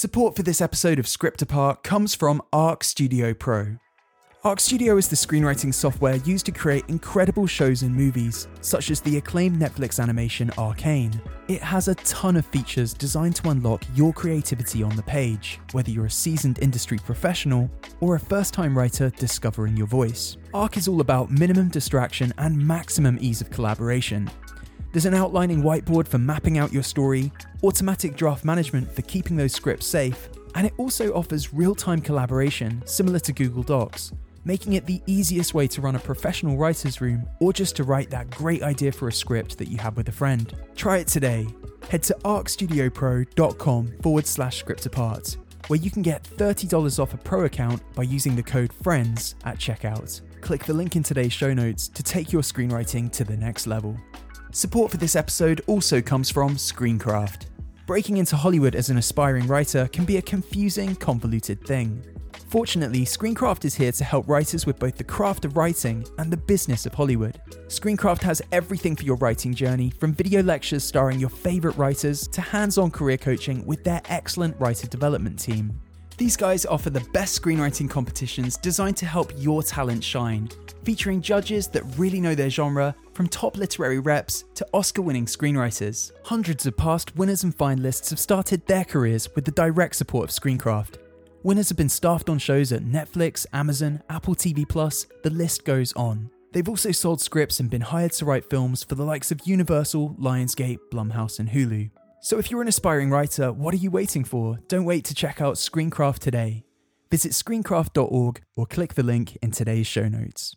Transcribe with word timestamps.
Support 0.00 0.34
for 0.34 0.42
this 0.42 0.62
episode 0.62 0.98
of 0.98 1.06
Script 1.06 1.42
Apart 1.42 1.82
comes 1.82 2.14
from 2.14 2.40
Arc 2.54 2.82
Studio 2.84 3.34
Pro. 3.34 3.76
Arc 4.44 4.58
Studio 4.58 4.96
is 4.96 5.08
the 5.08 5.14
screenwriting 5.14 5.74
software 5.74 6.16
used 6.16 6.46
to 6.46 6.52
create 6.52 6.86
incredible 6.88 7.46
shows 7.46 7.82
and 7.82 7.94
movies, 7.94 8.48
such 8.62 8.90
as 8.90 9.02
the 9.02 9.18
acclaimed 9.18 9.60
Netflix 9.60 10.00
animation 10.00 10.50
Arcane. 10.56 11.20
It 11.48 11.60
has 11.60 11.88
a 11.88 11.96
ton 11.96 12.36
of 12.36 12.46
features 12.46 12.94
designed 12.94 13.36
to 13.36 13.50
unlock 13.50 13.84
your 13.94 14.14
creativity 14.14 14.82
on 14.82 14.96
the 14.96 15.02
page, 15.02 15.60
whether 15.72 15.90
you're 15.90 16.06
a 16.06 16.10
seasoned 16.10 16.60
industry 16.60 16.96
professional 16.96 17.70
or 18.00 18.14
a 18.14 18.20
first 18.20 18.54
time 18.54 18.78
writer 18.78 19.10
discovering 19.18 19.76
your 19.76 19.86
voice. 19.86 20.38
Arc 20.54 20.78
is 20.78 20.88
all 20.88 21.02
about 21.02 21.30
minimum 21.30 21.68
distraction 21.68 22.32
and 22.38 22.56
maximum 22.56 23.18
ease 23.20 23.42
of 23.42 23.50
collaboration. 23.50 24.30
There's 24.92 25.06
an 25.06 25.14
outlining 25.14 25.62
whiteboard 25.62 26.08
for 26.08 26.18
mapping 26.18 26.58
out 26.58 26.72
your 26.72 26.82
story, 26.82 27.32
automatic 27.62 28.16
draft 28.16 28.44
management 28.44 28.90
for 28.94 29.02
keeping 29.02 29.36
those 29.36 29.52
scripts 29.52 29.86
safe, 29.86 30.28
and 30.54 30.66
it 30.66 30.72
also 30.78 31.12
offers 31.12 31.54
real 31.54 31.74
time 31.74 32.00
collaboration 32.00 32.82
similar 32.86 33.20
to 33.20 33.32
Google 33.32 33.62
Docs 33.62 34.12
making 34.44 34.74
it 34.74 34.86
the 34.86 35.02
easiest 35.06 35.54
way 35.54 35.66
to 35.68 35.80
run 35.80 35.96
a 35.96 35.98
professional 35.98 36.56
writer's 36.56 37.00
room 37.00 37.26
or 37.40 37.52
just 37.52 37.76
to 37.76 37.84
write 37.84 38.10
that 38.10 38.30
great 38.30 38.62
idea 38.62 38.92
for 38.92 39.08
a 39.08 39.12
script 39.12 39.58
that 39.58 39.68
you 39.68 39.78
have 39.78 39.96
with 39.96 40.08
a 40.08 40.12
friend. 40.12 40.54
Try 40.76 40.98
it 40.98 41.08
today. 41.08 41.46
Head 41.88 42.02
to 42.04 42.16
arcstudiopro.com 42.24 43.92
forward 44.02 44.26
slash 44.26 44.58
script 44.58 44.86
apart, 44.86 45.36
where 45.66 45.78
you 45.78 45.90
can 45.90 46.02
get 46.02 46.22
$30 46.22 46.98
off 46.98 47.14
a 47.14 47.18
pro 47.18 47.44
account 47.44 47.82
by 47.94 48.02
using 48.02 48.36
the 48.36 48.42
code 48.42 48.72
FRIENDS 48.72 49.34
at 49.44 49.58
checkout. 49.58 50.20
Click 50.40 50.64
the 50.64 50.74
link 50.74 50.96
in 50.96 51.02
today's 51.02 51.32
show 51.32 51.52
notes 51.52 51.88
to 51.88 52.02
take 52.02 52.32
your 52.32 52.42
screenwriting 52.42 53.10
to 53.12 53.24
the 53.24 53.36
next 53.36 53.66
level. 53.66 53.96
Support 54.52 54.90
for 54.90 54.96
this 54.96 55.14
episode 55.14 55.60
also 55.68 56.02
comes 56.02 56.28
from 56.28 56.56
Screencraft. 56.56 57.46
Breaking 57.86 58.16
into 58.16 58.34
Hollywood 58.34 58.74
as 58.74 58.90
an 58.90 58.98
aspiring 58.98 59.46
writer 59.46 59.88
can 59.92 60.04
be 60.04 60.16
a 60.16 60.22
confusing, 60.22 60.96
convoluted 60.96 61.64
thing. 61.64 62.04
Fortunately, 62.48 63.04
Screencraft 63.04 63.64
is 63.64 63.76
here 63.76 63.92
to 63.92 64.02
help 64.02 64.28
writers 64.28 64.66
with 64.66 64.80
both 64.80 64.96
the 64.96 65.04
craft 65.04 65.44
of 65.44 65.56
writing 65.56 66.04
and 66.18 66.32
the 66.32 66.36
business 66.36 66.84
of 66.84 66.92
Hollywood. 66.92 67.40
Screencraft 67.68 68.22
has 68.22 68.42
everything 68.50 68.96
for 68.96 69.04
your 69.04 69.16
writing 69.18 69.54
journey, 69.54 69.90
from 69.90 70.12
video 70.12 70.42
lectures 70.42 70.82
starring 70.82 71.20
your 71.20 71.30
favourite 71.30 71.78
writers 71.78 72.26
to 72.26 72.40
hands 72.40 72.76
on 72.76 72.90
career 72.90 73.18
coaching 73.18 73.64
with 73.66 73.84
their 73.84 74.02
excellent 74.06 74.58
writer 74.58 74.88
development 74.88 75.38
team. 75.38 75.80
These 76.20 76.36
guys 76.36 76.66
offer 76.66 76.90
the 76.90 77.00
best 77.14 77.40
screenwriting 77.40 77.88
competitions 77.88 78.58
designed 78.58 78.98
to 78.98 79.06
help 79.06 79.32
your 79.38 79.62
talent 79.62 80.04
shine, 80.04 80.50
featuring 80.84 81.22
judges 81.22 81.66
that 81.68 81.82
really 81.96 82.20
know 82.20 82.34
their 82.34 82.50
genre, 82.50 82.94
from 83.14 83.26
top 83.26 83.56
literary 83.56 84.00
reps 84.00 84.44
to 84.56 84.66
Oscar 84.74 85.00
winning 85.00 85.24
screenwriters. 85.24 86.12
Hundreds 86.24 86.66
of 86.66 86.76
past 86.76 87.16
winners 87.16 87.42
and 87.42 87.56
finalists 87.56 88.10
have 88.10 88.18
started 88.18 88.66
their 88.66 88.84
careers 88.84 89.30
with 89.34 89.46
the 89.46 89.50
direct 89.50 89.96
support 89.96 90.28
of 90.28 90.36
Screencraft. 90.38 90.96
Winners 91.42 91.70
have 91.70 91.78
been 91.78 91.88
staffed 91.88 92.28
on 92.28 92.38
shows 92.38 92.70
at 92.70 92.82
Netflix, 92.82 93.46
Amazon, 93.54 94.02
Apple 94.10 94.34
TV 94.34 94.68
Plus, 94.68 95.06
the 95.22 95.30
list 95.30 95.64
goes 95.64 95.94
on. 95.94 96.28
They've 96.52 96.68
also 96.68 96.92
sold 96.92 97.22
scripts 97.22 97.60
and 97.60 97.70
been 97.70 97.80
hired 97.80 98.12
to 98.12 98.26
write 98.26 98.50
films 98.50 98.84
for 98.84 98.94
the 98.94 99.04
likes 99.04 99.30
of 99.30 99.46
Universal, 99.46 100.16
Lionsgate, 100.20 100.80
Blumhouse, 100.92 101.38
and 101.38 101.48
Hulu. 101.48 101.88
So 102.22 102.38
if 102.38 102.50
you're 102.50 102.60
an 102.60 102.68
aspiring 102.68 103.08
writer, 103.08 103.50
what 103.50 103.72
are 103.72 103.78
you 103.78 103.90
waiting 103.90 104.24
for? 104.24 104.58
Don't 104.68 104.84
wait 104.84 105.06
to 105.06 105.14
check 105.14 105.40
out 105.40 105.54
Screencraft 105.54 106.18
today. 106.18 106.64
Visit 107.10 107.32
screencraft.org 107.32 108.42
or 108.56 108.66
click 108.66 108.92
the 108.92 109.02
link 109.02 109.38
in 109.40 109.52
today's 109.52 109.86
show 109.86 110.06
notes. 110.06 110.54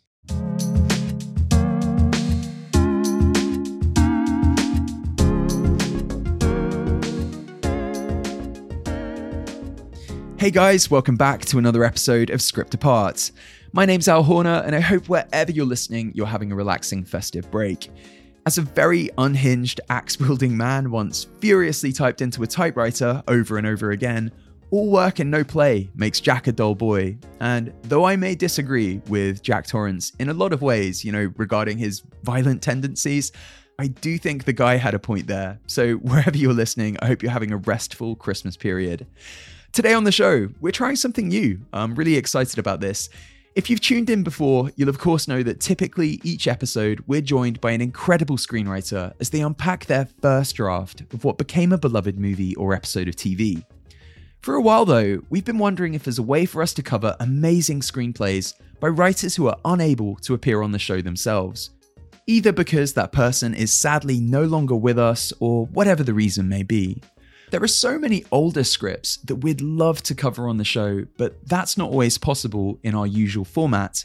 Hey 10.38 10.50
guys, 10.50 10.90
welcome 10.90 11.16
back 11.16 11.46
to 11.46 11.56
another 11.56 11.82
episode 11.82 12.28
of 12.28 12.42
Script 12.42 12.74
Apart. 12.74 13.30
My 13.72 13.86
name's 13.86 14.06
Al 14.06 14.22
Horner, 14.22 14.62
and 14.66 14.76
I 14.76 14.80
hope 14.80 15.08
wherever 15.08 15.50
you're 15.50 15.64
listening, 15.64 16.12
you're 16.14 16.26
having 16.26 16.52
a 16.52 16.54
relaxing 16.54 17.04
festive 17.04 17.50
break. 17.50 17.88
As 18.46 18.58
a 18.58 18.62
very 18.62 19.08
unhinged, 19.16 19.80
axe 19.88 20.20
wielding 20.20 20.54
man 20.54 20.90
once 20.90 21.28
furiously 21.40 21.92
typed 21.92 22.20
into 22.20 22.42
a 22.42 22.46
typewriter 22.46 23.22
over 23.26 23.56
and 23.56 23.66
over 23.66 23.92
again, 23.92 24.30
all 24.70 24.90
work 24.90 25.18
and 25.18 25.30
no 25.30 25.42
play 25.42 25.88
makes 25.94 26.20
Jack 26.20 26.46
a 26.46 26.52
dull 26.52 26.74
boy. 26.74 27.16
And 27.40 27.72
though 27.84 28.04
I 28.04 28.16
may 28.16 28.34
disagree 28.34 29.00
with 29.08 29.42
Jack 29.42 29.66
Torrance 29.66 30.12
in 30.18 30.28
a 30.28 30.34
lot 30.34 30.52
of 30.52 30.60
ways, 30.60 31.02
you 31.02 31.10
know, 31.10 31.32
regarding 31.38 31.78
his 31.78 32.02
violent 32.22 32.60
tendencies, 32.60 33.32
I 33.78 33.86
do 33.86 34.18
think 34.18 34.44
the 34.44 34.52
guy 34.52 34.76
had 34.76 34.92
a 34.92 34.98
point 34.98 35.26
there. 35.26 35.58
So 35.66 35.94
wherever 36.02 36.36
you're 36.36 36.52
listening, 36.52 36.98
I 37.00 37.06
hope 37.06 37.22
you're 37.22 37.32
having 37.32 37.52
a 37.52 37.56
restful 37.56 38.14
Christmas 38.14 38.58
period. 38.58 39.06
Today 39.72 39.94
on 39.94 40.04
the 40.04 40.12
show, 40.12 40.50
we're 40.60 40.70
trying 40.70 40.96
something 40.96 41.28
new. 41.28 41.60
I'm 41.72 41.94
really 41.94 42.16
excited 42.16 42.58
about 42.58 42.80
this. 42.80 43.08
If 43.54 43.70
you've 43.70 43.80
tuned 43.80 44.10
in 44.10 44.24
before, 44.24 44.72
you'll 44.74 44.88
of 44.88 44.98
course 44.98 45.28
know 45.28 45.44
that 45.44 45.60
typically 45.60 46.20
each 46.24 46.48
episode 46.48 47.04
we're 47.06 47.20
joined 47.20 47.60
by 47.60 47.70
an 47.70 47.80
incredible 47.80 48.36
screenwriter 48.36 49.14
as 49.20 49.30
they 49.30 49.42
unpack 49.42 49.86
their 49.86 50.08
first 50.20 50.56
draft 50.56 51.02
of 51.12 51.22
what 51.22 51.38
became 51.38 51.70
a 51.70 51.78
beloved 51.78 52.18
movie 52.18 52.56
or 52.56 52.74
episode 52.74 53.06
of 53.06 53.14
TV. 53.14 53.64
For 54.40 54.56
a 54.56 54.60
while 54.60 54.84
though, 54.84 55.22
we've 55.30 55.44
been 55.44 55.58
wondering 55.58 55.94
if 55.94 56.02
there's 56.02 56.18
a 56.18 56.22
way 56.22 56.46
for 56.46 56.62
us 56.62 56.74
to 56.74 56.82
cover 56.82 57.14
amazing 57.20 57.82
screenplays 57.82 58.54
by 58.80 58.88
writers 58.88 59.36
who 59.36 59.46
are 59.46 59.60
unable 59.64 60.16
to 60.16 60.34
appear 60.34 60.60
on 60.60 60.72
the 60.72 60.78
show 60.80 61.00
themselves. 61.00 61.70
Either 62.26 62.50
because 62.50 62.94
that 62.94 63.12
person 63.12 63.54
is 63.54 63.72
sadly 63.72 64.18
no 64.18 64.42
longer 64.42 64.74
with 64.74 64.98
us 64.98 65.32
or 65.38 65.66
whatever 65.66 66.02
the 66.02 66.12
reason 66.12 66.48
may 66.48 66.64
be. 66.64 67.00
There 67.54 67.62
are 67.62 67.68
so 67.68 68.00
many 68.00 68.24
older 68.32 68.64
scripts 68.64 69.18
that 69.18 69.36
we'd 69.36 69.60
love 69.60 70.02
to 70.02 70.14
cover 70.16 70.48
on 70.48 70.56
the 70.56 70.64
show, 70.64 71.06
but 71.16 71.36
that's 71.46 71.78
not 71.78 71.88
always 71.88 72.18
possible 72.18 72.80
in 72.82 72.96
our 72.96 73.06
usual 73.06 73.44
format, 73.44 74.04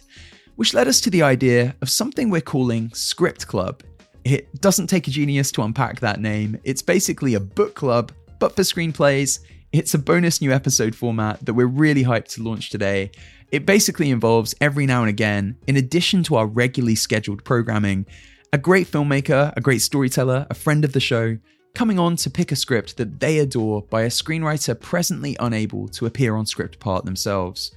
which 0.56 0.76
led 0.76 0.88
us 0.88 1.02
to 1.02 1.10
the 1.10 1.24
idea 1.24 1.76
of 1.82 1.90
something 1.90 2.30
we're 2.30 2.42
calling 2.42 2.92
Script 2.94 3.48
Club. 3.48 3.82
It 4.24 4.62
doesn't 4.62 4.86
take 4.86 5.08
a 5.08 5.10
genius 5.10 5.52
to 5.54 5.64
unpack 5.64 6.00
that 6.00 6.20
name, 6.20 6.60
it's 6.64 6.84
basically 6.84 7.34
a 7.34 7.40
book 7.40 7.74
club, 7.74 8.12
but 8.38 8.56
for 8.56 8.62
screenplays. 8.62 9.40
It's 9.72 9.96
a 9.96 9.98
bonus 9.98 10.42
new 10.42 10.52
episode 10.52 10.94
format 10.94 11.44
that 11.44 11.56
we're 11.56 11.66
really 11.66 12.04
hyped 12.04 12.28
to 12.36 12.44
launch 12.44 12.70
today. 12.70 13.10
It 13.52 13.66
basically 13.66 14.12
involves 14.12 14.54
every 14.62 14.86
now 14.86 15.02
and 15.02 15.10
again, 15.10 15.58
in 15.66 15.76
addition 15.76 16.22
to 16.26 16.36
our 16.36 16.46
regularly 16.46 16.94
scheduled 16.94 17.44
programming, 17.46 18.06
a 18.54 18.60
great 18.60 18.86
filmmaker, 18.86 19.52
a 19.58 19.62
great 19.62 19.82
storyteller, 19.82 20.46
a 20.52 20.54
friend 20.54 20.86
of 20.86 20.94
the 20.94 21.00
show, 21.00 21.40
coming 21.74 22.00
on 22.00 22.16
to 22.18 22.30
pick 22.30 22.52
a 22.52 22.56
script 22.56 22.98
that 22.98 23.20
they 23.20 23.40
adore 23.40 23.84
by 23.84 24.02
a 24.02 24.10
screenwriter 24.10 24.80
presently 24.80 25.36
unable 25.40 25.88
to 25.90 26.06
appear 26.06 26.36
on 26.36 26.46
Script 26.46 26.76
Apart 26.76 27.06
themselves. 27.06 27.72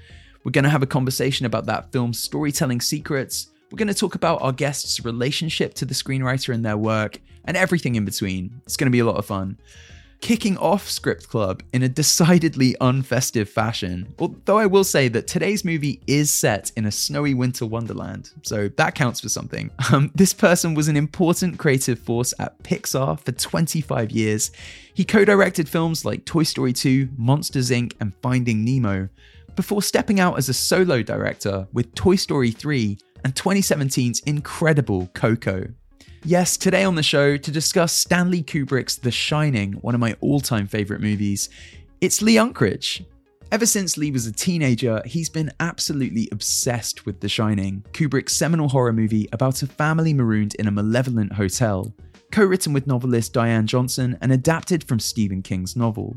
We're 0.44 0.52
going 0.52 0.64
to 0.64 0.70
have 0.70 0.82
a 0.82 0.86
conversation 0.86 1.46
about 1.46 1.66
that 1.66 1.92
film's 1.92 2.18
storytelling 2.18 2.80
secrets. 2.80 3.48
We're 3.70 3.76
going 3.76 3.88
to 3.88 3.94
talk 3.94 4.14
about 4.14 4.42
our 4.42 4.52
guest's 4.52 5.04
relationship 5.04 5.74
to 5.74 5.84
the 5.84 5.94
screenwriter 5.94 6.52
and 6.52 6.64
their 6.64 6.76
work, 6.76 7.20
and 7.44 7.56
everything 7.56 7.94
in 7.94 8.04
between. 8.04 8.60
It's 8.66 8.76
going 8.76 8.86
to 8.86 8.92
be 8.92 9.00
a 9.00 9.04
lot 9.04 9.16
of 9.16 9.26
fun 9.26 9.58
kicking 10.22 10.56
off 10.58 10.88
Script 10.88 11.28
Club 11.28 11.62
in 11.72 11.82
a 11.82 11.88
decidedly 11.88 12.74
unfestive 12.80 13.48
fashion. 13.48 14.14
Although 14.18 14.56
I 14.56 14.66
will 14.66 14.84
say 14.84 15.08
that 15.08 15.26
today's 15.26 15.64
movie 15.64 16.00
is 16.06 16.32
set 16.32 16.70
in 16.76 16.86
a 16.86 16.92
snowy 16.92 17.34
winter 17.34 17.66
wonderland, 17.66 18.30
so 18.42 18.68
that 18.68 18.94
counts 18.94 19.20
for 19.20 19.28
something. 19.28 19.70
Um, 19.92 20.10
this 20.14 20.32
person 20.32 20.74
was 20.74 20.88
an 20.88 20.96
important 20.96 21.58
creative 21.58 21.98
force 21.98 22.32
at 22.38 22.62
Pixar 22.62 23.20
for 23.20 23.32
25 23.32 24.10
years. 24.10 24.50
He 24.94 25.04
co 25.04 25.24
directed 25.24 25.68
films 25.68 26.04
like 26.04 26.24
Toy 26.24 26.44
Story 26.44 26.72
2, 26.72 27.10
Monsters 27.18 27.68
Inc., 27.68 27.92
and 28.00 28.14
Finding 28.22 28.64
Nemo, 28.64 29.10
before 29.54 29.82
stepping 29.82 30.18
out 30.18 30.38
as 30.38 30.48
a 30.48 30.54
solo 30.54 31.02
director 31.02 31.66
with 31.72 31.94
Toy 31.94 32.16
Story 32.16 32.52
3 32.52 32.96
and 33.24 33.34
2017's 33.34 34.20
incredible 34.20 35.08
Coco. 35.14 35.66
Yes, 36.24 36.56
today 36.56 36.84
on 36.84 36.94
the 36.94 37.02
show 37.02 37.36
to 37.36 37.50
discuss 37.50 37.92
Stanley 37.92 38.44
Kubrick's 38.44 38.96
The 38.96 39.10
Shining, 39.10 39.72
one 39.72 39.96
of 39.96 40.00
my 40.00 40.14
all 40.20 40.38
time 40.38 40.68
favourite 40.68 41.02
movies, 41.02 41.48
it's 42.00 42.22
Lee 42.22 42.36
Unkrich. 42.36 43.04
Ever 43.50 43.66
since 43.66 43.96
Lee 43.96 44.12
was 44.12 44.28
a 44.28 44.32
teenager, 44.32 45.02
he's 45.04 45.28
been 45.28 45.50
absolutely 45.58 46.28
obsessed 46.30 47.06
with 47.06 47.18
The 47.18 47.28
Shining, 47.28 47.84
Kubrick's 47.92 48.34
seminal 48.34 48.68
horror 48.68 48.92
movie 48.92 49.28
about 49.32 49.64
a 49.64 49.66
family 49.66 50.14
marooned 50.14 50.54
in 50.60 50.68
a 50.68 50.70
malevolent 50.70 51.32
hotel, 51.32 51.92
co 52.30 52.44
written 52.44 52.72
with 52.72 52.86
novelist 52.86 53.32
Diane 53.32 53.66
Johnson 53.66 54.16
and 54.20 54.30
adapted 54.30 54.84
from 54.84 55.00
Stephen 55.00 55.42
King's 55.42 55.74
novel. 55.74 56.16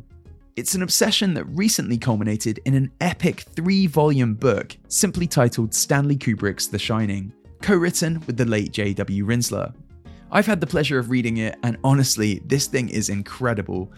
It's 0.55 0.75
an 0.75 0.83
obsession 0.83 1.33
that 1.33 1.45
recently 1.45 1.97
culminated 1.97 2.59
in 2.65 2.75
an 2.75 2.91
epic 3.01 3.41
three 3.55 3.87
volume 3.87 4.35
book 4.35 4.77
simply 4.87 5.25
titled 5.25 5.73
Stanley 5.73 6.15
Kubrick's 6.15 6.67
The 6.67 6.77
Shining, 6.77 7.33
co 7.63 7.75
written 7.75 8.21
with 8.27 8.37
the 8.37 8.45
late 8.45 8.71
J.W. 8.71 9.25
Rinzler, 9.25 9.73
I've 10.35 10.45
had 10.45 10.59
the 10.59 10.67
pleasure 10.67 10.99
of 10.99 11.11
reading 11.11 11.37
it, 11.37 11.57
and 11.63 11.77
honestly, 11.81 12.41
this 12.45 12.67
thing 12.67 12.89
is 12.89 13.07
incredible. 13.07 13.93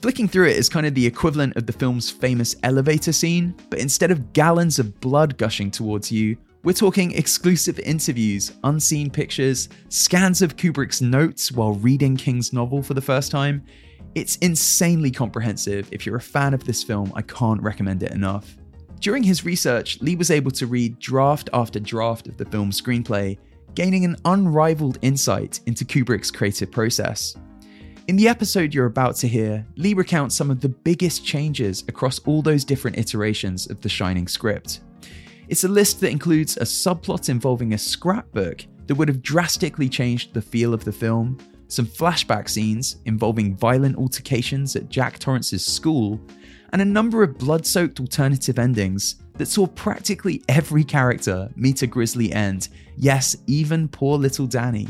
Flicking 0.00 0.26
through 0.26 0.48
it 0.48 0.56
is 0.56 0.70
kind 0.70 0.86
of 0.86 0.94
the 0.94 1.06
equivalent 1.06 1.54
of 1.54 1.66
the 1.66 1.72
film's 1.74 2.10
famous 2.10 2.56
elevator 2.62 3.12
scene, 3.12 3.54
but 3.68 3.78
instead 3.78 4.10
of 4.10 4.32
gallons 4.32 4.78
of 4.78 4.98
blood 5.00 5.36
gushing 5.36 5.70
towards 5.70 6.10
you, 6.10 6.38
we're 6.64 6.72
talking 6.72 7.12
exclusive 7.12 7.78
interviews, 7.80 8.52
unseen 8.64 9.10
pictures, 9.10 9.68
scans 9.90 10.40
of 10.40 10.56
Kubrick's 10.56 11.02
notes 11.02 11.52
while 11.52 11.74
reading 11.74 12.16
King's 12.16 12.54
novel 12.54 12.82
for 12.82 12.94
the 12.94 13.02
first 13.02 13.30
time. 13.30 13.62
It's 14.14 14.36
insanely 14.36 15.10
comprehensive. 15.10 15.90
If 15.92 16.06
you're 16.06 16.16
a 16.16 16.22
fan 16.22 16.54
of 16.54 16.64
this 16.64 16.82
film, 16.82 17.12
I 17.14 17.20
can't 17.20 17.60
recommend 17.60 18.02
it 18.02 18.12
enough. 18.12 18.56
During 19.00 19.22
his 19.22 19.44
research, 19.44 20.00
Lee 20.00 20.16
was 20.16 20.30
able 20.30 20.52
to 20.52 20.66
read 20.66 20.98
draft 21.00 21.50
after 21.52 21.78
draft 21.78 22.28
of 22.28 22.38
the 22.38 22.46
film's 22.46 22.80
screenplay, 22.80 23.36
gaining 23.74 24.04
an 24.04 24.16
unrivaled 24.24 24.98
insight 25.02 25.60
into 25.66 25.84
Kubrick's 25.84 26.30
creative 26.30 26.70
process. 26.70 27.36
In 28.08 28.16
the 28.16 28.28
episode 28.28 28.74
you're 28.74 28.86
about 28.86 29.16
to 29.16 29.28
hear, 29.28 29.64
Lee 29.76 29.94
recounts 29.94 30.34
some 30.34 30.50
of 30.50 30.60
the 30.60 30.68
biggest 30.68 31.24
changes 31.24 31.84
across 31.88 32.18
all 32.20 32.42
those 32.42 32.64
different 32.64 32.98
iterations 32.98 33.70
of 33.70 33.80
the 33.80 33.88
Shining 33.88 34.26
script. 34.26 34.80
It's 35.48 35.64
a 35.64 35.68
list 35.68 36.00
that 36.00 36.10
includes 36.10 36.56
a 36.56 36.62
subplot 36.62 37.28
involving 37.28 37.74
a 37.74 37.78
scrapbook 37.78 38.64
that 38.86 38.96
would 38.96 39.08
have 39.08 39.22
drastically 39.22 39.88
changed 39.88 40.34
the 40.34 40.42
feel 40.42 40.74
of 40.74 40.84
the 40.84 40.92
film, 40.92 41.38
some 41.68 41.86
flashback 41.86 42.48
scenes 42.48 42.96
involving 43.06 43.56
violent 43.56 43.96
altercations 43.96 44.76
at 44.76 44.88
Jack 44.88 45.18
Torrance's 45.18 45.64
school, 45.64 46.20
and 46.72 46.80
a 46.82 46.86
number 46.86 47.22
of 47.22 47.38
blood 47.38 47.66
soaked 47.66 48.00
alternative 48.00 48.58
endings 48.58 49.16
that 49.34 49.46
saw 49.46 49.66
practically 49.66 50.42
every 50.48 50.84
character 50.84 51.50
meet 51.56 51.82
a 51.82 51.86
grisly 51.86 52.32
end. 52.32 52.68
Yes, 52.96 53.36
even 53.46 53.88
poor 53.88 54.18
little 54.18 54.46
Danny. 54.46 54.88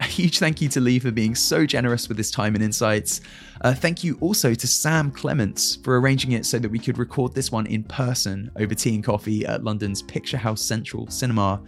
A 0.00 0.04
huge 0.04 0.38
thank 0.38 0.62
you 0.62 0.68
to 0.70 0.80
Lee 0.80 0.98
for 0.98 1.10
being 1.10 1.34
so 1.34 1.66
generous 1.66 2.08
with 2.08 2.16
his 2.16 2.30
time 2.30 2.54
and 2.54 2.64
insights. 2.64 3.20
Uh, 3.60 3.74
thank 3.74 4.02
you 4.02 4.16
also 4.20 4.54
to 4.54 4.66
Sam 4.66 5.10
Clements 5.10 5.76
for 5.76 6.00
arranging 6.00 6.32
it 6.32 6.46
so 6.46 6.58
that 6.58 6.70
we 6.70 6.78
could 6.78 6.96
record 6.96 7.34
this 7.34 7.52
one 7.52 7.66
in 7.66 7.84
person 7.84 8.50
over 8.56 8.74
tea 8.74 8.94
and 8.94 9.04
coffee 9.04 9.44
at 9.44 9.62
London's 9.62 10.02
Picturehouse 10.02 10.60
Central 10.60 11.06
Cinema. 11.08 11.60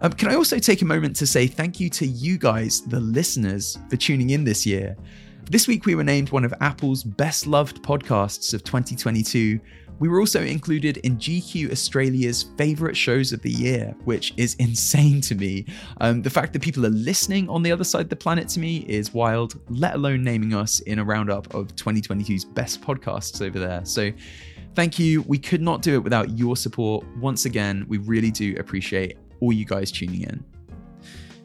Um, 0.00 0.12
can 0.12 0.28
I 0.28 0.34
also 0.34 0.58
take 0.58 0.82
a 0.82 0.84
moment 0.84 1.14
to 1.16 1.26
say 1.26 1.46
thank 1.46 1.78
you 1.78 1.88
to 1.90 2.06
you 2.06 2.36
guys, 2.36 2.80
the 2.82 3.00
listeners, 3.00 3.78
for 3.88 3.96
tuning 3.96 4.30
in 4.30 4.42
this 4.42 4.66
year? 4.66 4.96
This 5.50 5.66
week 5.66 5.86
we 5.86 5.94
were 5.94 6.04
named 6.04 6.30
one 6.30 6.44
of 6.44 6.52
Apple's 6.60 7.02
best 7.02 7.46
loved 7.46 7.82
podcasts 7.82 8.52
of 8.52 8.64
2022, 8.64 9.58
we 9.98 10.08
were 10.08 10.20
also 10.20 10.42
included 10.42 10.98
in 10.98 11.16
GQ 11.16 11.72
Australia's 11.72 12.44
favourite 12.58 12.96
shows 12.96 13.32
of 13.32 13.40
the 13.40 13.50
year, 13.50 13.94
which 14.04 14.34
is 14.36 14.54
insane 14.56 15.22
to 15.22 15.34
me. 15.34 15.64
Um, 16.02 16.20
the 16.20 16.30
fact 16.30 16.52
that 16.52 16.60
people 16.60 16.84
are 16.84 16.90
listening 16.90 17.48
on 17.48 17.62
the 17.62 17.72
other 17.72 17.82
side 17.82 18.02
of 18.02 18.08
the 18.10 18.16
planet 18.16 18.48
to 18.50 18.60
me 18.60 18.84
is 18.88 19.14
wild, 19.14 19.58
let 19.70 19.94
alone 19.94 20.22
naming 20.22 20.54
us 20.54 20.80
in 20.80 20.98
a 20.98 21.04
roundup 21.04 21.52
of 21.54 21.74
2022's 21.74 22.44
best 22.44 22.80
podcasts 22.80 23.44
over 23.44 23.58
there. 23.58 23.84
So, 23.84 24.12
thank 24.74 24.98
you. 24.98 25.22
We 25.22 25.38
could 25.38 25.62
not 25.62 25.82
do 25.82 25.94
it 25.94 26.04
without 26.04 26.38
your 26.38 26.56
support. 26.56 27.06
Once 27.16 27.46
again, 27.46 27.86
we 27.88 27.98
really 27.98 28.30
do 28.30 28.54
appreciate 28.58 29.16
all 29.40 29.52
you 29.52 29.64
guys 29.64 29.90
tuning 29.90 30.22
in. 30.22 30.44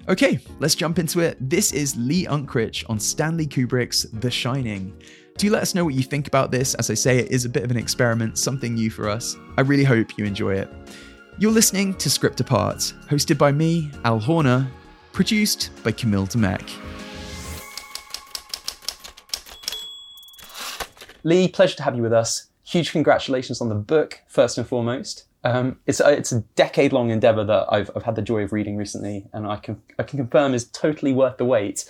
Okay, 0.10 0.38
let's 0.60 0.76
jump 0.76 1.00
into 1.00 1.22
it. 1.22 1.38
This 1.40 1.72
is 1.72 1.96
Lee 1.96 2.26
Unkrich 2.26 2.84
on 2.90 3.00
Stanley 3.00 3.48
Kubrick's 3.48 4.04
The 4.12 4.30
Shining. 4.30 4.94
Do 5.38 5.50
let 5.50 5.62
us 5.62 5.74
know 5.74 5.86
what 5.86 5.94
you 5.94 6.04
think 6.04 6.28
about 6.28 6.52
this. 6.52 6.74
As 6.74 6.90
I 6.90 6.94
say, 6.94 7.20
it 7.20 7.32
is 7.32 7.46
a 7.46 7.50
bit 7.50 7.64
of 7.64 7.72
an 7.72 7.78
experiment, 7.78 8.38
something 8.38 8.74
new 8.74 8.90
for 8.90 9.08
us. 9.08 9.38
I 9.58 9.62
really 9.62 9.86
hope 9.86 10.18
you 10.18 10.26
enjoy 10.26 10.56
it. 10.56 10.70
You're 11.40 11.54
listening 11.54 11.94
to 11.96 12.10
Script 12.10 12.42
Apart, 12.42 12.80
hosted 13.10 13.38
by 13.38 13.54
me, 13.54 13.92
Al 14.04 14.20
Horner, 14.20 14.70
produced 15.14 15.70
by 15.86 15.94
Camille 15.94 16.28
Demek. 16.28 16.70
Lee, 21.24 21.48
pleasure 21.48 21.78
to 21.78 21.84
have 21.84 21.96
you 21.96 22.02
with 22.02 22.12
us. 22.12 22.48
Huge 22.66 22.92
congratulations 22.92 23.62
on 23.62 23.70
the 23.70 23.76
book, 23.76 24.20
first 24.28 24.58
and 24.58 24.68
foremost. 24.68 25.24
Um, 25.44 25.80
it's, 25.88 26.00
a, 26.00 26.12
it's 26.12 26.32
a 26.32 26.42
decade 26.56 26.94
long 26.94 27.10
endeavor 27.10 27.44
that 27.44 27.68
I've, 27.70 27.92
I've 27.96 28.04
had 28.04 28.16
the 28.16 28.22
joy 28.22 28.44
of 28.44 28.54
reading 28.54 28.78
recently, 28.78 29.26
and 29.34 29.46
I 29.46 29.58
can, 29.58 29.82
I 30.00 30.04
can 30.04 30.18
confirm 30.18 30.54
is 30.54 30.66
totally 30.66 31.12
worth 31.14 31.38
the 31.38 31.46
wait. 31.46 31.86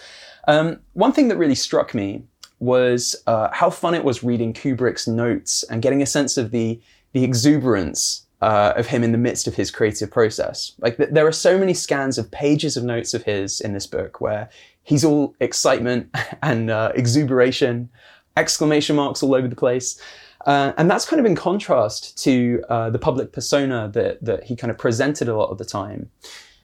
Um, 0.47 0.79
one 0.94 1.11
thing 1.11 1.27
that 1.27 1.38
really 1.38 1.55
struck 1.55 1.94
me 1.94 2.23
was 2.59 3.15
uh, 3.27 3.50
how 3.51 3.69
fun 3.69 3.94
it 3.94 4.03
was 4.03 4.23
reading 4.23 4.53
Kubrick's 4.53 5.07
notes 5.07 5.63
and 5.63 5.81
getting 5.81 6.01
a 6.01 6.05
sense 6.05 6.38
of 6.38 6.51
the 6.51 6.79
the 7.11 7.23
exuberance 7.23 8.25
uh, 8.41 8.73
of 8.75 8.88
him 8.88 9.03
in 9.03 9.11
the 9.11 9.17
midst 9.17 9.47
of 9.47 9.55
his 9.55 9.71
creative 9.71 10.11
process. 10.11 10.73
Like 10.79 10.97
th- 10.97 11.09
there 11.11 11.25
are 11.25 11.31
so 11.31 11.57
many 11.57 11.73
scans 11.73 12.17
of 12.17 12.29
pages 12.31 12.75
of 12.75 12.83
notes 12.83 13.13
of 13.13 13.23
his 13.23 13.61
in 13.61 13.73
this 13.73 13.88
book 13.88 14.19
where 14.19 14.50
he's 14.83 15.05
all 15.05 15.35
excitement 15.39 16.13
and 16.41 16.69
uh, 16.69 16.91
exuberation, 16.95 17.89
exclamation 18.35 18.95
marks 18.95 19.23
all 19.23 19.33
over 19.33 19.47
the 19.47 19.55
place. 19.55 20.01
Uh, 20.45 20.73
and 20.77 20.89
that's 20.89 21.05
kind 21.05 21.19
of 21.19 21.25
in 21.25 21.35
contrast 21.35 22.17
to 22.23 22.63
uh, 22.69 22.89
the 22.89 22.99
public 22.99 23.31
persona 23.31 23.89
that, 23.93 24.23
that 24.23 24.43
he 24.43 24.55
kind 24.55 24.71
of 24.71 24.77
presented 24.77 25.29
a 25.29 25.35
lot 25.35 25.49
of 25.49 25.57
the 25.57 25.65
time 25.65 26.09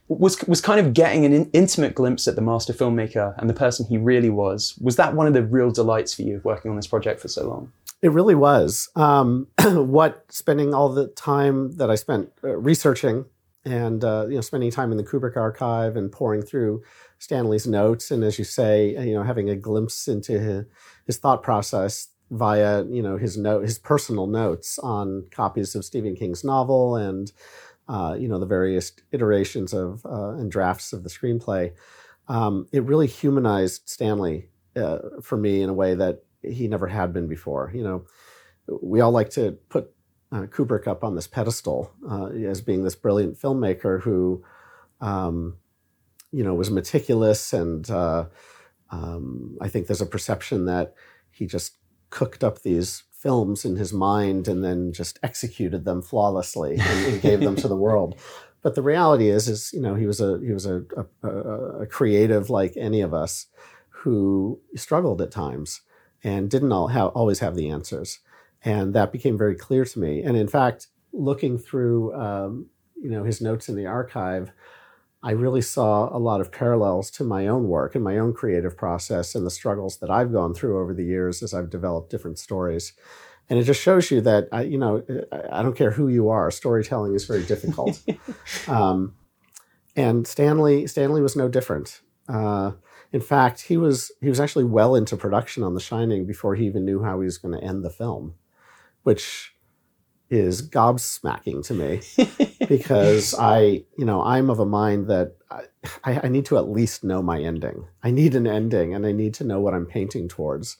was 0.10 0.42
was 0.48 0.60
kind 0.60 0.86
of 0.86 0.94
getting 0.94 1.24
an 1.24 1.32
in, 1.32 1.50
intimate 1.54 1.94
glimpse 1.94 2.28
at 2.28 2.36
the 2.36 2.42
master 2.42 2.74
filmmaker 2.74 3.36
and 3.38 3.50
the 3.50 3.54
person 3.54 3.86
he 3.86 3.98
really 3.98 4.30
was. 4.30 4.78
Was 4.82 4.96
that 4.98 5.16
one 5.16 5.28
of 5.28 5.34
the 5.34 5.44
real 5.44 5.72
delights 5.72 6.14
for 6.14 6.24
you 6.24 6.42
working 6.44 6.72
on 6.72 6.76
this 6.76 6.88
project 6.88 7.22
for 7.22 7.28
so 7.28 7.48
long? 7.48 7.72
It 8.02 8.12
really 8.12 8.36
was. 8.36 8.90
Um, 8.96 9.48
what 9.64 10.26
spending 10.30 10.74
all 10.74 10.90
the 10.90 11.08
time 11.08 11.74
that 11.78 11.92
I 11.92 11.96
spent 11.96 12.32
uh, 12.44 12.58
researching 12.58 13.26
and 13.64 14.04
uh, 14.04 14.26
you 14.28 14.36
know 14.36 14.42
spending 14.42 14.72
time 14.72 14.92
in 14.92 14.98
the 14.98 15.04
Kubrick 15.04 15.38
archive 15.38 15.96
and 15.96 16.12
pouring 16.12 16.42
through 16.42 16.82
Stanley's 17.20 17.68
notes 17.68 18.10
and 18.10 18.24
as 18.24 18.40
you 18.40 18.46
say, 18.46 18.90
you 19.06 19.14
know 19.14 19.24
having 19.24 19.50
a 19.50 19.56
glimpse 19.56 20.08
into 20.08 20.40
his, 20.40 20.66
his 21.06 21.18
thought 21.18 21.44
process 21.44 22.08
via 22.32 22.84
you 22.86 23.02
know 23.02 23.18
his 23.18 23.38
note 23.38 23.64
his 23.64 23.80
personal 23.80 24.28
notes 24.28 24.78
on 24.80 25.26
copies 25.32 25.76
of 25.76 25.84
Stephen 25.84 26.16
King's 26.16 26.44
novel 26.44 26.96
and 26.96 27.32
uh, 27.90 28.16
you 28.18 28.28
know, 28.28 28.38
the 28.38 28.46
various 28.46 28.92
iterations 29.12 29.74
of 29.74 30.06
uh, 30.06 30.34
and 30.34 30.52
drafts 30.52 30.94
of 30.94 31.04
the 31.04 31.10
screenplay, 31.10 31.74
um, 32.28 32.68
it 32.72 32.84
really 32.84 33.08
humanized 33.08 33.90
Stanley 33.90 34.50
uh, 34.76 35.00
for 35.24 35.38
me 35.38 35.64
in 35.64 35.70
a 35.70 35.74
way 35.74 35.96
that 35.96 36.24
he 36.44 36.68
never 36.68 36.88
had 36.88 37.12
been 37.12 37.28
before. 37.28 37.72
You 37.74 37.84
know, 37.84 38.06
we 38.84 39.02
all 39.02 39.12
like 39.12 39.32
to 39.32 39.58
put 39.70 39.92
uh, 40.32 40.44
Kubrick 40.44 40.86
up 40.86 41.04
on 41.04 41.16
this 41.16 41.26
pedestal 41.26 41.92
uh, 42.08 42.28
as 42.28 42.62
being 42.62 42.84
this 42.84 42.94
brilliant 42.94 43.40
filmmaker 43.40 44.00
who, 44.00 44.44
um, 45.02 45.58
you 46.32 46.44
know, 46.44 46.54
was 46.54 46.70
meticulous 46.70 47.54
and 47.54 47.90
um, 47.90 49.58
I 49.60 49.68
think 49.68 49.88
there's 49.88 50.02
a 50.02 50.06
perception 50.06 50.66
that 50.66 50.94
he 51.32 51.48
just 51.48 51.79
cooked 52.10 52.44
up 52.44 52.62
these 52.62 53.04
films 53.12 53.66
in 53.66 53.76
his 53.76 53.92
mind 53.92 54.48
and 54.48 54.64
then 54.64 54.94
just 54.94 55.20
executed 55.22 55.84
them 55.84 56.02
flawlessly 56.02 56.78
and, 56.80 57.06
and 57.06 57.22
gave 57.22 57.42
them 57.42 57.56
to 57.56 57.68
the 57.68 57.76
world. 57.76 58.16
But 58.62 58.76
the 58.76 58.82
reality 58.82 59.30
is, 59.30 59.48
is 59.48 59.72
you 59.72 59.80
know, 59.80 59.96
he 59.96 60.06
was 60.06 60.20
a 60.20 60.38
he 60.46 60.52
was 60.52 60.66
a, 60.66 60.84
a, 61.24 61.30
a 61.84 61.86
creative 61.86 62.50
like 62.50 62.74
any 62.76 63.00
of 63.00 63.14
us, 63.14 63.46
who 63.90 64.60
struggled 64.76 65.22
at 65.22 65.32
times 65.32 65.82
and 66.24 66.50
didn't 66.50 66.72
all 66.72 66.88
have, 66.90 67.10
always 67.10 67.40
have 67.40 67.56
the 67.56 67.70
answers, 67.70 68.20
and 68.64 68.94
that 68.94 69.12
became 69.12 69.38
very 69.38 69.56
clear 69.56 69.86
to 69.86 70.00
me. 70.00 70.22
And 70.24 70.36
in 70.36 70.48
fact, 70.48 70.88
looking 71.14 71.58
through 71.58 72.14
um, 72.16 72.68
you 73.02 73.10
know 73.10 73.24
his 73.24 73.42
notes 73.42 73.70
in 73.70 73.76
the 73.76 73.86
archive, 73.86 74.52
I 75.22 75.32
really 75.32 75.62
saw 75.62 76.16
a 76.16 76.18
lot 76.18 76.40
of 76.40 76.52
parallels 76.52 77.12
to 77.12 77.24
my 77.24 77.48
own 77.48 77.68
work 77.68 77.94
and 77.94 78.04
my 78.04 78.18
own 78.18 78.34
creative 78.34 78.78
process 78.78 79.36
and 79.36 79.46
the 79.46 79.52
struggles 79.52 79.98
that 79.98 80.10
I've 80.10 80.32
gone 80.32 80.54
through 80.54 80.80
over 80.80 80.94
the 80.94 81.04
years 81.04 81.44
as 81.44 81.54
I've 81.54 81.70
developed 81.70 82.10
different 82.10 82.40
stories. 82.40 82.94
And 83.50 83.60
it 83.60 83.64
just 83.64 83.82
shows 83.82 84.12
you 84.12 84.22
that, 84.22 84.48
you 84.70 84.78
know, 84.78 85.04
I 85.52 85.62
don't 85.62 85.76
care 85.76 85.92
who 85.92 86.08
you 86.08 86.30
are, 86.30 86.50
storytelling 86.52 87.16
is 87.16 87.26
very 87.26 87.44
difficult. 87.44 88.02
um, 88.68 89.16
and 89.96 90.26
Stanley, 90.26 90.88
Stanley 90.88 91.22
was 91.22 91.36
no 91.36 91.50
different. 91.50 92.00
Uh, 92.30 92.74
in 93.12 93.22
fact, 93.22 93.62
he 93.62 93.76
was 93.76 94.12
he 94.22 94.30
was 94.30 94.40
actually 94.40 94.66
well 94.66 94.96
into 94.96 95.18
production 95.18 95.64
on 95.64 95.74
The 95.74 95.80
Shining 95.80 96.28
before 96.28 96.56
he 96.56 96.68
even 96.68 96.86
knew 96.86 97.04
how 97.04 97.20
he 97.20 97.26
was 97.26 97.40
going 97.40 97.60
to 97.60 97.66
end 97.66 97.84
the 97.84 97.90
film, 97.90 98.36
which 99.02 99.56
is 100.30 100.68
gobsmacking 100.68 101.66
to 101.66 101.74
me 101.74 102.02
because 102.68 103.34
I, 103.38 103.84
you 103.98 104.06
know, 104.06 104.22
I'm 104.22 104.50
of 104.50 104.60
a 104.60 104.66
mind 104.66 105.08
that 105.08 105.36
I, 106.04 106.22
I, 106.22 106.28
need 106.28 106.46
to 106.46 106.58
at 106.58 106.70
least 106.70 107.04
know 107.04 107.24
my 107.24 107.42
ending. 107.42 107.88
I 108.04 108.12
need 108.12 108.36
an 108.36 108.46
ending 108.46 108.94
and 108.94 109.06
I 109.06 109.12
need 109.12 109.34
to 109.36 109.44
know 109.44 109.60
what 109.60 109.74
I'm 109.74 109.88
painting 109.88 110.28
towards. 110.28 110.78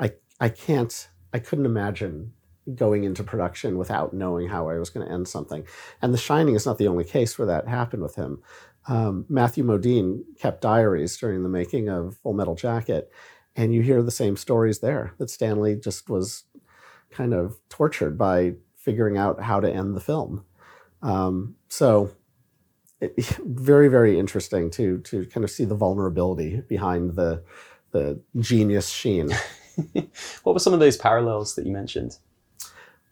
I, 0.00 0.12
I 0.40 0.48
can't, 0.48 1.08
I 1.34 1.38
couldn't 1.40 1.66
imagine 1.66 2.32
going 2.74 3.04
into 3.04 3.22
production 3.22 3.78
without 3.78 4.12
knowing 4.12 4.48
how 4.48 4.68
I 4.68 4.78
was 4.78 4.90
going 4.90 5.06
to 5.06 5.12
end 5.12 5.28
something. 5.28 5.66
And 6.02 6.12
The 6.12 6.18
Shining 6.18 6.54
is 6.54 6.66
not 6.66 6.78
the 6.78 6.88
only 6.88 7.04
case 7.04 7.38
where 7.38 7.46
that 7.46 7.68
happened 7.68 8.02
with 8.02 8.16
him. 8.16 8.42
Um, 8.88 9.26
Matthew 9.28 9.64
Modine 9.64 10.22
kept 10.38 10.62
diaries 10.62 11.16
during 11.16 11.42
the 11.42 11.48
making 11.48 11.88
of 11.88 12.16
Full 12.22 12.32
Metal 12.32 12.54
Jacket, 12.54 13.10
and 13.54 13.74
you 13.74 13.82
hear 13.82 14.02
the 14.02 14.10
same 14.10 14.36
stories 14.36 14.80
there 14.80 15.14
that 15.18 15.30
Stanley 15.30 15.76
just 15.76 16.08
was 16.08 16.44
kind 17.10 17.34
of 17.34 17.56
tortured 17.68 18.18
by 18.18 18.54
figuring 18.86 19.18
out 19.18 19.42
how 19.42 19.60
to 19.60 19.70
end 19.70 19.96
the 19.96 20.00
film. 20.00 20.44
Um, 21.02 21.56
so, 21.68 22.12
it, 23.00 23.14
very 23.44 23.88
very 23.88 24.18
interesting 24.18 24.70
to 24.72 24.98
to 25.10 25.26
kind 25.26 25.44
of 25.44 25.50
see 25.50 25.66
the 25.66 25.74
vulnerability 25.76 26.62
behind 26.68 27.16
the 27.16 27.42
the 27.92 28.20
genius 28.38 28.88
sheen. 28.88 29.30
what 30.44 30.54
were 30.54 30.60
some 30.66 30.72
of 30.74 30.80
those 30.80 30.96
parallels 30.96 31.54
that 31.56 31.66
you 31.66 31.72
mentioned? 31.72 32.18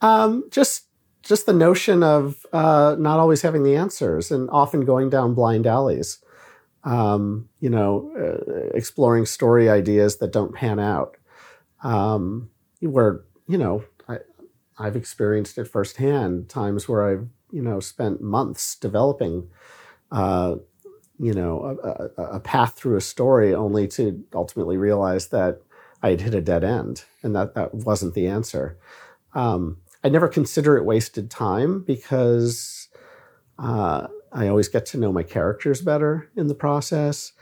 Um, 0.01 0.45
just 0.51 0.87
just 1.23 1.47
the 1.47 1.53
notion 1.53 2.03
of 2.03 2.47
uh, 2.53 2.97
not 2.99 3.19
always 3.19 3.43
having 3.43 3.65
the 3.65 3.77
answers 3.77 4.31
and 4.31 4.49
often 4.51 4.83
going 4.87 5.11
down 5.11 5.35
blind 5.35 5.67
alleys. 5.67 6.19
Um, 6.85 7.49
you 7.61 7.71
know, 7.71 8.13
uh, 8.19 8.77
exploring 8.77 9.27
story 9.27 9.71
ideas 9.71 10.19
that 10.19 10.33
don't 10.33 10.55
pan 10.55 10.79
out. 10.79 11.17
um, 11.83 12.51
where 12.81 13.23
you 13.49 13.59
know 13.59 13.85
I've 14.79 14.97
experienced 14.97 15.59
it 15.59 15.67
firsthand. 15.67 16.49
Times 16.49 16.89
where 16.89 17.09
I've 17.09 17.29
you 17.51 17.63
know 17.63 17.81
spent 17.81 18.21
months 18.21 18.77
developing, 18.77 19.49
uh, 20.11 20.57
you 21.19 21.33
know, 21.33 21.79
a, 21.83 22.23
a, 22.23 22.37
a 22.37 22.41
path 22.41 22.75
through 22.75 22.97
a 22.97 23.01
story, 23.01 23.55
only 23.55 23.87
to 23.89 24.25
ultimately 24.35 24.77
realize 24.77 25.29
that 25.29 25.61
I 26.03 26.11
had 26.11 26.21
hit 26.21 26.35
a 26.35 26.41
dead 26.41 26.65
end, 26.65 27.05
and 27.23 27.35
that 27.37 27.55
that 27.55 27.75
wasn't 27.75 28.15
the 28.15 28.27
answer. 28.27 28.79
Um, 29.35 29.79
I 30.03 30.09
never 30.11 30.29
consider 30.29 30.77
it 30.77 30.85
wasted 30.85 31.31
time 31.31 31.83
because 31.83 32.89
uh, 33.59 34.09
I 34.33 34.49
always 34.49 34.69
get 34.69 34.85
to 34.87 34.99
know 34.99 35.13
my 35.13 35.23
characters 35.23 35.81
better 35.81 36.31
in 36.37 36.49
the 36.49 36.55
process. 36.55 37.33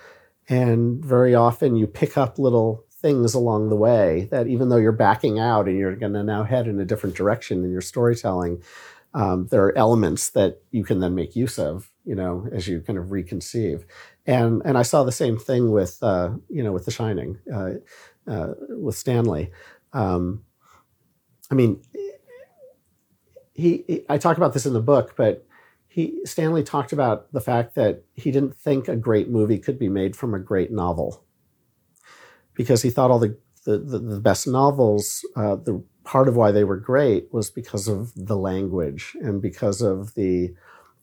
And 0.48 1.04
very 1.04 1.34
often 1.34 1.76
you 1.76 1.86
pick 1.86 2.16
up 2.16 2.38
little 2.38 2.84
things 3.02 3.34
along 3.34 3.68
the 3.68 3.76
way 3.76 4.28
that 4.30 4.46
even 4.46 4.68
though 4.68 4.76
you're 4.76 4.92
backing 4.92 5.38
out 5.38 5.68
and 5.68 5.76
you're 5.76 5.96
going 5.96 6.12
to 6.14 6.22
now 6.22 6.44
head 6.44 6.68
in 6.68 6.80
a 6.80 6.84
different 6.84 7.16
direction 7.16 7.64
in 7.64 7.72
your 7.72 7.80
storytelling, 7.80 8.62
um, 9.14 9.48
there 9.50 9.64
are 9.64 9.76
elements 9.76 10.30
that 10.30 10.62
you 10.70 10.84
can 10.84 11.00
then 11.00 11.14
make 11.14 11.36
use 11.36 11.58
of, 11.58 11.90
you 12.04 12.14
know, 12.14 12.48
as 12.52 12.66
you 12.66 12.80
kind 12.80 12.98
of 12.98 13.06
reconceive. 13.06 13.84
And 14.26 14.62
and 14.64 14.78
I 14.78 14.82
saw 14.82 15.02
the 15.02 15.12
same 15.12 15.36
thing 15.36 15.72
with 15.72 15.98
uh, 16.02 16.30
you 16.48 16.62
know 16.62 16.72
with 16.72 16.84
The 16.84 16.92
Shining, 16.92 17.38
uh, 17.52 17.70
uh, 18.26 18.54
with 18.68 18.96
Stanley. 18.96 19.50
Um, 19.92 20.44
I 21.50 21.54
mean, 21.54 21.82
he, 23.52 23.84
he, 23.86 24.04
I 24.08 24.16
talk 24.16 24.36
about 24.36 24.54
this 24.54 24.64
in 24.64 24.72
the 24.72 24.80
book, 24.80 25.14
but 25.16 25.44
he 25.88 26.20
Stanley 26.24 26.62
talked 26.62 26.92
about 26.92 27.32
the 27.32 27.40
fact 27.40 27.74
that 27.74 28.04
he 28.14 28.30
didn't 28.30 28.56
think 28.56 28.88
a 28.88 28.96
great 28.96 29.28
movie 29.28 29.58
could 29.58 29.78
be 29.78 29.88
made 29.88 30.16
from 30.16 30.34
a 30.34 30.38
great 30.38 30.70
novel 30.70 31.24
because 32.54 32.82
he 32.82 32.90
thought 32.90 33.10
all 33.10 33.18
the 33.18 33.36
the, 33.64 33.78
the, 33.78 33.98
the 33.98 34.20
best 34.20 34.48
novels, 34.48 35.24
uh, 35.36 35.54
the 35.54 35.84
part 36.04 36.26
of 36.26 36.34
why 36.34 36.50
they 36.50 36.64
were 36.64 36.76
great 36.76 37.32
was 37.32 37.48
because 37.50 37.86
of 37.86 38.12
the 38.16 38.36
language 38.36 39.16
and 39.22 39.40
because 39.40 39.80
of 39.80 40.14
the 40.14 40.52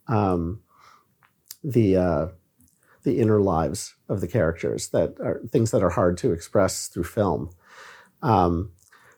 um, 0.07 0.61
the 1.63 1.95
uh, 1.95 2.27
the 3.03 3.19
inner 3.19 3.39
lives 3.39 3.95
of 4.09 4.21
the 4.21 4.27
characters 4.27 4.89
that 4.89 5.15
are 5.19 5.41
things 5.51 5.71
that 5.71 5.83
are 5.83 5.91
hard 5.91 6.17
to 6.17 6.31
express 6.31 6.87
through 6.87 7.05
film. 7.05 7.49
Um, 8.21 8.71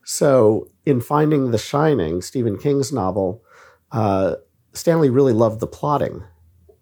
so, 0.03 0.69
in 0.85 1.01
finding 1.01 1.51
The 1.51 1.57
Shining, 1.57 2.21
Stephen 2.21 2.57
King's 2.57 2.91
novel, 2.91 3.43
uh, 3.91 4.35
Stanley 4.73 5.09
really 5.09 5.33
loved 5.33 5.59
the 5.59 5.67
plotting 5.67 6.23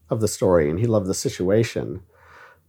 of 0.09 0.21
the 0.21 0.27
story 0.27 0.69
and 0.69 0.79
he 0.79 0.87
loved 0.87 1.07
the 1.07 1.13
situation. 1.13 2.01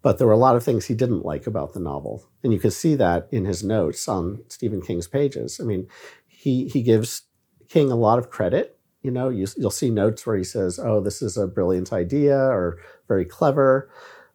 But 0.02 0.18
there 0.18 0.26
were 0.26 0.32
a 0.32 0.38
lot 0.38 0.56
of 0.56 0.64
things 0.64 0.86
he 0.86 0.94
didn't 0.94 1.24
like 1.24 1.46
about 1.46 1.74
the 1.74 1.80
novel. 1.80 2.24
And 2.42 2.52
you 2.52 2.58
can 2.58 2.70
see 2.70 2.94
that 2.94 3.28
in 3.30 3.44
his 3.44 3.62
notes 3.62 4.08
on 4.08 4.42
Stephen 4.48 4.80
King's 4.80 5.06
pages. 5.06 5.60
I 5.60 5.64
mean, 5.64 5.88
he, 6.26 6.68
he 6.68 6.82
gives 6.82 7.22
King 7.68 7.90
a 7.90 7.96
lot 7.96 8.18
of 8.18 8.30
credit. 8.30 8.78
You 9.02 9.10
know, 9.10 9.28
you, 9.28 9.46
will 9.58 9.70
see 9.70 9.90
notes 9.90 10.26
where 10.26 10.36
he 10.36 10.44
says, 10.44 10.78
oh, 10.78 11.00
this 11.00 11.20
is 11.20 11.36
a 11.36 11.46
brilliant 11.46 11.92
idea 11.92 12.36
or 12.36 12.78
very 13.08 13.24
clever. 13.24 13.90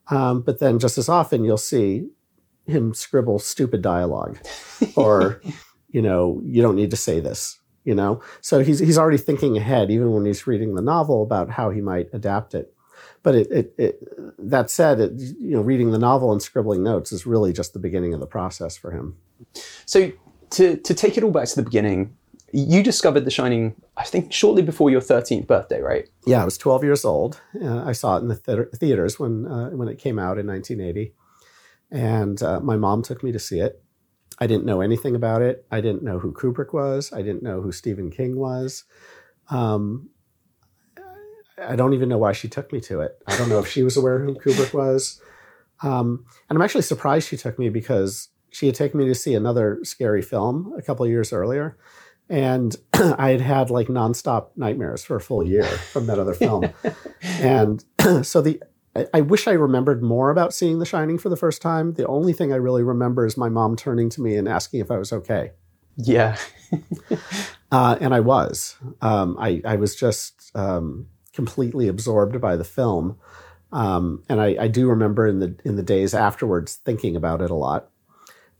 Um, 0.10 0.42
but 0.42 0.60
then 0.60 0.78
just 0.78 0.98
as 0.98 1.10
often, 1.10 1.44
you'll 1.44 1.58
see 1.58 2.10
him 2.66 2.94
scribble 2.94 3.40
stupid 3.40 3.82
dialogue 3.82 4.40
or 4.96 5.42
you 5.96 6.02
know, 6.02 6.42
you 6.44 6.62
don't 6.62 6.76
need 6.76 6.92
to 6.92 6.98
say 6.98 7.22
this, 7.22 7.58
you 7.86 7.96
know? 7.96 8.22
So 8.42 8.60
he's, 8.60 8.80
he's 8.80 8.98
already 8.98 9.18
thinking 9.18 9.56
ahead, 9.56 9.90
even 9.90 10.12
when 10.12 10.26
he's 10.26 10.46
reading 10.46 10.76
the 10.76 10.82
novel 10.82 11.24
about 11.24 11.52
how 11.52 11.70
he 11.70 11.80
might 11.80 12.10
adapt 12.12 12.54
it. 12.54 12.75
But 13.25 13.34
it, 13.34 13.51
it, 13.51 13.74
it 13.79 14.00
that 14.38 14.70
said, 14.70 15.00
it, 15.00 15.13
you 15.15 15.55
know, 15.55 15.62
reading 15.62 15.89
the 15.89 15.98
novel 15.98 16.32
and 16.32 16.39
scribbling 16.39 16.84
notes 16.84 17.12
is 17.12 17.25
really 17.25 17.53
just 17.53 17.74
the 17.74 17.79
beginning 17.79 18.13
of 18.13 18.20
the 18.20 18.27
process 18.27 18.77
for 18.77 18.91
him. 18.91 19.17
So 19.88 20.12
to, 20.51 20.77
to 20.77 20.94
take 20.94 21.17
it 21.17 21.24
all 21.24 21.32
back 21.32 21.48
to 21.48 21.55
the 21.55 21.63
beginning, 21.63 22.15
you 22.53 22.84
discovered 22.84 23.25
The 23.25 23.32
Shining, 23.32 23.74
I 23.98 24.03
think, 24.03 24.32
shortly 24.32 24.62
before 24.62 24.91
your 24.91 25.01
13th 25.01 25.48
birthday, 25.48 25.82
right? 25.82 26.08
Yeah, 26.27 26.44
I 26.44 26.46
was 26.46 26.55
12 26.60 26.84
years 26.84 27.03
old. 27.03 27.41
Uh, 27.60 27.84
I 27.84 27.94
saw 27.94 28.17
it 28.17 28.20
in 28.20 28.27
the 28.27 28.36
theater, 28.36 28.70
theaters 28.75 29.20
when, 29.20 29.48
uh, 29.48 29.72
when 29.72 29.88
it 29.88 29.98
came 29.98 30.20
out 30.20 30.38
in 30.38 30.46
1980. 30.46 31.12
And 31.89 32.44
uh, 32.44 32.60
my 32.60 32.77
mom 32.77 33.01
took 33.01 33.24
me 33.24 33.32
to 33.32 33.39
see 33.39 33.60
it. 33.60 33.82
I 34.38 34.46
didn't 34.46 34.65
know 34.65 34.82
anything 34.82 35.15
about 35.15 35.41
it. 35.41 35.65
I 35.72 35.82
didn't 35.82 36.03
know 36.03 36.20
who 36.20 36.32
Kubrick 36.32 36.74
was. 36.74 37.12
I 37.12 37.24
didn't 37.24 37.41
know 37.41 37.62
who 37.62 37.72
Stephen 37.72 38.12
King 38.12 38.36
was. 38.36 38.84
Um, 39.50 40.10
I 41.58 41.76
don't 41.76 41.94
even 41.94 42.10
know 42.10 42.18
why 42.18 42.34
she 42.34 42.48
took 42.48 42.72
me 42.74 42.82
to 42.82 43.02
it. 43.02 43.18
I 43.28 43.38
don't 43.38 43.50
know 43.50 43.60
if 43.60 43.68
she 43.68 43.84
was 43.84 43.98
aware 43.98 44.20
who 44.20 44.36
Kubrick 44.36 44.74
was. 44.74 45.22
Um, 45.82 46.26
and 46.50 46.58
I'm 46.58 46.62
actually 46.62 46.82
surprised 46.82 47.30
she 47.30 47.38
took 47.38 47.58
me 47.60 47.70
because 47.70 48.30
she 48.50 48.66
had 48.66 48.76
taken 48.76 49.00
me 49.00 49.06
to 49.08 49.16
see 49.16 49.36
another 49.36 49.80
scary 49.84 50.22
film 50.22 50.74
a 50.78 50.82
couple 50.82 51.06
years 51.08 51.34
earlier. 51.34 51.78
And 52.30 52.76
I 52.94 53.30
had 53.30 53.42
had 53.42 53.70
like 53.70 53.88
nonstop 53.88 54.50
nightmares 54.56 55.04
for 55.04 55.16
a 55.16 55.22
full 55.22 55.46
year 55.46 55.66
from 55.66 56.08
that 56.08 56.20
other 56.20 56.34
film. 56.34 56.70
and 57.22 57.84
so 58.26 58.42
the 58.42 58.62
I, 58.96 59.08
I, 59.16 59.22
wish 59.22 59.48
I 59.48 59.52
remembered 59.52 60.02
more 60.02 60.30
about 60.30 60.54
seeing 60.54 60.80
The 60.80 60.86
Shining 60.86 61.18
for 61.18 61.30
the 61.30 61.36
first 61.36 61.62
time. 61.62 61.94
The 61.96 62.08
only 62.08 62.32
thing 62.32 62.54
I 62.54 62.58
really 62.58 62.84
remember 62.84 63.26
is 63.26 63.36
my 63.36 63.50
mom 63.50 63.76
turning 63.76 64.10
to 64.12 64.22
me 64.22 64.36
and 64.38 64.48
asking 64.48 64.80
if 64.80 64.90
I 64.90 64.98
was 64.98 65.12
okay. 65.12 65.52
Yeah. 65.98 66.38
uh, 67.72 67.98
and 68.00 68.14
I 68.14 68.22
was. 68.22 68.78
Um, 69.02 69.36
I, 69.38 69.62
I 69.66 69.76
was 69.76 69.96
just 69.96 70.52
um, 70.56 71.08
completely 71.36 71.88
absorbed 71.88 72.39
by 72.42 72.56
the 72.56 72.63
film. 72.63 73.18
Um, 73.72 74.24
and 74.30 74.42
I, 74.42 74.56
I, 74.60 74.68
do 74.68 74.88
remember 74.88 75.27
in 75.27 75.39
the 75.39 75.56
in 75.65 75.75
the 75.75 75.84
days 75.84 76.13
afterwards 76.13 76.75
thinking 76.75 77.15
about 77.15 77.42
it 77.42 77.51
a 77.51 77.56
lot. 77.56 77.89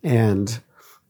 And 0.04 0.60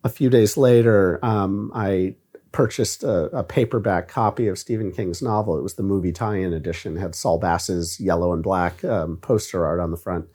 a 0.04 0.10
few 0.10 0.30
days 0.30 0.58
later, 0.58 1.20
um, 1.24 1.72
I 1.74 2.16
purchased 2.52 3.04
a, 3.04 3.38
a, 3.38 3.44
paperback 3.44 4.08
copy 4.08 4.48
of 4.48 4.60
Stephen 4.60 4.92
King's 4.92 5.22
novel. 5.22 5.58
It 5.58 5.64
was 5.64 5.74
the 5.74 5.84
movie 5.84 6.12
tie-in 6.12 6.54
edition. 6.54 6.96
It 6.96 7.02
had 7.02 7.16
Saul 7.16 7.40
Bass's 7.40 8.00
yellow 8.00 8.32
and 8.32 8.44
black 8.44 8.84
um, 8.86 9.18
poster 9.18 9.66
art 9.66 9.80
on 9.80 9.92
the 9.92 9.98
front, 9.98 10.28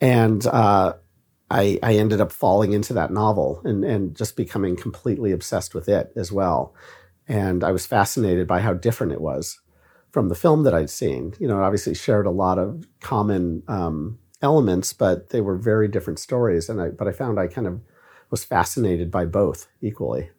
and 0.00 0.46
uh, 0.46 0.92
I, 1.50 1.78
I, 1.82 1.94
ended 1.94 2.20
up 2.20 2.30
falling 2.30 2.72
into 2.72 2.92
that 2.94 3.10
novel 3.10 3.60
and, 3.64 3.84
and 3.84 4.14
just 4.14 4.36
becoming 4.36 4.76
completely 4.76 5.32
obsessed 5.32 5.74
with 5.74 5.88
it 5.88 6.12
as 6.14 6.30
well. 6.30 6.74
And 7.26 7.64
I 7.64 7.72
was 7.72 7.86
fascinated 7.86 8.46
by 8.46 8.60
how 8.60 8.74
different 8.74 9.12
it 9.12 9.20
was 9.20 9.61
from 10.12 10.28
the 10.28 10.34
film 10.34 10.62
that 10.62 10.74
I'd 10.74 10.90
seen. 10.90 11.34
You 11.40 11.48
know, 11.48 11.62
obviously 11.62 11.94
shared 11.94 12.26
a 12.26 12.30
lot 12.30 12.58
of 12.58 12.86
common 13.00 13.64
um, 13.66 14.18
elements, 14.40 14.92
but 14.92 15.30
they 15.30 15.40
were 15.40 15.56
very 15.56 15.88
different 15.88 16.20
stories. 16.20 16.68
And 16.68 16.80
I, 16.80 16.88
but 16.88 17.08
I 17.08 17.12
found 17.12 17.40
I 17.40 17.48
kind 17.48 17.66
of 17.66 17.80
was 18.30 18.44
fascinated 18.44 19.10
by 19.10 19.24
both 19.24 19.68
equally 19.80 20.30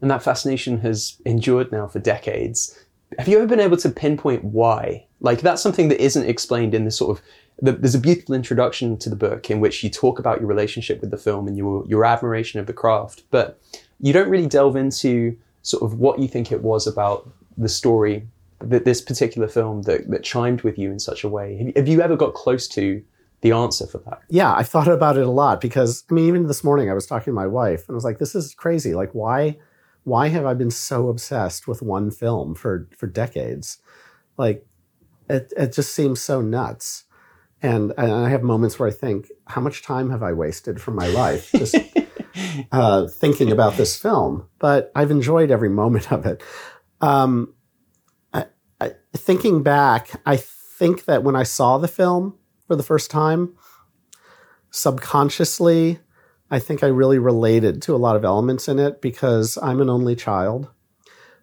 and 0.00 0.10
that 0.10 0.22
fascination 0.22 0.78
has 0.80 1.20
endured 1.24 1.72
now 1.72 1.86
for 1.86 1.98
decades. 1.98 2.78
Have 3.18 3.28
you 3.28 3.38
ever 3.38 3.46
been 3.46 3.60
able 3.60 3.76
to 3.78 3.88
pinpoint 3.88 4.44
why? 4.44 5.06
Like 5.20 5.40
that's 5.40 5.62
something 5.62 5.88
that 5.88 6.02
isn't 6.02 6.28
explained 6.28 6.74
in 6.74 6.84
this 6.84 6.98
sort 6.98 7.18
of. 7.18 7.24
The, 7.60 7.72
there's 7.72 7.96
a 7.96 8.00
beautiful 8.00 8.36
introduction 8.36 8.96
to 8.98 9.10
the 9.10 9.16
book 9.16 9.50
in 9.50 9.58
which 9.58 9.82
you 9.82 9.90
talk 9.90 10.20
about 10.20 10.38
your 10.38 10.46
relationship 10.46 11.00
with 11.00 11.10
the 11.10 11.16
film 11.16 11.48
and 11.48 11.56
your 11.56 11.84
your 11.88 12.04
admiration 12.04 12.60
of 12.60 12.66
the 12.66 12.72
craft, 12.72 13.24
but 13.30 13.60
you 14.00 14.12
don't 14.12 14.28
really 14.28 14.46
delve 14.46 14.76
into 14.76 15.36
sort 15.62 15.82
of 15.82 15.98
what 15.98 16.20
you 16.20 16.28
think 16.28 16.52
it 16.52 16.62
was 16.62 16.86
about 16.86 17.28
the 17.56 17.68
story 17.68 18.28
this 18.60 19.00
particular 19.00 19.48
film 19.48 19.82
that, 19.82 20.10
that 20.10 20.24
chimed 20.24 20.62
with 20.62 20.78
you 20.78 20.90
in 20.90 20.98
such 20.98 21.24
a 21.24 21.28
way. 21.28 21.72
Have, 21.76 21.86
you 21.86 22.00
ever 22.00 22.16
got 22.16 22.34
close 22.34 22.66
to 22.68 23.02
the 23.40 23.52
answer 23.52 23.86
for 23.86 23.98
that? 23.98 24.20
Yeah, 24.28 24.52
I 24.52 24.64
thought 24.64 24.88
about 24.88 25.16
it 25.16 25.26
a 25.26 25.30
lot 25.30 25.60
because 25.60 26.04
I 26.10 26.14
mean, 26.14 26.26
even 26.26 26.46
this 26.48 26.64
morning 26.64 26.90
I 26.90 26.94
was 26.94 27.06
talking 27.06 27.32
to 27.32 27.36
my 27.36 27.46
wife 27.46 27.88
and 27.88 27.94
I 27.94 27.96
was 27.96 28.04
like, 28.04 28.18
"This 28.18 28.34
is 28.34 28.54
crazy. 28.54 28.94
Like, 28.94 29.12
why?" 29.12 29.58
why 30.08 30.28
have 30.28 30.46
I 30.46 30.54
been 30.54 30.70
so 30.70 31.08
obsessed 31.08 31.68
with 31.68 31.82
one 31.82 32.10
film 32.10 32.54
for 32.54 32.88
for 32.96 33.06
decades? 33.06 33.78
Like 34.36 34.66
it 35.28 35.52
it 35.56 35.72
just 35.72 35.94
seems 35.94 36.20
so 36.20 36.40
nuts. 36.40 37.04
And, 37.60 37.92
and 37.98 38.12
I 38.12 38.28
have 38.28 38.44
moments 38.44 38.78
where 38.78 38.88
I 38.88 38.92
think, 38.92 39.32
how 39.48 39.60
much 39.60 39.82
time 39.82 40.10
have 40.10 40.22
I 40.22 40.32
wasted 40.32 40.80
from 40.80 40.94
my 40.94 41.08
life 41.08 41.50
just 41.50 41.74
uh, 42.72 43.08
thinking 43.08 43.50
about 43.50 43.76
this 43.76 44.00
film? 44.00 44.46
But 44.60 44.92
I've 44.94 45.10
enjoyed 45.10 45.50
every 45.50 45.68
moment 45.68 46.12
of 46.12 46.24
it. 46.24 46.40
Um, 47.00 47.54
thinking 49.18 49.62
back, 49.62 50.20
I 50.24 50.36
think 50.36 51.04
that 51.04 51.22
when 51.22 51.36
I 51.36 51.42
saw 51.42 51.78
the 51.78 51.88
film 51.88 52.36
for 52.66 52.76
the 52.76 52.82
first 52.82 53.10
time, 53.10 53.54
subconsciously, 54.70 56.00
I 56.50 56.58
think 56.58 56.82
I 56.82 56.86
really 56.86 57.18
related 57.18 57.82
to 57.82 57.94
a 57.94 57.98
lot 57.98 58.16
of 58.16 58.24
elements 58.24 58.68
in 58.68 58.78
it 58.78 59.02
because 59.02 59.58
I'm 59.60 59.80
an 59.80 59.90
only 59.90 60.16
child. 60.16 60.68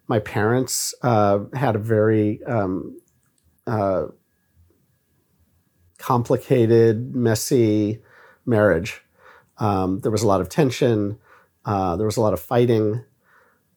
My 0.08 0.18
parents 0.18 0.94
uh, 1.02 1.40
had 1.54 1.76
a 1.76 1.80
very 1.80 2.42
um, 2.44 3.00
uh, 3.66 4.06
complicated, 5.98 7.14
messy 7.14 8.02
marriage. 8.44 9.02
Um, 9.58 10.00
there 10.00 10.12
was 10.12 10.22
a 10.22 10.26
lot 10.26 10.40
of 10.40 10.48
tension. 10.48 11.18
Uh, 11.64 11.96
there 11.96 12.06
was 12.06 12.16
a 12.16 12.20
lot 12.20 12.32
of 12.32 12.40
fighting. 12.40 13.04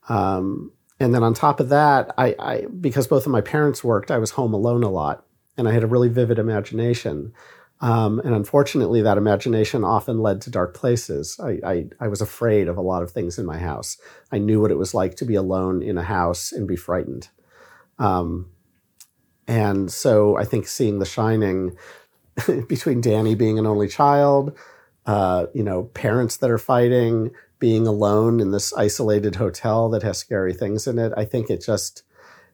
Um, 0.08 0.72
and 1.00 1.14
then 1.14 1.24
on 1.24 1.34
top 1.34 1.60
of 1.60 1.70
that, 1.70 2.14
I, 2.18 2.36
I, 2.40 2.66
because 2.82 3.08
both 3.08 3.26
of 3.26 3.32
my 3.32 3.42
parents 3.42 3.84
worked, 3.84 4.12
I 4.12 4.18
was 4.18 4.32
home 4.32 4.54
alone 4.54 4.84
a 4.84 4.90
lot, 4.90 5.26
and 5.58 5.68
I 5.68 5.72
had 5.72 5.84
a 5.84 5.88
really 5.88 6.10
vivid 6.10 6.40
imagination. 6.40 7.34
Um, 7.82 8.20
and 8.20 8.36
unfortunately, 8.36 9.02
that 9.04 9.18
imagination 9.18 9.86
often 9.86 10.20
led 10.20 10.42
to 10.42 10.50
dark 10.50 10.76
places. 10.76 11.40
I, 11.42 11.60
I, 11.66 11.86
I, 12.02 12.08
was 12.10 12.20
afraid 12.20 12.68
of 12.68 12.76
a 12.76 12.82
lot 12.82 13.04
of 13.04 13.12
things 13.12 13.40
in 13.40 13.46
my 13.46 13.58
house. 13.58 13.98
I 14.34 14.38
knew 14.38 14.60
what 14.60 14.72
it 14.72 14.78
was 14.78 14.94
like 14.94 15.16
to 15.16 15.26
be 15.26 15.36
alone 15.36 15.82
in 15.82 15.98
a 15.98 16.04
house 16.04 16.52
and 16.52 16.68
be 16.68 16.76
frightened. 16.76 17.30
Um, 17.98 18.52
and 19.48 19.90
so 19.90 20.38
I 20.38 20.44
think 20.44 20.68
seeing 20.68 21.00
The 21.00 21.06
Shining 21.06 21.78
between 22.68 23.00
Danny 23.00 23.34
being 23.34 23.58
an 23.58 23.66
only 23.66 23.88
child, 23.88 24.58
uh, 25.06 25.46
you 25.54 25.64
know, 25.64 25.84
parents 25.84 26.38
that 26.38 26.52
are 26.52 26.58
fighting, 26.58 27.32
being 27.60 27.86
alone 27.86 28.40
in 28.40 28.52
this 28.52 28.74
isolated 28.74 29.36
hotel 29.36 29.90
that 29.90 30.04
has 30.04 30.18
scary 30.18 30.54
things 30.54 30.88
in 30.88 30.98
it, 30.98 31.14
I 31.16 31.26
think 31.26 31.50
it 31.50 31.64
just, 31.64 32.04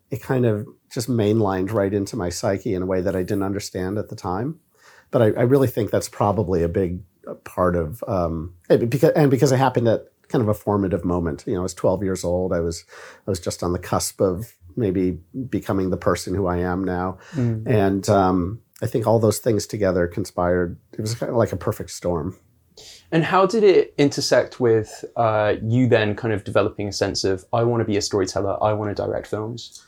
it 0.10 0.22
kind 0.22 0.46
of 0.46 0.68
just 0.92 1.10
mainlined 1.10 1.72
right 1.72 1.94
into 1.94 2.16
my 2.16 2.30
psyche 2.30 2.74
in 2.74 2.82
a 2.82 2.86
way 2.86 3.02
that 3.02 3.16
I 3.16 3.22
didn't 3.22 3.44
understand 3.44 3.98
at 3.98 4.10
the 4.10 4.16
time 4.16 4.60
but 5.12 5.22
I, 5.22 5.26
I 5.28 5.44
really 5.44 5.68
think 5.68 5.92
that's 5.92 6.10
probably 6.10 6.64
a 6.64 6.68
big 6.68 7.00
part 7.44 7.76
of 7.76 8.04
um, 8.08 8.54
because 8.68 9.12
and 9.12 9.32
because 9.32 9.52
it 9.52 9.58
happened 9.58 9.88
at 9.88 10.08
kind 10.28 10.42
of 10.42 10.50
a 10.50 10.54
formative 10.54 11.06
moment. 11.06 11.46
You 11.48 11.54
know, 11.54 11.62
I 11.62 11.64
was 11.64 11.74
12 11.74 12.04
years 12.04 12.24
old. 12.24 12.52
I 12.52 12.60
was 12.60 12.84
I 13.26 13.30
was 13.30 13.40
just 13.40 13.64
on 13.64 13.74
the 13.74 13.80
cusp 13.80 14.20
of 14.22 14.54
maybe 14.76 15.20
becoming 15.50 15.90
the 15.90 15.98
person 15.98 16.36
who 16.36 16.48
I 16.48 16.58
am 16.58 16.84
now, 16.84 17.18
mm. 17.32 17.66
and 17.66 18.08
um, 18.10 18.62
I 18.82 18.88
think 18.88 19.08
all 19.08 19.20
those 19.20 19.40
things 19.40 19.66
together 19.66 20.08
conspired. 20.08 20.78
It 20.94 21.02
was 21.02 21.16
kind 21.16 21.32
of 21.32 21.38
like 21.38 21.54
a 21.54 21.58
perfect 21.58 21.92
storm. 21.92 22.38
And 23.12 23.24
how 23.24 23.46
did 23.46 23.64
it 23.64 23.94
intersect 23.98 24.60
with 24.60 25.06
uh, 25.16 25.56
you 25.64 25.88
then 25.88 26.16
kind 26.16 26.34
of 26.34 26.44
developing 26.44 26.88
a 26.88 26.94
sense 26.94 27.24
of 27.24 27.46
I 27.54 27.64
want 27.64 27.82
to 27.82 27.86
be 27.86 27.98
a 27.98 28.02
storyteller, 28.02 28.62
I 28.64 28.74
want 28.74 28.96
to 28.96 29.04
direct 29.04 29.28
films? 29.28 29.84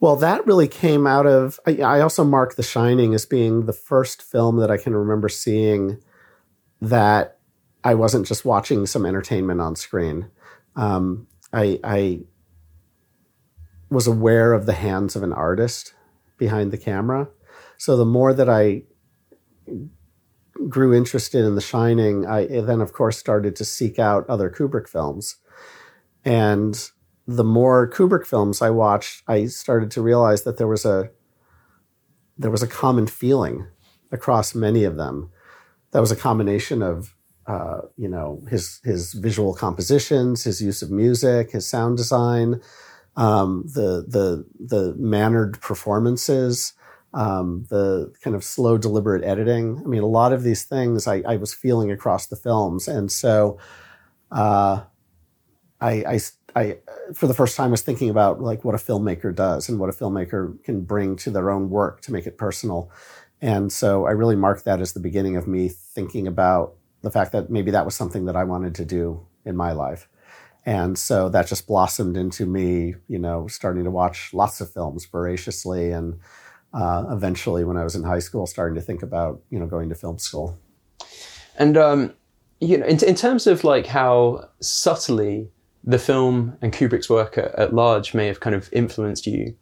Well, 0.00 0.16
that 0.16 0.46
really 0.46 0.68
came 0.68 1.06
out 1.06 1.26
of. 1.26 1.60
I, 1.66 1.76
I 1.76 2.00
also 2.00 2.24
mark 2.24 2.56
The 2.56 2.62
Shining 2.62 3.14
as 3.14 3.24
being 3.24 3.66
the 3.66 3.72
first 3.72 4.22
film 4.22 4.56
that 4.58 4.70
I 4.70 4.76
can 4.76 4.94
remember 4.94 5.28
seeing 5.28 5.98
that 6.80 7.38
I 7.84 7.94
wasn't 7.94 8.26
just 8.26 8.44
watching 8.44 8.86
some 8.86 9.06
entertainment 9.06 9.60
on 9.60 9.76
screen. 9.76 10.30
Um, 10.76 11.26
I, 11.52 11.78
I 11.84 12.20
was 13.90 14.06
aware 14.06 14.52
of 14.52 14.66
the 14.66 14.72
hands 14.72 15.14
of 15.14 15.22
an 15.22 15.32
artist 15.32 15.94
behind 16.36 16.72
the 16.72 16.78
camera. 16.78 17.28
So 17.78 17.96
the 17.96 18.04
more 18.04 18.34
that 18.34 18.48
I 18.48 18.82
grew 20.68 20.94
interested 20.94 21.44
in 21.44 21.54
The 21.54 21.60
Shining, 21.60 22.26
I 22.26 22.46
then, 22.46 22.80
of 22.80 22.92
course, 22.92 23.18
started 23.18 23.56
to 23.56 23.64
seek 23.64 23.98
out 23.98 24.28
other 24.28 24.50
Kubrick 24.50 24.88
films. 24.88 25.36
And 26.24 26.90
the 27.26 27.44
more 27.44 27.88
Kubrick 27.88 28.26
films 28.26 28.62
I 28.62 28.70
watched, 28.70 29.22
I 29.26 29.46
started 29.46 29.90
to 29.92 30.02
realize 30.02 30.44
that 30.44 30.58
there 30.58 30.68
was 30.68 30.84
a 30.84 31.10
there 32.36 32.50
was 32.50 32.62
a 32.62 32.68
common 32.68 33.06
feeling 33.06 33.66
across 34.10 34.54
many 34.54 34.84
of 34.84 34.96
them. 34.96 35.30
That 35.92 36.00
was 36.00 36.10
a 36.10 36.16
combination 36.16 36.82
of 36.82 37.14
uh, 37.46 37.82
you 37.96 38.08
know 38.08 38.42
his 38.48 38.80
his 38.84 39.12
visual 39.12 39.54
compositions, 39.54 40.44
his 40.44 40.62
use 40.62 40.82
of 40.82 40.90
music, 40.90 41.52
his 41.52 41.66
sound 41.66 41.96
design, 41.96 42.60
um, 43.16 43.64
the 43.66 44.04
the 44.06 44.46
the 44.58 44.94
mannered 44.98 45.60
performances, 45.60 46.72
um, 47.14 47.66
the 47.70 48.12
kind 48.22 48.36
of 48.36 48.44
slow, 48.44 48.76
deliberate 48.76 49.24
editing. 49.24 49.80
I 49.82 49.88
mean, 49.88 50.02
a 50.02 50.06
lot 50.06 50.32
of 50.32 50.42
these 50.42 50.64
things 50.64 51.06
I, 51.06 51.22
I 51.26 51.36
was 51.36 51.54
feeling 51.54 51.90
across 51.90 52.26
the 52.26 52.36
films, 52.36 52.88
and 52.88 53.10
so 53.10 53.58
uh, 54.30 54.82
I, 55.80 55.90
I 55.90 56.20
I, 56.56 56.78
for 57.14 57.26
the 57.26 57.34
first 57.34 57.56
time, 57.56 57.70
was 57.70 57.82
thinking 57.82 58.10
about 58.10 58.40
like 58.40 58.64
what 58.64 58.74
a 58.74 58.78
filmmaker 58.78 59.34
does 59.34 59.68
and 59.68 59.78
what 59.78 59.90
a 59.90 59.92
filmmaker 59.92 60.62
can 60.62 60.82
bring 60.82 61.16
to 61.16 61.30
their 61.30 61.50
own 61.50 61.68
work 61.68 62.00
to 62.02 62.12
make 62.12 62.26
it 62.26 62.38
personal. 62.38 62.90
And 63.40 63.72
so 63.72 64.06
I 64.06 64.12
really 64.12 64.36
marked 64.36 64.64
that 64.64 64.80
as 64.80 64.92
the 64.92 65.00
beginning 65.00 65.36
of 65.36 65.48
me 65.48 65.68
thinking 65.68 66.26
about 66.26 66.74
the 67.02 67.10
fact 67.10 67.32
that 67.32 67.50
maybe 67.50 67.70
that 67.72 67.84
was 67.84 67.94
something 67.94 68.24
that 68.26 68.36
I 68.36 68.44
wanted 68.44 68.74
to 68.76 68.84
do 68.84 69.26
in 69.44 69.56
my 69.56 69.72
life. 69.72 70.08
And 70.64 70.96
so 70.96 71.28
that 71.28 71.46
just 71.46 71.66
blossomed 71.66 72.16
into 72.16 72.46
me, 72.46 72.94
you 73.06 73.18
know, 73.18 73.46
starting 73.48 73.84
to 73.84 73.90
watch 73.90 74.32
lots 74.32 74.60
of 74.60 74.72
films 74.72 75.04
voraciously. 75.04 75.90
And 75.90 76.20
uh, 76.74 77.04
eventually, 77.10 77.64
when 77.64 77.76
I 77.76 77.84
was 77.84 77.94
in 77.94 78.02
high 78.02 78.18
school, 78.18 78.46
starting 78.46 78.74
to 78.74 78.80
think 78.80 79.02
about, 79.02 79.40
you 79.50 79.58
know, 79.58 79.66
going 79.66 79.88
to 79.88 79.94
film 79.94 80.18
school. 80.18 80.58
And, 81.56 81.76
um, 81.76 82.14
you 82.60 82.76
know, 82.78 82.86
in, 82.86 83.02
in 83.04 83.14
terms 83.14 83.46
of 83.46 83.64
like 83.64 83.86
how 83.86 84.48
subtly 84.60 85.50
the 85.84 85.98
film 85.98 86.56
and 86.62 86.72
Kubrick's 86.72 87.10
work 87.10 87.36
at, 87.38 87.54
at 87.56 87.74
large 87.74 88.14
may 88.14 88.26
have 88.26 88.40
kind 88.40 88.56
of 88.56 88.68
influenced 88.72 89.26
you. 89.26 89.54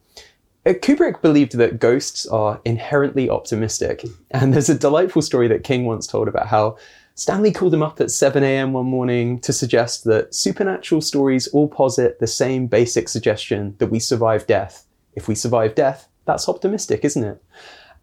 Uh, 0.65 0.71
Kubrick 0.71 1.21
believed 1.21 1.57
that 1.57 1.81
ghosts 1.81 2.27
are 2.27 2.61
inherently 2.65 3.29
optimistic. 3.29 4.05
And 4.31 4.55
there's 4.55 4.69
a 4.69 4.79
delightful 4.79 5.23
story 5.23 5.49
that 5.49 5.65
King 5.65 5.85
once 5.85 6.07
told 6.07 6.29
about 6.29 6.47
how 6.47 6.77
Stanley 7.15 7.53
called 7.53 7.75
him 7.75 7.83
up 7.83 8.01
at 8.01 8.11
7 8.11 8.43
a.m. 8.43 8.73
one 8.73 8.87
morning 8.87 9.41
to 9.41 9.53
suggest 9.53 10.05
that 10.05 10.35
supernatural 10.35 11.01
stories 11.01 11.49
all 11.49 11.69
posit 11.69 12.21
the 12.21 12.27
same 12.27 12.67
basic 12.69 13.09
suggestion 13.09 13.75
that 13.79 13.89
we 13.89 13.99
survive 13.99 14.47
death. 14.47 14.87
If 15.15 15.29
we 15.29 15.35
survive 15.35 15.75
death, 15.75 16.09
that's 16.25 16.49
optimistic, 16.49 17.05
isn't 17.05 17.25
it? 17.25 17.43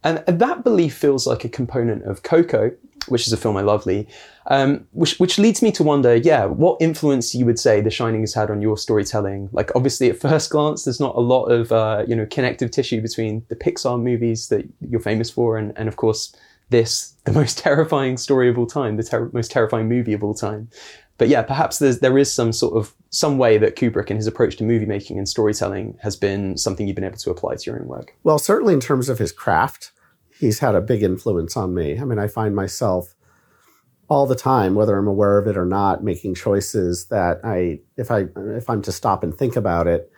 And 0.04 0.24
that 0.28 0.64
belief 0.64 0.96
feels 0.96 1.28
like 1.28 1.44
a 1.44 1.50
component 1.50 2.04
of 2.04 2.24
Coco, 2.24 2.72
which 3.10 3.28
is 3.28 3.34
a 3.34 3.38
film 3.38 3.58
I 3.58 3.62
lovely, 3.62 4.08
um, 4.48 4.88
which 4.92 5.20
which 5.20 5.38
leads 5.38 5.62
me 5.62 5.72
to 5.74 5.84
wonder, 5.84 6.16
yeah, 6.16 6.46
what 6.46 6.82
influence 6.82 7.36
you 7.36 7.46
would 7.46 7.60
say 7.60 7.82
The 7.82 7.90
Shining 7.90 8.22
has 8.22 8.34
had 8.34 8.50
on 8.50 8.62
your 8.62 8.78
storytelling? 8.78 9.50
Like, 9.52 9.72
obviously, 9.76 10.10
at 10.10 10.18
first 10.18 10.52
glance, 10.52 10.86
there's 10.86 11.02
not 11.02 11.16
a 11.16 11.20
lot 11.20 11.48
of 11.48 11.72
uh, 11.72 12.06
you 12.08 12.16
know 12.16 12.26
connective 12.26 12.72
tissue 12.72 13.02
between 13.02 13.46
the 13.50 13.56
Pixar 13.56 14.02
movies 14.02 14.48
that 14.48 14.66
you're 14.90 15.02
famous 15.02 15.30
for, 15.30 15.58
and 15.58 15.74
and 15.78 15.90
of 15.90 15.98
course 15.98 16.34
this, 16.70 17.16
the 17.26 17.34
most 17.34 17.58
terrifying 17.66 18.18
story 18.18 18.50
of 18.50 18.58
all 18.58 18.68
time, 18.68 18.98
the 18.98 19.04
ter- 19.04 19.30
most 19.34 19.52
terrifying 19.52 19.90
movie 19.90 20.14
of 20.14 20.24
all 20.24 20.34
time. 20.34 20.70
But 21.20 21.28
yeah, 21.28 21.44
perhaps 21.44 21.78
there's, 21.80 22.00
there 22.00 22.18
is 22.18 22.34
some 22.34 22.54
sort 22.54 22.78
of 22.78 22.96
some 23.10 23.38
way 23.38 23.58
that 23.58 23.76
Kubrick 23.76 24.10
and 24.10 24.18
his 24.18 24.26
approach 24.26 24.56
to 24.58 24.64
movie 24.64 24.86
making 24.86 25.18
and 25.18 25.28
storytelling 25.28 25.98
has 26.02 26.16
been 26.16 26.58
something 26.58 26.88
you've 26.88 26.96
been 26.96 27.04
able 27.04 27.18
to 27.18 27.30
apply 27.30 27.56
to 27.56 27.70
your 27.70 27.80
own 27.80 27.88
work. 27.88 28.16
Well, 28.24 28.40
certainly 28.40 28.74
in 28.74 28.80
terms 28.80 29.10
of 29.10 29.20
his 29.20 29.34
craft, 29.34 29.92
he's 30.40 30.60
had 30.60 30.76
a 30.76 30.82
big 30.82 31.04
influence 31.04 31.58
on 31.58 31.76
me. 31.76 32.00
I 32.00 32.06
mean, 32.06 32.20
I 32.20 32.28
find 32.28 32.56
myself 32.56 33.16
all 34.08 34.28
the 34.28 34.36
time, 34.36 34.76
whether 34.76 34.98
I'm 34.98 35.08
aware 35.08 35.38
of 35.38 35.48
it 35.48 35.58
or 35.58 35.66
not, 35.66 36.06
making 36.06 36.36
choices 36.36 37.08
that 37.08 37.42
I, 37.44 37.82
if 37.98 38.10
I, 38.10 38.28
if 38.38 38.70
I'm 38.70 38.82
to 38.84 38.92
stop 38.94 39.22
and 39.22 39.38
think 39.38 39.58
about 39.58 39.88
it, 39.88 40.10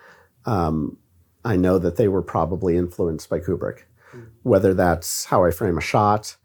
um, 0.45 0.97
I 1.43 1.55
know 1.55 1.79
that 1.79 1.95
they 1.95 2.09
were 2.09 2.21
probably 2.21 2.77
influenced 2.77 3.27
by 3.27 3.39
Kubrick. 3.39 3.79
Mm. 4.15 4.27
Whether 4.43 4.75
that's 4.75 5.25
how 5.25 5.43
I 5.43 5.49
frame 5.49 5.79
a 5.79 5.81
shot, 5.81 6.37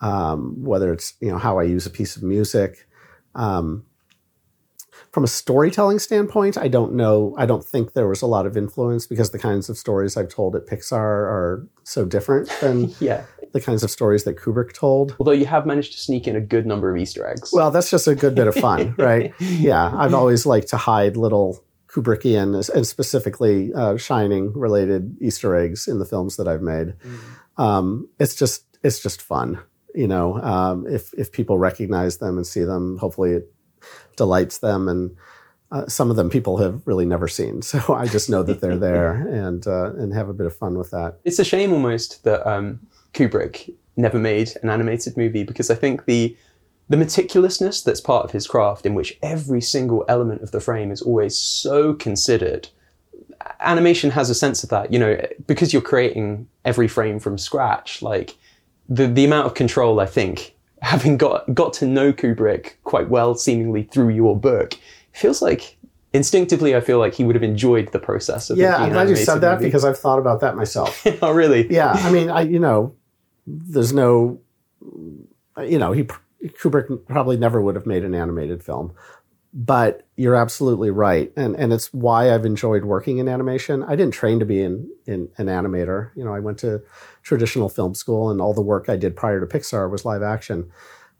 um, 0.00 0.62
whether 0.62 0.92
it's 0.92 1.14
you 1.20 1.30
know 1.30 1.38
how 1.38 1.58
I 1.58 1.64
use 1.64 1.86
a 1.86 1.90
piece 1.90 2.16
of 2.16 2.22
music. 2.22 2.86
Um, 3.34 3.84
from 5.16 5.24
a 5.24 5.28
storytelling 5.28 5.98
standpoint, 5.98 6.58
I 6.58 6.68
don't 6.68 6.92
know. 6.92 7.34
I 7.38 7.46
don't 7.46 7.64
think 7.64 7.94
there 7.94 8.06
was 8.06 8.20
a 8.20 8.26
lot 8.26 8.44
of 8.44 8.54
influence 8.54 9.06
because 9.06 9.30
the 9.30 9.38
kinds 9.38 9.70
of 9.70 9.78
stories 9.78 10.14
I've 10.14 10.28
told 10.28 10.54
at 10.54 10.66
Pixar 10.66 10.92
are 10.92 11.66
so 11.84 12.04
different 12.04 12.50
than 12.60 12.94
yeah. 13.00 13.24
the 13.54 13.62
kinds 13.62 13.82
of 13.82 13.90
stories 13.90 14.24
that 14.24 14.36
Kubrick 14.36 14.74
told. 14.74 15.16
Although 15.18 15.32
you 15.32 15.46
have 15.46 15.64
managed 15.64 15.92
to 15.92 15.98
sneak 15.98 16.28
in 16.28 16.36
a 16.36 16.40
good 16.42 16.66
number 16.66 16.94
of 16.94 17.00
Easter 17.00 17.26
eggs. 17.26 17.48
Well, 17.50 17.70
that's 17.70 17.90
just 17.90 18.06
a 18.06 18.14
good 18.14 18.34
bit 18.34 18.46
of 18.46 18.56
fun, 18.56 18.94
right? 18.98 19.32
Yeah, 19.38 19.90
I've 19.96 20.12
always 20.12 20.44
liked 20.44 20.68
to 20.68 20.76
hide 20.76 21.16
little 21.16 21.64
Kubrickian 21.88 22.68
and 22.74 22.86
specifically 22.86 23.72
uh, 23.72 23.96
Shining 23.96 24.52
related 24.52 25.16
Easter 25.22 25.56
eggs 25.56 25.88
in 25.88 25.98
the 25.98 26.04
films 26.04 26.36
that 26.36 26.46
I've 26.46 26.60
made. 26.60 26.88
Mm-hmm. 26.88 27.62
Um, 27.62 28.10
it's 28.20 28.34
just 28.34 28.66
it's 28.82 29.00
just 29.00 29.22
fun, 29.22 29.60
you 29.94 30.08
know. 30.08 30.34
Um, 30.42 30.86
if 30.86 31.14
if 31.14 31.32
people 31.32 31.56
recognize 31.56 32.18
them 32.18 32.36
and 32.36 32.46
see 32.46 32.64
them, 32.64 32.98
hopefully 32.98 33.30
it 33.32 33.50
delights 34.16 34.58
them 34.58 34.88
and 34.88 35.16
uh, 35.72 35.86
some 35.86 36.10
of 36.10 36.16
them 36.16 36.30
people 36.30 36.58
have 36.58 36.80
really 36.86 37.06
never 37.06 37.28
seen. 37.28 37.60
So 37.62 37.94
I 37.94 38.06
just 38.06 38.30
know 38.30 38.42
that 38.44 38.60
they're 38.60 38.78
there 38.78 39.12
and 39.12 39.66
uh, 39.66 39.92
and 39.94 40.14
have 40.14 40.28
a 40.28 40.34
bit 40.34 40.46
of 40.46 40.56
fun 40.56 40.78
with 40.78 40.90
that. 40.90 41.18
It's 41.24 41.38
a 41.38 41.44
shame 41.44 41.72
almost 41.72 42.24
that 42.24 42.48
um, 42.48 42.80
Kubrick 43.12 43.74
never 43.96 44.18
made 44.18 44.52
an 44.62 44.70
animated 44.70 45.16
movie 45.16 45.42
because 45.44 45.70
I 45.70 45.74
think 45.74 46.04
the 46.04 46.36
the 46.88 46.96
meticulousness 46.96 47.82
that's 47.82 48.00
part 48.00 48.24
of 48.24 48.30
his 48.30 48.46
craft, 48.46 48.86
in 48.86 48.94
which 48.94 49.18
every 49.22 49.60
single 49.60 50.04
element 50.08 50.42
of 50.42 50.52
the 50.52 50.60
frame 50.60 50.92
is 50.92 51.02
always 51.02 51.36
so 51.36 51.94
considered. 51.94 52.68
Animation 53.60 54.10
has 54.10 54.30
a 54.30 54.34
sense 54.34 54.62
of 54.62 54.70
that, 54.70 54.92
you 54.92 54.98
know, 54.98 55.20
because 55.46 55.72
you're 55.72 55.82
creating 55.82 56.46
every 56.64 56.86
frame 56.86 57.18
from 57.18 57.38
scratch. 57.38 58.02
Like 58.02 58.36
the 58.88 59.06
the 59.06 59.24
amount 59.24 59.46
of 59.46 59.54
control, 59.54 59.98
I 60.00 60.06
think, 60.06 60.55
having 60.82 61.16
got 61.16 61.52
got 61.54 61.72
to 61.74 61.86
know 61.86 62.12
Kubrick 62.12 62.74
quite 62.84 63.08
well, 63.08 63.34
seemingly 63.34 63.84
through 63.84 64.10
your 64.10 64.38
book, 64.38 64.74
feels 65.12 65.42
like 65.42 65.76
instinctively 66.12 66.74
I 66.74 66.80
feel 66.80 66.98
like 66.98 67.14
he 67.14 67.24
would 67.24 67.34
have 67.34 67.42
enjoyed 67.42 67.92
the 67.92 67.98
process 67.98 68.50
of 68.50 68.58
yeah. 68.58 68.76
I'm 68.76 68.92
glad 68.92 69.08
you 69.08 69.16
said 69.16 69.40
that 69.40 69.56
movie. 69.56 69.66
because 69.66 69.84
I've 69.84 69.98
thought 69.98 70.18
about 70.18 70.40
that 70.40 70.56
myself. 70.56 71.06
oh, 71.22 71.32
really? 71.32 71.72
Yeah. 71.72 71.92
I 71.92 72.10
mean, 72.10 72.30
I 72.30 72.42
you 72.42 72.58
know, 72.58 72.94
there's 73.46 73.92
no, 73.92 74.40
you 75.58 75.78
know, 75.78 75.92
he 75.92 76.04
Kubrick 76.44 77.06
probably 77.06 77.36
never 77.36 77.60
would 77.60 77.74
have 77.74 77.86
made 77.86 78.04
an 78.04 78.14
animated 78.14 78.62
film, 78.62 78.94
but 79.58 80.06
you're 80.16 80.34
absolutely 80.34 80.90
right, 80.90 81.32
and 81.34 81.56
and 81.56 81.72
it's 81.72 81.92
why 81.94 82.32
I've 82.32 82.44
enjoyed 82.44 82.84
working 82.84 83.16
in 83.16 83.26
animation. 83.26 83.82
I 83.82 83.96
didn't 83.96 84.12
train 84.12 84.38
to 84.38 84.44
be 84.44 84.62
in, 84.62 84.90
in 85.06 85.30
an 85.38 85.46
animator. 85.46 86.10
You 86.14 86.24
know, 86.24 86.34
I 86.34 86.40
went 86.40 86.58
to 86.58 86.82
traditional 87.22 87.70
film 87.70 87.94
school, 87.94 88.30
and 88.30 88.38
all 88.38 88.52
the 88.52 88.60
work 88.60 88.90
I 88.90 88.96
did 88.96 89.16
prior 89.16 89.40
to 89.40 89.46
Pixar 89.46 89.90
was 89.90 90.04
live 90.04 90.22
action, 90.22 90.70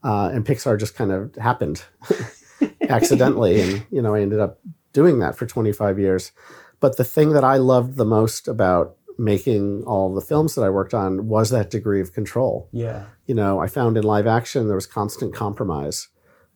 uh, 0.04 0.28
and 0.34 0.44
Pixar 0.44 0.78
just 0.78 0.94
kind 0.94 1.12
of 1.12 1.34
happened 1.36 1.82
accidentally, 2.82 3.62
and 3.62 3.86
you 3.90 4.02
know, 4.02 4.14
I 4.14 4.20
ended 4.20 4.38
up 4.38 4.60
doing 4.92 5.18
that 5.20 5.34
for 5.34 5.46
25 5.46 5.98
years. 5.98 6.32
But 6.78 6.98
the 6.98 7.04
thing 7.04 7.30
that 7.30 7.44
I 7.44 7.56
loved 7.56 7.96
the 7.96 8.04
most 8.04 8.48
about 8.48 8.96
making 9.18 9.82
all 9.84 10.14
the 10.14 10.20
films 10.20 10.54
that 10.56 10.62
I 10.62 10.68
worked 10.68 10.92
on 10.92 11.26
was 11.26 11.48
that 11.48 11.70
degree 11.70 12.02
of 12.02 12.12
control. 12.12 12.68
Yeah. 12.70 13.06
You 13.24 13.34
know, 13.34 13.60
I 13.60 13.66
found 13.66 13.96
in 13.96 14.04
live 14.04 14.26
action 14.26 14.66
there 14.66 14.74
was 14.74 14.86
constant 14.86 15.34
compromise. 15.34 16.08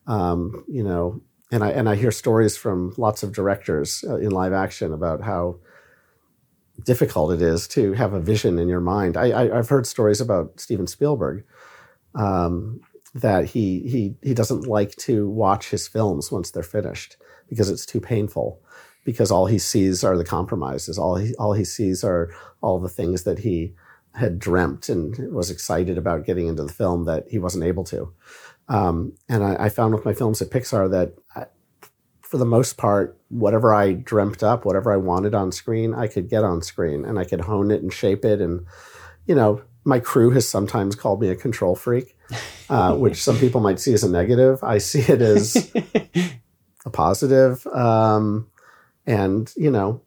Um, 0.05 0.63
you 0.67 0.83
know, 0.83 1.23
and 1.51 1.63
I 1.63 1.71
and 1.71 1.89
I 1.89 1.95
hear 1.95 2.11
stories 2.11 2.57
from 2.57 2.93
lots 2.97 3.23
of 3.23 3.33
directors 3.33 4.03
uh, 4.07 4.17
in 4.17 4.31
live 4.31 4.53
action 4.53 4.93
about 4.93 5.21
how 5.21 5.59
difficult 6.83 7.33
it 7.33 7.41
is 7.41 7.67
to 7.69 7.93
have 7.93 8.13
a 8.13 8.19
vision 8.19 8.57
in 8.57 8.67
your 8.67 8.79
mind. 8.79 9.17
I, 9.17 9.43
I 9.51 9.55
have 9.55 9.69
heard 9.69 9.85
stories 9.85 10.21
about 10.21 10.59
Steven 10.59 10.87
Spielberg 10.87 11.43
um, 12.15 12.81
that 13.13 13.45
he 13.45 13.81
he 13.81 14.15
he 14.21 14.33
doesn't 14.33 14.67
like 14.67 14.95
to 14.97 15.29
watch 15.29 15.69
his 15.69 15.87
films 15.87 16.31
once 16.31 16.51
they're 16.51 16.63
finished 16.63 17.17
because 17.49 17.69
it's 17.69 17.85
too 17.85 17.99
painful. 17.99 18.61
Because 19.03 19.31
all 19.31 19.47
he 19.47 19.57
sees 19.57 20.03
are 20.03 20.15
the 20.15 20.23
compromises. 20.23 20.99
All 20.99 21.15
he 21.15 21.33
all 21.35 21.53
he 21.53 21.65
sees 21.65 22.03
are 22.03 22.31
all 22.61 22.79
the 22.79 22.89
things 22.89 23.23
that 23.23 23.39
he 23.39 23.73
had 24.13 24.39
dreamt 24.39 24.89
and 24.89 25.33
was 25.33 25.49
excited 25.49 25.97
about 25.97 26.25
getting 26.25 26.47
into 26.47 26.63
the 26.63 26.73
film 26.73 27.05
that 27.05 27.25
he 27.29 27.39
wasn't 27.39 27.63
able 27.63 27.83
to. 27.85 28.13
Um, 28.71 29.13
and 29.27 29.43
I, 29.43 29.65
I, 29.65 29.69
found 29.69 29.93
with 29.93 30.05
my 30.05 30.13
films 30.13 30.41
at 30.41 30.49
Pixar 30.49 30.89
that, 30.91 31.13
I, 31.35 31.47
for 32.21 32.37
the 32.37 32.45
most 32.45 32.77
part, 32.77 33.19
whatever 33.27 33.73
I 33.73 33.91
dreamt 33.91 34.43
up, 34.43 34.63
whatever 34.63 34.93
I 34.93 34.95
wanted 34.95 35.35
on 35.35 35.51
screen, 35.51 35.93
I 35.93 36.07
could 36.07 36.29
get 36.29 36.45
on 36.45 36.61
screen, 36.61 37.03
and 37.03 37.19
I 37.19 37.25
could 37.25 37.41
hone 37.41 37.69
it 37.69 37.81
and 37.81 37.91
shape 37.91 38.23
it. 38.23 38.39
And 38.39 38.65
you 39.25 39.35
know, 39.35 39.61
my 39.83 39.99
crew 39.99 40.29
has 40.29 40.47
sometimes 40.47 40.95
called 40.95 41.19
me 41.19 41.27
a 41.27 41.35
control 41.35 41.75
freak, 41.75 42.15
uh, 42.69 42.95
which 42.97 43.21
some 43.21 43.37
people 43.37 43.59
might 43.59 43.81
see 43.81 43.93
as 43.93 44.05
a 44.05 44.09
negative. 44.09 44.63
I 44.63 44.77
see 44.77 45.01
it 45.01 45.21
as 45.21 45.69
a 46.85 46.89
positive. 46.89 47.67
Um, 47.67 48.49
and 49.05 49.51
you 49.57 49.69
know, 49.69 50.01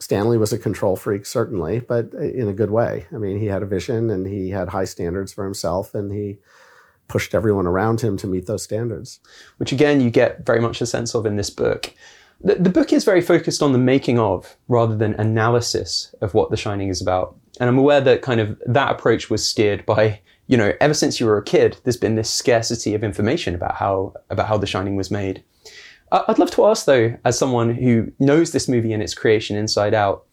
Stanley 0.00 0.36
was 0.36 0.52
a 0.52 0.58
control 0.58 0.96
freak, 0.96 1.26
certainly, 1.26 1.78
but 1.78 2.12
in 2.14 2.48
a 2.48 2.52
good 2.52 2.72
way. 2.72 3.06
I 3.12 3.18
mean, 3.18 3.38
he 3.38 3.46
had 3.46 3.62
a 3.62 3.66
vision 3.66 4.10
and 4.10 4.26
he 4.26 4.50
had 4.50 4.70
high 4.70 4.86
standards 4.86 5.32
for 5.32 5.44
himself, 5.44 5.94
and 5.94 6.10
he 6.10 6.38
pushed 7.10 7.34
everyone 7.34 7.66
around 7.66 8.00
him 8.00 8.16
to 8.18 8.26
meet 8.26 8.46
those 8.46 8.62
standards. 8.62 9.20
Which 9.58 9.72
again, 9.72 10.00
you 10.00 10.10
get 10.10 10.46
very 10.46 10.60
much 10.60 10.80
a 10.80 10.86
sense 10.86 11.14
of 11.14 11.26
in 11.26 11.36
this 11.36 11.50
book. 11.50 11.92
The, 12.40 12.54
the 12.54 12.70
book 12.70 12.92
is 12.92 13.04
very 13.04 13.20
focused 13.20 13.62
on 13.62 13.72
the 13.72 13.78
making 13.78 14.18
of 14.18 14.56
rather 14.68 14.96
than 14.96 15.14
analysis 15.14 16.14
of 16.22 16.32
what 16.32 16.50
The 16.50 16.56
Shining 16.56 16.88
is 16.88 17.02
about. 17.02 17.36
And 17.58 17.68
I'm 17.68 17.76
aware 17.78 18.00
that 18.00 18.22
kind 18.22 18.40
of 18.40 18.58
that 18.64 18.90
approach 18.90 19.28
was 19.28 19.46
steered 19.46 19.84
by, 19.84 20.20
you 20.46 20.56
know, 20.56 20.72
ever 20.80 20.94
since 20.94 21.20
you 21.20 21.26
were 21.26 21.36
a 21.36 21.44
kid, 21.44 21.76
there's 21.84 21.98
been 21.98 22.14
this 22.14 22.30
scarcity 22.30 22.94
of 22.94 23.04
information 23.04 23.54
about 23.54 23.74
how 23.74 24.14
about 24.30 24.46
how 24.46 24.56
The 24.56 24.66
Shining 24.66 24.96
was 24.96 25.10
made. 25.10 25.42
I'd 26.12 26.38
love 26.38 26.50
to 26.52 26.66
ask 26.66 26.86
though, 26.86 27.16
as 27.24 27.38
someone 27.38 27.74
who 27.74 28.10
knows 28.18 28.52
this 28.52 28.68
movie 28.68 28.92
and 28.92 29.02
its 29.02 29.14
creation 29.14 29.56
inside 29.56 29.94
out, 29.94 30.24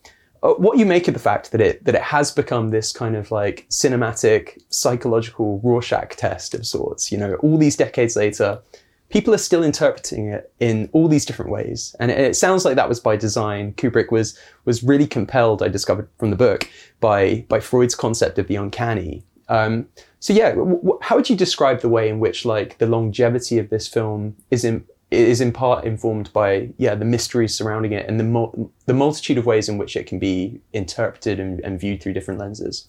what 0.42 0.78
you 0.78 0.86
make 0.86 1.08
of 1.08 1.14
the 1.14 1.20
fact 1.20 1.52
that 1.52 1.62
it 1.62 1.84
that 1.86 1.96
it 1.96 2.02
has 2.02 2.32
become 2.32 2.70
this 2.70 2.92
kind 2.92 3.16
of 3.16 3.32
like 3.32 3.66
cinematic 3.70 4.62
psychological 4.70 5.60
Rorschach 5.64 6.16
test 6.16 6.54
of 6.54 6.66
sorts. 6.66 7.12
You 7.12 7.18
know, 7.18 7.36
all 7.36 7.58
these 7.58 7.76
decades 7.76 8.16
later, 8.16 8.62
people 9.10 9.34
are 9.34 9.40
still 9.40 9.64
interpreting 9.64 10.28
it 10.28 10.52
in 10.60 10.90
all 10.94 11.08
these 11.08 11.26
different 11.26 11.52
ways, 11.52 11.96
and 12.00 12.12
it, 12.12 12.20
it 12.20 12.36
sounds 12.36 12.66
like 12.66 12.76
that 12.76 12.90
was 12.90 13.00
by 13.00 13.16
design. 13.16 13.74
Kubrick 13.74 14.12
was 14.12 14.38
was 14.66 14.84
really 14.84 15.08
compelled. 15.08 15.62
I 15.64 15.68
discovered 15.68 16.10
from 16.20 16.30
the 16.30 16.36
book 16.36 16.70
by 17.00 17.46
by 17.50 17.60
Freud's 17.60 17.96
concept 17.96 18.40
of 18.40 18.48
the 18.48 18.56
uncanny. 18.56 19.24
Um, 19.50 19.88
so 20.20 20.34
yeah, 20.34 20.50
w- 20.50 20.76
w- 20.78 21.00
how 21.02 21.16
would 21.16 21.30
you 21.30 21.36
describe 21.36 21.80
the 21.82 21.90
way 21.90 22.10
in 22.10 22.20
which 22.20 22.44
like 22.44 22.78
the 22.80 22.88
longevity 22.88 23.60
of 23.60 23.70
this 23.70 23.88
film 23.88 24.36
is 24.52 24.66
in 24.66 24.84
is 25.10 25.40
in 25.40 25.54
part 25.54 25.86
informed 25.86 26.32
by 26.34 26.70
yeah 26.78 26.94
the 26.94 27.06
mysteries 27.06 27.56
surrounding 27.56 27.94
it 27.94 28.08
and 28.08 28.20
the 28.20 28.24
mul- 28.24 28.72
the 28.86 28.94
multitude 28.94 29.38
of 29.38 29.46
ways 29.46 29.70
in 29.70 29.78
which 29.78 29.96
it 29.96 30.06
can 30.06 30.20
be 30.20 30.60
interpreted 30.74 31.40
and, 31.40 31.60
and 31.62 31.80
viewed 31.80 32.02
through 32.02 32.14
different 32.14 32.40
lenses. 32.40 32.88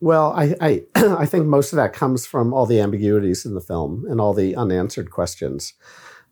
Well, 0.00 0.32
I 0.32 0.54
I, 0.60 0.82
I, 0.94 1.26
think 1.26 1.46
most 1.46 1.72
of 1.72 1.76
that 1.76 1.92
comes 1.92 2.26
from 2.26 2.54
all 2.54 2.66
the 2.66 2.80
ambiguities 2.80 3.44
in 3.44 3.54
the 3.54 3.60
film 3.60 4.04
and 4.08 4.20
all 4.20 4.32
the 4.32 4.56
unanswered 4.56 5.10
questions. 5.10 5.74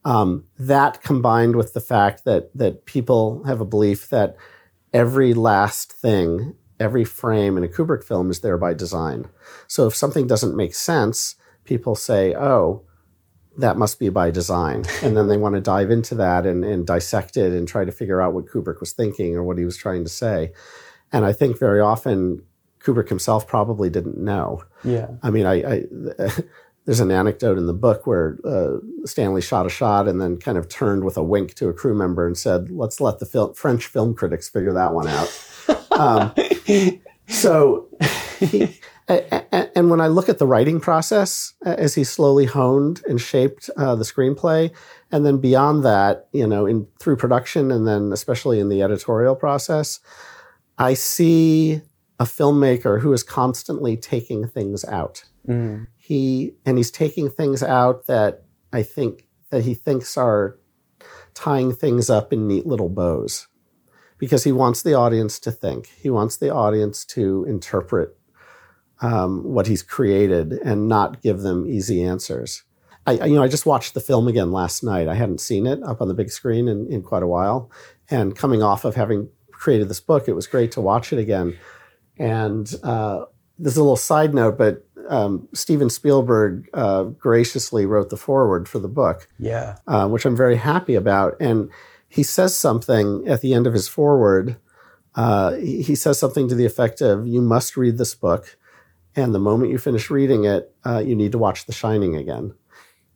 Um, 0.04 0.44
that 0.58 1.02
combined 1.02 1.56
with 1.56 1.74
the 1.74 1.80
fact 1.80 2.24
that 2.24 2.50
that 2.56 2.86
people 2.86 3.44
have 3.44 3.60
a 3.60 3.66
belief 3.66 4.08
that 4.08 4.36
every 4.94 5.34
last 5.34 5.92
thing, 5.92 6.54
every 6.80 7.04
frame 7.04 7.56
in 7.56 7.64
a 7.64 7.68
Kubrick 7.68 8.02
film 8.02 8.30
is 8.30 8.40
there 8.40 8.58
by 8.58 8.72
design. 8.72 9.26
So 9.68 9.86
if 9.86 9.94
something 9.94 10.26
doesn't 10.26 10.56
make 10.56 10.74
sense, 10.74 11.36
people 11.64 11.94
say, 11.94 12.34
"Oh." 12.34 12.84
That 13.58 13.76
must 13.76 13.98
be 13.98 14.08
by 14.08 14.30
design. 14.30 14.84
And 15.02 15.16
then 15.16 15.28
they 15.28 15.36
want 15.36 15.54
to 15.54 15.60
dive 15.60 15.90
into 15.90 16.14
that 16.16 16.46
and, 16.46 16.64
and 16.64 16.86
dissect 16.86 17.36
it 17.36 17.52
and 17.52 17.66
try 17.66 17.84
to 17.84 17.92
figure 17.92 18.20
out 18.20 18.34
what 18.34 18.46
Kubrick 18.46 18.80
was 18.80 18.92
thinking 18.92 19.34
or 19.36 19.42
what 19.42 19.58
he 19.58 19.64
was 19.64 19.76
trying 19.76 20.04
to 20.04 20.10
say. 20.10 20.52
And 21.12 21.24
I 21.24 21.32
think 21.32 21.58
very 21.58 21.80
often 21.80 22.42
Kubrick 22.80 23.08
himself 23.08 23.46
probably 23.46 23.90
didn't 23.90 24.18
know. 24.18 24.62
Yeah. 24.84 25.08
I 25.22 25.30
mean, 25.30 25.46
I, 25.46 25.54
I 25.54 25.82
there's 26.84 27.00
an 27.00 27.10
anecdote 27.10 27.58
in 27.58 27.66
the 27.66 27.74
book 27.74 28.06
where 28.06 28.38
uh, 28.44 28.78
Stanley 29.04 29.40
shot 29.40 29.66
a 29.66 29.70
shot 29.70 30.08
and 30.08 30.20
then 30.20 30.36
kind 30.36 30.58
of 30.58 30.68
turned 30.68 31.04
with 31.04 31.16
a 31.16 31.22
wink 31.22 31.54
to 31.54 31.68
a 31.68 31.72
crew 31.72 31.94
member 31.94 32.26
and 32.26 32.36
said, 32.36 32.70
"Let's 32.70 33.00
let 33.00 33.18
the 33.18 33.26
fil- 33.26 33.54
French 33.54 33.86
film 33.86 34.14
critics 34.14 34.48
figure 34.48 34.72
that 34.72 34.92
one 34.92 35.06
out." 35.06 35.46
um, 35.92 36.34
so 37.28 37.88
he, 38.40 38.80
and 39.12 39.90
when 39.90 40.00
I 40.00 40.06
look 40.06 40.28
at 40.28 40.38
the 40.38 40.46
writing 40.46 40.80
process 40.80 41.54
as 41.64 41.94
he 41.94 42.04
slowly 42.04 42.46
honed 42.46 43.02
and 43.08 43.20
shaped 43.20 43.70
uh, 43.76 43.94
the 43.94 44.04
screenplay, 44.04 44.72
and 45.10 45.26
then 45.26 45.38
beyond 45.38 45.84
that, 45.84 46.28
you 46.32 46.46
know, 46.46 46.66
in 46.66 46.86
through 47.00 47.16
production, 47.16 47.70
and 47.70 47.86
then 47.86 48.12
especially 48.12 48.60
in 48.60 48.68
the 48.68 48.82
editorial 48.82 49.36
process, 49.36 50.00
I 50.78 50.94
see 50.94 51.82
a 52.18 52.24
filmmaker 52.24 53.00
who 53.00 53.12
is 53.12 53.22
constantly 53.22 53.96
taking 53.96 54.46
things 54.46 54.84
out. 54.84 55.24
Mm. 55.46 55.86
He 55.96 56.54
and 56.64 56.76
he's 56.76 56.90
taking 56.90 57.30
things 57.30 57.62
out 57.62 58.06
that 58.06 58.44
I 58.72 58.82
think 58.82 59.26
that 59.50 59.64
he 59.64 59.74
thinks 59.74 60.16
are 60.16 60.58
tying 61.34 61.72
things 61.72 62.08
up 62.10 62.32
in 62.32 62.46
neat 62.46 62.66
little 62.66 62.88
bows 62.88 63.48
because 64.18 64.44
he 64.44 64.52
wants 64.52 64.82
the 64.82 64.94
audience 64.94 65.40
to 65.40 65.50
think. 65.50 65.86
He 66.00 66.10
wants 66.10 66.36
the 66.36 66.50
audience 66.50 67.04
to 67.06 67.44
interpret 67.48 68.16
um, 69.02 69.44
what 69.44 69.66
he's 69.66 69.82
created 69.82 70.52
and 70.52 70.88
not 70.88 71.20
give 71.20 71.40
them 71.40 71.66
easy 71.66 72.02
answers. 72.02 72.62
I, 73.04 73.24
you 73.24 73.34
know, 73.34 73.42
I 73.42 73.48
just 73.48 73.66
watched 73.66 73.94
the 73.94 74.00
film 74.00 74.28
again 74.28 74.52
last 74.52 74.84
night. 74.84 75.08
I 75.08 75.14
hadn't 75.14 75.40
seen 75.40 75.66
it 75.66 75.82
up 75.82 76.00
on 76.00 76.08
the 76.08 76.14
big 76.14 76.30
screen 76.30 76.68
in, 76.68 76.90
in 76.90 77.02
quite 77.02 77.24
a 77.24 77.26
while, 77.26 77.70
and 78.08 78.36
coming 78.36 78.62
off 78.62 78.84
of 78.84 78.94
having 78.94 79.28
created 79.50 79.88
this 79.88 80.00
book, 80.00 80.28
it 80.28 80.34
was 80.34 80.46
great 80.46 80.72
to 80.72 80.80
watch 80.80 81.12
it 81.12 81.18
again. 81.18 81.58
And 82.16 82.72
uh, 82.84 83.24
there's 83.58 83.76
a 83.76 83.82
little 83.82 83.96
side 83.96 84.34
note, 84.34 84.56
but 84.56 84.84
um, 85.08 85.48
Steven 85.52 85.90
Spielberg 85.90 86.68
uh, 86.74 87.04
graciously 87.04 87.86
wrote 87.86 88.10
the 88.10 88.16
foreword 88.16 88.68
for 88.68 88.78
the 88.78 88.88
book. 88.88 89.28
Yeah, 89.38 89.76
uh, 89.88 90.08
which 90.08 90.24
I'm 90.24 90.36
very 90.36 90.56
happy 90.56 90.94
about. 90.94 91.36
And 91.40 91.70
he 92.08 92.22
says 92.22 92.56
something 92.56 93.26
at 93.26 93.40
the 93.40 93.52
end 93.52 93.66
of 93.66 93.72
his 93.72 93.88
foreword. 93.88 94.56
Uh, 95.14 95.54
he 95.54 95.94
says 95.94 96.18
something 96.18 96.48
to 96.48 96.54
the 96.54 96.66
effect 96.66 97.00
of, 97.00 97.26
"You 97.26 97.40
must 97.40 97.76
read 97.76 97.98
this 97.98 98.14
book." 98.14 98.56
And 99.14 99.34
the 99.34 99.38
moment 99.38 99.70
you 99.70 99.78
finish 99.78 100.10
reading 100.10 100.44
it, 100.44 100.74
uh, 100.84 101.02
you 101.04 101.14
need 101.14 101.32
to 101.32 101.38
watch 101.38 101.66
The 101.66 101.72
Shining 101.72 102.16
again. 102.16 102.54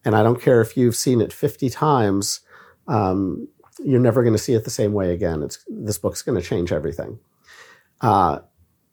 And 0.05 0.15
I 0.15 0.23
don't 0.23 0.41
care 0.41 0.61
if 0.61 0.77
you've 0.77 0.97
seen 0.97 1.21
it 1.21 1.33
50 1.33 1.71
times, 1.71 2.41
um, 2.87 3.49
you're 3.79 4.01
never 4.01 4.23
going 4.23 4.35
to 4.35 4.43
see 4.43 4.55
it 4.55 4.65
the 4.65 4.71
same 4.71 4.93
way 4.93 5.13
again. 5.13 5.43
It's, 5.43 5.65
this 5.69 5.99
book's 5.99 6.23
going 6.23 6.41
to 6.41 6.47
change 6.47 6.73
everything. 6.73 7.19
Uh, 8.01 8.41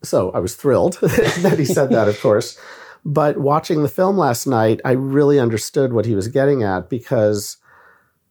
so 0.04 0.32
I 0.32 0.40
was 0.40 0.56
thrilled 0.56 0.94
that 1.02 1.56
he 1.58 1.66
said 1.66 1.90
that, 1.92 2.08
of 2.08 2.20
course. 2.20 2.60
But 3.06 3.38
watching 3.38 3.84
the 3.84 3.90
film 3.90 4.18
last 4.18 4.48
night, 4.48 4.80
I 4.86 4.92
really 4.92 5.40
understood 5.40 5.94
what 5.94 6.06
he 6.06 6.16
was 6.16 6.28
getting 6.28 6.64
at 6.64 6.90
because 6.90 7.58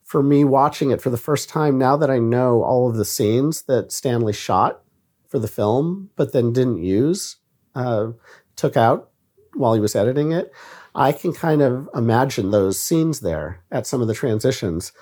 for 0.02 0.22
me, 0.22 0.44
watching 0.44 0.90
it 0.90 1.00
for 1.00 1.10
the 1.10 1.16
first 1.16 1.48
time, 1.48 1.78
now 1.78 1.96
that 1.96 2.10
I 2.10 2.18
know 2.18 2.62
all 2.62 2.88
of 2.88 2.96
the 2.96 3.04
scenes 3.04 3.62
that 3.62 3.92
Stanley 3.92 4.32
shot 4.32 4.82
for 5.26 5.38
the 5.38 5.48
film, 5.48 6.10
but 6.16 6.32
then 6.32 6.52
didn't 6.52 6.82
use, 6.82 7.36
uh, 7.74 8.08
took 8.56 8.76
out 8.76 9.10
while 9.54 9.74
he 9.74 9.80
was 9.80 9.96
editing 9.96 10.32
it, 10.32 10.52
I 10.94 11.12
can 11.12 11.32
kind 11.32 11.62
of 11.62 11.88
imagine 11.94 12.50
those 12.50 12.78
scenes 12.78 13.20
there 13.20 13.62
at 13.70 13.86
some 13.86 14.00
of 14.00 14.08
the 14.08 14.14
transitions. 14.14 14.92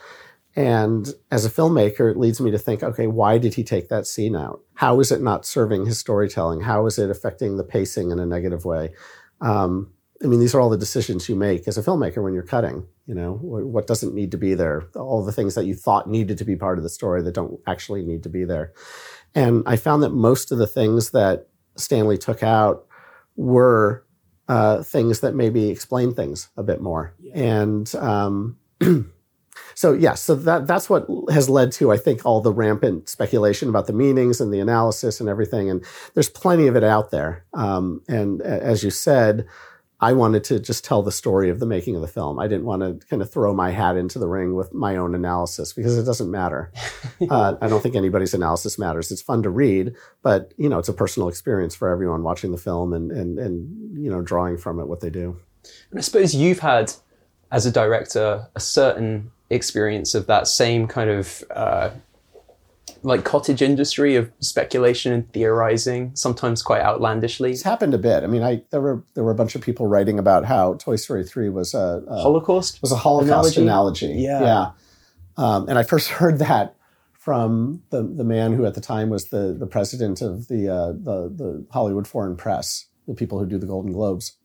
And 0.57 1.09
as 1.31 1.45
a 1.45 1.51
filmmaker, 1.51 2.11
it 2.11 2.17
leads 2.17 2.41
me 2.41 2.51
to 2.51 2.59
think, 2.59 2.83
okay, 2.83 3.07
why 3.07 3.39
did 3.39 3.55
he 3.55 3.63
take 3.63 3.89
that 3.89 4.07
scene 4.07 4.35
out? 4.35 4.61
How 4.75 4.99
is 5.01 5.13
it 5.13 5.23
not 5.23 5.47
serving 5.47 5.87
his 5.87 5.99
storytelling? 5.99 6.63
How 6.63 6.87
is 6.87 6.99
it 6.99 7.11
affecting 7.11 7.57
the 7.57 7.65
pacing 7.65 8.11
in 8.11 8.19
a 8.19 8.27
negative 8.27 8.65
way? 8.65 8.93
Um, 9.41 9.93
I 10.23 10.27
mean, 10.27 10.41
these 10.41 10.55
are 10.55 10.61
all 10.61 10.69
the 10.69 10.77
decisions 10.77 11.29
you 11.29 11.37
make 11.37 11.67
as 11.67 11.79
a 11.79 11.83
filmmaker 11.83 12.23
when 12.23 12.35
you're 12.35 12.43
cutting. 12.43 12.87
You 13.07 13.15
know, 13.15 13.39
what 13.41 13.87
doesn't 13.87 14.15
need 14.15 14.33
to 14.33 14.39
be 14.39 14.55
there? 14.55 14.83
All 14.95 15.25
the 15.25 15.33
things 15.33 15.55
that 15.55 15.65
you 15.65 15.75
thought 15.75 16.09
needed 16.09 16.39
to 16.39 16.45
be 16.45 16.57
part 16.57 16.79
of 16.79 16.85
the 16.85 16.91
story 16.91 17.23
that 17.23 17.35
don't 17.35 17.59
actually 17.67 18.03
need 18.03 18.23
to 18.25 18.29
be 18.29 18.45
there. 18.45 18.73
And 19.35 19.63
I 19.67 19.77
found 19.77 20.03
that 20.03 20.11
most 20.11 20.53
of 20.53 20.59
the 20.59 20.67
things 20.67 21.11
that 21.11 21.49
Stanley 21.77 22.19
took 22.19 22.43
out 22.43 22.87
were 23.41 24.05
uh, 24.49 24.83
things 24.83 25.21
that 25.21 25.35
maybe 25.35 25.71
explain 25.71 26.13
things 26.13 26.51
a 26.57 26.63
bit 26.63 26.81
more. 26.81 27.15
Yeah. 27.19 27.39
And 27.39 27.95
um, 27.95 28.59
so, 29.75 29.95
yeah, 29.95 30.15
so 30.15 30.35
that 30.35 30.67
that's 30.67 30.91
what 30.91 31.07
has 31.31 31.49
led 31.49 31.73
to, 31.73 31.91
I 31.91 31.97
think, 31.97 32.27
all 32.27 32.43
the 32.43 32.53
rampant 32.53 33.09
speculation 33.09 33.71
about 33.71 33.87
the 33.87 33.95
meanings 33.95 34.41
and 34.41 34.53
the 34.53 34.61
analysis 34.61 35.21
and 35.21 35.29
everything. 35.29 35.71
And 35.71 35.83
there's 36.15 36.29
plenty 36.29 36.67
of 36.67 36.77
it 36.77 36.85
out 36.85 37.11
there. 37.11 37.45
Um, 37.55 38.03
and 38.09 38.43
as 38.43 38.85
you 38.85 38.91
said, 38.91 39.47
I 40.03 40.15
wanted 40.15 40.45
to 40.45 40.59
just 40.59 40.85
tell 40.85 41.03
the 41.03 41.13
story 41.13 41.51
of 41.51 41.61
the 41.61 41.67
making 41.67 41.95
of 41.95 42.01
the 42.01 42.09
film. 42.09 42.39
I 42.39 42.49
didn't 42.49 42.65
want 42.65 42.83
to 42.83 43.07
kind 43.07 43.21
of 43.21 43.31
throw 43.31 43.53
my 43.53 43.71
hat 43.71 43.97
into 43.97 44.19
the 44.19 44.29
ring 44.29 44.55
with 44.55 44.73
my 44.73 44.97
own 44.97 45.15
analysis 45.15 45.75
because 45.75 45.99
it 45.99 46.05
doesn't 46.05 46.31
matter. 46.31 46.73
uh, 47.31 47.57
I 47.61 47.69
don't 47.69 47.83
think 47.83 47.97
anybody's 47.97 48.33
analysis 48.33 48.79
matters. 48.79 49.11
It's 49.11 49.21
fun 49.21 49.43
to 49.43 49.51
read, 49.51 49.95
but 50.23 50.55
you 50.57 50.69
know, 50.69 50.79
it's 50.79 50.89
a 50.89 50.95
personal 50.95 51.29
experience 51.29 51.75
for 51.75 51.91
everyone 51.91 52.23
watching 52.23 52.51
the 52.51 52.59
film 52.59 52.93
and 52.95 53.13
and 53.13 53.39
and 53.39 53.99
you 54.03 54.11
know, 54.11 54.23
drawing 54.23 54.57
from 54.57 54.81
it 54.81 54.87
what 54.87 55.01
they 55.01 55.11
do. 55.11 55.39
And 55.91 55.99
I 55.99 56.03
suppose 56.03 56.35
you've 56.35 56.61
had, 56.61 56.93
as 57.53 57.67
a 57.67 57.71
director, 57.71 58.49
a 58.57 58.61
certain 58.61 59.31
experience 59.51 60.15
of 60.15 60.27
that 60.29 60.49
same 60.49 60.87
kind 60.87 61.11
of 61.11 61.45
uh, 61.51 61.91
like 63.03 63.25
cottage 63.25 63.63
industry 63.63 64.17
of 64.17 64.31
speculation 64.41 65.13
and 65.13 65.33
theorizing, 65.33 66.13
sometimes 66.15 66.63
quite 66.63 66.83
outlandishly. 66.83 67.51
It's 67.53 67.63
happened 67.63 67.95
a 67.95 67.99
bit. 67.99 68.25
I 68.25 68.27
mean, 68.27 68.43
I 68.43 68.63
there 68.71 68.81
were 68.81 69.03
there 69.15 69.25
were 69.25 69.31
a 69.31 69.35
bunch 69.35 69.55
of 69.55 69.63
people 69.63 69.87
writing 69.87 70.19
about 70.19 70.45
how 70.45 70.75
Toy 70.75 70.97
Story 70.97 71.25
three 71.25 71.49
was 71.49 71.75
a, 71.75 72.03
a 72.07 72.21
Holocaust 72.21 72.81
was 72.83 72.93
a 72.93 72.97
Holocaust 72.97 73.57
analogy. 73.57 74.07
analogy. 74.07 74.23
Yeah, 74.23 74.43
yeah. 74.43 74.71
Um, 75.37 75.69
and 75.69 75.79
I 75.79 75.83
first 75.83 76.09
heard 76.21 76.39
that 76.39 76.77
from 77.13 77.83
the 77.91 78.03
the 78.03 78.25
man 78.25 78.53
who 78.53 78.67
at 78.67 78.75
the 78.75 78.81
time 78.81 79.11
was 79.11 79.29
the 79.29 79.55
the 79.59 79.67
president 79.67 80.21
of 80.21 80.49
the 80.49 80.69
uh, 80.69 80.93
the 80.93 81.33
the 81.35 81.67
Hollywood 81.71 82.07
Foreign 82.07 82.37
Press, 82.37 82.87
the 83.07 83.15
people 83.15 83.39
who 83.39 83.47
do 83.47 83.59
the 83.59 83.67
Golden 83.67 83.93
Globes. 83.93 84.37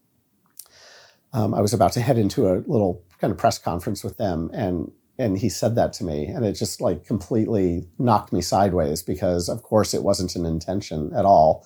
Um, 1.33 1.53
I 1.53 1.59
was 1.59 1.73
about 1.73 1.91
to 1.93 2.01
head 2.01 2.17
into 2.17 2.47
a 2.47 2.63
little 2.65 3.03
kind 3.19 3.31
of 3.31 3.37
press 3.37 3.57
conference 3.57 4.03
with 4.03 4.17
them, 4.17 4.49
and 4.53 4.91
and 5.17 5.37
he 5.37 5.49
said 5.49 5.75
that 5.75 5.93
to 5.93 6.03
me 6.03 6.25
and 6.27 6.45
it 6.45 6.53
just 6.53 6.81
like 6.81 7.05
completely 7.05 7.87
knocked 7.97 8.33
me 8.33 8.41
sideways 8.41 9.01
because 9.01 9.47
of 9.49 9.61
course 9.63 9.93
it 9.93 10.03
wasn't 10.03 10.35
an 10.35 10.45
intention 10.45 11.11
at 11.15 11.25
all. 11.25 11.65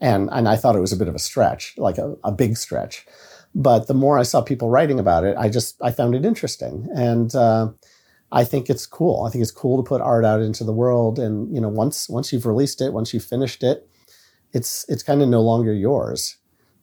And 0.00 0.28
and 0.32 0.48
i 0.48 0.56
thought 0.56 0.76
it 0.76 0.80
was 0.80 0.92
a 0.92 0.96
bit 0.96 1.08
of 1.08 1.14
a 1.14 1.18
stretch 1.20 1.74
like 1.78 1.98
a, 1.98 2.16
a 2.24 2.32
big 2.32 2.56
stretch. 2.56 3.06
But 3.54 3.86
the 3.86 3.94
more 3.94 4.18
i 4.18 4.22
saw 4.22 4.42
people 4.42 4.70
writing 4.70 5.00
about 5.00 5.24
it 5.24 5.36
i 5.38 5.48
just 5.48 5.80
i 5.82 5.90
found 5.90 6.14
it 6.14 6.24
interesting. 6.24 6.88
And 6.94 7.34
uh, 7.34 7.70
i 8.32 8.44
think 8.44 8.68
it's 8.68 8.86
cool. 8.86 9.24
I 9.24 9.30
think 9.30 9.42
it's 9.42 9.50
cool 9.50 9.82
to 9.82 9.88
put 9.88 10.00
art 10.00 10.24
out 10.24 10.42
into 10.42 10.64
the 10.64 10.72
world. 10.72 11.18
And 11.18 11.54
you 11.54 11.60
know 11.60 11.68
once 11.68 12.08
once 12.08 12.32
you've 12.32 12.46
released 12.46 12.80
it 12.80 12.92
once 12.92 13.12
you've 13.12 13.24
finished 13.24 13.62
it 13.62 13.88
it's 14.52 14.84
it's 14.88 15.02
kind 15.02 15.22
of 15.22 15.28
no 15.28 15.42
longer 15.42 15.72
yours 15.72 16.36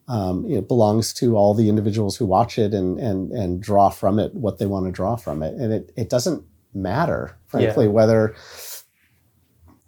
um, 0.08 0.46
it 0.50 0.68
belongs 0.68 1.13
to 1.13 1.38
all 1.38 1.54
the 1.54 1.70
individuals 1.70 2.18
who 2.18 2.26
watch 2.26 2.58
it 2.58 2.74
and 2.74 3.00
and 3.00 3.32
and 3.32 3.62
draw 3.62 3.89
from 3.89 4.20
it 4.20 4.34
what 4.34 4.58
they 4.58 4.66
want 4.66 4.86
to 4.86 4.92
draw 4.92 5.16
from 5.16 5.42
it, 5.42 5.54
and 5.56 5.72
it 5.72 5.92
it 5.96 6.10
doesn't 6.10 6.44
matter, 6.74 7.38
frankly, 7.48 7.86
yeah. 7.86 7.92
whether 7.92 8.36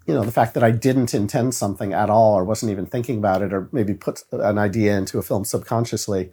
you 0.07 0.13
know 0.13 0.23
the 0.23 0.31
fact 0.31 0.53
that 0.53 0.63
I 0.63 0.71
didn't 0.71 1.13
intend 1.13 1.53
something 1.53 1.93
at 1.93 2.09
all 2.09 2.35
or 2.35 2.43
wasn't 2.43 2.71
even 2.71 2.85
thinking 2.85 3.17
about 3.17 3.41
it 3.41 3.51
or 3.51 3.69
maybe 3.71 3.93
put 3.93 4.23
an 4.31 4.57
idea 4.57 4.97
into 4.97 5.17
a 5.17 5.23
film 5.23 5.43
subconsciously 5.45 6.31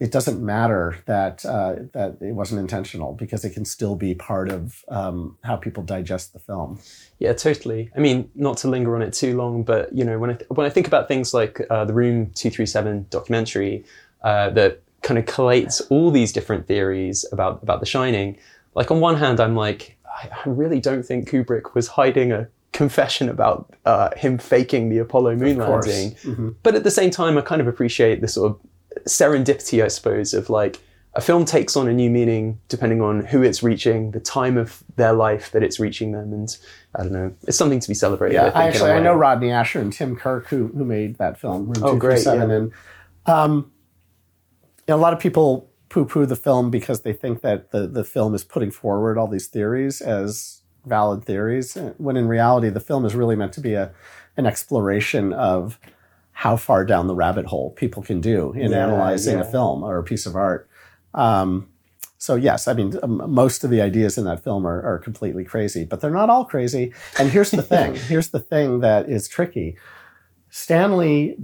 it 0.00 0.12
doesn't 0.12 0.40
matter 0.40 0.98
that 1.06 1.44
uh, 1.44 1.76
that 1.92 2.18
it 2.20 2.32
wasn't 2.32 2.60
intentional 2.60 3.14
because 3.14 3.44
it 3.44 3.50
can 3.50 3.64
still 3.64 3.96
be 3.96 4.14
part 4.14 4.48
of 4.48 4.84
um, 4.88 5.36
how 5.42 5.56
people 5.56 5.82
digest 5.82 6.32
the 6.32 6.38
film. 6.38 6.78
Yeah, 7.18 7.32
totally. 7.32 7.90
I 7.96 8.00
mean, 8.00 8.30
not 8.34 8.58
to 8.58 8.68
linger 8.68 8.94
on 8.94 9.02
it 9.02 9.12
too 9.12 9.36
long, 9.36 9.64
but 9.64 9.92
you 9.92 10.04
know, 10.04 10.18
when 10.18 10.30
I 10.30 10.34
th- 10.34 10.48
when 10.50 10.66
I 10.66 10.70
think 10.70 10.86
about 10.86 11.08
things 11.08 11.34
like 11.34 11.60
uh, 11.68 11.84
the 11.84 11.94
Room 11.94 12.30
Two 12.34 12.50
Three 12.50 12.66
Seven 12.66 13.06
documentary 13.10 13.84
uh, 14.22 14.50
that 14.50 14.82
kind 15.02 15.18
of 15.18 15.24
collates 15.24 15.82
all 15.90 16.10
these 16.10 16.32
different 16.32 16.66
theories 16.68 17.24
about 17.32 17.62
about 17.62 17.80
The 17.80 17.86
Shining, 17.86 18.38
like 18.74 18.90
on 18.92 19.00
one 19.00 19.16
hand, 19.16 19.40
I'm 19.40 19.56
like, 19.56 19.98
I, 20.06 20.28
I 20.28 20.48
really 20.48 20.80
don't 20.80 21.02
think 21.02 21.28
Kubrick 21.28 21.74
was 21.74 21.88
hiding 21.88 22.30
a 22.30 22.48
confession 22.72 23.28
about 23.28 23.74
uh, 23.84 24.10
him 24.16 24.38
faking 24.38 24.90
the 24.90 24.98
Apollo 24.98 25.34
moon 25.36 25.58
landing. 25.58 26.12
Mm-hmm. 26.12 26.50
But 26.62 26.76
at 26.76 26.84
the 26.84 26.90
same 26.92 27.10
time, 27.10 27.36
I 27.36 27.40
kind 27.40 27.60
of 27.60 27.66
appreciate 27.66 28.20
the 28.20 28.28
sort 28.28 28.52
of 28.52 28.60
serendipity, 29.08 29.82
I 29.82 29.88
suppose, 29.88 30.34
of 30.34 30.50
like 30.50 30.80
a 31.14 31.20
film 31.20 31.44
takes 31.44 31.76
on 31.76 31.88
a 31.88 31.92
new 31.92 32.10
meaning 32.10 32.60
depending 32.68 33.00
on 33.00 33.24
who 33.24 33.42
it's 33.42 33.62
reaching, 33.62 34.12
the 34.12 34.20
time 34.20 34.56
of 34.56 34.82
their 34.96 35.12
life 35.12 35.50
that 35.52 35.62
it's 35.62 35.80
reaching 35.80 36.12
them, 36.12 36.32
and 36.32 36.56
I 36.94 37.02
don't 37.02 37.12
know, 37.12 37.34
it's 37.42 37.56
something 37.56 37.80
to 37.80 37.88
be 37.88 37.94
celebrated. 37.94 38.34
Yeah, 38.34 38.52
I 38.54 38.68
actually 38.68 38.92
I 38.92 39.00
know 39.00 39.14
Rodney 39.14 39.48
Ascher 39.48 39.80
and 39.80 39.92
Tim 39.92 40.16
Kirk 40.16 40.46
who 40.48 40.68
who 40.68 40.84
made 40.84 41.18
that 41.18 41.40
film. 41.40 41.66
Room 41.66 41.82
oh, 41.82 41.96
great! 41.96 42.24
Yeah. 42.24 42.42
And 42.42 42.72
um, 43.26 43.72
you 44.86 44.94
know, 44.94 44.96
a 44.96 45.02
lot 45.02 45.12
of 45.12 45.18
people 45.18 45.70
poo-poo 45.88 46.26
the 46.26 46.36
film 46.36 46.70
because 46.70 47.00
they 47.00 47.12
think 47.12 47.40
that 47.40 47.72
the 47.72 47.86
the 47.86 48.04
film 48.04 48.34
is 48.34 48.44
putting 48.44 48.70
forward 48.70 49.18
all 49.18 49.26
these 49.26 49.46
theories 49.46 50.00
as 50.00 50.62
valid 50.84 51.24
theories, 51.24 51.76
when 51.96 52.16
in 52.16 52.28
reality 52.28 52.68
the 52.68 52.80
film 52.80 53.04
is 53.04 53.14
really 53.14 53.36
meant 53.36 53.52
to 53.54 53.60
be 53.60 53.74
a 53.74 53.90
an 54.36 54.46
exploration 54.46 55.32
of 55.32 55.80
how 56.38 56.56
far 56.56 56.84
down 56.84 57.08
the 57.08 57.16
rabbit 57.16 57.46
hole 57.46 57.72
people 57.72 58.00
can 58.00 58.20
do 58.20 58.52
in 58.52 58.70
yeah, 58.70 58.84
analyzing 58.84 59.38
yeah. 59.38 59.44
a 59.44 59.44
film 59.44 59.82
or 59.82 59.98
a 59.98 60.04
piece 60.04 60.24
of 60.24 60.36
art. 60.36 60.70
Um, 61.12 61.68
so 62.16 62.36
yes, 62.36 62.68
I 62.68 62.74
mean 62.74 62.96
um, 63.02 63.20
most 63.28 63.64
of 63.64 63.70
the 63.70 63.82
ideas 63.82 64.16
in 64.16 64.24
that 64.26 64.44
film 64.44 64.64
are, 64.64 64.80
are, 64.82 64.98
completely 64.98 65.42
crazy, 65.42 65.84
but 65.84 66.00
they're 66.00 66.12
not 66.12 66.30
all 66.30 66.44
crazy. 66.44 66.94
And 67.18 67.28
here's 67.28 67.50
the 67.50 67.62
thing: 67.62 67.96
here's 68.12 68.28
the 68.28 68.38
thing 68.38 68.78
that 68.80 69.08
is 69.08 69.26
tricky. 69.26 69.76
Stanley 70.48 71.38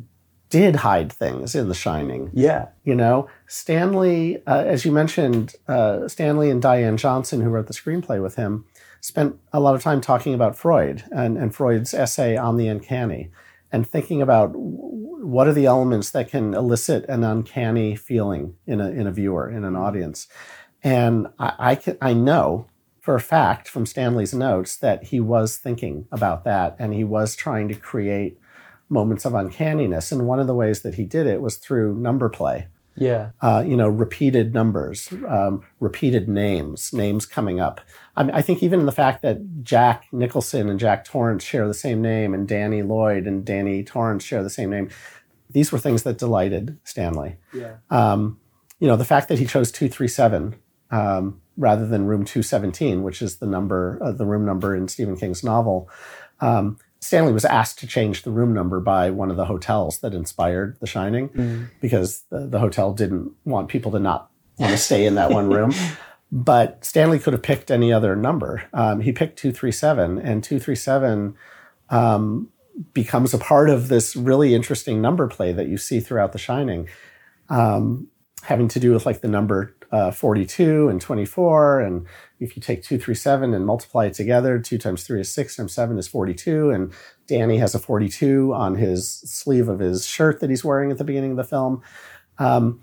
did 0.48 0.76
hide 0.76 1.12
things 1.12 1.56
in 1.56 1.68
The 1.68 1.74
Shining. 1.74 2.30
Yeah, 2.32 2.68
you 2.84 2.94
know, 2.94 3.28
Stanley, 3.48 4.46
uh, 4.46 4.62
as 4.64 4.84
you 4.84 4.92
mentioned, 4.92 5.56
uh, 5.66 6.06
Stanley 6.06 6.50
and 6.50 6.62
Diane 6.62 6.98
Johnson, 6.98 7.40
who 7.40 7.48
wrote 7.48 7.66
the 7.66 7.74
screenplay 7.74 8.22
with 8.22 8.36
him, 8.36 8.64
spent 9.00 9.40
a 9.52 9.58
lot 9.58 9.74
of 9.74 9.82
time 9.82 10.00
talking 10.00 10.34
about 10.34 10.56
Freud 10.56 11.02
and, 11.10 11.36
and 11.36 11.52
Freud's 11.52 11.94
essay 11.94 12.36
on 12.36 12.58
the 12.58 12.68
uncanny 12.68 13.32
and 13.74 13.90
thinking 13.90 14.22
about 14.22 14.52
what 14.54 15.48
are 15.48 15.52
the 15.52 15.66
elements 15.66 16.12
that 16.12 16.28
can 16.28 16.54
elicit 16.54 17.04
an 17.08 17.24
uncanny 17.24 17.96
feeling 17.96 18.54
in 18.68 18.80
a, 18.80 18.88
in 18.88 19.08
a 19.08 19.10
viewer, 19.10 19.50
in 19.50 19.64
an 19.64 19.72
mm-hmm. 19.72 19.82
audience. 19.82 20.28
And 20.84 21.26
I, 21.40 21.54
I, 21.58 21.74
can, 21.74 21.98
I 22.00 22.14
know 22.14 22.68
for 23.00 23.16
a 23.16 23.20
fact 23.20 23.66
from 23.66 23.84
Stanley's 23.84 24.32
notes 24.32 24.76
that 24.76 25.06
he 25.06 25.18
was 25.18 25.56
thinking 25.56 26.06
about 26.12 26.44
that 26.44 26.76
and 26.78 26.94
he 26.94 27.02
was 27.02 27.34
trying 27.34 27.66
to 27.66 27.74
create 27.74 28.38
moments 28.88 29.24
of 29.24 29.34
uncanniness. 29.34 30.12
And 30.12 30.24
one 30.24 30.38
of 30.38 30.46
the 30.46 30.54
ways 30.54 30.82
that 30.82 30.94
he 30.94 31.04
did 31.04 31.26
it 31.26 31.42
was 31.42 31.56
through 31.56 31.98
number 31.98 32.28
play. 32.28 32.68
Yeah. 32.96 33.30
Uh, 33.40 33.64
you 33.66 33.76
know, 33.76 33.88
repeated 33.88 34.54
numbers, 34.54 35.12
um, 35.28 35.62
repeated 35.80 36.28
names, 36.28 36.92
names 36.92 37.26
coming 37.26 37.60
up. 37.60 37.80
I, 38.16 38.22
mean, 38.22 38.34
I 38.34 38.42
think 38.42 38.62
even 38.62 38.86
the 38.86 38.92
fact 38.92 39.22
that 39.22 39.64
Jack 39.64 40.06
Nicholson 40.12 40.68
and 40.68 40.78
Jack 40.78 41.04
Torrance 41.04 41.42
share 41.42 41.66
the 41.66 41.74
same 41.74 42.00
name, 42.00 42.34
and 42.34 42.46
Danny 42.46 42.82
Lloyd 42.82 43.26
and 43.26 43.44
Danny 43.44 43.82
Torrance 43.82 44.22
share 44.22 44.42
the 44.42 44.50
same 44.50 44.70
name, 44.70 44.90
these 45.50 45.72
were 45.72 45.78
things 45.78 46.04
that 46.04 46.18
delighted 46.18 46.78
Stanley. 46.84 47.36
Yeah. 47.52 47.76
Um, 47.90 48.38
you 48.78 48.86
know, 48.86 48.96
the 48.96 49.04
fact 49.04 49.28
that 49.28 49.38
he 49.38 49.46
chose 49.46 49.72
two 49.72 49.88
three 49.88 50.08
seven 50.08 50.56
um, 50.90 51.40
rather 51.56 51.86
than 51.86 52.06
room 52.06 52.24
two 52.24 52.42
seventeen, 52.42 53.02
which 53.02 53.22
is 53.22 53.36
the 53.36 53.46
number, 53.46 53.98
uh, 54.02 54.12
the 54.12 54.26
room 54.26 54.44
number 54.44 54.74
in 54.76 54.88
Stephen 54.88 55.16
King's 55.16 55.42
novel. 55.42 55.88
Um, 56.40 56.78
Stanley 57.04 57.32
was 57.32 57.44
asked 57.44 57.78
to 57.80 57.86
change 57.86 58.22
the 58.22 58.30
room 58.30 58.54
number 58.54 58.80
by 58.80 59.10
one 59.10 59.30
of 59.30 59.36
the 59.36 59.44
hotels 59.44 59.98
that 60.00 60.14
inspired 60.14 60.78
The 60.80 60.86
Shining 60.86 61.28
mm. 61.28 61.68
because 61.80 62.24
the, 62.30 62.46
the, 62.46 62.58
hotel 62.58 62.94
didn't 62.94 63.32
want 63.44 63.68
people 63.68 63.92
to 63.92 63.98
not 63.98 64.30
want 64.58 64.72
to 64.72 64.78
stay 64.78 65.04
in 65.04 65.14
that 65.16 65.30
one 65.30 65.50
room. 65.50 65.72
But 66.32 66.84
Stanley 66.84 67.20
could 67.20 67.32
have 67.32 67.44
picked 67.44 67.70
any 67.70 67.92
other 67.92 68.16
number. 68.16 68.64
Um, 68.72 69.00
he 69.00 69.12
picked 69.12 69.38
237, 69.38 70.18
and 70.18 70.42
237 70.42 71.36
um, 71.90 72.48
becomes 72.92 73.32
a 73.32 73.38
part 73.38 73.70
of 73.70 73.86
this 73.86 74.16
really 74.16 74.52
interesting 74.52 75.00
number 75.00 75.28
play 75.28 75.52
that 75.52 75.68
you 75.68 75.76
see 75.76 76.00
throughout 76.00 76.32
The 76.32 76.38
Shining, 76.38 76.88
um, 77.50 78.08
having 78.42 78.66
to 78.66 78.80
do 78.80 78.92
with 78.92 79.06
like 79.06 79.20
the 79.20 79.28
number 79.28 79.76
uh, 79.92 80.10
42 80.10 80.88
and 80.88 81.00
24. 81.00 81.80
And 81.82 82.06
if 82.44 82.56
you 82.56 82.62
take 82.62 82.82
237 82.82 83.54
and 83.54 83.66
multiply 83.66 84.06
it 84.06 84.14
together, 84.14 84.58
2 84.58 84.78
times 84.78 85.04
3 85.04 85.20
is 85.20 85.34
6 85.34 85.56
times 85.56 85.72
7 85.72 85.98
is 85.98 86.06
42. 86.06 86.70
And 86.70 86.92
Danny 87.26 87.58
has 87.58 87.74
a 87.74 87.78
42 87.78 88.54
on 88.54 88.76
his 88.76 89.08
sleeve 89.10 89.68
of 89.68 89.80
his 89.80 90.06
shirt 90.06 90.40
that 90.40 90.50
he's 90.50 90.64
wearing 90.64 90.90
at 90.90 90.98
the 90.98 91.04
beginning 91.04 91.32
of 91.32 91.36
the 91.36 91.44
film. 91.44 91.82
Um, 92.38 92.80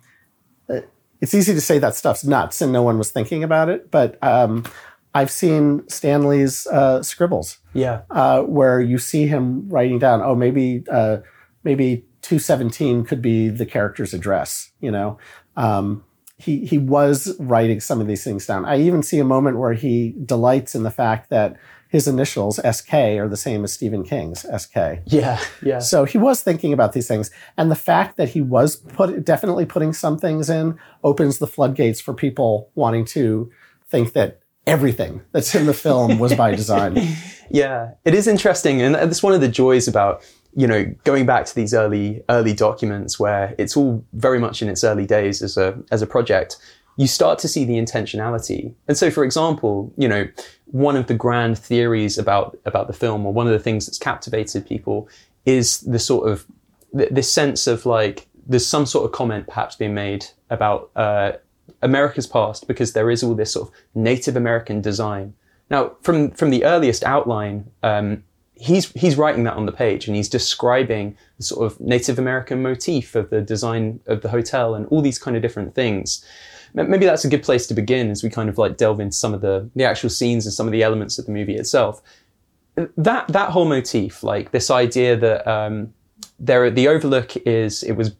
it's 1.21 1.35
easy 1.35 1.53
to 1.53 1.61
say 1.61 1.77
that 1.79 1.95
stuff's 1.95 2.25
nuts 2.25 2.61
and 2.61 2.73
no 2.73 2.81
one 2.81 2.97
was 2.97 3.11
thinking 3.11 3.43
about 3.43 3.69
it, 3.69 3.91
but 3.91 4.21
um, 4.23 4.65
I've 5.13 5.29
seen 5.29 5.87
Stanley's 5.87 6.65
uh, 6.67 7.03
scribbles. 7.03 7.59
Yeah. 7.73 8.01
Uh, 8.09 8.41
where 8.41 8.81
you 8.81 8.97
see 8.97 9.27
him 9.27 9.69
writing 9.69 9.99
down, 9.99 10.21
oh, 10.21 10.35
maybe 10.35 10.83
uh, 10.91 11.17
maybe 11.63 12.05
217 12.23 13.05
could 13.05 13.21
be 13.21 13.49
the 13.49 13.65
character's 13.65 14.13
address, 14.13 14.71
you 14.79 14.89
know. 14.89 15.19
Um, 15.55 16.03
he 16.41 16.65
he 16.65 16.77
was 16.77 17.35
writing 17.39 17.79
some 17.79 18.01
of 18.01 18.07
these 18.07 18.23
things 18.23 18.45
down. 18.45 18.65
I 18.65 18.79
even 18.79 19.03
see 19.03 19.19
a 19.19 19.23
moment 19.23 19.57
where 19.57 19.73
he 19.73 20.15
delights 20.25 20.75
in 20.75 20.83
the 20.83 20.91
fact 20.91 21.29
that 21.29 21.57
his 21.87 22.07
initials 22.07 22.57
SK 22.57 22.93
are 22.93 23.27
the 23.27 23.37
same 23.37 23.63
as 23.63 23.73
Stephen 23.73 24.03
King's 24.03 24.45
SK. 24.57 24.75
Yeah, 25.05 25.39
yeah. 25.61 25.79
So 25.79 26.05
he 26.05 26.17
was 26.17 26.41
thinking 26.41 26.71
about 26.73 26.93
these 26.93 27.07
things, 27.07 27.29
and 27.57 27.69
the 27.69 27.75
fact 27.75 28.17
that 28.17 28.29
he 28.29 28.41
was 28.41 28.77
put 28.77 29.23
definitely 29.25 29.65
putting 29.65 29.93
some 29.93 30.17
things 30.17 30.49
in 30.49 30.79
opens 31.03 31.39
the 31.39 31.47
floodgates 31.47 31.99
for 31.99 32.13
people 32.13 32.69
wanting 32.75 33.05
to 33.05 33.51
think 33.87 34.13
that 34.13 34.39
everything 34.65 35.21
that's 35.33 35.53
in 35.53 35.65
the 35.65 35.73
film 35.73 36.17
was 36.17 36.33
by 36.33 36.51
design. 36.55 36.97
yeah, 37.49 37.91
it 38.05 38.13
is 38.15 38.27
interesting, 38.27 38.81
and 38.81 38.95
that's 38.95 39.21
one 39.21 39.33
of 39.33 39.41
the 39.41 39.49
joys 39.49 39.87
about 39.87 40.23
you 40.55 40.67
know 40.67 40.85
going 41.03 41.25
back 41.25 41.45
to 41.45 41.55
these 41.55 41.73
early 41.73 42.23
early 42.29 42.53
documents 42.53 43.19
where 43.19 43.55
it's 43.57 43.77
all 43.77 44.03
very 44.13 44.39
much 44.39 44.61
in 44.61 44.69
its 44.69 44.83
early 44.83 45.05
days 45.05 45.41
as 45.41 45.57
a 45.57 45.81
as 45.91 46.01
a 46.01 46.07
project. 46.07 46.57
You 46.97 47.07
start 47.07 47.39
to 47.39 47.47
see 47.47 47.63
the 47.63 47.75
intentionality, 47.75 48.73
and 48.87 48.97
so 48.97 49.09
for 49.09 49.23
example, 49.23 49.93
you 49.97 50.07
know 50.07 50.27
one 50.65 50.95
of 50.95 51.07
the 51.07 51.13
grand 51.13 51.57
theories 51.57 52.17
about 52.17 52.57
about 52.65 52.87
the 52.87 52.93
film, 52.93 53.25
or 53.25 53.33
one 53.33 53.47
of 53.47 53.53
the 53.53 53.59
things 53.59 53.85
that's 53.85 53.97
captivated 53.97 54.67
people, 54.67 55.07
is 55.45 55.79
the 55.81 55.99
sort 55.99 56.29
of 56.29 56.45
this 56.93 57.31
sense 57.31 57.67
of 57.67 57.85
like 57.85 58.27
there's 58.45 58.67
some 58.67 58.85
sort 58.85 59.05
of 59.05 59.11
comment 59.11 59.47
perhaps 59.47 59.75
being 59.75 59.93
made 59.93 60.25
about 60.49 60.91
uh, 60.95 61.31
America's 61.81 62.27
past 62.27 62.67
because 62.67 62.93
there 62.93 63.09
is 63.09 63.23
all 63.23 63.33
this 63.33 63.53
sort 63.53 63.69
of 63.69 63.75
Native 63.95 64.35
American 64.35 64.81
design. 64.81 65.33
Now, 65.69 65.93
from 66.01 66.31
from 66.31 66.49
the 66.49 66.65
earliest 66.65 67.03
outline, 67.03 67.71
um, 67.83 68.23
he's 68.61 68.91
he's 68.91 69.17
writing 69.17 69.43
that 69.43 69.55
on 69.55 69.65
the 69.65 69.71
page 69.71 70.07
and 70.07 70.15
he's 70.15 70.29
describing 70.29 71.17
the 71.37 71.43
sort 71.43 71.65
of 71.65 71.79
Native 71.79 72.19
American 72.19 72.61
motif 72.61 73.15
of 73.15 73.29
the 73.31 73.41
design 73.41 73.99
of 74.05 74.21
the 74.21 74.29
hotel 74.29 74.75
and 74.75 74.85
all 74.87 75.01
these 75.01 75.17
kind 75.17 75.35
of 75.35 75.41
different 75.41 75.73
things. 75.73 76.23
Maybe 76.73 77.05
that's 77.05 77.25
a 77.25 77.29
good 77.29 77.43
place 77.43 77.67
to 77.67 77.73
begin 77.73 78.09
as 78.11 78.23
we 78.23 78.29
kind 78.29 78.47
of 78.47 78.57
like 78.57 78.77
delve 78.77 78.99
into 78.99 79.15
some 79.15 79.33
of 79.33 79.41
the 79.41 79.69
the 79.75 79.83
actual 79.83 80.09
scenes 80.09 80.45
and 80.45 80.53
some 80.53 80.67
of 80.67 80.71
the 80.71 80.83
elements 80.83 81.17
of 81.17 81.25
the 81.25 81.31
movie 81.31 81.55
itself. 81.55 82.01
That 82.75 83.27
that 83.27 83.49
whole 83.49 83.65
motif, 83.65 84.23
like 84.23 84.51
this 84.51 84.69
idea 84.69 85.17
that 85.17 85.47
um, 85.47 85.93
there 86.39 86.69
the 86.69 86.87
Overlook 86.87 87.35
is 87.45 87.83
it 87.83 87.93
was 87.93 88.11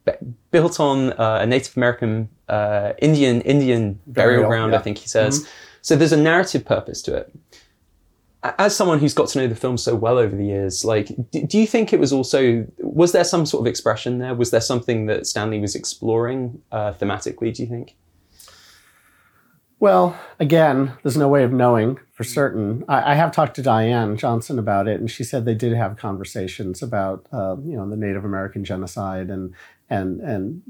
built 0.51 0.79
on 0.79 1.13
uh, 1.13 1.39
a 1.41 1.45
Native 1.45 1.77
American 1.77 2.29
uh, 2.49 2.93
Indian 2.99 3.41
Indian 3.41 3.99
burial, 4.07 4.41
burial 4.41 4.49
ground, 4.49 4.73
yeah. 4.73 4.79
I 4.79 4.81
think 4.81 4.97
he 4.97 5.07
says. 5.07 5.39
Mm-hmm. 5.39 5.49
So 5.83 5.95
there's 5.95 6.11
a 6.11 6.17
narrative 6.17 6.65
purpose 6.65 7.01
to 7.03 7.15
it. 7.15 7.31
As 8.43 8.75
someone 8.75 8.97
who's 8.97 9.13
got 9.13 9.29
to 9.29 9.39
know 9.39 9.47
the 9.47 9.55
film 9.55 9.77
so 9.77 9.93
well 9.93 10.17
over 10.17 10.35
the 10.35 10.45
years, 10.45 10.83
like, 10.83 11.11
do, 11.29 11.59
you 11.59 11.67
think 11.67 11.93
it 11.93 11.99
was 11.99 12.11
also 12.11 12.65
was 12.79 13.11
there 13.11 13.23
some 13.23 13.45
sort 13.45 13.61
of 13.61 13.67
expression 13.67 14.17
there? 14.17 14.33
Was 14.33 14.49
there 14.49 14.61
something 14.61 15.05
that 15.05 15.27
Stanley 15.27 15.59
was 15.59 15.75
exploring 15.75 16.59
uh, 16.71 16.93
thematically? 16.93 17.53
Do 17.53 17.61
you 17.61 17.69
think? 17.69 17.95
Well, 19.81 20.19
again, 20.39 20.93
there's 21.01 21.17
no 21.17 21.27
way 21.27 21.43
of 21.43 21.51
knowing 21.51 21.99
for 22.13 22.23
certain. 22.23 22.83
I, 22.87 23.13
I, 23.13 23.15
have 23.15 23.31
talked 23.31 23.55
to 23.55 23.63
Diane 23.63 24.15
Johnson 24.15 24.59
about 24.59 24.87
it, 24.87 24.99
and 24.99 25.09
she 25.09 25.23
said 25.23 25.43
they 25.43 25.55
did 25.55 25.73
have 25.73 25.97
conversations 25.97 26.83
about, 26.83 27.25
uh, 27.33 27.55
you 27.63 27.75
know, 27.75 27.89
the 27.89 27.97
Native 27.97 28.23
American 28.23 28.63
genocide, 28.63 29.31
and 29.31 29.55
and 29.89 30.21
and 30.21 30.61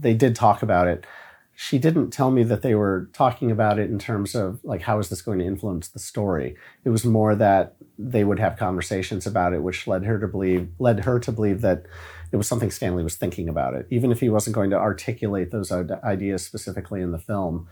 they 0.00 0.12
did 0.12 0.36
talk 0.36 0.62
about 0.62 0.88
it. 0.88 1.06
She 1.54 1.78
didn't 1.78 2.10
tell 2.10 2.30
me 2.30 2.42
that 2.44 2.62
they 2.62 2.74
were 2.74 3.08
talking 3.12 3.50
about 3.50 3.78
it 3.78 3.88
in 3.88 3.98
terms 3.98 4.34
of 4.34 4.58
like 4.64 4.82
how 4.82 4.98
is 4.98 5.08
this 5.08 5.22
going 5.22 5.38
to 5.38 5.44
influence 5.44 5.88
the 5.88 6.00
story. 6.00 6.56
It 6.84 6.90
was 6.90 7.04
more 7.04 7.34
that 7.36 7.76
they 7.96 8.24
would 8.24 8.40
have 8.40 8.56
conversations 8.56 9.26
about 9.26 9.52
it, 9.52 9.62
which 9.62 9.86
led 9.86 10.04
her 10.04 10.18
to 10.18 10.26
believe 10.26 10.68
led 10.78 11.04
her 11.04 11.20
to 11.20 11.32
believe 11.32 11.60
that 11.60 11.84
it 12.32 12.36
was 12.36 12.48
something 12.48 12.72
Stanley 12.72 13.04
was 13.04 13.16
thinking 13.16 13.48
about 13.48 13.74
it, 13.74 13.86
even 13.90 14.10
if 14.10 14.18
he 14.18 14.28
wasn't 14.28 14.56
going 14.56 14.70
to 14.70 14.76
articulate 14.76 15.52
those 15.52 15.70
ideas 15.70 16.44
specifically 16.44 17.00
in 17.00 17.12
the 17.12 17.18
film 17.18 17.68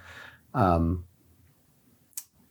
um, 0.54 1.04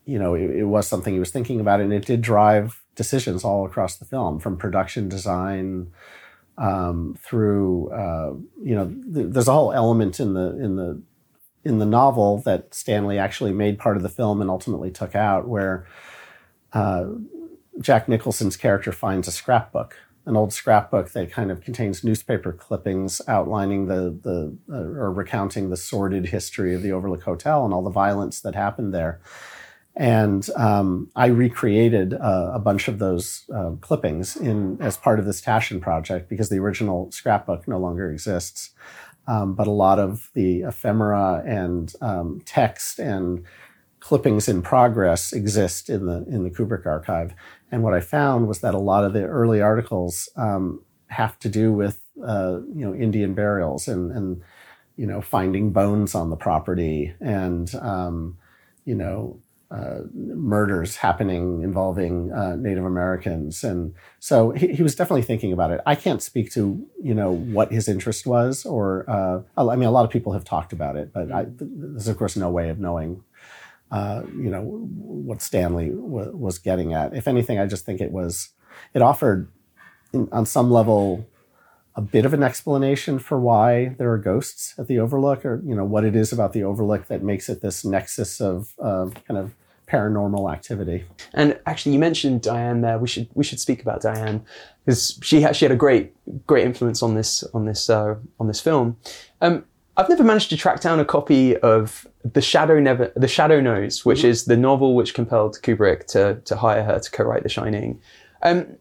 you 0.05 0.17
know, 0.17 0.33
it, 0.33 0.49
it, 0.49 0.63
was 0.63 0.87
something 0.87 1.13
he 1.13 1.19
was 1.19 1.31
thinking 1.31 1.59
about, 1.59 1.79
and 1.79 1.93
it 1.93 2.05
did 2.05 2.21
drive 2.21 2.81
decisions 2.95 3.43
all 3.43 3.65
across 3.65 3.97
the 3.97 4.05
film, 4.05 4.39
from 4.39 4.57
production 4.57 5.07
design 5.07 5.91
um, 6.57 7.17
through, 7.23 7.89
uh, 7.91 8.33
you 8.63 8.75
know, 8.75 8.87
th- 9.13 9.27
there's 9.29 9.47
a 9.47 9.53
whole 9.53 9.71
element 9.71 10.19
in 10.19 10.33
the 10.33 10.57
in 10.57 10.75
the 10.75 11.01
in 11.63 11.79
the 11.79 11.85
novel 11.85 12.39
that 12.39 12.73
Stanley 12.73 13.17
actually 13.17 13.53
made 13.53 13.77
part 13.77 13.97
of 13.97 14.03
the 14.03 14.09
film 14.09 14.41
and 14.41 14.49
ultimately 14.49 14.91
took 14.91 15.15
out, 15.15 15.47
where 15.47 15.87
uh, 16.73 17.05
Jack 17.79 18.07
Nicholson's 18.07 18.57
character 18.57 18.91
finds 18.91 19.27
a 19.27 19.31
scrapbook 19.31 19.97
an 20.25 20.37
old 20.37 20.53
scrapbook 20.53 21.11
that 21.11 21.31
kind 21.31 21.51
of 21.51 21.61
contains 21.61 22.03
newspaper 22.03 22.53
clippings 22.53 23.21
outlining 23.27 23.87
the 23.87 24.17
the 24.21 24.55
uh, 24.71 24.99
or 24.99 25.11
recounting 25.11 25.69
the 25.69 25.77
sordid 25.77 26.27
history 26.27 26.75
of 26.75 26.81
the 26.81 26.91
Overlook 26.91 27.23
Hotel 27.23 27.65
and 27.65 27.73
all 27.73 27.83
the 27.83 27.89
violence 27.89 28.41
that 28.41 28.55
happened 28.55 28.93
there. 28.93 29.19
And 29.93 30.47
um, 30.55 31.09
I 31.15 31.25
recreated 31.27 32.13
uh, 32.13 32.51
a 32.53 32.59
bunch 32.59 32.87
of 32.87 32.99
those 32.99 33.43
uh, 33.53 33.71
clippings 33.81 34.37
in 34.37 34.77
as 34.79 34.95
part 34.95 35.19
of 35.19 35.25
this 35.25 35.41
Taschen 35.41 35.81
project 35.81 36.29
because 36.29 36.49
the 36.49 36.59
original 36.59 37.11
scrapbook 37.11 37.67
no 37.67 37.77
longer 37.77 38.09
exists. 38.09 38.71
Um, 39.27 39.53
but 39.53 39.67
a 39.67 39.71
lot 39.71 39.99
of 39.99 40.29
the 40.33 40.61
ephemera 40.61 41.43
and 41.45 41.93
um, 42.01 42.41
text 42.45 42.99
and 42.99 43.45
clippings 43.99 44.49
in 44.49 44.61
progress 44.61 45.31
exist 45.31 45.89
in 45.89 46.07
the 46.07 46.25
in 46.27 46.43
the 46.43 46.49
Kubrick 46.49 46.85
archive. 46.85 47.33
And 47.71 47.83
what 47.83 47.93
I 47.93 47.99
found 48.01 48.47
was 48.47 48.59
that 48.61 48.73
a 48.73 48.79
lot 48.79 49.05
of 49.05 49.13
the 49.13 49.23
early 49.23 49.61
articles 49.61 50.27
um, 50.35 50.81
have 51.07 51.39
to 51.39 51.49
do 51.49 51.71
with 51.71 51.99
uh, 52.25 52.59
you 52.73 52.85
know 52.85 52.93
Indian 52.93 53.33
burials 53.33 53.87
and 53.87 54.11
and 54.11 54.41
you 54.97 55.05
know 55.05 55.21
finding 55.21 55.71
bones 55.71 56.15
on 56.15 56.29
the 56.29 56.35
property 56.35 57.13
and 57.21 57.73
um, 57.75 58.37
you 58.85 58.95
know 58.95 59.40
uh, 59.71 60.01
murders 60.13 60.97
happening 60.97 61.61
involving 61.63 62.31
uh, 62.33 62.57
Native 62.57 62.83
Americans, 62.83 63.63
and 63.63 63.93
so 64.19 64.51
he, 64.51 64.73
he, 64.73 64.83
was 64.83 64.95
definitely 64.95 65.21
thinking 65.21 65.53
about 65.53 65.71
it. 65.71 65.79
I 65.85 65.95
can't 65.95 66.21
speak 66.21 66.51
to 66.53 66.85
you 67.01 67.13
know 67.13 67.31
what 67.31 67.71
his 67.71 67.87
interest 67.87 68.25
was, 68.25 68.65
or 68.65 69.09
uh, 69.09 69.41
I 69.57 69.75
mean, 69.77 69.87
a 69.87 69.91
lot 69.91 70.03
of 70.03 70.11
people 70.11 70.33
have 70.33 70.43
talked 70.43 70.73
about 70.73 70.97
it, 70.97 71.13
but 71.13 71.31
I, 71.31 71.45
there's 71.47 72.09
of 72.09 72.17
course 72.17 72.35
no 72.35 72.49
way 72.49 72.67
of 72.67 72.79
knowing 72.79 73.23
uh, 73.91 74.23
you 74.35 74.49
know 74.49 74.61
what 74.61 75.41
Stanley 75.41 75.89
w- 75.89 76.35
was 76.35 76.57
getting 76.57 76.93
at. 76.93 77.15
If 77.15 77.27
anything, 77.27 77.57
I 77.57 77.65
just 77.65 77.85
think 77.85 78.01
it 78.01 78.11
was 78.11 78.49
it 78.93 79.01
offered 79.01 79.49
in, 80.11 80.27
on 80.33 80.45
some 80.45 80.69
level 80.69 81.25
a 81.95 82.01
bit 82.01 82.25
of 82.25 82.33
an 82.33 82.43
explanation 82.43 83.19
for 83.19 83.39
why 83.39 83.95
there 83.97 84.11
are 84.11 84.17
ghosts 84.17 84.73
at 84.77 84.87
the 84.87 84.99
Overlook, 84.99 85.45
or 85.45 85.61
you 85.65 85.75
know 85.75 85.85
what 85.85 86.03
it 86.03 86.15
is 86.15 86.33
about 86.33 86.53
the 86.53 86.63
Overlook 86.63 87.07
that 87.07 87.23
makes 87.23 87.49
it 87.49 87.61
this 87.61 87.85
nexus 87.85 88.41
of 88.41 88.73
uh, 88.81 89.09
kind 89.27 89.37
of 89.37 89.53
paranormal 89.91 90.51
activity. 90.51 91.03
And 91.33 91.59
actually, 91.65 91.93
you 91.93 91.99
mentioned 91.99 92.41
Diane 92.41 92.81
there. 92.81 92.97
We 92.97 93.07
should 93.07 93.27
we 93.33 93.43
should 93.43 93.59
speak 93.59 93.81
about 93.81 94.01
Diane 94.01 94.43
because 94.85 95.19
she 95.21 95.41
had, 95.41 95.55
she 95.55 95.65
had 95.65 95.71
a 95.71 95.75
great 95.75 96.13
great 96.47 96.65
influence 96.65 97.03
on 97.03 97.15
this 97.15 97.43
on 97.53 97.65
this 97.65 97.89
uh, 97.89 98.15
on 98.39 98.47
this 98.47 98.61
film. 98.61 98.97
Um, 99.41 99.65
I've 99.97 100.09
never 100.09 100.23
managed 100.23 100.49
to 100.51 100.57
track 100.57 100.79
down 100.79 100.99
a 100.99 101.05
copy 101.05 101.57
of 101.57 102.07
the 102.23 102.41
Shadow 102.41 102.79
Never, 102.79 103.11
The 103.15 103.27
Shadow 103.27 103.59
Knows, 103.59 104.05
which 104.05 104.19
mm-hmm. 104.19 104.29
is 104.29 104.45
the 104.45 104.55
novel 104.55 104.95
which 104.95 105.13
compelled 105.13 105.59
Kubrick 105.61 106.07
to 106.07 106.41
to 106.45 106.55
hire 106.55 106.83
her 106.83 106.99
to 106.99 107.11
co-write 107.11 107.43
The 107.43 107.49
Shining. 107.49 107.99
Um, 108.43 108.77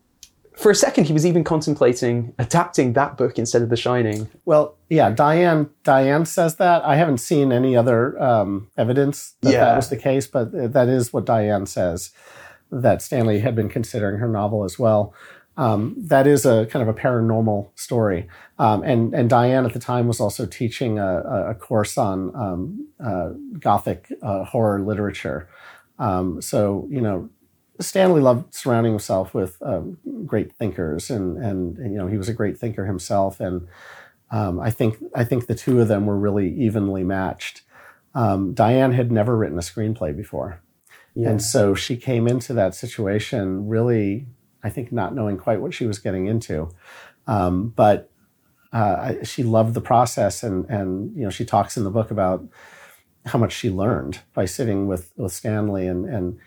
for 0.60 0.70
a 0.70 0.74
second, 0.74 1.04
he 1.04 1.12
was 1.12 1.24
even 1.24 1.42
contemplating 1.42 2.34
adapting 2.38 2.92
that 2.92 3.16
book 3.16 3.38
instead 3.38 3.62
of 3.62 3.70
The 3.70 3.76
Shining. 3.76 4.28
Well, 4.44 4.76
yeah, 4.88 5.10
Diane 5.10 5.70
Diane 5.84 6.26
says 6.26 6.56
that. 6.56 6.84
I 6.84 6.96
haven't 6.96 7.18
seen 7.18 7.50
any 7.50 7.76
other 7.76 8.20
um, 8.22 8.70
evidence 8.76 9.34
that 9.40 9.52
yeah. 9.52 9.64
that 9.64 9.76
was 9.76 9.88
the 9.88 9.96
case, 9.96 10.26
but 10.26 10.52
that 10.52 10.88
is 10.88 11.12
what 11.12 11.24
Diane 11.24 11.66
says. 11.66 12.10
That 12.70 13.02
Stanley 13.02 13.40
had 13.40 13.56
been 13.56 13.68
considering 13.68 14.18
her 14.18 14.28
novel 14.28 14.64
as 14.64 14.78
well. 14.78 15.14
Um, 15.56 15.94
that 15.98 16.26
is 16.26 16.46
a 16.46 16.66
kind 16.66 16.86
of 16.86 16.88
a 16.88 16.98
paranormal 16.98 17.70
story. 17.74 18.28
Um, 18.58 18.82
and, 18.82 19.14
and 19.14 19.28
Diane 19.28 19.66
at 19.66 19.72
the 19.72 19.80
time 19.80 20.06
was 20.06 20.20
also 20.20 20.46
teaching 20.46 20.98
a, 20.98 21.50
a 21.50 21.54
course 21.54 21.98
on 21.98 22.34
um, 22.34 22.88
uh, 23.04 23.30
Gothic 23.58 24.12
uh, 24.22 24.44
horror 24.44 24.80
literature. 24.80 25.48
Um, 25.98 26.40
so, 26.40 26.86
you 26.90 27.00
know, 27.00 27.28
Stanley 27.80 28.20
loved 28.20 28.54
surrounding 28.54 28.92
himself 28.92 29.34
with 29.34 29.60
um, 29.62 29.98
great 30.26 30.52
thinkers, 30.52 31.10
and, 31.10 31.36
and, 31.38 31.78
and, 31.78 31.92
you 31.92 31.98
know 31.98 32.06
he 32.06 32.18
was 32.18 32.28
a 32.28 32.34
great 32.34 32.58
thinker 32.58 32.86
himself. 32.86 33.40
And 33.40 33.66
um, 34.30 34.60
I 34.60 34.70
think 34.70 34.98
I 35.14 35.24
think 35.24 35.46
the 35.46 35.54
two 35.54 35.80
of 35.80 35.88
them 35.88 36.06
were 36.06 36.18
really 36.18 36.48
evenly 36.48 37.04
matched. 37.04 37.62
Diane 38.14 38.92
had 38.92 39.12
never 39.12 39.36
written 39.36 39.58
a 39.58 39.62
screenplay 39.62 40.16
before, 40.16 40.60
yeah. 41.14 41.30
and 41.30 41.42
so 41.42 41.74
she 41.74 41.96
came 41.96 42.26
into 42.26 42.52
that 42.54 42.74
situation 42.74 43.68
really 43.68 44.26
I 44.62 44.70
think 44.70 44.92
not 44.92 45.14
knowing 45.14 45.36
quite 45.38 45.60
what 45.60 45.74
she 45.74 45.86
was 45.86 45.98
getting 45.98 46.26
into. 46.26 46.70
Um, 47.26 47.68
but 47.68 48.10
uh, 48.72 49.14
she 49.24 49.42
loved 49.42 49.74
the 49.74 49.80
process, 49.80 50.42
and 50.42 50.68
and 50.68 51.16
you 51.16 51.24
know 51.24 51.30
she 51.30 51.44
talks 51.44 51.76
in 51.76 51.84
the 51.84 51.90
book 51.90 52.10
about 52.10 52.46
how 53.26 53.38
much 53.38 53.52
she 53.52 53.70
learned 53.70 54.20
by 54.32 54.44
sitting 54.44 54.86
with 54.86 55.12
with 55.16 55.32
Stanley 55.32 55.86
and 55.86 56.06
and 56.06 56.38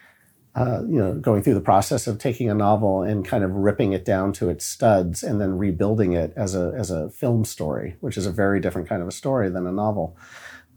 uh, 0.55 0.81
you 0.87 0.99
know 0.99 1.13
going 1.15 1.41
through 1.41 1.55
the 1.55 1.61
process 1.61 2.05
of 2.05 2.19
taking 2.19 2.49
a 2.49 2.53
novel 2.53 3.01
and 3.01 3.25
kind 3.25 3.43
of 3.43 3.51
ripping 3.51 3.93
it 3.93 4.05
down 4.05 4.31
to 4.33 4.49
its 4.49 4.65
studs 4.65 5.23
and 5.23 5.41
then 5.41 5.57
rebuilding 5.57 6.13
it 6.13 6.33
as 6.35 6.55
a 6.55 6.73
as 6.77 6.91
a 6.91 7.09
film 7.09 7.43
story, 7.43 7.95
which 8.01 8.17
is 8.17 8.25
a 8.25 8.31
very 8.31 8.59
different 8.59 8.87
kind 8.87 9.01
of 9.01 9.07
a 9.07 9.11
story 9.11 9.49
than 9.49 9.65
a 9.65 9.71
novel. 9.71 10.17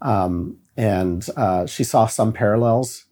Um, 0.02 0.58
and 0.76 1.26
uh, 1.36 1.66
she 1.66 1.84
saw 1.84 2.06
some 2.06 2.32
parallels 2.32 3.06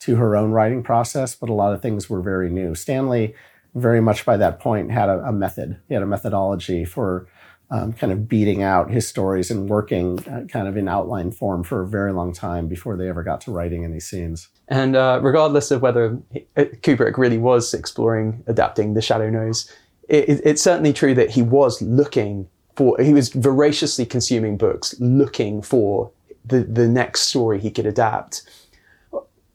to 0.00 0.16
her 0.16 0.36
own 0.36 0.50
writing 0.50 0.82
process, 0.82 1.34
but 1.34 1.48
a 1.48 1.52
lot 1.52 1.72
of 1.72 1.80
things 1.80 2.10
were 2.10 2.20
very 2.20 2.50
new. 2.50 2.74
Stanley, 2.74 3.34
very 3.74 4.00
much 4.00 4.24
by 4.24 4.36
that 4.36 4.58
point, 4.58 4.90
had 4.90 5.08
a, 5.08 5.18
a 5.26 5.32
method. 5.32 5.78
He 5.88 5.94
had 5.94 6.02
a 6.02 6.06
methodology 6.06 6.84
for 6.84 7.28
um, 7.70 7.92
kind 7.92 8.12
of 8.12 8.28
beating 8.28 8.62
out 8.62 8.90
his 8.90 9.08
stories 9.08 9.50
and 9.50 9.68
working 9.68 10.18
uh, 10.28 10.44
kind 10.46 10.68
of 10.68 10.76
in 10.76 10.88
outline 10.88 11.30
form 11.30 11.62
for 11.64 11.82
a 11.82 11.86
very 11.86 12.12
long 12.12 12.34
time 12.34 12.68
before 12.68 12.96
they 12.96 13.08
ever 13.08 13.22
got 13.22 13.40
to 13.42 13.50
writing 13.50 13.84
any 13.84 14.00
scenes. 14.00 14.48
And 14.72 14.96
uh, 14.96 15.20
regardless 15.22 15.70
of 15.70 15.82
whether 15.82 16.18
Kubrick 16.56 17.18
really 17.18 17.36
was 17.36 17.74
exploring 17.74 18.42
adapting 18.46 18.94
The 18.94 19.02
Shadow 19.02 19.28
Knows, 19.28 19.70
it, 20.08 20.26
it, 20.30 20.40
it's 20.46 20.62
certainly 20.62 20.94
true 20.94 21.14
that 21.14 21.28
he 21.28 21.42
was 21.42 21.82
looking 21.82 22.48
for, 22.74 22.98
he 22.98 23.12
was 23.12 23.28
voraciously 23.28 24.06
consuming 24.06 24.56
books, 24.56 24.98
looking 24.98 25.60
for 25.60 26.10
the, 26.42 26.60
the 26.60 26.88
next 26.88 27.24
story 27.24 27.60
he 27.60 27.70
could 27.70 27.84
adapt. 27.84 28.44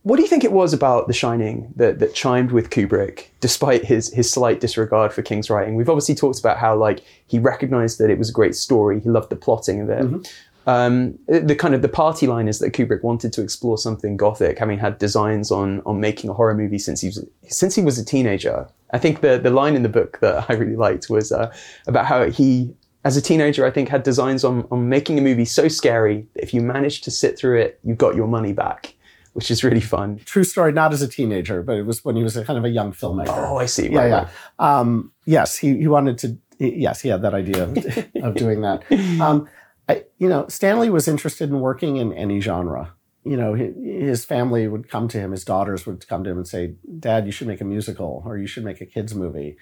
What 0.04 0.18
do 0.18 0.22
you 0.22 0.28
think 0.30 0.44
it 0.44 0.52
was 0.52 0.72
about 0.72 1.08
The 1.08 1.14
Shining 1.14 1.74
that, 1.76 1.98
that 1.98 2.14
chimed 2.14 2.52
with 2.52 2.70
Kubrick, 2.70 3.30
despite 3.40 3.84
his 3.84 4.14
his 4.14 4.32
slight 4.32 4.60
disregard 4.60 5.12
for 5.12 5.24
King's 5.24 5.50
writing? 5.50 5.76
We've 5.76 5.90
obviously 5.90 6.16
talked 6.16 6.40
about 6.40 6.60
how 6.60 6.78
like 6.78 7.04
he 7.26 7.40
recognized 7.40 7.98
that 8.00 8.12
it 8.12 8.20
was 8.20 8.30
a 8.30 8.34
great 8.34 8.56
story. 8.56 9.02
He 9.02 9.10
loved 9.10 9.32
the 9.32 9.36
plotting 9.36 9.82
of 9.82 9.90
it. 9.90 10.04
Mm-hmm. 10.04 10.22
Um, 10.68 11.18
the 11.28 11.56
kind 11.56 11.74
of 11.74 11.82
the 11.82 11.88
party 11.88 12.28
line 12.28 12.50
is 12.50 12.60
that 12.60 12.72
Kubrick 12.72 13.02
wanted 13.02 13.32
to 13.34 13.42
explore 13.42 13.78
something 13.78 14.18
gothic, 14.18 14.60
having 14.60 14.78
had 14.78 14.98
designs 14.98 15.50
on 15.50 15.82
on 15.86 16.00
making 16.00 16.30
a 16.30 16.34
horror 16.34 16.54
movie 16.54 16.78
since 16.78 17.02
he 17.02 17.08
was 17.08 17.26
since 17.48 17.74
he 17.74 17.82
was 17.82 17.98
a 17.98 18.06
teenager. 18.06 18.68
I 18.92 19.00
think 19.00 19.22
the 19.22 19.40
the 19.40 19.50
line 19.50 19.76
in 19.76 19.84
the 19.84 19.90
book 19.90 20.20
that 20.20 20.46
I 20.50 20.54
really 20.54 20.76
liked 20.76 21.10
was 21.10 21.32
uh, 21.32 21.54
about 21.88 22.06
how 22.06 22.30
he 22.30 22.76
as 23.06 23.16
a 23.16 23.22
teenager, 23.22 23.66
I 23.66 23.72
think, 23.72 23.88
had 23.88 24.04
designs 24.04 24.44
on, 24.44 24.68
on 24.70 24.90
making 24.90 25.18
a 25.18 25.22
movie 25.22 25.46
so 25.46 25.70
scary 25.70 26.28
that 26.34 26.44
if 26.44 26.54
you 26.54 26.62
managed 26.62 27.06
to 27.06 27.12
sit 27.12 27.40
through 27.40 27.62
it, 27.62 27.80
you 27.84 27.96
got 27.96 28.16
your 28.16 28.28
money 28.28 28.52
back 28.52 28.94
which 29.38 29.52
is 29.52 29.64
really 29.64 29.80
fun. 29.80 30.20
True 30.26 30.44
story, 30.44 30.72
not 30.72 30.92
as 30.94 31.04
a 31.04 31.08
teenager, 31.08 31.62
but 31.62 31.76
it 31.76 31.84
was 31.84 32.04
when 32.04 32.16
he 32.16 32.24
was 32.24 32.36
a 32.36 32.44
kind 32.44 32.58
of 32.58 32.66
a 32.66 32.70
young 32.70 32.92
filmmaker. 32.92 33.28
Oh, 33.38 33.58
I 33.58 33.68
see. 33.68 33.88
Yeah, 33.88 34.00
right, 34.00 34.10
yeah. 34.10 34.30
Um, 34.58 35.12
yes, 35.26 35.56
he, 35.56 35.78
he 35.78 35.88
wanted 35.88 36.18
to, 36.18 36.38
yes, 36.58 37.02
he 37.02 37.10
had 37.10 37.22
that 37.22 37.36
idea 37.36 37.66
of, 37.66 37.78
of 38.24 38.34
doing 38.34 38.62
that. 38.62 38.84
Um, 39.22 39.48
I, 39.88 40.06
you 40.18 40.28
know, 40.28 40.48
Stanley 40.48 40.90
was 40.90 41.08
interested 41.08 41.50
in 41.50 41.60
working 41.60 41.98
in 41.98 42.14
any 42.14 42.40
genre. 42.40 42.94
You 43.24 43.36
know, 43.36 43.54
his 43.54 44.24
family 44.24 44.68
would 44.68 44.90
come 44.90 45.08
to 45.10 45.20
him, 45.20 45.32
his 45.32 45.44
daughters 45.44 45.86
would 45.86 46.08
come 46.08 46.24
to 46.24 46.30
him 46.30 46.38
and 46.38 46.48
say, 46.48 46.76
Dad, 47.00 47.26
you 47.26 47.32
should 47.32 47.48
make 47.48 47.62
a 47.62 47.66
musical 47.66 48.24
or 48.26 48.38
you 48.38 48.48
should 48.48 48.64
make 48.64 48.80
a 48.80 48.86
kids' 48.86 49.14
movie. 49.14 49.58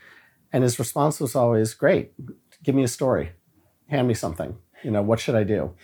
And 0.54 0.64
his 0.64 0.78
response 0.78 1.20
was 1.20 1.36
always, 1.36 1.74
Great, 1.74 2.14
give 2.64 2.76
me 2.76 2.84
a 2.84 2.88
story, 2.88 3.32
hand 3.90 4.08
me 4.08 4.14
something. 4.14 4.58
You 4.84 4.92
know, 4.92 5.02
what 5.02 5.20
should 5.20 5.36
I 5.36 5.44
do? 5.44 5.76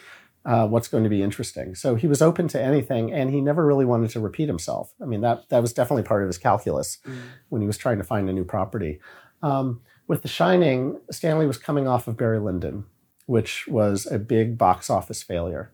uh, 0.45 0.67
what's 0.67 0.87
going 0.87 1.03
to 1.03 1.09
be 1.09 1.21
interesting. 1.21 1.75
So 1.75 1.95
he 1.95 2.07
was 2.07 2.21
open 2.21 2.47
to 2.49 2.61
anything, 2.61 3.11
and 3.11 3.29
he 3.29 3.41
never 3.41 3.65
really 3.65 3.85
wanted 3.85 4.09
to 4.11 4.19
repeat 4.19 4.47
himself. 4.47 4.93
I 5.01 5.05
mean, 5.05 5.21
that 5.21 5.49
that 5.49 5.61
was 5.61 5.73
definitely 5.73 6.03
part 6.03 6.23
of 6.23 6.27
his 6.27 6.37
calculus 6.37 6.97
mm. 7.05 7.17
when 7.49 7.61
he 7.61 7.67
was 7.67 7.77
trying 7.77 7.99
to 7.99 8.03
find 8.03 8.29
a 8.29 8.33
new 8.33 8.43
property. 8.43 8.99
Um, 9.43 9.81
with 10.07 10.23
The 10.23 10.27
Shining, 10.27 10.99
Stanley 11.11 11.47
was 11.47 11.57
coming 11.57 11.87
off 11.87 12.07
of 12.07 12.17
Barry 12.17 12.39
Lyndon, 12.39 12.85
which 13.25 13.67
was 13.67 14.05
a 14.05 14.19
big 14.19 14.57
box 14.57 14.89
office 14.89 15.23
failure, 15.23 15.71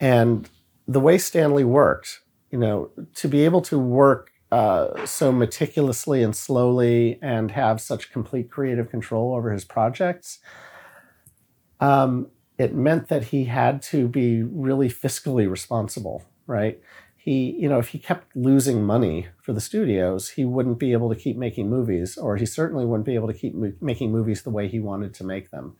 and 0.00 0.48
the 0.88 1.00
way 1.00 1.18
Stanley 1.18 1.64
worked, 1.64 2.20
you 2.50 2.58
know, 2.58 2.90
to 3.14 3.28
be 3.28 3.44
able 3.44 3.60
to 3.62 3.78
work 3.78 4.30
uh, 4.52 5.04
so 5.04 5.32
meticulously 5.32 6.22
and 6.22 6.36
slowly 6.36 7.18
and 7.20 7.50
have 7.50 7.80
such 7.80 8.12
complete 8.12 8.50
creative 8.50 8.90
control 8.90 9.34
over 9.34 9.50
his 9.52 9.64
projects. 9.64 10.38
Um, 11.80 12.28
it 12.56 12.74
meant 12.74 13.08
that 13.08 13.24
he 13.24 13.44
had 13.44 13.82
to 13.82 14.08
be 14.08 14.42
really 14.42 14.88
fiscally 14.88 15.50
responsible, 15.50 16.24
right? 16.46 16.80
He, 17.16 17.56
you 17.58 17.68
know, 17.68 17.78
if 17.78 17.88
he 17.88 17.98
kept 17.98 18.34
losing 18.36 18.84
money 18.84 19.26
for 19.42 19.52
the 19.52 19.60
studios, 19.60 20.30
he 20.30 20.44
wouldn't 20.44 20.78
be 20.78 20.92
able 20.92 21.08
to 21.12 21.20
keep 21.20 21.36
making 21.36 21.68
movies, 21.68 22.16
or 22.16 22.36
he 22.36 22.46
certainly 22.46 22.86
wouldn't 22.86 23.04
be 23.04 23.16
able 23.16 23.26
to 23.26 23.34
keep 23.34 23.54
mo- 23.54 23.72
making 23.80 24.12
movies 24.12 24.42
the 24.42 24.50
way 24.50 24.68
he 24.68 24.78
wanted 24.78 25.12
to 25.14 25.24
make 25.24 25.50
them. 25.50 25.76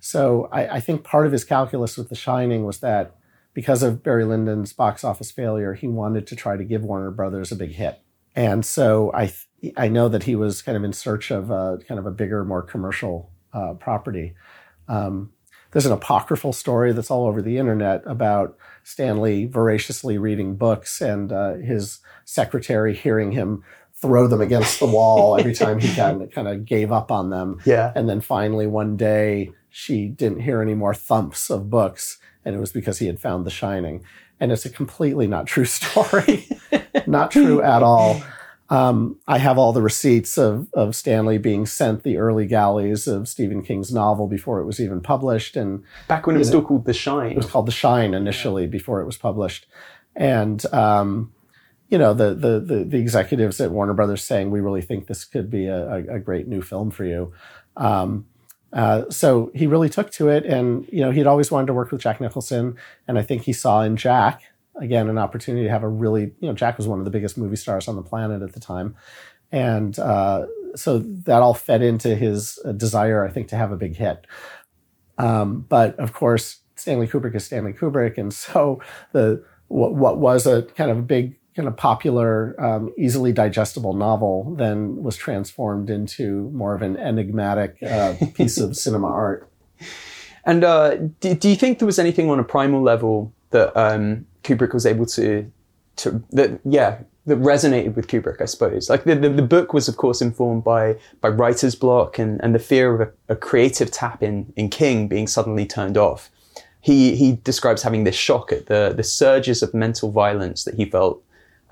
So 0.00 0.48
I, 0.52 0.76
I 0.76 0.80
think 0.80 1.04
part 1.04 1.26
of 1.26 1.32
his 1.32 1.44
calculus 1.44 1.96
with 1.96 2.08
The 2.08 2.14
Shining 2.14 2.64
was 2.64 2.80
that 2.80 3.14
because 3.54 3.82
of 3.82 4.02
Barry 4.02 4.24
Lyndon's 4.24 4.72
box 4.72 5.02
office 5.02 5.30
failure, 5.30 5.74
he 5.74 5.88
wanted 5.88 6.26
to 6.26 6.36
try 6.36 6.56
to 6.56 6.64
give 6.64 6.84
Warner 6.84 7.10
Brothers 7.10 7.50
a 7.50 7.56
big 7.56 7.72
hit. 7.72 8.00
And 8.34 8.66
so 8.66 9.10
I, 9.14 9.26
th- 9.26 9.74
I 9.76 9.88
know 9.88 10.08
that 10.10 10.24
he 10.24 10.36
was 10.36 10.60
kind 10.60 10.76
of 10.76 10.84
in 10.84 10.92
search 10.92 11.30
of 11.30 11.50
a, 11.50 11.78
kind 11.88 11.98
of 11.98 12.04
a 12.04 12.10
bigger, 12.10 12.44
more 12.44 12.62
commercial 12.62 13.32
uh, 13.54 13.72
property. 13.74 14.34
Um, 14.88 15.32
there's 15.72 15.86
an 15.86 15.92
apocryphal 15.92 16.52
story 16.52 16.92
that's 16.92 17.10
all 17.10 17.26
over 17.26 17.42
the 17.42 17.58
internet 17.58 18.02
about 18.06 18.56
Stanley 18.84 19.46
voraciously 19.46 20.18
reading 20.18 20.56
books 20.56 21.00
and 21.00 21.32
uh, 21.32 21.54
his 21.54 22.00
secretary 22.24 22.94
hearing 22.94 23.32
him 23.32 23.64
throw 23.94 24.26
them 24.26 24.42
against 24.42 24.78
the 24.78 24.86
wall 24.86 25.38
every 25.38 25.54
time 25.54 25.78
he 25.78 25.94
kind 25.94 26.22
of, 26.22 26.30
kind 26.30 26.46
of 26.46 26.66
gave 26.66 26.92
up 26.92 27.10
on 27.10 27.30
them. 27.30 27.58
Yeah. 27.64 27.92
And 27.94 28.08
then 28.08 28.20
finally 28.20 28.66
one 28.66 28.96
day 28.96 29.50
she 29.78 30.08
didn't 30.08 30.40
hear 30.40 30.62
any 30.62 30.72
more 30.72 30.94
thumps 30.94 31.50
of 31.50 31.68
books 31.68 32.18
and 32.46 32.54
it 32.54 32.58
was 32.58 32.72
because 32.72 32.98
he 32.98 33.08
had 33.08 33.20
found 33.20 33.44
The 33.44 33.50
Shining. 33.50 34.02
And 34.40 34.50
it's 34.50 34.64
a 34.64 34.70
completely 34.70 35.26
not 35.26 35.46
true 35.46 35.64
story. 35.66 36.48
not 37.06 37.30
true 37.30 37.60
at 37.60 37.82
all. 37.82 38.22
Um, 38.70 39.18
I 39.28 39.36
have 39.36 39.58
all 39.58 39.74
the 39.74 39.82
receipts 39.82 40.38
of, 40.38 40.72
of 40.72 40.96
Stanley 40.96 41.36
being 41.36 41.66
sent 41.66 42.04
the 42.04 42.16
early 42.16 42.46
galleys 42.46 43.06
of 43.06 43.28
Stephen 43.28 43.62
King's 43.62 43.92
novel 43.92 44.26
before 44.28 44.60
it 44.60 44.64
was 44.64 44.80
even 44.80 45.02
published. 45.02 45.56
And 45.56 45.84
back 46.08 46.26
when 46.26 46.36
it 46.36 46.38
was 46.38 46.48
know, 46.48 46.52
still 46.52 46.62
called 46.62 46.86
The 46.86 46.94
Shine. 46.94 47.32
It 47.32 47.36
was 47.36 47.46
called 47.46 47.66
The 47.66 47.72
Shine 47.72 48.14
initially 48.14 48.62
yeah. 48.62 48.70
before 48.70 49.02
it 49.02 49.06
was 49.06 49.18
published. 49.18 49.66
And, 50.14 50.64
um, 50.72 51.34
you 51.90 51.98
know, 51.98 52.14
the, 52.14 52.34
the, 52.34 52.60
the, 52.60 52.84
the, 52.84 52.98
executives 52.98 53.60
at 53.60 53.72
Warner 53.72 53.92
Brothers 53.92 54.24
saying, 54.24 54.50
we 54.50 54.60
really 54.60 54.80
think 54.80 55.06
this 55.06 55.26
could 55.26 55.50
be 55.50 55.66
a, 55.66 55.86
a, 55.86 56.14
a 56.14 56.18
great 56.18 56.48
new 56.48 56.62
film 56.62 56.90
for 56.90 57.04
you. 57.04 57.34
Um, 57.76 58.26
uh, 58.76 59.10
so 59.10 59.50
he 59.56 59.66
really 59.66 59.88
took 59.88 60.12
to 60.12 60.28
it. 60.28 60.44
And, 60.44 60.86
you 60.92 61.00
know, 61.00 61.10
he'd 61.10 61.26
always 61.26 61.50
wanted 61.50 61.66
to 61.66 61.74
work 61.74 61.90
with 61.90 62.00
Jack 62.00 62.20
Nicholson. 62.20 62.76
And 63.08 63.18
I 63.18 63.22
think 63.22 63.42
he 63.42 63.52
saw 63.52 63.82
in 63.82 63.96
Jack 63.96 64.44
again 64.80 65.08
an 65.08 65.18
opportunity 65.18 65.64
to 65.64 65.70
have 65.70 65.82
a 65.82 65.88
really 65.88 66.32
you 66.40 66.48
know 66.48 66.52
Jack 66.52 66.76
was 66.76 66.86
one 66.86 66.98
of 66.98 67.04
the 67.04 67.10
biggest 67.10 67.38
movie 67.38 67.56
stars 67.56 67.88
on 67.88 67.96
the 67.96 68.02
planet 68.02 68.42
at 68.42 68.52
the 68.52 68.60
time, 68.60 68.96
and 69.52 69.98
uh, 69.98 70.46
so 70.74 70.98
that 70.98 71.42
all 71.42 71.54
fed 71.54 71.82
into 71.82 72.14
his 72.14 72.58
uh, 72.64 72.72
desire, 72.72 73.24
I 73.24 73.30
think, 73.30 73.48
to 73.48 73.56
have 73.56 73.72
a 73.72 73.76
big 73.76 73.96
hit. 73.96 74.26
Um, 75.18 75.64
but 75.68 75.98
of 75.98 76.12
course, 76.12 76.60
Stanley 76.76 77.08
Kubrick 77.08 77.34
is 77.34 77.44
Stanley 77.44 77.72
Kubrick, 77.72 78.18
and 78.18 78.32
so 78.32 78.82
the 79.12 79.42
what, 79.68 79.94
what 79.94 80.18
was 80.18 80.46
a 80.46 80.62
kind 80.62 80.90
of 80.90 81.06
big 81.06 81.38
kind 81.56 81.66
of 81.66 81.76
popular, 81.76 82.54
um, 82.62 82.92
easily 82.98 83.32
digestible 83.32 83.94
novel 83.94 84.54
then 84.58 85.02
was 85.02 85.16
transformed 85.16 85.88
into 85.88 86.50
more 86.50 86.74
of 86.74 86.82
an 86.82 86.96
enigmatic 86.98 87.82
uh, 87.82 88.14
piece 88.34 88.58
of 88.58 88.76
cinema 88.76 89.08
art. 89.08 89.50
And 90.48 90.62
uh, 90.62 90.94
do, 91.18 91.34
do, 91.34 91.48
you 91.48 91.56
think 91.56 91.80
there 91.80 91.86
was 91.86 91.98
anything 91.98 92.30
on 92.30 92.38
a 92.38 92.44
primal 92.44 92.80
level 92.80 93.32
that 93.50 93.76
um, 93.76 94.26
Kubrick 94.44 94.72
was 94.72 94.86
able 94.86 95.04
to 95.06 95.50
to 95.96 96.22
that 96.30 96.60
yeah 96.64 96.98
that 97.26 97.40
resonated 97.40 97.96
with 97.96 98.06
Kubrick, 98.06 98.40
I 98.40 98.44
suppose. 98.44 98.88
Like 98.88 99.02
the, 99.02 99.16
the, 99.16 99.28
the, 99.28 99.42
book 99.42 99.72
was, 99.72 99.88
of 99.88 99.96
course, 99.96 100.22
informed 100.22 100.62
by 100.62 100.96
by 101.20 101.28
writer's 101.30 101.74
block 101.74 102.18
and, 102.20 102.40
and 102.44 102.54
the 102.54 102.60
fear 102.60 102.94
of 102.94 103.08
a, 103.08 103.32
a, 103.32 103.36
creative 103.36 103.90
tap 103.90 104.22
in, 104.22 104.52
in 104.54 104.68
King 104.70 105.08
being 105.08 105.26
suddenly 105.26 105.66
turned 105.66 105.96
off. 105.96 106.30
He 106.80 107.16
he 107.16 107.32
describes 107.42 107.82
having 107.82 108.04
this 108.04 108.14
shock 108.14 108.52
at 108.52 108.66
the 108.66 108.94
the 108.96 109.02
surges 109.02 109.62
of 109.64 109.74
mental 109.74 110.12
violence 110.12 110.62
that 110.62 110.76
he 110.76 110.84
felt 110.84 111.20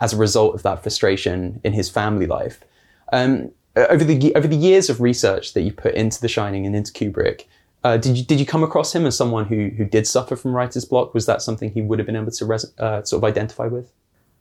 as 0.00 0.12
a 0.12 0.16
result 0.16 0.54
of 0.54 0.62
that 0.62 0.82
frustration 0.82 1.60
in 1.64 1.72
his 1.72 1.88
family 1.88 2.26
life. 2.26 2.60
Um, 3.12 3.50
over 3.76 4.04
the 4.04 4.34
over 4.34 4.46
the 4.46 4.56
years 4.56 4.88
of 4.88 5.00
research 5.00 5.54
that 5.54 5.62
you 5.62 5.72
put 5.72 5.94
into 5.94 6.20
The 6.20 6.28
Shining 6.28 6.66
and 6.66 6.76
into 6.76 6.92
Kubrick, 6.92 7.46
uh, 7.82 7.96
did 7.96 8.16
you 8.16 8.24
did 8.24 8.40
you 8.40 8.46
come 8.46 8.62
across 8.62 8.94
him 8.94 9.04
as 9.06 9.16
someone 9.16 9.46
who 9.46 9.70
who 9.76 9.84
did 9.84 10.06
suffer 10.06 10.36
from 10.36 10.54
writer's 10.54 10.84
block? 10.84 11.12
Was 11.12 11.26
that 11.26 11.42
something 11.42 11.70
he 11.70 11.82
would 11.82 11.98
have 11.98 12.06
been 12.06 12.16
able 12.16 12.30
to 12.30 12.44
res- 12.44 12.72
uh, 12.78 13.02
sort 13.02 13.20
of 13.20 13.24
identify 13.24 13.66
with? 13.66 13.92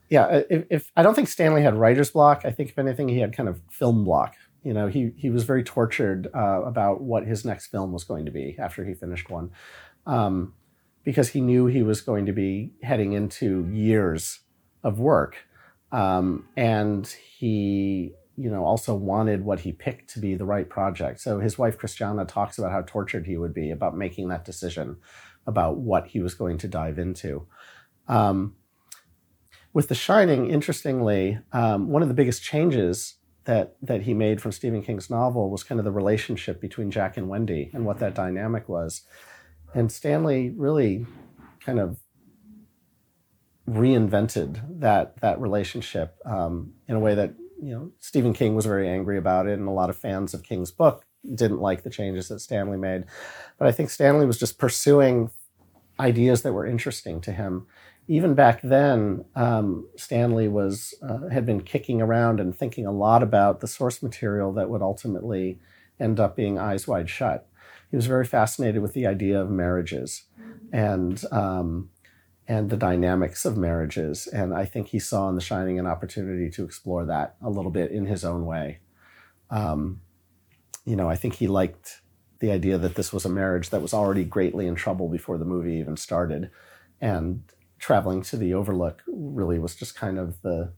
Yeah, 0.10 0.26
uh, 0.26 0.42
if, 0.50 0.66
if, 0.70 0.92
I 0.96 1.02
don't 1.02 1.16
think 1.16 1.28
Stanley 1.28 1.64
had 1.64 1.76
writer's 1.76 2.12
block, 2.12 2.44
I 2.46 2.52
think 2.52 2.70
if 2.70 2.78
anything 2.78 3.10
he 3.10 3.20
had 3.20 3.36
kind 3.36 3.50
of 3.50 3.62
film 3.72 4.04
block. 4.04 4.36
You 4.64 4.74
know, 4.74 4.88
he 4.88 5.12
he 5.18 5.30
was 5.30 5.44
very 5.44 5.64
tortured 5.64 6.30
uh, 6.34 6.62
about 6.64 7.02
what 7.02 7.26
his 7.26 7.44
next 7.44 7.68
film 7.68 7.92
was 7.92 8.04
going 8.04 8.26
to 8.26 8.32
be 8.32 8.56
after 8.60 8.86
he 8.86 8.94
finished 8.94 9.30
one, 9.30 9.52
um, 10.06 10.54
because 11.04 11.30
he 11.30 11.42
knew 11.42 11.66
he 11.66 11.84
was 11.84 12.00
going 12.00 12.28
to 12.28 12.32
be 12.32 12.72
heading 12.82 13.12
into 13.14 13.68
years 13.72 14.40
of 14.84 15.00
work, 15.00 15.38
um, 15.92 16.48
and 16.56 17.08
he 17.08 18.14
you 18.36 18.50
know, 18.50 18.66
also 18.66 18.96
wanted 18.96 19.46
what 19.46 19.60
he 19.60 19.72
picked 19.72 20.10
to 20.12 20.20
be 20.20 20.36
the 20.36 20.46
right 20.46 20.68
project. 20.70 21.22
So 21.22 21.40
his 21.40 21.58
wife 21.58 21.78
Christiane 21.78 22.26
talks 22.26 22.58
about 22.58 22.72
how 22.72 22.82
tortured 22.82 23.28
he 23.28 23.38
would 23.38 23.54
be 23.54 23.70
about 23.70 23.96
making 23.96 24.30
that 24.30 24.46
decision 24.46 24.98
about 25.46 25.78
what 25.78 26.08
he 26.08 26.20
was 26.20 26.34
going 26.34 26.58
to 26.60 26.68
dive 26.68 26.98
into. 26.98 27.46
Um, 28.08 28.56
with 29.72 29.88
The 29.88 29.96
Shining, 29.96 30.50
interestingly, 30.50 31.40
um, 31.52 31.90
one 31.90 32.02
of 32.02 32.08
the 32.08 32.14
biggest 32.14 32.44
changes 32.44 33.16
that 33.46 33.76
that 33.82 34.04
he 34.04 34.14
made 34.14 34.42
from 34.42 34.54
Stephen 34.54 34.82
King's 34.82 35.10
novel 35.10 35.50
was 35.50 35.64
kind 35.64 35.80
of 35.80 35.86
the 35.86 35.92
relationship 35.92 36.62
between 36.62 36.92
Jack 36.92 37.18
and 37.18 37.28
Wendy 37.28 37.70
and 37.74 37.86
what 37.86 38.00
that 38.00 38.16
dynamic 38.16 38.70
was. 38.70 39.02
And 39.74 39.92
Stanley 39.92 40.54
really 40.56 41.06
kind 41.60 41.80
of 41.80 41.98
reinvented 43.68 44.80
that 44.80 45.20
that 45.22 45.40
relationship 45.40 46.18
um, 46.26 46.74
in 46.88 46.96
a 46.96 47.00
way 47.00 47.16
that 47.16 47.34
you 47.62 47.74
know 47.74 47.92
Stephen 48.00 48.34
King 48.34 48.56
was 48.56 48.66
very 48.66 48.90
angry 48.90 49.18
about 49.18 49.48
it, 49.48 49.60
and 49.60 49.68
a 49.68 49.72
lot 49.72 49.90
of 49.90 49.98
fans 49.98 50.34
of 50.34 50.44
King's 50.44 50.72
book 50.72 51.06
didn't 51.36 51.62
like 51.62 51.84
the 51.84 51.90
changes 51.90 52.28
that 52.28 52.40
Stanley 52.40 52.78
made. 52.78 53.06
But 53.58 53.68
I 53.68 53.72
think 53.72 53.90
Stanley 53.90 54.26
was 54.26 54.38
just 54.38 54.58
pursuing 54.58 55.30
ideas 56.00 56.42
that 56.42 56.54
were 56.54 56.66
interesting 56.66 57.22
to 57.22 57.32
him. 57.32 57.68
Even 58.08 58.34
back 58.34 58.62
then, 58.62 59.24
um, 59.36 59.88
Stanley 59.96 60.50
was 60.50 60.94
uh, 61.02 61.30
had 61.30 61.46
been 61.46 61.62
kicking 61.62 62.02
around 62.02 62.42
and 62.42 62.58
thinking 62.58 62.86
a 62.86 62.92
lot 62.92 63.24
about 63.24 63.62
the 63.62 63.68
source 63.68 64.04
material 64.04 64.52
that 64.54 64.70
would 64.70 64.82
ultimately 64.82 65.60
end 66.00 66.20
up 66.20 66.36
being 66.36 66.60
Eyes 66.60 66.86
Wide 66.86 67.10
Shut. 67.10 67.48
He 67.90 67.96
was 67.96 68.08
very 68.08 68.26
fascinated 68.26 68.82
with 68.82 68.94
the 68.94 69.08
idea 69.08 69.40
of 69.40 69.50
marriages 69.50 70.24
and 70.74 71.24
um, 71.32 71.90
and 72.48 72.70
the 72.70 72.78
dynamics 72.78 73.46
of 73.46 73.58
marriages, 73.58 74.28
and 74.28 74.54
I 74.54 74.66
think 74.66 74.88
he 74.88 75.00
saw 75.00 75.30
in 75.30 75.36
The 75.36 75.42
Shining 75.42 75.80
an 75.80 75.88
opportunity 75.88 76.50
to 76.52 76.64
explore 76.64 77.06
that 77.06 77.36
a 77.42 77.50
little 77.50 77.72
bit 77.72 77.92
in 77.92 78.06
his 78.06 78.26
own 78.26 78.46
way. 78.46 78.80
Um, 79.50 80.02
you 80.86 80.96
know, 80.96 81.10
I 81.10 81.16
think 81.16 81.36
he 81.36 81.48
liked 81.48 82.02
the 82.40 82.52
idea 82.52 82.78
that 82.78 82.96
this 82.96 83.14
was 83.14 83.24
a 83.24 83.30
marriage 83.30 83.70
that 83.70 83.82
was 83.82 83.94
already 83.94 84.26
greatly 84.26 84.68
in 84.68 84.76
trouble 84.76 85.08
before 85.08 85.38
the 85.38 85.46
movie 85.46 85.76
even 85.76 85.96
started, 85.96 86.52
and 87.00 87.44
traveling 87.80 88.22
to 88.24 88.38
the 88.38 88.54
Overlook 88.54 89.02
really 89.08 89.60
was 89.60 89.76
just 89.76 89.96
kind 89.96 90.20
of 90.20 90.42
the 90.42 90.74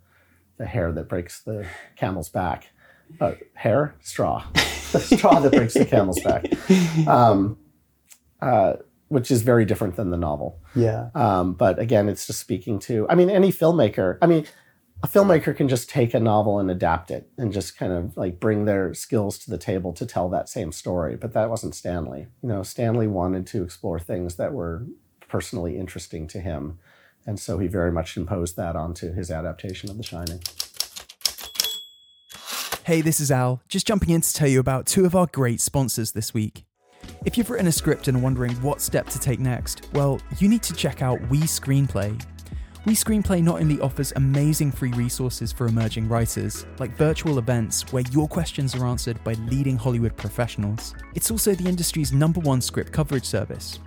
the 0.57 0.65
hair 0.65 0.91
that 0.91 1.09
breaks 1.09 1.41
the 1.41 1.67
camel's 1.97 2.29
back. 2.29 2.69
Uh, 3.19 3.33
hair, 3.53 3.95
straw, 4.01 4.43
the 4.53 4.99
straw 4.99 5.39
that 5.39 5.51
breaks 5.51 5.73
the 5.73 5.85
camel's 5.85 6.19
back, 6.21 6.45
um, 7.07 7.57
uh, 8.41 8.73
which 9.15 9.31
is 9.31 9.43
very 9.43 9.63
different 9.63 9.95
than 9.95 10.09
the 10.09 10.17
novel. 10.17 10.61
Yeah. 10.75 11.07
Um, 11.15 11.53
but 11.53 11.79
again, 11.79 12.09
it's 12.09 12.27
just 12.27 12.41
speaking 12.41 12.79
to. 12.79 13.07
I 13.09 13.15
mean, 13.15 13.29
any 13.29 13.49
filmmaker. 13.49 14.17
I 14.21 14.27
mean, 14.27 14.45
a 15.03 15.07
filmmaker 15.07 15.55
can 15.55 15.69
just 15.69 15.89
take 15.89 16.13
a 16.13 16.19
novel 16.19 16.59
and 16.59 16.69
adapt 16.69 17.11
it 17.11 17.29
and 17.37 17.53
just 17.53 17.77
kind 17.77 17.93
of 17.93 18.17
like 18.17 18.41
bring 18.41 18.65
their 18.65 18.93
skills 18.93 19.37
to 19.39 19.49
the 19.49 19.57
table 19.57 19.93
to 19.93 20.05
tell 20.05 20.27
that 20.31 20.49
same 20.49 20.73
story. 20.73 21.15
But 21.15 21.31
that 21.31 21.49
wasn't 21.49 21.75
Stanley. 21.75 22.27
You 22.43 22.49
know, 22.49 22.61
Stanley 22.61 23.07
wanted 23.07 23.47
to 23.47 23.63
explore 23.63 23.99
things 23.99 24.35
that 24.35 24.51
were 24.51 24.85
personally 25.29 25.77
interesting 25.77 26.27
to 26.27 26.41
him. 26.41 26.77
And 27.25 27.39
so 27.39 27.57
he 27.57 27.67
very 27.67 27.93
much 27.93 28.17
imposed 28.17 28.57
that 28.57 28.75
onto 28.75 29.13
his 29.13 29.31
adaptation 29.31 29.89
of 29.89 29.95
The 29.95 30.03
Shining. 30.03 30.41
Hey, 32.83 32.99
this 32.99 33.21
is 33.21 33.31
Al, 33.31 33.61
just 33.69 33.87
jumping 33.87 34.09
in 34.09 34.19
to 34.19 34.33
tell 34.33 34.49
you 34.49 34.59
about 34.59 34.87
two 34.87 35.05
of 35.05 35.15
our 35.15 35.27
great 35.27 35.61
sponsors 35.61 36.11
this 36.11 36.33
week. 36.33 36.65
If 37.25 37.37
you've 37.37 37.49
written 37.49 37.67
a 37.67 37.71
script 37.71 38.07
and 38.07 38.17
are 38.17 38.21
wondering 38.21 38.53
what 38.61 38.81
step 38.81 39.07
to 39.07 39.19
take 39.19 39.39
next, 39.39 39.87
well, 39.93 40.19
you 40.39 40.47
need 40.47 40.63
to 40.63 40.73
check 40.73 41.01
out 41.01 41.19
We 41.29 41.39
Screenplay. 41.39 42.21
We 42.85 42.93
Screenplay 42.93 43.41
not 43.41 43.61
only 43.61 43.79
offers 43.79 44.13
amazing 44.15 44.71
free 44.71 44.91
resources 44.91 45.51
for 45.51 45.65
emerging 45.65 46.07
writers, 46.07 46.67
like 46.77 46.95
virtual 46.95 47.39
events 47.39 47.91
where 47.91 48.03
your 48.11 48.27
questions 48.27 48.75
are 48.75 48.85
answered 48.85 49.23
by 49.23 49.33
leading 49.49 49.75
Hollywood 49.75 50.15
professionals, 50.15 50.93
it's 51.15 51.31
also 51.31 51.55
the 51.55 51.67
industry's 51.67 52.13
number 52.13 52.39
one 52.41 52.61
script 52.61 52.91
coverage 52.91 53.25
service. 53.25 53.79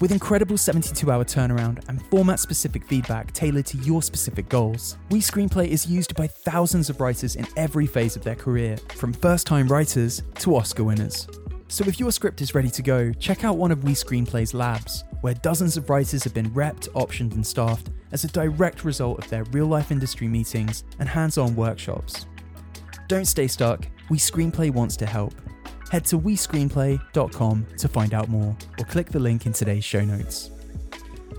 With 0.00 0.12
incredible 0.12 0.56
72 0.56 1.10
hour 1.10 1.24
turnaround 1.24 1.82
and 1.88 2.00
format 2.06 2.38
specific 2.38 2.84
feedback 2.84 3.32
tailored 3.32 3.66
to 3.66 3.78
your 3.78 4.00
specific 4.00 4.48
goals, 4.48 4.96
We 5.10 5.18
Screenplay 5.18 5.66
is 5.66 5.88
used 5.88 6.14
by 6.14 6.28
thousands 6.28 6.88
of 6.88 7.00
writers 7.00 7.34
in 7.34 7.44
every 7.56 7.86
phase 7.86 8.14
of 8.14 8.22
their 8.22 8.36
career, 8.36 8.76
from 8.94 9.12
first 9.12 9.48
time 9.48 9.66
writers 9.66 10.22
to 10.36 10.54
Oscar 10.54 10.84
winners. 10.84 11.26
So 11.70 11.84
if 11.84 12.00
your 12.00 12.10
script 12.10 12.40
is 12.40 12.54
ready 12.54 12.70
to 12.70 12.82
go, 12.82 13.12
check 13.12 13.44
out 13.44 13.58
one 13.58 13.70
of 13.70 13.84
We 13.84 13.92
Screenplay's 13.92 14.54
labs, 14.54 15.04
where 15.20 15.34
dozens 15.34 15.76
of 15.76 15.90
writers 15.90 16.24
have 16.24 16.32
been 16.32 16.50
repped, 16.50 16.88
optioned, 16.90 17.34
and 17.34 17.46
staffed 17.46 17.90
as 18.10 18.24
a 18.24 18.28
direct 18.28 18.84
result 18.84 19.22
of 19.22 19.28
their 19.28 19.44
real 19.44 19.66
life 19.66 19.92
industry 19.92 20.28
meetings 20.28 20.84
and 20.98 21.08
hands 21.08 21.36
on 21.36 21.54
workshops. 21.54 22.26
Don't 23.06 23.26
stay 23.26 23.46
stuck, 23.46 23.86
We 24.08 24.16
Screenplay 24.16 24.72
wants 24.72 24.96
to 24.96 25.06
help. 25.06 25.34
Head 25.90 26.06
to 26.06 26.18
WeScreenplay.com 26.18 27.66
to 27.76 27.88
find 27.88 28.14
out 28.14 28.28
more, 28.28 28.56
or 28.78 28.84
click 28.86 29.08
the 29.08 29.18
link 29.18 29.44
in 29.44 29.52
today's 29.52 29.84
show 29.84 30.04
notes. 30.04 30.50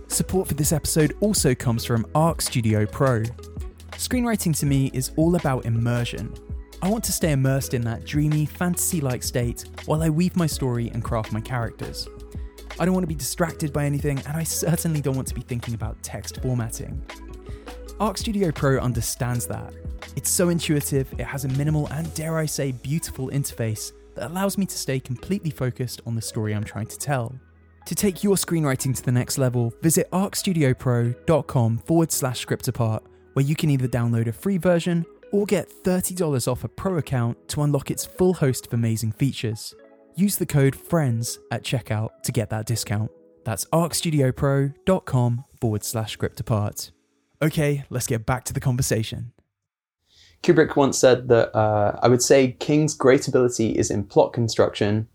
Support 0.07 0.47
for 0.47 0.53
this 0.53 0.71
episode 0.71 1.15
also 1.21 1.55
comes 1.55 1.85
from 1.85 2.05
Arc 2.13 2.41
Studio 2.41 2.85
Pro. 2.85 3.23
Screenwriting 3.93 4.57
to 4.59 4.65
me 4.65 4.91
is 4.93 5.11
all 5.17 5.35
about 5.35 5.65
immersion. 5.65 6.33
I 6.81 6.89
want 6.89 7.03
to 7.05 7.11
stay 7.11 7.33
immersed 7.33 7.73
in 7.73 7.81
that 7.81 8.05
dreamy, 8.05 8.45
fantasy 8.45 9.01
like 9.01 9.21
state 9.21 9.65
while 9.85 10.01
I 10.01 10.09
weave 10.09 10.37
my 10.37 10.47
story 10.47 10.89
and 10.93 11.03
craft 11.03 11.33
my 11.33 11.41
characters. 11.41 12.07
I 12.79 12.85
don't 12.85 12.93
want 12.93 13.03
to 13.03 13.07
be 13.07 13.15
distracted 13.15 13.73
by 13.73 13.83
anything, 13.83 14.17
and 14.19 14.37
I 14.37 14.43
certainly 14.43 15.01
don't 15.01 15.15
want 15.15 15.27
to 15.27 15.35
be 15.35 15.41
thinking 15.41 15.73
about 15.73 16.01
text 16.01 16.41
formatting. 16.41 17.03
Arc 17.99 18.17
Studio 18.17 18.49
Pro 18.51 18.79
understands 18.79 19.45
that. 19.47 19.73
It's 20.15 20.29
so 20.29 20.47
intuitive, 20.47 21.11
it 21.19 21.25
has 21.25 21.43
a 21.43 21.49
minimal 21.49 21.87
and, 21.87 22.13
dare 22.13 22.37
I 22.37 22.45
say, 22.45 22.71
beautiful 22.71 23.27
interface 23.27 23.91
that 24.15 24.31
allows 24.31 24.57
me 24.57 24.65
to 24.65 24.77
stay 24.77 25.01
completely 25.01 25.51
focused 25.51 25.99
on 26.05 26.15
the 26.15 26.21
story 26.21 26.55
I'm 26.55 26.63
trying 26.63 26.87
to 26.87 26.97
tell. 26.97 27.35
To 27.87 27.95
take 27.95 28.23
your 28.23 28.37
screenwriting 28.37 28.95
to 28.95 29.03
the 29.03 29.11
next 29.11 29.37
level, 29.37 29.73
visit 29.81 30.09
arcstudiopro.com 30.11 31.79
forward 31.79 32.11
slash 32.13 32.39
script 32.39 32.69
apart, 32.69 33.03
where 33.33 33.43
you 33.43 33.55
can 33.55 33.69
either 33.69 33.87
download 33.89 34.27
a 34.27 34.31
free 34.31 34.57
version 34.57 35.05
or 35.31 35.45
get 35.45 35.71
$30 35.83 36.47
off 36.51 36.63
a 36.63 36.67
pro 36.67 36.97
account 36.97 37.47
to 37.49 37.61
unlock 37.61 37.91
its 37.91 38.05
full 38.05 38.33
host 38.33 38.67
of 38.67 38.73
amazing 38.73 39.11
features. 39.11 39.75
Use 40.15 40.37
the 40.37 40.45
code 40.45 40.75
FRIENDS 40.75 41.39
at 41.51 41.63
checkout 41.63 42.09
to 42.23 42.31
get 42.31 42.49
that 42.49 42.65
discount. 42.65 43.11
That's 43.45 43.65
arcstudiopro.com 43.65 45.45
forward 45.61 45.83
slash 45.83 46.11
script 46.13 46.39
apart. 46.39 46.91
Okay, 47.41 47.85
let's 47.89 48.07
get 48.07 48.25
back 48.25 48.43
to 48.45 48.53
the 48.53 48.59
conversation. 48.59 49.31
Kubrick 50.43 50.75
once 50.75 50.97
said 50.97 51.27
that 51.29 51.55
uh, 51.55 51.99
I 52.01 52.07
would 52.07 52.21
say 52.21 52.53
King's 52.59 52.93
great 52.93 53.27
ability 53.27 53.77
is 53.77 53.91
in 53.91 54.05
plot 54.05 54.33
construction. 54.33 55.07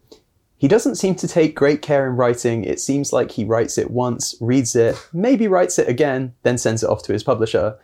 He 0.56 0.68
doesn't 0.68 0.96
seem 0.96 1.14
to 1.16 1.28
take 1.28 1.54
great 1.54 1.82
care 1.82 2.06
in 2.06 2.16
writing. 2.16 2.64
It 2.64 2.80
seems 2.80 3.12
like 3.12 3.30
he 3.30 3.44
writes 3.44 3.76
it 3.76 3.90
once, 3.90 4.34
reads 4.40 4.74
it, 4.76 4.96
maybe 5.12 5.48
writes 5.48 5.78
it 5.78 5.88
again, 5.88 6.34
then 6.42 6.58
sends 6.58 6.82
it 6.82 6.88
off 6.88 7.02
to 7.04 7.12
his 7.12 7.22
publisher. 7.22 7.76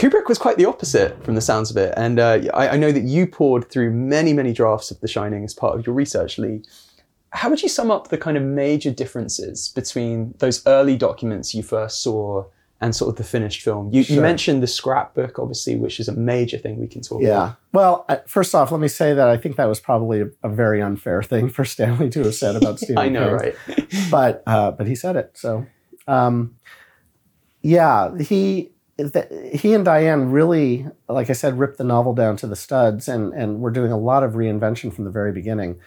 Kubrick 0.00 0.28
was 0.28 0.38
quite 0.38 0.56
the 0.56 0.64
opposite 0.64 1.22
from 1.22 1.34
the 1.34 1.42
sounds 1.42 1.70
of 1.70 1.76
it. 1.76 1.92
And 1.94 2.18
uh, 2.18 2.40
I, 2.54 2.70
I, 2.70 2.76
know 2.78 2.90
that 2.90 3.02
you 3.02 3.26
pored 3.26 3.70
through 3.70 3.90
many, 3.90 4.32
many 4.32 4.50
drafts 4.54 4.90
of 4.90 4.98
The 5.00 5.06
Shining 5.06 5.44
as 5.44 5.52
part 5.52 5.78
of 5.78 5.86
your 5.86 5.94
research, 5.94 6.38
Lee. 6.38 6.62
How 7.32 7.50
would 7.50 7.62
you 7.62 7.68
sum 7.68 7.90
up 7.90 8.08
the 8.08 8.16
kind 8.16 8.38
of 8.38 8.42
major 8.42 8.90
differences 8.90 9.68
between 9.68 10.34
those 10.38 10.66
early 10.66 10.96
documents 10.96 11.54
you 11.54 11.62
first 11.62 12.02
saw 12.02 12.46
and 12.80 12.96
sort 12.96 13.10
of 13.10 13.16
the 13.16 13.24
finished 13.24 13.60
film. 13.60 13.90
You, 13.92 14.02
sure. 14.02 14.16
you, 14.16 14.22
mentioned 14.22 14.62
the 14.62 14.66
scrapbook, 14.66 15.38
obviously, 15.38 15.76
which 15.76 16.00
is 16.00 16.08
a 16.08 16.14
major 16.14 16.56
thing 16.56 16.80
we 16.80 16.86
can 16.86 17.02
talk 17.02 17.20
yeah. 17.20 17.28
about. 17.28 17.44
Yeah. 17.44 17.54
Well, 17.72 18.06
first 18.26 18.54
off, 18.54 18.72
let 18.72 18.80
me 18.80 18.88
say 18.88 19.12
that 19.12 19.28
I 19.28 19.36
think 19.36 19.56
that 19.56 19.66
was 19.66 19.80
probably 19.80 20.22
a, 20.22 20.30
a 20.42 20.48
very 20.48 20.80
unfair 20.80 21.22
thing 21.22 21.50
for 21.50 21.66
Stanley 21.66 22.08
to 22.08 22.24
have 22.24 22.34
said 22.34 22.56
about 22.56 22.78
Stephen 22.80 22.96
I 22.96 23.10
know, 23.10 23.38
King. 23.38 23.52
right? 23.68 23.94
but 24.10 24.42
uh, 24.46 24.70
but 24.70 24.86
he 24.86 24.94
said 24.94 25.16
it. 25.16 25.32
So, 25.34 25.66
um, 26.08 26.56
yeah, 27.60 28.16
he 28.16 28.70
he 29.52 29.74
and 29.74 29.84
Diane 29.84 30.30
really, 30.30 30.86
like 31.08 31.30
I 31.30 31.34
said, 31.34 31.58
ripped 31.58 31.78
the 31.78 31.84
novel 31.84 32.14
down 32.14 32.36
to 32.38 32.46
the 32.46 32.56
studs, 32.56 33.08
and 33.08 33.32
and 33.32 33.60
we're 33.60 33.70
doing 33.70 33.92
a 33.92 33.98
lot 33.98 34.22
of 34.22 34.32
reinvention 34.32 34.92
from 34.92 35.04
the 35.04 35.10
very 35.10 35.32
beginning. 35.32 35.80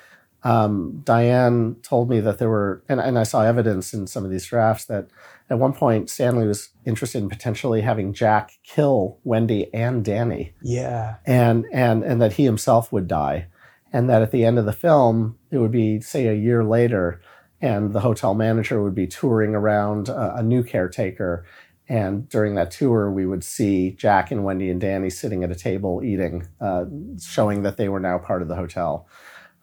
Um, 0.43 1.01
Diane 1.05 1.77
told 1.83 2.09
me 2.09 2.19
that 2.19 2.37
there 2.37 2.49
were, 2.49 2.83
and, 2.89 2.99
and 2.99 3.17
I 3.17 3.23
saw 3.23 3.43
evidence 3.43 3.93
in 3.93 4.07
some 4.07 4.25
of 4.25 4.31
these 4.31 4.45
drafts 4.45 4.83
that 4.85 5.07
at 5.49 5.57
one 5.59 5.73
point, 5.73 6.09
Stanley 6.09 6.47
was 6.47 6.69
interested 6.85 7.23
in 7.23 7.29
potentially 7.29 7.81
having 7.81 8.13
Jack 8.13 8.51
kill 8.63 9.19
Wendy 9.23 9.73
and 9.73 10.03
Danny. 10.03 10.53
Yeah. 10.61 11.15
And 11.25 11.65
and 11.71 12.03
and 12.03 12.21
that 12.21 12.33
he 12.33 12.43
himself 12.43 12.91
would 12.91 13.07
die. 13.07 13.47
And 13.91 14.09
that 14.09 14.21
at 14.21 14.31
the 14.31 14.43
end 14.43 14.57
of 14.57 14.65
the 14.65 14.73
film, 14.73 15.37
it 15.51 15.59
would 15.59 15.71
be, 15.71 16.01
say, 16.01 16.27
a 16.27 16.33
year 16.33 16.63
later, 16.63 17.21
and 17.61 17.93
the 17.93 17.99
hotel 17.99 18.33
manager 18.33 18.81
would 18.81 18.95
be 18.95 19.05
touring 19.05 19.53
around 19.53 20.09
a, 20.09 20.37
a 20.37 20.43
new 20.43 20.63
caretaker. 20.63 21.45
And 21.89 22.29
during 22.29 22.55
that 22.55 22.71
tour, 22.71 23.11
we 23.11 23.25
would 23.25 23.43
see 23.43 23.91
Jack 23.91 24.31
and 24.31 24.43
Wendy 24.43 24.69
and 24.69 24.79
Danny 24.79 25.09
sitting 25.09 25.43
at 25.43 25.51
a 25.51 25.55
table 25.55 26.01
eating, 26.03 26.47
uh, 26.61 26.85
showing 27.21 27.63
that 27.63 27.77
they 27.77 27.89
were 27.89 27.99
now 27.99 28.17
part 28.17 28.41
of 28.41 28.47
the 28.47 28.55
hotel. 28.55 29.07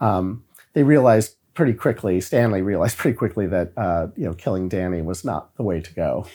Um, 0.01 0.45
they 0.75 0.83
realized 0.83 1.37
pretty 1.55 1.75
quickly, 1.75 2.21
Stanley 2.21 2.63
realized 2.63 2.97
pretty 2.99 3.17
quickly 3.17 3.47
that 3.47 3.73
uh, 3.77 4.09
you 4.17 4.25
know 4.25 4.35
killing 4.35 4.69
Danny 4.69 5.03
was 5.03 5.25
not 5.25 5.55
the 5.57 5.63
way 5.63 5.81
to 5.81 5.95
go. 5.95 6.27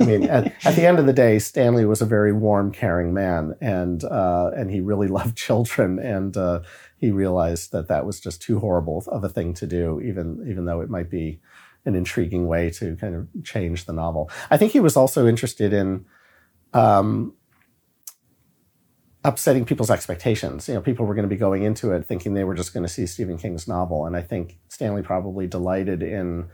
I 0.00 0.04
mean, 0.04 0.24
at, 0.24 0.54
at, 0.64 0.76
the 0.76 0.86
end 0.86 0.98
of 0.98 1.06
the 1.06 1.12
day, 1.12 1.38
Stanley 1.38 1.84
was 1.84 2.00
a 2.00 2.06
very 2.06 2.32
warm, 2.32 2.70
caring 2.70 3.12
man, 3.12 3.54
and 3.60 4.02
uh, 4.04 4.50
and 4.56 4.70
he 4.70 4.80
really 4.80 5.08
loved 5.18 5.36
children, 5.36 5.98
and 5.98 6.36
uh, 6.36 6.60
he 6.96 7.10
realized 7.10 7.72
that 7.72 7.88
that 7.88 8.06
was 8.06 8.20
just 8.20 8.42
too 8.42 8.60
horrible 8.60 9.02
of 9.08 9.24
a 9.24 9.28
thing 9.28 9.54
to 9.54 9.66
do, 9.66 10.00
even 10.00 10.46
even 10.48 10.64
though 10.64 10.80
it 10.80 10.90
might 10.90 11.10
be 11.10 11.40
an 11.88 11.94
intriguing 11.94 12.46
way 12.46 12.70
to 12.70 12.94
kind 12.96 13.14
of 13.14 13.26
change 13.42 13.86
the 13.86 13.92
novel. 13.94 14.30
I 14.50 14.58
think 14.58 14.72
he 14.72 14.80
was 14.80 14.94
also 14.94 15.26
interested 15.26 15.72
in 15.72 16.04
um, 16.74 17.34
upsetting 19.24 19.64
people's 19.64 19.90
expectations. 19.90 20.68
You 20.68 20.74
know, 20.74 20.82
people 20.82 21.06
were 21.06 21.14
going 21.14 21.24
to 21.24 21.34
be 21.34 21.38
going 21.38 21.62
into 21.62 21.92
it 21.92 22.04
thinking 22.06 22.34
they 22.34 22.44
were 22.44 22.54
just 22.54 22.74
going 22.74 22.84
to 22.84 22.92
see 22.92 23.06
Stephen 23.06 23.38
King's 23.38 23.66
novel, 23.66 24.04
and 24.04 24.14
I 24.14 24.20
think 24.20 24.58
Stanley 24.68 25.02
probably 25.02 25.46
delighted 25.46 26.02
in 26.02 26.48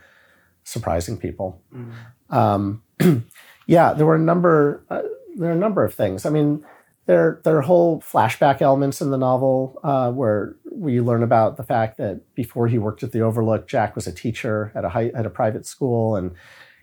surprising 0.63 1.19
people. 1.19 1.61
Mm. 1.75 1.93
Um, 2.31 2.83
yeah, 3.67 3.93
there 3.93 4.07
were 4.07 4.15
a 4.15 4.21
number. 4.21 4.87
Uh, 4.89 5.03
there 5.37 5.51
are 5.51 5.55
a 5.55 5.57
number 5.57 5.85
of 5.85 5.95
things. 5.95 6.25
I 6.25 6.31
mean, 6.31 6.65
there 7.07 7.41
there 7.45 7.57
are 7.57 7.63
whole 7.63 8.01
flashback 8.01 8.63
elements 8.63 9.01
in 9.01 9.11
the 9.11 9.19
novel 9.19 9.79
uh, 9.85 10.11
where 10.11 10.57
we 10.71 11.01
learn 11.01 11.23
about 11.23 11.57
the 11.57 11.63
fact 11.63 11.99
that 11.99 12.35
before 12.35 12.67
he 12.67 12.79
worked 12.79 13.03
at 13.03 13.13
the 13.13 13.21
Overlook, 13.21 13.67
Jack 13.67 13.95
was 13.95 14.07
a 14.07 14.13
teacher 14.13 14.73
at 14.75 14.85
a 14.85 14.89
high, 14.89 15.11
at 15.15 15.27
a 15.27 15.31
private 15.31 15.67
school, 15.67 16.17
and 16.17 16.33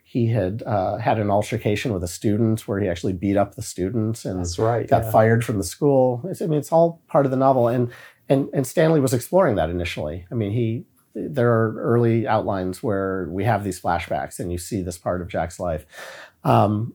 he 0.04 0.28
had 0.28 0.62
uh, 0.66 0.98
had 0.98 1.20
an 1.20 1.32
altercation 1.32 1.94
with 1.94 2.04
a 2.04 2.08
student 2.08 2.68
where 2.68 2.80
he 2.80 2.88
actually 2.88 3.14
beat 3.14 3.38
up 3.38 3.56
the 3.56 3.62
student 3.62 4.26
and 4.26 4.42
That's 4.42 4.60
right. 4.60 4.88
got 4.88 5.06
yeah. 5.06 5.12
fired 5.12 5.44
from 5.44 5.58
the 5.58 5.64
school. 5.64 6.22
It's, 6.26 6.42
I 6.42 6.48
mean, 6.48 6.60
it's 6.60 6.72
all 6.72 7.02
part 7.08 7.26
of 7.26 7.32
the 7.32 7.38
novel, 7.38 7.68
and 7.68 7.92
and 8.30 8.50
and 8.54 8.68
Stanley 8.68 9.00
was 9.00 9.14
exploring 9.14 9.56
that 9.56 9.70
initially. 9.70 10.26
I 10.32 10.36
mean, 10.36 10.52
he 10.52 10.86
there 11.16 11.52
are 11.52 11.76
early 11.80 12.28
outlines 12.28 12.82
where 12.84 13.28
we 13.30 13.44
have 13.44 13.64
these 13.64 13.82
flashbacks, 13.82 14.40
and 14.40 14.52
you 14.52 14.58
see 14.58 14.82
this 14.82 14.98
part 14.98 15.22
of 15.22 15.28
Jack's 15.28 15.60
life. 15.60 15.86
Um, 16.44 16.94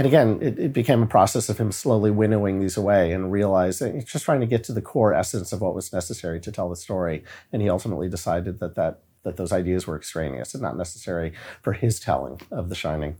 and 0.00 0.06
again, 0.06 0.38
it, 0.40 0.58
it 0.58 0.72
became 0.72 1.02
a 1.02 1.06
process 1.06 1.50
of 1.50 1.58
him 1.58 1.70
slowly 1.70 2.10
winnowing 2.10 2.58
these 2.58 2.78
away 2.78 3.12
and 3.12 3.30
realizing 3.30 4.02
just 4.02 4.24
trying 4.24 4.40
to 4.40 4.46
get 4.46 4.64
to 4.64 4.72
the 4.72 4.80
core 4.80 5.12
essence 5.12 5.52
of 5.52 5.60
what 5.60 5.74
was 5.74 5.92
necessary 5.92 6.40
to 6.40 6.50
tell 6.50 6.70
the 6.70 6.76
story. 6.76 7.22
And 7.52 7.60
he 7.60 7.68
ultimately 7.68 8.08
decided 8.08 8.60
that 8.60 8.76
that 8.76 9.02
that 9.24 9.36
those 9.36 9.52
ideas 9.52 9.86
were 9.86 9.98
extraneous 9.98 10.54
and 10.54 10.62
not 10.62 10.78
necessary 10.78 11.34
for 11.60 11.74
his 11.74 12.00
telling 12.00 12.40
of 12.50 12.70
The 12.70 12.74
Shining. 12.74 13.18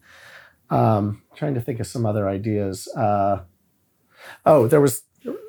Um, 0.70 1.20
trying 1.36 1.52
to 1.52 1.60
think 1.60 1.80
of 1.80 1.86
some 1.86 2.06
other 2.06 2.26
ideas. 2.26 2.88
Uh, 2.96 3.42
oh, 4.46 4.66
there 4.66 4.80
was 4.80 5.02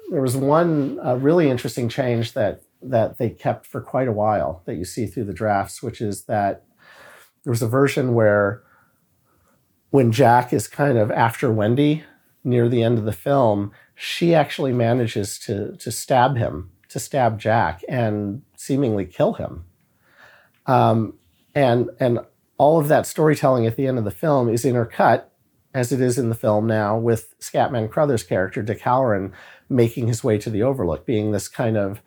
there 0.09 0.21
was 0.21 0.35
one 0.35 0.99
uh, 0.99 1.15
really 1.15 1.49
interesting 1.49 1.87
change 1.87 2.33
that 2.33 2.63
that 2.81 3.19
they 3.19 3.29
kept 3.29 3.65
for 3.65 3.79
quite 3.79 4.09
a 4.09 4.11
while 4.11 4.63
that 4.65 4.75
you 4.75 4.83
see 4.83 5.05
through 5.05 5.23
the 5.23 5.33
drafts, 5.33 5.81
which 5.81 6.01
is 6.01 6.25
that 6.25 6.65
there 7.45 7.51
was 7.51 7.61
a 7.61 7.69
version 7.69 8.13
where 8.13 8.63
when 9.91 10.11
Jack 10.11 10.51
is 10.51 10.67
kind 10.67 10.97
of 10.97 11.11
after 11.11 11.51
Wendy 11.51 12.03
near 12.43 12.67
the 12.67 12.81
end 12.81 12.97
of 12.97 13.05
the 13.05 13.11
film, 13.11 13.71
she 13.93 14.33
actually 14.33 14.73
manages 14.73 15.37
to 15.39 15.75
to 15.77 15.91
stab 15.91 16.37
him, 16.37 16.71
to 16.89 16.99
stab 16.99 17.39
Jack, 17.39 17.83
and 17.87 18.41
seemingly 18.57 19.05
kill 19.05 19.33
him. 19.33 19.65
Um, 20.65 21.13
and 21.53 21.89
and 21.99 22.19
all 22.57 22.79
of 22.79 22.87
that 22.87 23.05
storytelling 23.05 23.67
at 23.67 23.75
the 23.75 23.85
end 23.87 23.97
of 23.97 24.05
the 24.05 24.11
film 24.11 24.49
is 24.49 24.65
intercut, 24.65 25.25
as 25.73 25.91
it 25.91 26.01
is 26.01 26.17
in 26.17 26.29
the 26.29 26.35
film 26.35 26.67
now, 26.67 26.97
with 26.97 27.37
Scatman 27.39 27.89
Crothers' 27.89 28.23
character 28.23 28.61
Dick 28.61 28.81
Hallorann 28.81 29.31
making 29.69 30.07
his 30.07 30.23
way 30.23 30.37
to 30.37 30.49
the 30.49 30.63
Overlook, 30.63 31.05
being 31.05 31.31
this 31.31 31.47
kind 31.47 31.77
of 31.77 32.01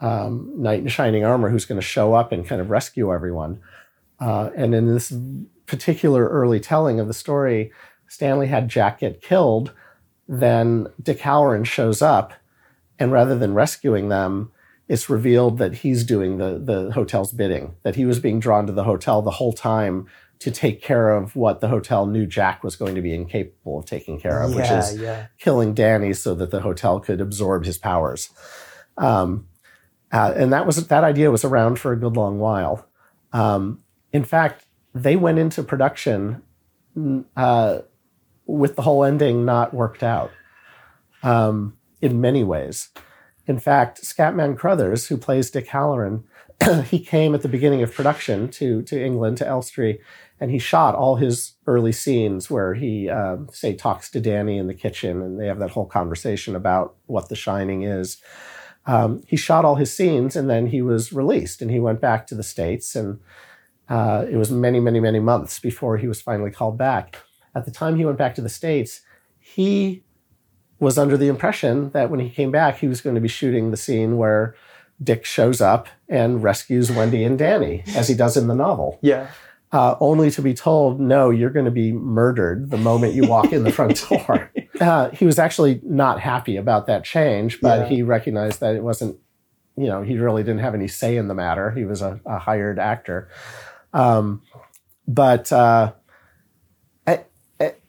um, 0.00 0.52
knight 0.54 0.80
in 0.80 0.88
shining 0.88 1.24
armor 1.24 1.48
who's 1.48 1.64
going 1.64 1.80
to 1.80 1.86
show 1.86 2.14
up 2.14 2.30
and 2.30 2.46
kind 2.46 2.60
of 2.60 2.70
rescue 2.70 3.12
everyone. 3.12 3.60
Uh, 4.20 4.50
and 4.56 4.74
in 4.74 4.92
this 4.92 5.12
particular 5.66 6.28
early 6.28 6.60
telling 6.60 7.00
of 7.00 7.08
the 7.08 7.14
story, 7.14 7.72
Stanley 8.08 8.46
had 8.46 8.68
Jack 8.68 9.00
get 9.00 9.22
killed. 9.22 9.72
Then 10.28 10.88
Dick 11.02 11.20
Hallorann 11.20 11.66
shows 11.66 12.02
up, 12.02 12.32
and 12.98 13.12
rather 13.12 13.38
than 13.38 13.54
rescuing 13.54 14.08
them, 14.08 14.50
it's 14.88 15.10
revealed 15.10 15.58
that 15.58 15.74
he's 15.74 16.04
doing 16.04 16.38
the 16.38 16.58
the 16.58 16.92
hotel's 16.92 17.32
bidding. 17.32 17.76
That 17.82 17.96
he 17.96 18.04
was 18.04 18.18
being 18.18 18.40
drawn 18.40 18.66
to 18.66 18.72
the 18.72 18.84
hotel 18.84 19.22
the 19.22 19.30
whole 19.32 19.52
time 19.52 20.06
to 20.38 20.50
take 20.50 20.82
care 20.82 21.10
of 21.10 21.34
what 21.34 21.60
the 21.60 21.68
hotel 21.68 22.06
knew 22.06 22.26
Jack 22.26 22.62
was 22.62 22.76
going 22.76 22.94
to 22.94 23.00
be 23.00 23.14
incapable 23.14 23.78
of 23.78 23.86
taking 23.86 24.20
care 24.20 24.42
of, 24.42 24.54
which 24.54 24.70
is 24.70 25.00
yeah. 25.00 25.28
killing 25.38 25.72
Danny 25.72 26.12
so 26.12 26.34
that 26.34 26.50
the 26.50 26.60
hotel 26.60 27.00
could 27.00 27.20
absorb 27.20 27.64
his 27.64 27.78
powers. 27.78 28.28
Um, 28.98 29.48
uh, 30.12 30.34
and 30.36 30.52
that 30.52 30.66
was 30.66 30.86
that 30.86 31.04
idea 31.04 31.30
was 31.30 31.44
around 31.44 31.78
for 31.78 31.92
a 31.92 31.96
good 31.96 32.16
long 32.16 32.38
while. 32.38 32.86
Um, 33.32 33.82
in 34.12 34.24
fact, 34.24 34.65
they 34.96 35.16
went 35.16 35.38
into 35.38 35.62
production 35.62 36.42
uh, 37.36 37.78
with 38.46 38.76
the 38.76 38.82
whole 38.82 39.04
ending 39.04 39.44
not 39.44 39.74
worked 39.74 40.02
out 40.02 40.30
um, 41.22 41.76
in 42.00 42.20
many 42.20 42.42
ways. 42.42 42.88
In 43.46 43.58
fact, 43.58 44.02
Scatman 44.02 44.56
Crothers, 44.56 45.06
who 45.06 45.16
plays 45.16 45.50
Dick 45.50 45.68
Hallorann, 45.68 46.24
he 46.86 46.98
came 46.98 47.34
at 47.34 47.42
the 47.42 47.48
beginning 47.48 47.82
of 47.82 47.94
production 47.94 48.48
to 48.48 48.82
to 48.82 49.00
England 49.00 49.36
to 49.38 49.46
Elstree, 49.46 49.98
and 50.40 50.50
he 50.50 50.58
shot 50.58 50.94
all 50.94 51.16
his 51.16 51.52
early 51.66 51.92
scenes 51.92 52.50
where 52.50 52.74
he 52.74 53.10
um, 53.10 53.48
say 53.52 53.74
talks 53.74 54.10
to 54.10 54.20
Danny 54.20 54.56
in 54.56 54.66
the 54.66 54.74
kitchen, 54.74 55.20
and 55.20 55.38
they 55.38 55.46
have 55.46 55.58
that 55.58 55.70
whole 55.70 55.86
conversation 55.86 56.56
about 56.56 56.96
what 57.06 57.28
The 57.28 57.36
Shining 57.36 57.82
is. 57.82 58.16
Um, 58.86 59.22
he 59.26 59.36
shot 59.36 59.64
all 59.64 59.74
his 59.74 59.94
scenes, 59.94 60.34
and 60.34 60.48
then 60.48 60.68
he 60.68 60.80
was 60.80 61.12
released, 61.12 61.60
and 61.60 61.70
he 61.70 61.80
went 61.80 62.00
back 62.00 62.26
to 62.28 62.34
the 62.34 62.42
states, 62.42 62.96
and 62.96 63.20
uh, 63.88 64.24
it 64.30 64.36
was 64.36 64.50
many, 64.50 64.80
many, 64.80 65.00
many 65.00 65.20
months 65.20 65.58
before 65.60 65.96
he 65.98 66.08
was 66.08 66.20
finally 66.20 66.50
called 66.50 66.76
back. 66.78 67.16
At 67.54 67.64
the 67.64 67.70
time 67.70 67.96
he 67.96 68.04
went 68.04 68.18
back 68.18 68.34
to 68.36 68.40
the 68.42 68.48
states, 68.48 69.00
he 69.38 70.02
was 70.78 70.98
under 70.98 71.16
the 71.16 71.28
impression 71.28 71.90
that 71.90 72.10
when 72.10 72.20
he 72.20 72.28
came 72.28 72.50
back, 72.50 72.78
he 72.78 72.88
was 72.88 73.00
going 73.00 73.14
to 73.14 73.20
be 73.20 73.28
shooting 73.28 73.70
the 73.70 73.76
scene 73.76 74.16
where 74.18 74.54
Dick 75.02 75.24
shows 75.24 75.60
up 75.60 75.88
and 76.08 76.42
rescues 76.42 76.90
Wendy 76.90 77.22
and 77.24 77.38
Danny, 77.38 77.82
as 77.94 78.08
he 78.08 78.14
does 78.14 78.36
in 78.36 78.46
the 78.46 78.54
novel, 78.54 78.98
Yeah. 79.02 79.28
uh, 79.72 79.94
only 80.00 80.30
to 80.32 80.42
be 80.42 80.52
told, 80.54 81.00
no, 81.00 81.30
you're 81.30 81.50
going 81.50 81.64
to 81.66 81.70
be 81.70 81.92
murdered 81.92 82.70
the 82.70 82.76
moment 82.78 83.14
you 83.14 83.26
walk 83.26 83.52
in 83.52 83.62
the 83.64 83.72
front 83.72 84.04
door. 84.08 84.50
Uh, 84.80 85.10
he 85.10 85.24
was 85.24 85.38
actually 85.38 85.80
not 85.82 86.20
happy 86.20 86.56
about 86.56 86.86
that 86.88 87.04
change, 87.04 87.60
but 87.60 87.80
Yeah. 87.82 87.88
he 87.88 88.02
recognized 88.02 88.60
that 88.60 88.74
it 88.74 88.82
wasn't, 88.82 89.18
you 89.76 89.86
know, 89.86 90.02
he 90.02 90.18
really 90.18 90.42
didn't 90.42 90.60
have 90.60 90.74
any 90.74 90.88
say 90.88 91.16
in 91.16 91.28
the 91.28 91.34
matter. 91.34 91.70
He 91.70 91.84
was 91.84 92.02
a, 92.02 92.20
a 92.26 92.38
hired 92.38 92.78
actor. 92.78 93.28
Um, 93.96 94.42
but, 95.08 95.50
uh, 95.52 95.92
I- 97.06 97.24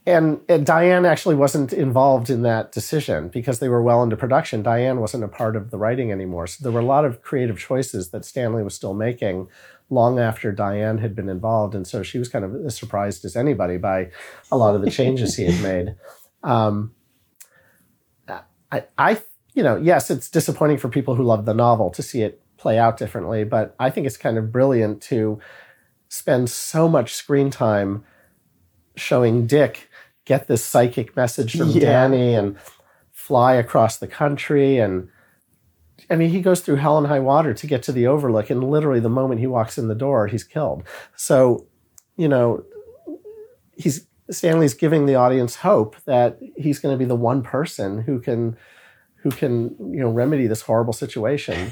and, 0.06 0.40
and 0.48 0.66
Diane 0.66 1.06
actually 1.06 1.36
wasn't 1.36 1.74
involved 1.74 2.30
in 2.30 2.42
that 2.44 2.72
decision 2.72 3.28
because 3.28 3.60
they 3.60 3.68
were 3.68 3.84
well 3.84 4.02
into 4.02 4.16
production. 4.16 4.64
Diane 4.64 5.02
wasn't 5.02 5.26
a 5.26 5.28
part 5.28 5.58
of 5.58 5.70
the 5.70 5.78
writing 5.78 6.12
anymore. 6.14 6.48
So 6.48 6.64
there 6.64 6.72
were 6.72 6.80
a 6.80 6.86
lot 6.86 7.04
of 7.04 7.22
creative 7.22 7.60
choices 7.60 8.12
that 8.12 8.24
Stanley 8.24 8.64
was 8.64 8.74
still 8.74 8.94
making 8.94 9.50
long 9.90 10.18
after 10.18 10.52
Diane 10.54 11.00
had 11.00 11.14
been 11.14 11.28
involved. 11.28 11.76
And 11.76 11.86
so 11.86 12.04
she 12.04 12.18
was 12.20 12.30
kind 12.30 12.46
of 12.46 12.56
as 12.66 12.78
surprised 12.78 13.26
as 13.26 13.36
anybody 13.36 13.76
by 13.78 14.10
a 14.50 14.58
lot 14.58 14.76
of 14.76 14.82
the 14.82 14.92
changes 14.92 15.36
he 15.36 15.44
had 15.46 15.62
made. 15.62 15.96
Um, 16.44 16.94
I, 18.72 18.84
I, 18.98 19.22
you 19.54 19.64
know, 19.64 19.76
yes, 19.76 20.10
it's 20.10 20.30
disappointing 20.30 20.78
for 20.78 20.88
people 20.88 21.16
who 21.16 21.24
love 21.24 21.46
the 21.46 21.54
novel 21.54 21.90
to 21.92 22.04
see 22.04 22.22
it 22.22 22.42
play 22.58 22.78
out 22.78 22.98
differently, 22.98 23.44
but 23.44 23.76
I 23.80 23.90
think 23.90 24.08
it's 24.08 24.18
kind 24.18 24.38
of 24.38 24.52
brilliant 24.52 25.02
to 25.04 25.40
spend 26.10 26.50
so 26.50 26.88
much 26.88 27.14
screen 27.14 27.50
time 27.50 28.04
showing 28.96 29.46
Dick 29.48 29.90
get 30.26 30.48
this 30.48 30.64
psychic 30.64 31.16
message 31.16 31.58
from 31.58 31.70
Yeah. 31.70 31.82
Danny 31.82 32.34
and 32.34 32.58
fly 33.12 33.54
across 33.54 33.98
the 33.98 34.08
country 34.08 34.78
and 34.78 35.10
I 36.10 36.16
mean, 36.16 36.30
he 36.30 36.42
goes 36.42 36.62
through 36.62 36.76
hell 36.78 36.98
and 36.98 37.08
high 37.08 37.20
water 37.20 37.54
to 37.54 37.68
get 37.68 37.84
to 37.84 37.92
the 37.92 38.08
Overlook, 38.08 38.50
and 38.50 38.64
literally 38.64 39.00
the 39.00 39.10
moment 39.10 39.42
he 39.42 39.48
walks 39.48 39.78
in 39.78 39.88
the 39.88 39.96
door, 39.96 40.28
he's 40.28 40.44
killed. 40.44 40.84
So, 41.16 41.68
you 42.16 42.28
know, 42.28 42.64
he's 43.76 44.08
Stanley's 44.30 44.74
giving 44.74 45.06
the 45.06 45.16
audience 45.16 45.58
hope 45.58 45.96
that 46.06 46.38
he's 46.56 46.80
going 46.80 46.94
to 46.94 46.98
be 46.98 47.06
the 47.06 47.16
one 47.16 47.42
person 47.42 48.02
who 48.02 48.20
can, 48.20 48.58
who 49.16 49.32
can, 49.32 49.76
you 49.94 50.00
know, 50.00 50.10
remedy 50.10 50.48
this 50.48 50.62
horrible 50.62 50.94
situation. 50.94 51.72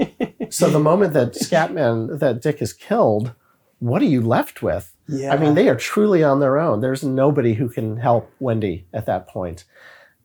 so 0.50 0.70
the 0.70 0.78
moment 0.78 1.12
that 1.14 1.34
Scatman, 1.34 2.18
that 2.20 2.40
Dick 2.40 2.62
is 2.62 2.72
killed, 2.72 3.32
what 3.78 4.02
are 4.02 4.06
you 4.06 4.20
left 4.20 4.62
with? 4.62 4.92
Yeah. 5.08 5.32
I 5.32 5.36
mean, 5.36 5.54
they 5.54 5.68
are 5.68 5.76
truly 5.76 6.24
on 6.24 6.40
their 6.40 6.58
own. 6.58 6.80
There's 6.80 7.04
nobody 7.04 7.54
who 7.54 7.68
can 7.68 7.96
help 7.96 8.30
Wendy 8.40 8.86
at 8.92 9.06
that 9.06 9.28
point. 9.28 9.64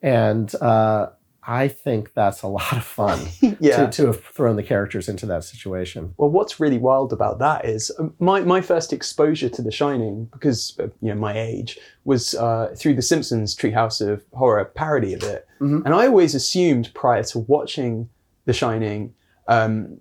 And 0.02 0.52
uh, 0.56 1.10
I 1.44 1.68
think 1.68 2.14
that's 2.14 2.42
a 2.42 2.48
lot 2.48 2.72
of 2.72 2.84
fun 2.84 3.20
yeah. 3.60 3.86
to, 3.86 3.92
to 3.92 4.06
have 4.06 4.24
thrown 4.24 4.56
the 4.56 4.62
characters 4.62 5.08
into 5.08 5.26
that 5.26 5.44
situation. 5.44 6.14
Well, 6.16 6.30
what's 6.30 6.58
really 6.60 6.78
wild 6.78 7.12
about 7.12 7.38
that 7.40 7.64
is 7.64 7.90
um, 7.98 8.14
my, 8.18 8.40
my 8.40 8.60
first 8.60 8.92
exposure 8.92 9.48
to 9.50 9.62
The 9.62 9.70
Shining, 9.72 10.26
because 10.32 10.76
of, 10.78 10.92
you 11.00 11.08
know 11.14 11.20
my 11.20 11.38
age, 11.38 11.78
was 12.04 12.34
uh, 12.34 12.74
through 12.76 12.94
The 12.94 13.02
Simpsons 13.02 13.56
Treehouse 13.56 14.00
of 14.06 14.24
Horror 14.32 14.64
parody 14.64 15.14
of 15.14 15.22
it, 15.22 15.46
Mhm. 15.60 15.84
and 15.84 15.94
I 15.94 16.06
always 16.06 16.34
assumed 16.34 16.90
prior 16.94 17.22
to 17.24 17.38
watching 17.40 18.08
The 18.46 18.52
Shining. 18.52 19.14
Um, 19.48 19.98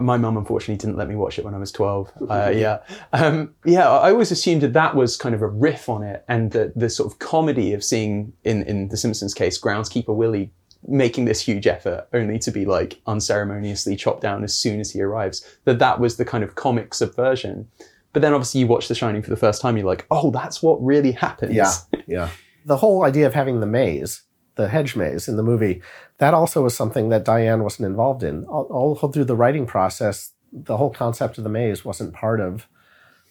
my 0.00 0.16
mum 0.16 0.36
unfortunately 0.36 0.76
didn't 0.76 0.96
let 0.96 1.08
me 1.08 1.14
watch 1.14 1.38
it 1.38 1.44
when 1.44 1.54
I 1.54 1.58
was 1.58 1.72
12. 1.72 2.12
Uh, 2.32 2.50
yeah. 2.54 2.78
Um, 3.12 3.54
yeah, 3.64 3.90
I 3.90 4.10
always 4.10 4.30
assumed 4.30 4.62
that 4.62 4.72
that 4.72 4.96
was 4.96 5.16
kind 5.16 5.34
of 5.34 5.42
a 5.42 5.46
riff 5.46 5.88
on 5.88 6.02
it 6.02 6.24
and 6.28 6.50
that 6.52 6.78
the 6.78 6.88
sort 6.88 7.12
of 7.12 7.18
comedy 7.18 7.74
of 7.74 7.84
seeing, 7.84 8.32
in, 8.44 8.62
in 8.62 8.88
The 8.88 8.96
Simpsons 8.96 9.34
case, 9.34 9.60
groundskeeper 9.60 10.14
Willie 10.14 10.50
making 10.86 11.26
this 11.26 11.40
huge 11.40 11.66
effort 11.66 12.08
only 12.12 12.38
to 12.40 12.50
be 12.50 12.64
like 12.64 13.00
unceremoniously 13.06 13.96
chopped 13.96 14.22
down 14.22 14.44
as 14.44 14.54
soon 14.54 14.80
as 14.80 14.90
he 14.92 15.00
arrives, 15.02 15.46
that 15.64 15.78
that 15.78 16.00
was 16.00 16.16
the 16.16 16.24
kind 16.24 16.42
of 16.42 16.54
comic 16.54 16.94
subversion. 16.94 17.68
But 18.12 18.22
then 18.22 18.32
obviously 18.32 18.60
you 18.60 18.66
watch 18.66 18.88
The 18.88 18.94
Shining 18.94 19.22
for 19.22 19.30
the 19.30 19.36
first 19.36 19.60
time, 19.60 19.76
you're 19.76 19.86
like, 19.86 20.06
oh, 20.10 20.30
that's 20.30 20.62
what 20.62 20.82
really 20.82 21.12
happens. 21.12 21.54
Yeah, 21.54 21.72
yeah. 22.06 22.28
The 22.64 22.76
whole 22.76 23.04
idea 23.04 23.26
of 23.26 23.34
having 23.34 23.58
the 23.58 23.66
maze, 23.66 24.22
the 24.56 24.68
hedge 24.68 24.96
maze 24.96 25.28
in 25.28 25.36
the 25.36 25.42
movie, 25.42 25.82
that 26.18 26.34
also 26.34 26.62
was 26.62 26.76
something 26.76 27.08
that 27.08 27.24
Diane 27.24 27.62
wasn't 27.62 27.86
involved 27.86 28.22
in. 28.22 28.44
All, 28.44 28.64
all 28.64 28.94
through 29.12 29.24
the 29.24 29.36
writing 29.36 29.66
process, 29.66 30.32
the 30.52 30.76
whole 30.76 30.90
concept 30.90 31.38
of 31.38 31.44
the 31.44 31.50
maze 31.50 31.84
wasn't 31.84 32.12
part 32.12 32.40
of 32.40 32.66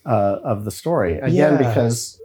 uh, 0.04 0.40
of 0.44 0.66
the 0.66 0.72
story. 0.72 1.20
Again, 1.20 1.32
Yeah. 1.32 1.58
because 1.58 2.20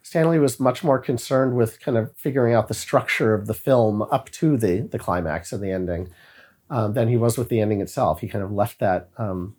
Stanley 0.00 0.38
was 0.38 0.58
much 0.58 0.82
more 0.82 0.98
concerned 0.98 1.54
with 1.54 1.78
kind 1.80 1.98
of 1.98 2.16
figuring 2.16 2.54
out 2.54 2.68
the 2.68 2.74
structure 2.74 3.34
of 3.34 3.46
the 3.46 3.54
film 3.54 4.00
up 4.02 4.30
to 4.30 4.56
the 4.56 4.80
the 4.80 4.98
climax 4.98 5.52
and 5.52 5.62
the 5.62 5.70
ending 5.70 6.08
um, 6.70 6.94
than 6.94 7.08
he 7.08 7.18
was 7.18 7.36
with 7.36 7.50
the 7.50 7.60
ending 7.60 7.82
itself. 7.82 8.20
He 8.20 8.28
kind 8.28 8.42
of 8.42 8.50
left 8.50 8.78
that 8.80 9.10
um, 9.18 9.54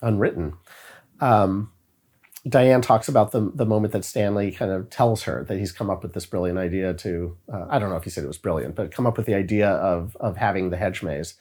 unwritten. 0.00 0.54
Um, 1.20 1.71
Diane 2.48 2.80
talks 2.82 3.08
about 3.08 3.30
the 3.30 3.52
the 3.54 3.66
moment 3.66 3.92
that 3.92 4.04
Stanley 4.04 4.50
kind 4.50 4.70
of 4.72 4.90
tells 4.90 5.22
her 5.24 5.44
that 5.44 5.58
he's 5.58 5.70
come 5.72 5.90
up 5.90 6.02
with 6.02 6.12
this 6.12 6.26
brilliant 6.26 6.58
idea 6.58 6.92
to 6.94 7.36
uh, 7.52 7.66
I 7.70 7.78
don't 7.78 7.90
know 7.90 7.96
if 7.96 8.04
he 8.04 8.10
said 8.10 8.24
it 8.24 8.28
was 8.28 8.38
brilliant, 8.38 8.74
but 8.74 8.90
come 8.90 9.06
up 9.06 9.16
with 9.16 9.26
the 9.26 9.34
idea 9.34 9.68
of 9.68 10.16
of 10.18 10.36
having 10.36 10.70
the 10.70 10.76
hedge 10.76 11.02
maze, 11.04 11.34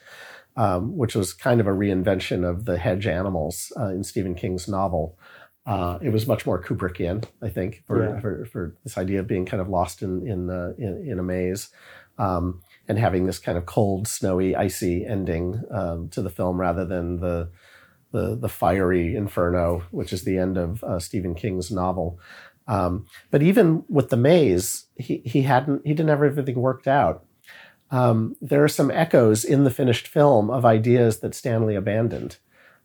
um, 0.55 0.95
which 0.95 1.15
was 1.15 1.33
kind 1.33 1.59
of 1.59 1.65
a 1.67 1.71
reinvention 1.71 2.47
of 2.47 2.65
the 2.65 2.77
hedge 2.77 3.07
animals 3.07 3.73
uh, 3.79 3.87
in 3.87 4.03
Stephen 4.03 4.35
King's 4.35 4.67
novel. 4.67 5.17
Uh, 5.65 5.97
it 6.01 6.09
was 6.09 6.27
much 6.27 6.45
more 6.45 6.61
Kubrickian, 6.61 7.23
I 7.41 7.49
think, 7.49 7.83
for, 7.85 8.03
Yeah. 8.03 8.19
for, 8.19 8.45
for 8.45 8.75
this 8.83 8.97
idea 8.97 9.19
of 9.19 9.27
being 9.27 9.45
kind 9.45 9.61
of 9.61 9.69
lost 9.69 10.01
in 10.03 10.27
in 10.27 10.49
uh, 10.49 10.73
in, 10.77 11.07
in 11.09 11.19
a 11.19 11.23
maze. 11.23 11.69
Um, 12.17 12.61
and 12.87 12.99
having 12.99 13.25
this 13.25 13.39
kind 13.39 13.57
of 13.57 13.65
cold, 13.65 14.07
snowy, 14.07 14.55
icy 14.55 15.05
ending 15.05 15.63
um, 15.71 16.09
to 16.09 16.21
the 16.21 16.29
film 16.29 16.59
rather 16.59 16.85
than 16.85 17.19
the 17.19 17.49
the 18.11 18.35
the 18.35 18.49
fiery 18.49 19.15
inferno, 19.15 19.83
which 19.91 20.13
is 20.13 20.23
the 20.23 20.37
end 20.37 20.57
of 20.57 20.83
uh, 20.83 20.99
Stephen 20.99 21.35
King's 21.35 21.71
novel. 21.71 22.19
Um, 22.67 23.05
but 23.31 23.41
even 23.41 23.83
with 23.89 24.09
the 24.09 24.17
maze, 24.17 24.85
he 24.95 25.21
he 25.25 25.43
hadn't 25.43 25.81
he 25.85 25.93
didn't 25.93 26.09
have 26.09 26.23
everything 26.23 26.55
worked 26.55 26.87
out. 26.87 27.25
Um, 27.89 28.35
there 28.41 28.63
are 28.63 28.69
some 28.69 28.89
echoes 28.91 29.43
in 29.43 29.65
the 29.65 29.71
finished 29.71 30.07
film 30.07 30.49
of 30.49 30.63
ideas 30.63 31.19
that 31.19 31.35
Stanley 31.35 31.75
abandoned 31.75 32.37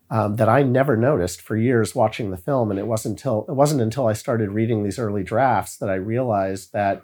um, 0.09 0.35
that 0.35 0.49
I 0.49 0.63
never 0.63 0.97
noticed 0.97 1.41
for 1.41 1.55
years 1.55 1.95
watching 1.95 2.31
the 2.31 2.37
film, 2.37 2.71
and 2.71 2.79
it 2.79 2.87
wasn't 2.87 3.17
until 3.17 3.45
it 3.47 3.53
wasn't 3.53 3.81
until 3.81 4.07
I 4.07 4.13
started 4.13 4.51
reading 4.51 4.83
these 4.83 4.99
early 4.99 5.23
drafts 5.23 5.77
that 5.77 5.89
I 5.89 5.95
realized 5.95 6.73
that 6.73 7.03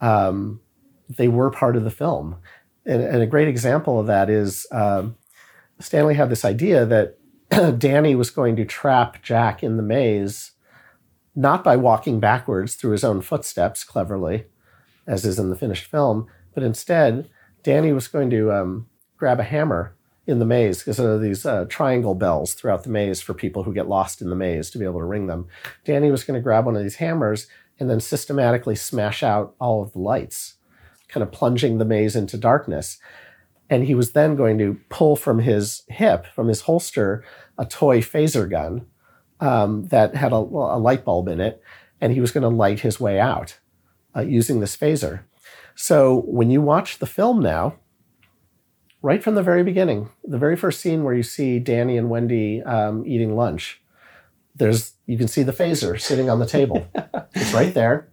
um, 0.00 0.60
they 1.08 1.28
were 1.28 1.50
part 1.50 1.76
of 1.76 1.84
the 1.84 1.90
film. 1.90 2.36
And, 2.84 3.02
and 3.02 3.22
a 3.22 3.26
great 3.26 3.48
example 3.48 3.98
of 3.98 4.06
that 4.06 4.30
is 4.30 4.66
um, 4.70 5.16
Stanley 5.78 6.14
had 6.14 6.30
this 6.30 6.44
idea 6.44 6.86
that 6.86 7.18
Danny 7.78 8.14
was 8.14 8.30
going 8.30 8.56
to 8.56 8.64
trap 8.64 9.22
Jack 9.22 9.62
in 9.62 9.76
the 9.76 9.82
maze, 9.82 10.52
not 11.34 11.62
by 11.62 11.76
walking 11.76 12.18
backwards 12.20 12.74
through 12.74 12.92
his 12.92 13.04
own 13.04 13.20
footsteps 13.20 13.84
cleverly, 13.84 14.46
as 15.06 15.24
is 15.24 15.38
in 15.38 15.50
the 15.50 15.56
finished 15.56 15.84
film, 15.90 16.26
but 16.54 16.62
instead, 16.62 17.28
Danny 17.62 17.92
was 17.92 18.08
going 18.08 18.30
to 18.30 18.52
um, 18.52 18.88
grab 19.16 19.38
a 19.38 19.44
hammer 19.44 19.94
in 20.26 20.38
the 20.38 20.44
maze 20.44 20.78
because 20.78 20.96
there 20.96 21.12
are 21.12 21.18
these 21.18 21.46
uh, 21.46 21.66
triangle 21.68 22.14
bells 22.14 22.54
throughout 22.54 22.82
the 22.82 22.90
maze 22.90 23.20
for 23.20 23.34
people 23.34 23.62
who 23.62 23.72
get 23.72 23.88
lost 23.88 24.20
in 24.20 24.30
the 24.30 24.36
maze 24.36 24.70
to 24.70 24.78
be 24.78 24.84
able 24.84 24.98
to 24.98 25.04
ring 25.04 25.26
them. 25.26 25.46
Danny 25.84 26.10
was 26.10 26.24
going 26.24 26.38
to 26.38 26.42
grab 26.42 26.66
one 26.66 26.76
of 26.76 26.82
these 26.82 26.96
hammers 26.96 27.46
and 27.78 27.88
then 27.88 28.00
systematically 28.00 28.74
smash 28.74 29.22
out 29.22 29.54
all 29.60 29.82
of 29.82 29.92
the 29.92 29.98
lights, 29.98 30.54
kind 31.08 31.22
of 31.22 31.30
plunging 31.30 31.78
the 31.78 31.84
maze 31.84 32.16
into 32.16 32.36
darkness. 32.36 32.98
And 33.68 33.84
he 33.84 33.94
was 33.94 34.12
then 34.12 34.36
going 34.36 34.58
to 34.58 34.78
pull 34.88 35.16
from 35.16 35.40
his 35.40 35.82
hip, 35.88 36.26
from 36.34 36.48
his 36.48 36.62
holster, 36.62 37.24
a 37.58 37.64
toy 37.64 38.00
phaser 38.00 38.48
gun 38.48 38.86
um, 39.40 39.88
that 39.88 40.14
had 40.14 40.32
a, 40.32 40.36
a 40.36 40.78
light 40.78 41.04
bulb 41.04 41.28
in 41.28 41.40
it, 41.40 41.60
and 42.00 42.12
he 42.12 42.20
was 42.20 42.30
going 42.30 42.42
to 42.42 42.48
light 42.48 42.80
his 42.80 43.00
way 43.00 43.18
out 43.18 43.58
uh, 44.16 44.20
using 44.20 44.60
this 44.60 44.76
phaser. 44.76 45.20
So 45.74 46.22
when 46.26 46.50
you 46.50 46.62
watch 46.62 46.98
the 46.98 47.06
film 47.06 47.40
now, 47.40 47.76
right 49.02 49.22
from 49.22 49.34
the 49.34 49.42
very 49.42 49.62
beginning, 49.62 50.08
the 50.24 50.38
very 50.38 50.56
first 50.56 50.80
scene 50.80 51.04
where 51.04 51.14
you 51.14 51.22
see 51.22 51.58
Danny 51.58 51.96
and 51.96 52.08
Wendy 52.08 52.62
um, 52.62 53.04
eating 53.06 53.36
lunch, 53.36 53.82
there's 54.54 54.94
you 55.04 55.18
can 55.18 55.28
see 55.28 55.42
the 55.42 55.52
phaser 55.52 56.00
sitting 56.00 56.30
on 56.30 56.38
the 56.38 56.46
table. 56.46 56.88
it's 57.34 57.52
right 57.52 57.74
there. 57.74 58.08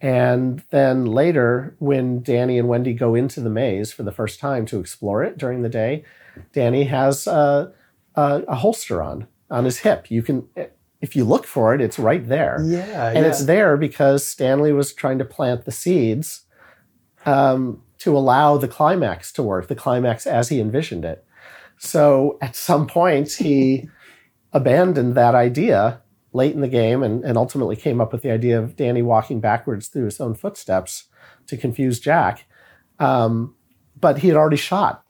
And 0.00 0.62
then 0.70 1.04
later, 1.04 1.76
when 1.78 2.22
Danny 2.22 2.58
and 2.58 2.68
Wendy 2.68 2.94
go 2.94 3.14
into 3.14 3.40
the 3.40 3.50
maze 3.50 3.92
for 3.92 4.02
the 4.02 4.12
first 4.12 4.40
time 4.40 4.64
to 4.66 4.80
explore 4.80 5.22
it 5.22 5.36
during 5.36 5.62
the 5.62 5.68
day, 5.68 6.04
Danny 6.52 6.84
has 6.84 7.26
a, 7.26 7.72
a, 8.14 8.42
a 8.48 8.54
holster 8.56 9.02
on 9.02 9.26
on 9.50 9.64
his 9.64 9.78
hip. 9.78 10.10
You 10.10 10.22
can, 10.22 10.48
if 11.00 11.16
you 11.16 11.24
look 11.24 11.44
for 11.46 11.74
it, 11.74 11.80
it's 11.80 11.98
right 11.98 12.26
there 12.26 12.58
Yeah, 12.64 13.10
and 13.10 13.26
it's 13.26 13.44
there 13.44 13.76
because 13.76 14.26
Stanley 14.26 14.72
was 14.72 14.92
trying 14.92 15.18
to 15.18 15.24
plant 15.24 15.64
the 15.64 15.72
seeds 15.72 16.46
um, 17.26 17.82
to 17.98 18.16
allow 18.16 18.56
the 18.56 18.68
climax 18.68 19.32
to 19.32 19.42
work, 19.42 19.68
the 19.68 19.74
climax 19.74 20.26
as 20.26 20.48
he 20.48 20.60
envisioned 20.60 21.04
it. 21.04 21.24
So 21.78 22.38
at 22.40 22.56
some 22.56 22.86
point, 22.86 23.32
he 23.32 23.88
abandoned 24.52 25.14
that 25.14 25.34
idea 25.34 26.00
late 26.32 26.54
in 26.54 26.60
the 26.60 26.68
game 26.68 27.02
and, 27.02 27.24
and 27.24 27.36
ultimately 27.36 27.76
came 27.76 28.00
up 28.00 28.12
with 28.12 28.22
the 28.22 28.30
idea 28.30 28.58
of 28.58 28.76
Danny 28.76 29.02
walking 29.02 29.40
backwards 29.40 29.88
through 29.88 30.04
his 30.04 30.20
own 30.20 30.34
footsteps 30.34 31.04
to 31.46 31.56
confuse 31.56 31.98
Jack. 31.98 32.46
Um, 32.98 33.54
but 33.98 34.18
he 34.18 34.28
had 34.28 34.36
already 34.36 34.56
shot, 34.56 35.04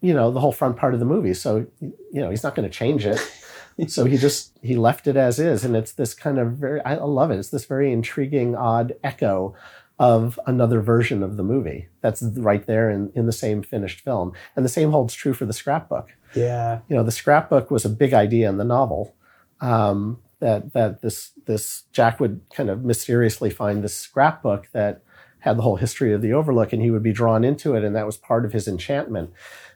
you 0.00 0.14
know, 0.14 0.30
the 0.30 0.40
whole 0.40 0.52
front 0.52 0.76
part 0.76 0.94
of 0.94 1.00
the 1.00 1.06
movie. 1.06 1.34
So, 1.34 1.66
you 1.80 1.94
know, 2.12 2.30
he's 2.30 2.42
not 2.42 2.54
going 2.54 2.68
to 2.68 2.74
change 2.74 3.06
it. 3.06 3.20
So 3.88 4.04
he 4.04 4.16
just 4.16 4.56
he 4.62 4.76
left 4.76 5.08
it 5.08 5.16
as 5.16 5.40
is. 5.40 5.64
And 5.64 5.74
it's 5.74 5.90
this 5.90 6.14
kind 6.14 6.38
of 6.38 6.52
very 6.52 6.80
i 6.84 6.94
love 6.94 7.32
it. 7.32 7.40
It's 7.40 7.48
this 7.48 7.64
very 7.64 7.92
intriguing 7.92 8.54
odd 8.54 8.94
echo 9.02 9.56
of 9.98 10.38
another 10.46 10.80
version 10.80 11.22
of 11.22 11.36
the 11.36 11.42
movie 11.42 11.88
that's 12.00 12.22
right 12.22 12.66
there 12.66 12.90
in, 12.90 13.12
in 13.14 13.26
the 13.26 13.32
same 13.32 13.62
finished 13.62 14.00
film. 14.00 14.32
And 14.54 14.64
the 14.64 14.68
same 14.68 14.90
holds 14.90 15.14
true 15.14 15.34
for 15.34 15.44
the 15.44 15.52
scrapbook. 15.52 16.14
Yeah, 16.34 16.80
you 16.88 16.96
know 16.96 17.02
the 17.02 17.12
scrapbook 17.12 17.70
was 17.70 17.84
a 17.84 17.88
big 17.88 18.12
idea 18.12 18.48
in 18.48 18.58
the 18.58 18.64
novel. 18.64 19.14
Um, 19.60 20.18
that 20.40 20.72
that 20.72 21.00
this 21.02 21.32
this 21.46 21.84
jack 21.92 22.20
would 22.20 22.40
kind 22.54 22.70
of 22.70 22.84
mysteriously 22.84 23.50
find 23.50 23.82
this 23.82 23.96
scrapbook 23.96 24.68
that 24.72 25.02
had 25.40 25.58
the 25.58 25.62
whole 25.62 25.76
history 25.76 26.12
of 26.12 26.22
the 26.22 26.32
overlook 26.32 26.72
and 26.72 26.82
he 26.82 26.90
would 26.90 27.02
be 27.02 27.12
drawn 27.12 27.44
into 27.44 27.74
it 27.74 27.84
and 27.84 27.94
that 27.94 28.06
was 28.06 28.16
part 28.16 28.44
of 28.44 28.52
his 28.52 28.66
enchantment 28.66 29.30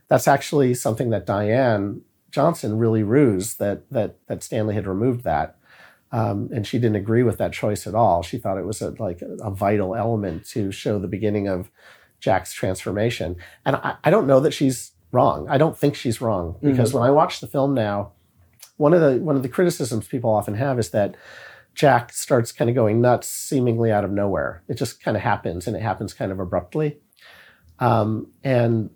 that's 0.09 0.29
actually 0.29 0.75
something 0.75 1.11
that 1.11 1.27
diane 1.27 2.03
Johnson 2.31 2.79
really 2.79 3.03
rused 3.03 3.59
that 3.59 3.91
that 3.91 4.17
that 4.27 4.43
Stanley 4.43 4.75
had 4.75 4.87
removed 4.87 5.25
that, 5.25 5.57
um, 6.13 6.49
and 6.53 6.67
she 6.67 6.79
didn't 6.79 6.97
agree 6.97 7.23
with 7.23 7.39
that 7.39 7.53
choice 7.53 7.87
at 7.87 7.95
all. 7.95 8.23
She 8.23 8.39
thought 8.39 8.59
it 8.59 8.67
was 8.67 8.83
a, 8.83 8.91
like 8.99 9.23
a, 9.23 9.51
vital 9.51 9.95
element 9.95 10.47
to 10.51 10.71
show 10.71 10.99
the 10.99 11.09
beginning 11.09 11.49
of 11.49 11.71
Jack's 12.21 12.53
transformation. 12.53 13.37
And 13.65 13.77
I, 13.77 13.97
I 14.05 14.11
don't 14.11 14.27
know 14.27 14.41
that 14.41 14.53
she's 14.53 14.93
wrong. 15.11 15.49
I 15.49 15.59
don't 15.59 15.77
think 15.77 15.95
she's 15.95 16.21
wrong 16.21 16.57
because 16.61 16.93
when 16.93 17.03
I 17.03 17.11
watch 17.11 17.41
the 17.41 17.47
film 17.47 17.75
now, 17.75 18.13
one 18.79 18.95
of 18.95 19.01
the 19.01 19.18
one 19.18 19.37
of 19.37 19.43
the 19.43 19.49
criticisms 19.49 20.09
people 20.09 20.31
often 20.31 20.55
have 20.55 20.79
is 20.79 20.91
that 20.91 21.16
Jack 21.74 22.12
starts 22.12 22.51
kind 22.51 22.68
of 22.68 22.74
going 22.74 23.01
nuts 23.01 23.29
seemingly 23.29 23.93
out 23.93 24.05
of 24.05 24.11
nowhere. 24.11 24.62
It 24.66 24.79
just 24.79 25.03
kind 25.03 25.16
of 25.16 25.22
happens, 25.22 25.66
and 25.66 25.76
it 25.76 25.83
happens 25.83 26.14
kind 26.14 26.33
of 26.33 26.41
abruptly. 26.41 26.99
Um, 27.79 28.33
and 28.43 28.91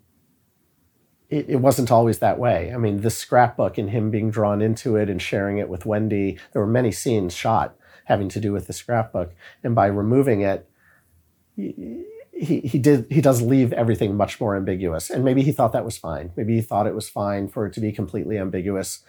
it, 1.29 1.49
it 1.49 1.55
wasn't 1.57 1.91
always 1.91 2.19
that 2.19 2.39
way. 2.39 2.71
I 2.73 2.77
mean, 2.77 3.01
this 3.01 3.17
scrapbook 3.17 3.77
and 3.77 3.89
him 3.89 4.11
being 4.11 4.31
drawn 4.31 4.61
into 4.61 4.95
it 4.95 5.09
and 5.09 5.21
sharing 5.21 5.57
it 5.57 5.69
with 5.69 5.85
Wendy, 5.85 6.37
there 6.51 6.61
were 6.61 6.67
many 6.67 6.91
scenes 6.91 7.33
shot 7.33 7.75
having 8.05 8.27
to 8.29 8.39
do 8.39 8.51
with 8.51 8.67
the 8.67 8.73
scrapbook. 8.73 9.33
And 9.63 9.73
by 9.73 9.85
removing 9.85 10.41
it, 10.41 10.69
he, 11.55 12.59
he 12.59 12.79
did 12.79 13.05
he 13.09 13.21
does 13.21 13.41
leave 13.41 13.71
everything 13.73 14.17
much 14.17 14.39
more 14.41 14.55
ambiguous. 14.55 15.09
And 15.09 15.23
maybe 15.23 15.43
he 15.43 15.51
thought 15.51 15.71
that 15.73 15.85
was 15.85 15.97
fine. 15.97 16.31
Maybe 16.35 16.55
he 16.55 16.61
thought 16.61 16.87
it 16.87 16.95
was 16.95 17.09
fine 17.09 17.47
for 17.47 17.65
it 17.65 17.73
to 17.73 17.79
be 17.79 17.91
completely 17.91 18.37
ambiguous 18.37 19.03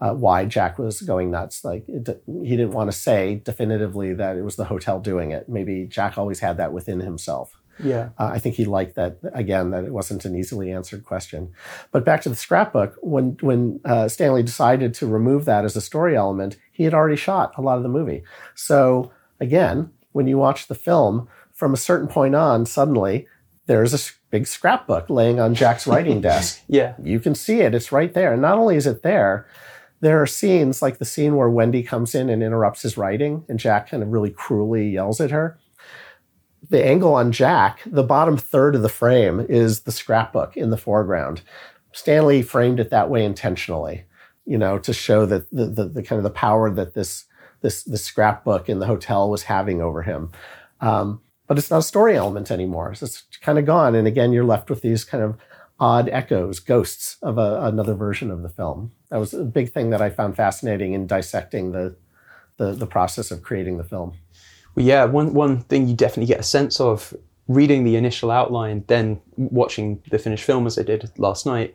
uh, 0.00 0.14
why 0.14 0.44
Jack 0.44 0.78
was 0.78 1.00
going 1.02 1.30
nuts. 1.30 1.64
Like 1.64 1.84
it, 1.88 2.22
he 2.26 2.50
didn't 2.56 2.72
want 2.72 2.90
to 2.90 2.96
say 2.96 3.42
definitively 3.44 4.14
that 4.14 4.36
it 4.36 4.42
was 4.42 4.56
the 4.56 4.64
hotel 4.66 5.00
doing 5.00 5.32
it. 5.32 5.48
Maybe 5.48 5.86
Jack 5.86 6.16
always 6.18 6.40
had 6.40 6.56
that 6.58 6.72
within 6.72 7.00
himself. 7.00 7.56
yeah, 7.82 8.10
Uh, 8.18 8.30
I 8.34 8.38
think 8.38 8.56
he 8.56 8.64
liked 8.64 8.94
that 8.96 9.18
again 9.34 9.70
that 9.70 9.84
it 9.84 9.92
wasn't 9.92 10.24
an 10.24 10.34
easily 10.36 10.72
answered 10.72 11.04
question. 11.04 11.52
But 11.92 12.04
back 12.04 12.22
to 12.22 12.28
the 12.28 12.36
scrapbook, 12.36 12.94
when 13.02 13.36
when 13.40 13.80
uh, 13.84 14.08
Stanley 14.08 14.42
decided 14.42 14.94
to 14.94 15.06
remove 15.06 15.44
that 15.46 15.64
as 15.64 15.76
a 15.76 15.80
story 15.80 16.16
element, 16.16 16.56
he 16.72 16.84
had 16.84 16.94
already 16.94 17.16
shot 17.16 17.52
a 17.56 17.62
lot 17.62 17.76
of 17.76 17.82
the 17.82 17.88
movie. 17.88 18.22
So 18.54 19.12
again, 19.40 19.90
when 20.12 20.26
you 20.26 20.38
watch 20.38 20.66
the 20.68 20.74
film, 20.74 21.28
from 21.52 21.72
a 21.74 21.76
certain 21.76 22.08
point 22.08 22.34
on, 22.34 22.66
suddenly 22.66 23.26
there's 23.66 23.94
a 23.94 24.00
big 24.30 24.46
scrapbook 24.46 25.10
laying 25.10 25.38
on 25.40 25.54
Jack's 25.54 25.86
writing 25.86 26.20
desk. 26.30 26.62
yeah, 26.68 26.94
You 27.02 27.20
can 27.20 27.34
see 27.34 27.60
it; 27.60 27.74
it's 27.74 27.92
right 27.92 28.12
there. 28.14 28.32
And 28.32 28.42
not 28.42 28.58
only 28.58 28.76
is 28.76 28.86
it 28.86 29.02
there. 29.02 29.46
There 30.00 30.22
are 30.22 30.26
scenes 30.26 30.80
like 30.80 30.98
the 30.98 31.04
scene 31.04 31.36
where 31.36 31.50
Wendy 31.50 31.82
comes 31.82 32.14
in 32.14 32.28
and 32.28 32.42
interrupts 32.42 32.82
his 32.82 32.96
writing, 32.96 33.44
and 33.48 33.58
Jack 33.58 33.90
kind 33.90 34.02
of 34.02 34.10
really 34.10 34.30
cruelly 34.30 34.88
yells 34.88 35.20
at 35.20 35.30
her 35.30 35.58
the 36.68 36.84
angle 36.84 37.14
on 37.14 37.32
Jack, 37.32 37.80
the 37.86 38.02
bottom 38.02 38.36
third 38.36 38.74
of 38.74 38.82
the 38.82 38.88
frame 38.88 39.44
is 39.48 39.80
the 39.80 39.92
scrapbook 39.92 40.56
in 40.56 40.70
the 40.70 40.76
foreground. 40.76 41.42
Stanley 41.92 42.42
framed 42.42 42.80
it 42.80 42.90
that 42.90 43.10
way 43.10 43.24
intentionally, 43.24 44.04
you 44.44 44.58
know, 44.58 44.78
to 44.78 44.92
show 44.92 45.24
that 45.26 45.50
the, 45.50 45.66
the, 45.66 45.84
the 45.84 46.02
kind 46.02 46.18
of 46.18 46.24
the 46.24 46.30
power 46.30 46.70
that 46.70 46.94
this 46.94 47.24
this 47.60 47.82
this 47.84 48.04
scrapbook 48.04 48.68
in 48.68 48.78
the 48.78 48.86
hotel 48.86 49.30
was 49.30 49.44
having 49.44 49.80
over 49.80 50.02
him. 50.02 50.30
Um, 50.80 51.20
but 51.46 51.58
it's 51.58 51.70
not 51.70 51.78
a 51.78 51.82
story 51.82 52.16
element 52.16 52.50
anymore. 52.50 52.94
So 52.94 53.06
it's 53.06 53.24
kind 53.40 53.58
of 53.58 53.64
gone. 53.64 53.94
And 53.94 54.06
again, 54.06 54.32
you're 54.32 54.44
left 54.44 54.70
with 54.70 54.82
these 54.82 55.04
kind 55.04 55.24
of 55.24 55.36
odd 55.80 56.08
echoes, 56.08 56.58
ghosts 56.58 57.16
of 57.22 57.38
a, 57.38 57.60
another 57.62 57.94
version 57.94 58.30
of 58.30 58.42
the 58.42 58.48
film. 58.48 58.92
That 59.10 59.18
was 59.18 59.32
a 59.32 59.44
big 59.44 59.72
thing 59.72 59.90
that 59.90 60.02
I 60.02 60.10
found 60.10 60.36
fascinating 60.36 60.92
in 60.92 61.06
dissecting 61.06 61.72
the, 61.72 61.94
the, 62.56 62.72
the 62.72 62.86
process 62.86 63.30
of 63.30 63.42
creating 63.42 63.78
the 63.78 63.84
film. 63.84 64.14
Well, 64.74 64.84
yeah, 64.84 65.04
one, 65.04 65.34
one 65.34 65.60
thing 65.62 65.88
you 65.88 65.94
definitely 65.94 66.26
get 66.26 66.40
a 66.40 66.44
sense 66.44 66.80
of 66.80 67.14
reading 67.46 67.84
the 67.84 67.96
initial 67.96 68.30
outline, 68.30 68.84
then 68.88 69.20
watching 69.36 70.02
the 70.10 70.18
finished 70.18 70.44
film 70.44 70.66
as 70.66 70.78
I 70.78 70.82
did 70.82 71.10
last 71.16 71.46
night, 71.46 71.74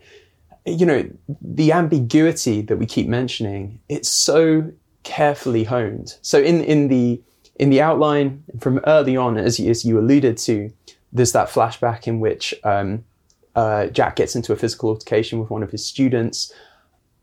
you 0.66 0.86
know, 0.86 1.10
the 1.42 1.72
ambiguity 1.72 2.62
that 2.62 2.78
we 2.78 2.86
keep 2.86 3.08
mentioning, 3.08 3.80
it's 3.90 4.10
so 4.10 4.72
carefully 5.04 5.64
honed. 5.64 6.18
So 6.22 6.40
in, 6.40 6.64
in 6.64 6.88
the 6.88 7.22
in 7.58 7.70
the 7.70 7.82
outline 7.82 8.44
from 8.60 8.80
early 8.88 9.16
on, 9.16 9.38
as 9.38 9.60
you, 9.60 9.70
as 9.70 9.86
you 9.86 10.00
alluded 10.00 10.38
to, 10.38 10.72
there's 11.12 11.34
that 11.34 11.50
flashback 11.50 12.08
in 12.08 12.20
which 12.20 12.54
um, 12.64 13.04
uh, 13.56 13.88
Jack 13.88 14.16
gets 14.16 14.36
into 14.36 14.54
a 14.54 14.56
physical 14.56 14.90
altercation 14.90 15.40
with 15.40 15.50
one 15.50 15.64
of 15.64 15.72
his 15.72 15.86
students. 15.86 16.54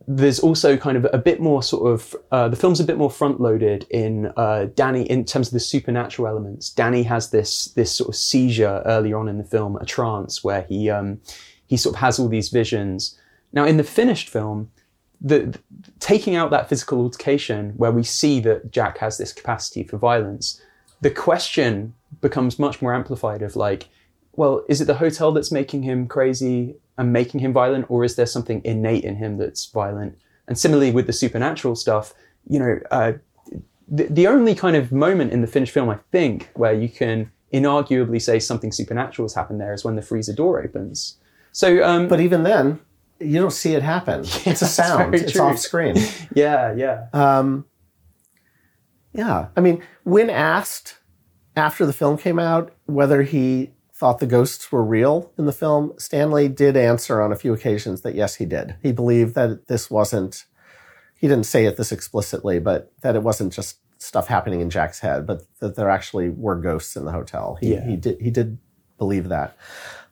There's 0.07 0.41
also 0.41 0.77
kind 0.77 0.97
of 0.97 1.07
a 1.13 1.19
bit 1.19 1.41
more 1.41 1.63
sort 1.63 1.93
of 1.93 2.17
uh, 2.33 2.49
the 2.49 2.57
film's 2.57 2.81
a 2.81 2.85
bit 2.85 2.97
more 2.97 3.11
front 3.11 3.41
loaded 3.41 3.87
in 3.91 4.33
uh, 4.37 4.67
Danny 4.75 5.03
in 5.03 5.25
terms 5.25 5.49
of 5.49 5.53
the 5.53 5.61
supernatural 5.61 6.27
elements. 6.29 6.71
Danny 6.71 7.03
has 7.05 7.31
this 7.31 7.67
this 7.67 7.93
sort 7.93 8.09
of 8.09 8.17
seizure 8.17 8.83
earlier 8.87 9.19
on 9.19 9.29
in 9.29 9.39
the 9.39 9.45
film, 9.45 9.77
a 9.77 9.85
trance 9.85 10.43
where 10.43 10.63
he 10.63 10.91
um, 10.91 11.21
he 11.67 11.77
sort 11.77 11.95
of 11.95 12.01
has 12.01 12.19
all 12.19 12.29
these 12.29 12.49
visions. 12.49 13.19
Now 13.53 13.65
in 13.65 13.77
the 13.77 13.85
finished 13.85 14.29
film, 14.29 14.71
the, 15.21 15.39
the, 15.41 15.59
taking 15.99 16.35
out 16.35 16.51
that 16.51 16.69
physical 16.69 17.01
altercation 17.01 17.73
where 17.77 17.93
we 17.93 18.03
see 18.03 18.41
that 18.41 18.71
Jack 18.71 18.99
has 18.99 19.19
this 19.19 19.33
capacity 19.33 19.85
for 19.85 19.99
violence, 19.99 20.61
the 21.01 21.11
question 21.11 21.95
becomes 22.21 22.59
much 22.59 22.81
more 22.81 22.95
amplified 22.95 23.43
of 23.43 23.57
like, 23.57 23.89
well, 24.41 24.65
is 24.71 24.81
it 24.81 24.87
the 24.87 24.95
hotel 24.95 25.33
that's 25.33 25.53
making 25.53 25.83
him 25.83 26.09
crazy 26.09 26.75
and 26.97 27.13
making 27.13 27.41
him 27.41 27.53
violent, 27.53 27.85
or 27.91 28.05
is 28.05 28.17
there 28.17 28.25
something 28.25 28.63
innate 28.65 29.05
in 29.05 29.17
him 29.17 29.37
that's 29.37 29.67
violent? 29.67 30.17
And 30.49 30.59
similarly 30.59 30.91
with 30.91 31.07
the 31.07 31.13
supernatural 31.13 31.77
stuff, 31.77 32.15
you 32.49 32.59
know, 32.59 32.81
uh, 32.91 33.13
the, 33.87 34.05
the 34.05 34.27
only 34.27 34.55
kind 34.55 34.77
of 34.77 34.93
moment 34.93 35.35
in 35.35 35.43
the 35.43 35.47
finished 35.47 35.75
film, 35.75 35.91
I 35.91 35.99
think, 36.11 36.49
where 36.55 36.73
you 36.73 36.89
can 36.89 37.31
inarguably 37.53 38.23
say 38.23 38.39
something 38.39 38.73
supernatural 38.73 39.25
has 39.29 39.35
happened 39.35 39.61
there 39.61 39.75
is 39.75 39.85
when 39.85 39.97
the 39.97 40.01
freezer 40.01 40.33
door 40.33 40.63
opens. 40.63 41.19
So, 41.53 41.85
um, 41.85 42.09
but 42.09 42.19
even 42.19 42.43
then, 42.43 42.81
you 43.19 43.39
don't 43.43 43.53
see 43.53 43.75
it 43.75 43.83
happen. 43.83 44.25
Yeah, 44.47 44.53
it's 44.53 44.63
a 44.63 44.67
sound. 44.67 45.15
It's 45.15 45.39
off 45.39 45.59
screen. 45.59 45.97
yeah, 46.35 46.73
yeah. 46.75 47.09
Um, 47.13 47.67
yeah. 49.13 49.49
I 49.55 49.61
mean, 49.61 49.83
when 50.05 50.31
asked 50.31 50.97
after 51.57 51.85
the 51.85 51.93
film 51.93 52.17
came 52.17 52.39
out 52.39 52.73
whether 52.87 53.21
he 53.21 53.75
thought 54.01 54.19
the 54.19 54.27
ghosts 54.27 54.73
were 54.73 54.83
real 54.83 55.31
in 55.37 55.45
the 55.45 55.53
film, 55.53 55.93
Stanley 55.99 56.49
did 56.49 56.75
answer 56.75 57.21
on 57.21 57.33
a 57.33 57.37
few 57.37 57.53
occasions 57.53 58.01
that 58.01 58.15
yes, 58.15 58.37
he 58.37 58.47
did. 58.47 58.77
He 58.83 58.93
believed 58.93 59.35
that 59.35 59.67
this 59.67 59.91
wasn't, 59.91 60.47
he 61.19 61.29
didn't 61.29 61.45
say 61.45 61.67
it 61.67 61.77
this 61.77 61.93
explicitly, 61.93 62.61
but 62.61 62.91
that 63.03 63.15
it 63.15 63.23
wasn't 63.23 63.53
just 63.53 63.77
stuff 63.99 64.27
happening 64.27 64.63
in 64.63 64.71
Jack's 64.71 65.01
head, 65.01 65.27
but 65.27 65.43
that 65.59 65.77
there 65.77 65.91
actually 65.91 66.31
were 66.31 66.57
ghosts 66.57 66.97
in 66.97 67.05
the 67.05 67.13
hotel. 67.13 67.59
He, 67.61 67.75
yeah. 67.75 67.87
he 67.87 67.97
did, 67.97 68.19
he 68.23 68.31
did 68.31 68.57
believe 68.97 69.29
that. 69.29 69.55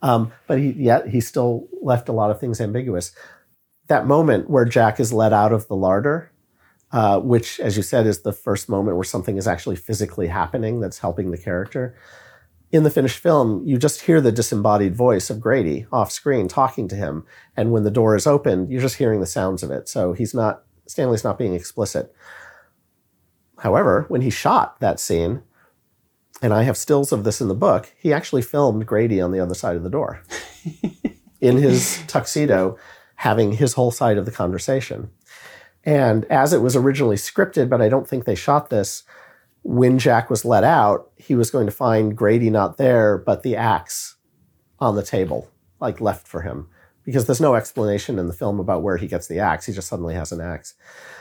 Um, 0.03 0.33
but 0.47 0.59
he, 0.59 0.73
yet 0.73 1.09
he 1.09 1.23
still 1.23 1.67
left 1.81 2.11
a 2.11 2.13
lot 2.13 2.31
of 2.31 2.39
things 2.39 2.61
ambiguous. 2.61 3.13
That 3.87 4.07
moment 4.07 4.51
where 4.51 4.67
Jack 4.67 5.01
is 5.01 5.15
let 5.15 5.33
out 5.33 5.55
of 5.55 5.67
the 5.67 5.77
larder, 5.77 6.31
uh, 6.93 7.21
which, 7.21 7.59
as 7.59 7.79
you 7.79 7.83
said, 7.83 8.07
is 8.07 8.21
the 8.21 8.35
first 8.35 8.69
moment 8.69 8.99
where 8.99 9.05
something 9.05 9.39
is 9.39 9.49
actually 9.49 9.77
physically 9.77 10.27
happening 10.27 10.81
that's 10.81 10.99
helping 10.99 11.31
the 11.31 11.39
character. 11.39 11.97
In 12.71 12.83
the 12.83 12.91
finished 12.91 13.19
film, 13.19 13.63
you 13.65 13.79
just 13.79 14.03
hear 14.03 14.21
the 14.21 14.33
disembodied 14.33 14.95
voice 14.95 15.31
of 15.31 15.41
Grady 15.41 15.87
off 15.91 16.13
screen 16.13 16.49
talking 16.49 16.87
to 16.89 16.97
him. 16.97 17.25
And 17.57 17.73
when 17.73 17.85
the 17.85 17.91
door 17.91 18.15
is 18.15 18.27
opened, 18.27 18.71
you're 18.71 18.83
just 18.83 18.97
hearing 18.97 19.21
the 19.21 19.27
sounds 19.27 19.63
of 19.63 19.71
it. 19.71 19.89
So 19.89 20.13
he's 20.13 20.35
not, 20.35 20.65
Stanley's 20.87 21.25
not 21.25 21.39
being 21.39 21.55
explicit. 21.55 22.15
However, 23.59 24.05
when 24.09 24.21
he 24.21 24.31
shot 24.31 24.79
that 24.81 25.01
scene, 25.01 25.43
and 26.43 26.53
I 26.53 26.63
have 26.63 26.77
stills 26.77 27.11
of 27.11 27.25
this 27.25 27.41
in 27.41 27.49
the 27.49 27.55
book, 27.55 27.93
he 27.97 28.13
actually 28.13 28.43
filmed 28.43 28.87
Grady 28.87 29.21
on 29.21 29.33
the 29.33 29.41
other 29.41 29.55
side 29.55 29.77
of 29.77 29.83
the 29.83 29.91
door 29.91 30.23
in 31.41 31.57
his 31.57 32.03
tuxedo, 32.07 32.77
having 33.17 33.53
his 33.53 33.73
whole 33.73 33.91
side 33.91 34.19
of 34.19 34.27
the 34.27 34.31
conversation. 34.31 35.11
And 35.85 36.27
as 36.27 36.53
it 36.53 36.61
was 36.61 36.77
originally 36.77 37.17
scripted, 37.17 37.69
but 37.69 37.81
I 37.81 37.89
don't 37.89 38.07
think 38.07 38.25
they 38.25 38.35
shot 38.35 38.69
this, 38.69 39.05
when 39.69 39.99
Jack 39.99 40.31
was 40.31 40.47
let 40.47 40.65
out, 40.65 41.11
he 41.19 41.35
was 41.35 41.51
going 41.51 41.67
to 41.67 41.73
find 41.73 42.17
Grady 42.17 42.49
not 42.49 42.79
there, 42.79 43.19
but 43.19 43.43
the 43.43 43.55
axe 43.55 44.17
on 44.79 44.97
the 44.97 45.03
table, 45.03 45.51
like 45.79 46.01
left 46.01 46.27
for 46.27 46.41
him. 46.41 46.71
Because 47.05 47.27
there's 47.27 47.41
no 47.41 47.55
explanation 47.55 48.19
in 48.19 48.29
the 48.29 48.33
film 48.33 48.61
about 48.61 48.83
where 48.83 48.97
he 48.97 49.07
gets 49.07 49.29
the 49.29 49.41
axe. 49.41 49.67
He 49.67 49.75
just 49.75 49.89
suddenly 49.89 50.15
has 50.15 50.33
an 50.33 50.41
axe. 50.41 50.73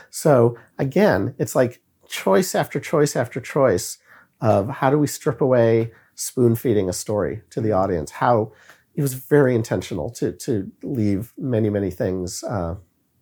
So 0.08 0.56
again, 0.78 1.34
it's 1.38 1.54
like 1.54 1.82
choice 2.08 2.54
after 2.54 2.80
choice 2.80 3.16
after 3.16 3.38
choice 3.38 3.98
of 4.40 4.70
how 4.70 4.88
do 4.88 4.98
we 4.98 5.08
strip 5.08 5.42
away 5.42 5.92
spoon 6.14 6.56
feeding 6.56 6.88
a 6.88 6.94
story 6.94 7.42
to 7.50 7.60
the 7.60 7.72
audience? 7.72 8.12
How 8.12 8.52
it 8.94 9.02
was 9.02 9.12
very 9.12 9.54
intentional 9.54 10.08
to 10.12 10.32
to 10.32 10.72
leave 10.82 11.34
many 11.36 11.68
many 11.68 11.90
things 11.90 12.42
uh, 12.44 12.76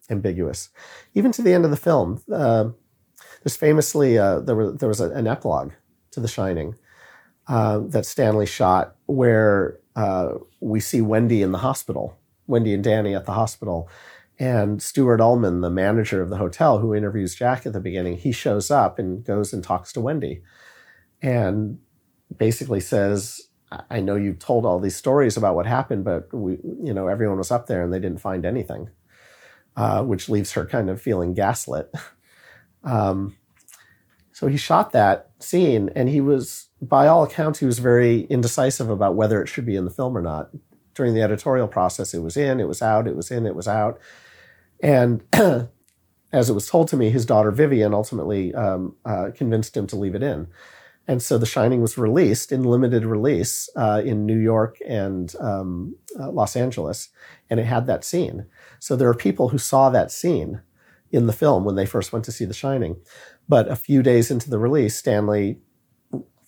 ambiguous, 0.09 0.69
even 1.15 1.33
to 1.33 1.43
the 1.43 1.53
end 1.53 1.65
of 1.65 1.73
the 1.73 1.77
film. 1.77 2.23
Uh, 2.33 2.71
there's 3.47 3.57
famously 3.57 4.19
uh, 4.19 4.41
there 4.41 4.57
was 4.57 4.75
there 4.79 4.89
was 4.89 4.99
an 4.99 5.29
epilogue 5.29 5.71
to 6.11 6.19
The 6.19 6.27
Shining 6.27 6.75
uh, 7.47 7.79
that 7.79 8.05
Stanley 8.05 8.45
shot 8.45 8.97
where 9.07 9.79
uh, 9.95 10.31
we 10.61 10.81
see 10.81 11.01
Wendy 11.01 11.43
in 11.43 11.53
the 11.53 11.59
hospital, 11.59 12.19
Wendy 12.49 12.75
and 12.75 12.83
Danny 12.83 13.15
at 13.15 13.25
the 13.25 13.35
hospital. 13.35 13.89
And 14.41 14.83
Stuart 14.83 15.21
Ullman, 15.21 15.61
the 15.61 15.71
manager 15.71 16.21
of 16.21 16.29
the 16.29 16.39
hotel 16.39 16.81
who 16.81 16.93
interviews 16.93 17.37
Jack 17.37 17.65
at 17.67 17.73
the 17.73 17.79
beginning, 17.79 18.17
he 18.17 18.33
shows 18.33 18.69
up 18.69 18.99
and 18.99 19.25
goes 19.25 19.53
and 19.53 19.63
talks 19.63 19.93
to 19.93 20.01
Wendy 20.01 20.43
and 21.23 21.79
basically 22.37 22.81
says, 22.81 23.43
I 23.89 24.01
know 24.01 24.17
you 24.17 24.33
told 24.33 24.67
all 24.67 24.81
these 24.81 24.97
stories 24.97 25.37
about 25.37 25.55
what 25.55 25.67
happened, 25.67 26.05
but 26.05 26.35
we, 26.35 26.59
you 26.83 26.93
know, 26.93 27.07
everyone 27.07 27.39
was 27.39 27.53
up 27.53 27.69
there 27.69 27.85
and 27.85 27.93
they 27.93 28.01
didn't 28.01 28.21
find 28.21 28.45
anything, 28.45 28.91
uh, 29.77 30.03
which 30.03 30.29
leaves 30.29 30.51
her 30.53 30.67
kind 30.67 30.91
of 30.91 31.01
feeling 31.01 31.33
gaslit. 31.33 31.95
um, 32.87 33.37
so 34.33 34.47
he 34.47 34.57
shot 34.57 34.93
that 34.93 35.31
scene, 35.41 35.91
and 35.95 36.09
he 36.09 36.21
was, 36.21 36.69
by 36.81 37.07
all 37.07 37.23
accounts, 37.23 37.59
he 37.59 37.67
was 37.67 37.79
very 37.79 38.21
indecisive 38.23 38.89
about 38.89 39.15
whether 39.15 39.43
it 39.43 39.49
should 39.49 39.67
be 39.67 39.77
in 39.77 39.85
the 39.85 39.91
film 39.91 40.17
or 40.17 40.23
not. 40.23 40.51
During 40.95 41.15
the 41.15 41.23
editorial 41.23 41.69
process, 41.69 42.15
it 42.15 42.21
was 42.21 42.37
in, 42.37 42.61
it 42.61 42.69
was 42.69 42.81
out, 42.81 43.07
it 43.07 43.17
was 43.17 43.31
in, 43.31 43.47
it 43.47 43.55
was 43.55 43.69
out, 43.69 43.99
and 44.83 45.23
as 46.33 46.51
it 46.51 46.55
was 46.55 46.69
told 46.69 46.89
to 46.89 46.97
me, 46.97 47.11
his 47.11 47.27
daughter 47.27 47.51
Vivian 47.51 47.95
ultimately 47.95 48.55
um, 48.55 48.95
uh, 49.05 49.31
convinced 49.35 49.77
him 49.77 49.87
to 49.89 49.97
leave 49.97 50.15
it 50.15 50.23
in. 50.23 50.49
And 51.09 51.23
so 51.23 51.39
The 51.39 51.47
Shining 51.47 51.81
was 51.81 51.97
released 51.97 52.51
in 52.51 52.65
limited 52.65 53.07
release 53.07 53.71
uh, 53.77 54.03
in 54.05 54.27
New 54.27 54.39
York 54.39 54.77
and 54.87 55.35
um, 55.41 55.97
uh, 56.19 56.31
Los 56.31 56.57
Angeles, 56.57 57.11
and 57.49 57.61
it 57.61 57.67
had 57.67 57.87
that 57.87 58.05
scene. 58.05 58.47
So 58.81 58.97
there 58.97 59.09
are 59.09 59.15
people 59.15 59.51
who 59.51 59.59
saw 59.59 59.89
that 59.91 60.11
scene 60.11 60.63
in 61.11 61.27
the 61.27 61.33
film 61.33 61.65
when 61.65 61.77
they 61.77 61.87
first 61.87 62.13
went 62.13 62.25
to 62.25 62.33
see 62.33 62.45
The 62.45 62.55
Shining. 62.55 62.97
But 63.49 63.69
a 63.69 63.77
few 63.77 64.03
days 64.03 64.31
into 64.31 64.51
the 64.51 64.59
release, 64.59 64.97
Stanley 64.97 65.59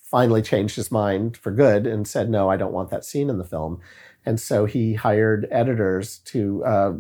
finally 0.03 0.43
changed 0.43 0.77
his 0.77 0.91
mind 0.91 1.37
for 1.37 1.51
good 1.51 1.87
and 1.87 2.09
said, 2.09 2.31
No, 2.31 2.51
I 2.51 2.57
don't 2.57 2.73
want 2.73 2.91
that 2.91 3.05
scene 3.05 3.31
in 3.31 3.39
the 3.39 3.45
film. 3.45 3.81
And 4.27 4.41
so 4.41 4.67
he 4.67 4.95
hired 4.95 5.47
editors 5.51 6.19
to 6.27 6.65
uh, 6.65 6.91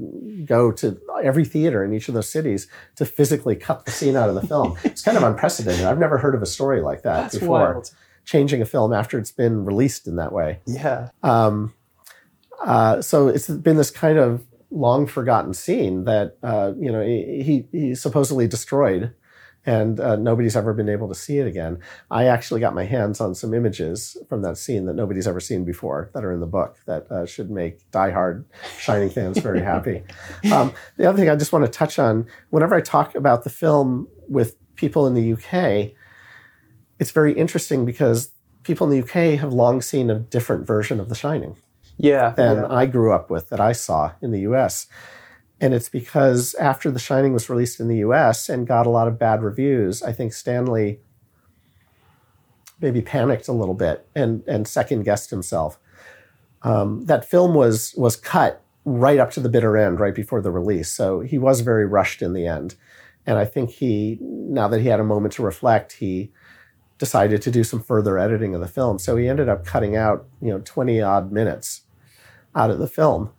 go 0.44 0.72
to 0.72 0.98
every 1.22 1.44
theater 1.44 1.84
in 1.84 1.92
each 1.92 2.08
of 2.08 2.14
those 2.14 2.30
cities 2.30 2.68
to 2.96 3.04
physically 3.04 3.56
cut 3.56 3.84
the 3.84 3.90
scene 3.90 4.16
out 4.16 4.28
of 4.28 4.34
the 4.34 4.46
film. 4.46 4.78
it's 4.84 5.02
kind 5.02 5.16
of 5.16 5.22
unprecedented. 5.22 5.84
I've 5.84 5.98
never 5.98 6.16
heard 6.18 6.34
of 6.34 6.42
a 6.42 6.46
story 6.46 6.80
like 6.80 7.02
that 7.02 7.22
That's 7.22 7.38
before. 7.38 7.72
Wild. 7.72 7.90
Changing 8.24 8.60
a 8.60 8.66
film 8.66 8.92
after 8.92 9.18
it's 9.18 9.32
been 9.32 9.64
released 9.64 10.06
in 10.06 10.16
that 10.16 10.32
way. 10.32 10.60
Yeah. 10.66 11.10
Um, 11.22 11.74
uh, 12.64 13.00
so 13.02 13.28
it's 13.28 13.48
been 13.48 13.76
this 13.76 13.90
kind 13.90 14.18
of 14.18 14.44
long 14.70 15.06
forgotten 15.06 15.54
scene 15.54 16.04
that 16.04 16.36
uh, 16.42 16.72
you 16.78 16.92
know 16.92 17.02
he, 17.02 17.66
he 17.72 17.94
supposedly 17.94 18.46
destroyed 18.46 19.14
and 19.68 20.00
uh, 20.00 20.16
nobody's 20.16 20.56
ever 20.56 20.72
been 20.72 20.88
able 20.88 21.08
to 21.08 21.14
see 21.14 21.38
it 21.38 21.46
again. 21.46 21.78
I 22.10 22.24
actually 22.24 22.60
got 22.60 22.74
my 22.74 22.84
hands 22.84 23.20
on 23.20 23.34
some 23.34 23.52
images 23.52 24.16
from 24.26 24.40
that 24.40 24.56
scene 24.56 24.86
that 24.86 24.94
nobody's 24.94 25.26
ever 25.26 25.40
seen 25.40 25.66
before 25.66 26.10
that 26.14 26.24
are 26.24 26.32
in 26.32 26.40
the 26.40 26.46
book 26.46 26.78
that 26.86 27.10
uh, 27.10 27.26
should 27.26 27.50
make 27.50 27.90
diehard 27.90 28.46
Shining 28.78 29.10
fans 29.10 29.38
very 29.38 29.60
happy. 29.60 30.04
Um, 30.52 30.72
the 30.96 31.06
other 31.06 31.18
thing 31.18 31.28
I 31.28 31.36
just 31.36 31.52
want 31.52 31.66
to 31.66 31.70
touch 31.70 31.98
on 31.98 32.26
whenever 32.50 32.74
I 32.74 32.80
talk 32.80 33.14
about 33.14 33.44
the 33.44 33.50
film 33.50 34.08
with 34.28 34.56
people 34.76 35.06
in 35.06 35.14
the 35.14 35.32
UK, 35.34 35.92
it's 36.98 37.10
very 37.10 37.32
interesting 37.32 37.84
because 37.84 38.30
people 38.62 38.90
in 38.90 38.98
the 38.98 39.04
UK 39.04 39.38
have 39.38 39.52
long 39.52 39.82
seen 39.82 40.08
a 40.10 40.18
different 40.18 40.66
version 40.66 41.00
of 41.00 41.08
The 41.08 41.14
Shining. 41.14 41.56
Yeah. 41.98 42.30
Than 42.30 42.58
yeah. 42.58 42.66
I 42.70 42.86
grew 42.86 43.12
up 43.12 43.28
with, 43.28 43.50
that 43.50 43.60
I 43.60 43.72
saw 43.72 44.12
in 44.22 44.30
the 44.30 44.40
US. 44.40 44.86
And 45.60 45.74
it's 45.74 45.88
because 45.88 46.54
after 46.54 46.90
The 46.90 47.00
Shining 47.00 47.32
was 47.32 47.50
released 47.50 47.80
in 47.80 47.88
the 47.88 47.98
US 47.98 48.48
and 48.48 48.66
got 48.66 48.86
a 48.86 48.90
lot 48.90 49.08
of 49.08 49.18
bad 49.18 49.42
reviews, 49.42 50.02
I 50.02 50.12
think 50.12 50.32
Stanley 50.32 51.00
maybe 52.80 53.02
panicked 53.02 53.48
a 53.48 53.52
little 53.52 53.74
bit 53.74 54.06
and, 54.14 54.44
and 54.46 54.68
second 54.68 55.02
guessed 55.02 55.30
himself. 55.30 55.78
Um, 56.62 57.04
that 57.06 57.24
film 57.24 57.54
was, 57.54 57.92
was 57.96 58.14
cut 58.14 58.62
right 58.84 59.18
up 59.18 59.32
to 59.32 59.40
the 59.40 59.48
bitter 59.48 59.76
end, 59.76 59.98
right 59.98 60.14
before 60.14 60.40
the 60.40 60.52
release. 60.52 60.90
So 60.90 61.20
he 61.20 61.38
was 61.38 61.60
very 61.60 61.86
rushed 61.86 62.22
in 62.22 62.32
the 62.32 62.46
end. 62.46 62.76
And 63.26 63.36
I 63.36 63.44
think 63.44 63.70
he, 63.70 64.18
now 64.20 64.68
that 64.68 64.80
he 64.80 64.88
had 64.88 65.00
a 65.00 65.04
moment 65.04 65.34
to 65.34 65.42
reflect, 65.42 65.92
he 65.94 66.32
decided 66.98 67.42
to 67.42 67.50
do 67.50 67.64
some 67.64 67.82
further 67.82 68.18
editing 68.18 68.54
of 68.54 68.60
the 68.60 68.68
film. 68.68 68.98
So 68.98 69.16
he 69.16 69.28
ended 69.28 69.48
up 69.48 69.64
cutting 69.64 69.96
out, 69.96 70.26
you 70.40 70.48
know, 70.48 70.60
20 70.64 71.00
odd 71.00 71.32
minutes 71.32 71.82
out 72.54 72.70
of 72.70 72.78
the 72.78 72.88
film. 72.88 73.30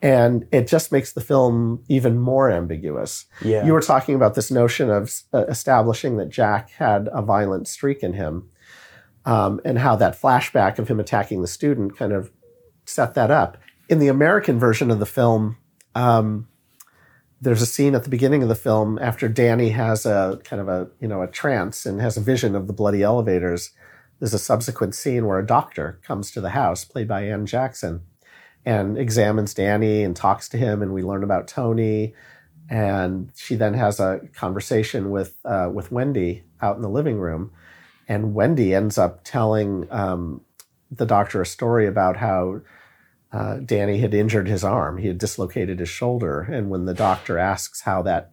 And 0.00 0.46
it 0.52 0.68
just 0.68 0.92
makes 0.92 1.12
the 1.12 1.20
film 1.20 1.82
even 1.88 2.18
more 2.18 2.50
ambiguous. 2.50 3.26
Yeah. 3.42 3.66
You 3.66 3.72
were 3.72 3.80
talking 3.80 4.14
about 4.14 4.36
this 4.36 4.50
notion 4.50 4.90
of 4.90 5.12
uh, 5.34 5.46
establishing 5.46 6.18
that 6.18 6.28
Jack 6.28 6.70
had 6.70 7.08
a 7.12 7.20
violent 7.20 7.66
streak 7.66 8.04
in 8.04 8.12
him, 8.12 8.48
um, 9.24 9.60
and 9.64 9.78
how 9.78 9.96
that 9.96 10.20
flashback 10.20 10.78
of 10.78 10.88
him 10.88 11.00
attacking 11.00 11.42
the 11.42 11.48
student 11.48 11.96
kind 11.96 12.12
of 12.12 12.30
set 12.84 13.14
that 13.14 13.32
up. 13.32 13.58
In 13.88 13.98
the 13.98 14.08
American 14.08 14.58
version 14.58 14.90
of 14.90 15.00
the 15.00 15.06
film, 15.06 15.56
um, 15.96 16.46
there's 17.40 17.62
a 17.62 17.66
scene 17.66 17.94
at 17.94 18.04
the 18.04 18.10
beginning 18.10 18.42
of 18.42 18.48
the 18.48 18.54
film 18.54 18.98
after 19.00 19.28
Danny 19.28 19.70
has 19.70 20.04
a 20.06 20.40
kind 20.44 20.60
of 20.60 20.68
a 20.68 20.88
you 21.00 21.08
know 21.08 21.22
a 21.22 21.26
trance 21.26 21.86
and 21.86 22.00
has 22.00 22.16
a 22.16 22.20
vision 22.20 22.54
of 22.54 22.66
the 22.66 22.72
bloody 22.72 23.02
elevators. 23.02 23.70
There's 24.18 24.34
a 24.34 24.38
subsequent 24.38 24.94
scene 24.94 25.26
where 25.26 25.38
a 25.38 25.46
doctor 25.46 26.00
comes 26.02 26.32
to 26.32 26.40
the 26.40 26.50
house, 26.50 26.84
played 26.84 27.06
by 27.06 27.22
Anne 27.22 27.46
Jackson, 27.46 28.02
and 28.68 28.98
examines 28.98 29.54
Danny 29.54 30.04
and 30.04 30.14
talks 30.14 30.46
to 30.50 30.58
him, 30.58 30.82
and 30.82 30.92
we 30.92 31.02
learn 31.02 31.24
about 31.24 31.48
Tony. 31.48 32.14
And 32.68 33.32
she 33.34 33.54
then 33.54 33.72
has 33.72 33.98
a 33.98 34.20
conversation 34.34 35.10
with 35.10 35.38
uh, 35.44 35.70
with 35.72 35.90
Wendy 35.90 36.44
out 36.60 36.76
in 36.76 36.82
the 36.82 36.90
living 36.90 37.18
room, 37.18 37.50
and 38.06 38.34
Wendy 38.34 38.74
ends 38.74 38.98
up 38.98 39.24
telling 39.24 39.90
um, 39.90 40.42
the 40.90 41.06
doctor 41.06 41.40
a 41.40 41.46
story 41.46 41.86
about 41.86 42.18
how 42.18 42.60
uh, 43.32 43.56
Danny 43.56 43.98
had 43.98 44.12
injured 44.12 44.48
his 44.48 44.64
arm. 44.64 44.98
He 44.98 45.08
had 45.08 45.18
dislocated 45.18 45.80
his 45.80 45.88
shoulder. 45.88 46.42
And 46.42 46.68
when 46.68 46.84
the 46.84 46.94
doctor 46.94 47.38
asks 47.38 47.80
how 47.82 48.02
that 48.02 48.32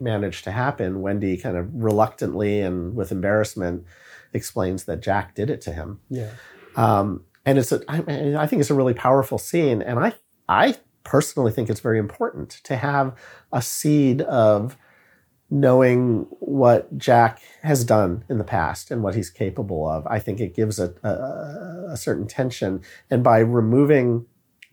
managed 0.00 0.44
to 0.44 0.52
happen, 0.52 1.02
Wendy 1.02 1.36
kind 1.36 1.56
of 1.56 1.68
reluctantly 1.74 2.60
and 2.60 2.94
with 2.94 3.12
embarrassment 3.12 3.84
explains 4.32 4.84
that 4.84 5.02
Jack 5.02 5.34
did 5.34 5.50
it 5.50 5.60
to 5.62 5.72
him. 5.72 6.00
Yeah. 6.08 6.30
Um, 6.76 7.24
and 7.46 7.58
it's 7.58 7.72
a, 7.72 7.80
I, 7.88 8.42
I 8.42 8.46
think 8.46 8.60
it's 8.60 8.70
a 8.70 8.74
really 8.74 8.92
powerful 8.92 9.38
scene. 9.38 9.80
And 9.80 9.98
I, 9.98 10.14
I 10.48 10.74
personally 11.04 11.52
think 11.52 11.70
it's 11.70 11.80
very 11.80 11.98
important 11.98 12.60
to 12.64 12.76
have 12.76 13.14
a 13.52 13.62
seed 13.62 14.20
of 14.22 14.76
knowing 15.48 16.26
what 16.40 16.98
Jack 16.98 17.40
has 17.62 17.84
done 17.84 18.24
in 18.28 18.38
the 18.38 18.44
past 18.44 18.90
and 18.90 19.02
what 19.02 19.14
he's 19.14 19.30
capable 19.30 19.88
of. 19.88 20.04
I 20.08 20.18
think 20.18 20.40
it 20.40 20.56
gives 20.56 20.80
a, 20.80 20.92
a, 21.04 21.92
a 21.92 21.96
certain 21.96 22.26
tension. 22.26 22.82
And 23.10 23.22
by 23.22 23.38
removing 23.38 24.26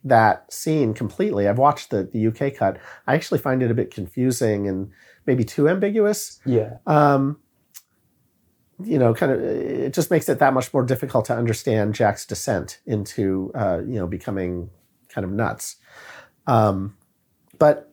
that 0.04 0.52
scene 0.52 0.96
completely, 0.96 1.48
I've 1.48 1.60
watched 1.60 1.92
the, 1.92 2.04
the 2.04 2.26
UK 2.26 2.56
cut. 2.56 2.80
I 3.06 3.14
actually 3.14 3.40
find 3.40 3.62
it 3.62 3.70
a 3.70 3.76
bit 3.76 3.94
confusing 3.94 4.68
and 4.68 4.90
maybe 5.28 5.44
too 5.44 5.70
ambiguous. 5.70 6.40
Yeah. 6.44 6.78
Um, 6.88 7.38
you 8.86 8.98
know, 8.98 9.14
kind 9.14 9.32
of, 9.32 9.42
it 9.42 9.94
just 9.94 10.12
makes 10.12 10.30
it 10.30 10.40
that 10.40 10.54
much 10.54 10.74
more 10.74 10.84
difficult 10.84 11.26
to 11.26 11.36
understand 11.36 11.96
Jack's 11.96 12.26
descent 12.26 12.80
into, 12.86 13.52
uh, 13.56 13.82
you 13.86 13.96
know, 13.96 14.08
becoming 14.08 14.70
kind 15.10 15.26
of 15.26 15.32
nuts. 15.32 15.78
Um, 16.48 16.98
but 17.60 17.90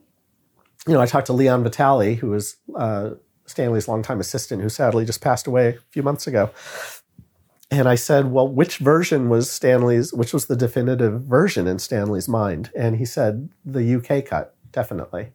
you 0.86 0.94
know, 0.94 1.00
I 1.00 1.06
talked 1.06 1.26
to 1.26 1.32
Leon 1.32 1.62
Vitali, 1.62 2.14
who 2.14 2.30
was 2.30 2.56
uh, 2.74 3.10
Stanley's 3.46 3.88
longtime 3.88 4.20
assistant, 4.20 4.62
who 4.62 4.68
sadly 4.68 5.04
just 5.04 5.20
passed 5.20 5.46
away 5.46 5.68
a 5.68 5.78
few 5.90 6.02
months 6.02 6.26
ago. 6.26 6.50
And 7.70 7.88
I 7.88 7.94
said, 7.94 8.32
well, 8.32 8.48
which 8.48 8.78
version 8.78 9.28
was 9.28 9.50
Stanley's, 9.50 10.12
which 10.12 10.32
was 10.32 10.46
the 10.46 10.56
definitive 10.56 11.22
version 11.22 11.68
in 11.68 11.78
Stanley's 11.78 12.28
mind? 12.28 12.70
And 12.74 12.96
he 12.96 13.04
said, 13.04 13.50
the 13.64 13.94
UK 13.94 14.24
cut, 14.24 14.56
definitely. 14.72 15.32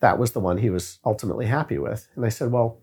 That 0.00 0.18
was 0.18 0.32
the 0.32 0.40
one 0.40 0.58
he 0.58 0.70
was 0.70 1.00
ultimately 1.04 1.46
happy 1.46 1.78
with. 1.78 2.08
And 2.14 2.24
I 2.24 2.28
said, 2.28 2.52
well, 2.52 2.78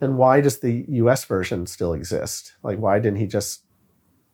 then 0.00 0.16
why 0.16 0.40
does 0.40 0.58
the 0.58 0.84
US 0.88 1.24
version 1.24 1.66
still 1.66 1.92
exist? 1.92 2.54
Like, 2.62 2.78
why 2.78 2.98
didn't 2.98 3.18
he 3.18 3.26
just, 3.26 3.64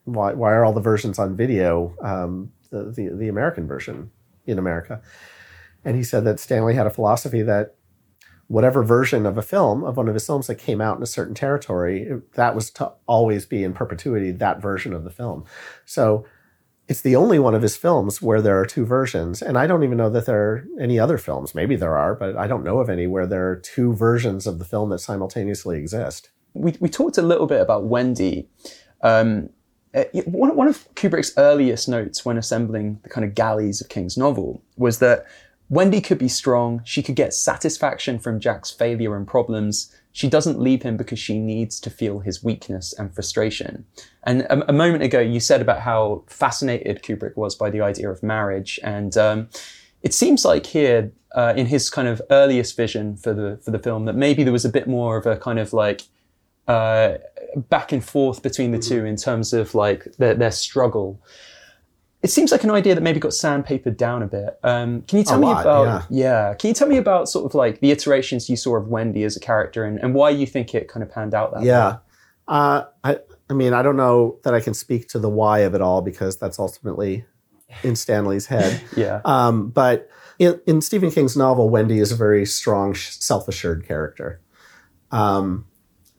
why, 0.05 0.33
why 0.33 0.53
are 0.53 0.65
all 0.65 0.73
the 0.73 0.81
versions 0.81 1.19
on 1.19 1.35
video 1.35 1.95
um, 2.01 2.51
the, 2.71 2.85
the, 2.85 3.09
the 3.09 3.27
American 3.27 3.67
version 3.67 4.09
in 4.45 4.57
America? 4.57 5.01
And 5.85 5.95
he 5.95 6.03
said 6.03 6.23
that 6.25 6.39
Stanley 6.39 6.73
had 6.73 6.87
a 6.87 6.91
philosophy 6.91 7.41
that 7.43 7.75
whatever 8.47 8.81
version 8.81 9.25
of 9.25 9.37
a 9.37 9.41
film, 9.41 9.83
of 9.83 9.97
one 9.97 10.07
of 10.07 10.13
his 10.13 10.25
films 10.25 10.47
that 10.47 10.55
came 10.55 10.79
out 10.79 10.97
in 10.97 11.03
a 11.03 11.07
certain 11.07 11.35
territory, 11.35 12.09
that 12.35 12.55
was 12.55 12.71
to 12.71 12.91
always 13.05 13.45
be 13.45 13.63
in 13.63 13.73
perpetuity 13.73 14.31
that 14.31 14.61
version 14.61 14.93
of 14.93 15.03
the 15.03 15.09
film. 15.09 15.43
So 15.85 16.25
it's 16.87 17.01
the 17.01 17.15
only 17.15 17.37
one 17.37 17.53
of 17.53 17.61
his 17.61 17.75
films 17.75 18.21
where 18.21 18.41
there 18.41 18.59
are 18.59 18.65
two 18.65 18.85
versions. 18.85 19.41
And 19.41 19.57
I 19.57 19.67
don't 19.67 19.83
even 19.83 19.97
know 19.97 20.09
that 20.09 20.25
there 20.25 20.41
are 20.41 20.67
any 20.79 20.97
other 20.97 21.17
films. 21.17 21.53
Maybe 21.53 21.75
there 21.75 21.97
are, 21.97 22.15
but 22.15 22.37
I 22.37 22.47
don't 22.47 22.63
know 22.63 22.79
of 22.79 22.89
any 22.89 23.07
where 23.07 23.27
there 23.27 23.49
are 23.49 23.57
two 23.57 23.93
versions 23.93 24.47
of 24.47 24.57
the 24.57 24.65
film 24.65 24.89
that 24.91 24.99
simultaneously 24.99 25.77
exist. 25.77 26.29
We, 26.53 26.75
we 26.79 26.89
talked 26.89 27.17
a 27.17 27.21
little 27.21 27.45
bit 27.45 27.61
about 27.61 27.85
Wendy. 27.85 28.47
Um, 29.01 29.49
one, 30.25 30.55
one 30.55 30.67
of 30.67 30.87
Kubrick's 30.95 31.33
earliest 31.37 31.89
notes 31.89 32.23
when 32.23 32.37
assembling 32.37 32.99
the 33.03 33.09
kind 33.09 33.25
of 33.25 33.35
galleys 33.35 33.81
of 33.81 33.89
King's 33.89 34.17
novel 34.17 34.63
was 34.77 34.99
that 34.99 35.25
Wendy 35.69 35.99
could 35.99 36.17
be 36.17 36.29
strong. 36.29 36.81
She 36.85 37.03
could 37.03 37.15
get 37.15 37.33
satisfaction 37.33 38.19
from 38.19 38.39
Jack's 38.39 38.71
failure 38.71 39.15
and 39.15 39.27
problems. 39.27 39.93
She 40.17 40.27
doesn't 40.27 40.59
leave 40.59 40.81
him 40.81 40.97
because 40.97 41.19
she 41.19 41.37
needs 41.37 41.79
to 41.79 41.91
feel 41.91 42.21
his 42.21 42.43
weakness 42.43 42.91
and 42.91 43.13
frustration. 43.13 43.85
And 44.23 44.41
a, 44.41 44.67
a 44.67 44.73
moment 44.73 45.03
ago, 45.03 45.19
you 45.19 45.39
said 45.39 45.61
about 45.61 45.81
how 45.81 46.23
fascinated 46.25 47.03
Kubrick 47.03 47.37
was 47.37 47.53
by 47.53 47.69
the 47.69 47.81
idea 47.81 48.09
of 48.09 48.23
marriage. 48.23 48.79
And 48.81 49.15
um, 49.15 49.47
it 50.01 50.15
seems 50.15 50.43
like 50.43 50.65
here, 50.65 51.11
uh, 51.35 51.53
in 51.55 51.67
his 51.67 51.91
kind 51.91 52.07
of 52.07 52.19
earliest 52.31 52.75
vision 52.75 53.15
for 53.15 53.31
the 53.31 53.59
for 53.63 53.69
the 53.69 53.77
film, 53.77 54.05
that 54.05 54.15
maybe 54.15 54.43
there 54.43 54.51
was 54.51 54.65
a 54.65 54.69
bit 54.69 54.87
more 54.87 55.17
of 55.17 55.27
a 55.27 55.37
kind 55.37 55.59
of 55.59 55.71
like 55.71 56.01
uh, 56.67 57.19
back 57.69 57.91
and 57.91 58.03
forth 58.03 58.41
between 58.41 58.71
the 58.71 58.79
two 58.79 59.05
in 59.05 59.17
terms 59.17 59.53
of 59.53 59.75
like 59.75 60.05
their, 60.17 60.33
their 60.33 60.51
struggle 60.51 61.21
it 62.23 62.29
seems 62.29 62.51
like 62.51 62.63
an 62.63 62.71
idea 62.71 62.95
that 62.95 63.01
maybe 63.01 63.19
got 63.19 63.31
sandpapered 63.31 63.95
down 63.95 64.23
a 64.23 64.27
bit. 64.27 64.59
Um, 64.63 65.03
can 65.03 65.19
you 65.19 65.23
tell 65.23 65.37
A 65.37 65.41
me 65.41 65.47
lot, 65.47 65.61
about 65.61 65.85
yeah. 66.09 66.49
yeah. 66.49 66.53
Can 66.55 66.69
you 66.69 66.73
tell 66.73 66.87
me 66.87 66.97
about 66.97 67.29
sort 67.29 67.45
of 67.45 67.53
like 67.53 67.79
the 67.79 67.91
iterations 67.91 68.49
you 68.49 68.55
saw 68.55 68.75
of 68.75 68.87
Wendy 68.87 69.23
as 69.23 69.37
a 69.37 69.39
character 69.39 69.83
and, 69.83 69.99
and 69.99 70.13
why 70.15 70.31
you 70.31 70.47
think 70.47 70.73
it 70.73 70.87
kind 70.87 71.03
of 71.03 71.11
panned 71.11 71.33
out 71.33 71.53
that 71.53 71.61
way? 71.61 71.67
Yeah. 71.67 71.97
Uh, 72.47 72.85
I, 73.03 73.19
I 73.49 73.53
mean, 73.53 73.73
I 73.73 73.83
don't 73.83 73.97
know 73.97 74.39
that 74.43 74.53
I 74.53 74.59
can 74.59 74.73
speak 74.73 75.09
to 75.09 75.19
the 75.19 75.29
why 75.29 75.59
of 75.59 75.75
it 75.75 75.81
all 75.81 76.01
because 76.01 76.37
that's 76.37 76.59
ultimately 76.59 77.25
in 77.83 77.95
Stanley's 77.95 78.47
head. 78.47 78.81
Yeah. 78.97 79.21
Um, 79.23 79.69
but 79.69 80.09
in, 80.39 80.59
in 80.65 80.81
Stephen 80.81 81.11
King's 81.11 81.37
novel, 81.37 81.69
Wendy 81.69 81.99
is 81.99 82.11
a 82.11 82.15
very 82.15 82.45
strong, 82.45 82.95
self 82.95 83.47
assured 83.47 83.87
character. 83.87 84.41
Um, 85.11 85.65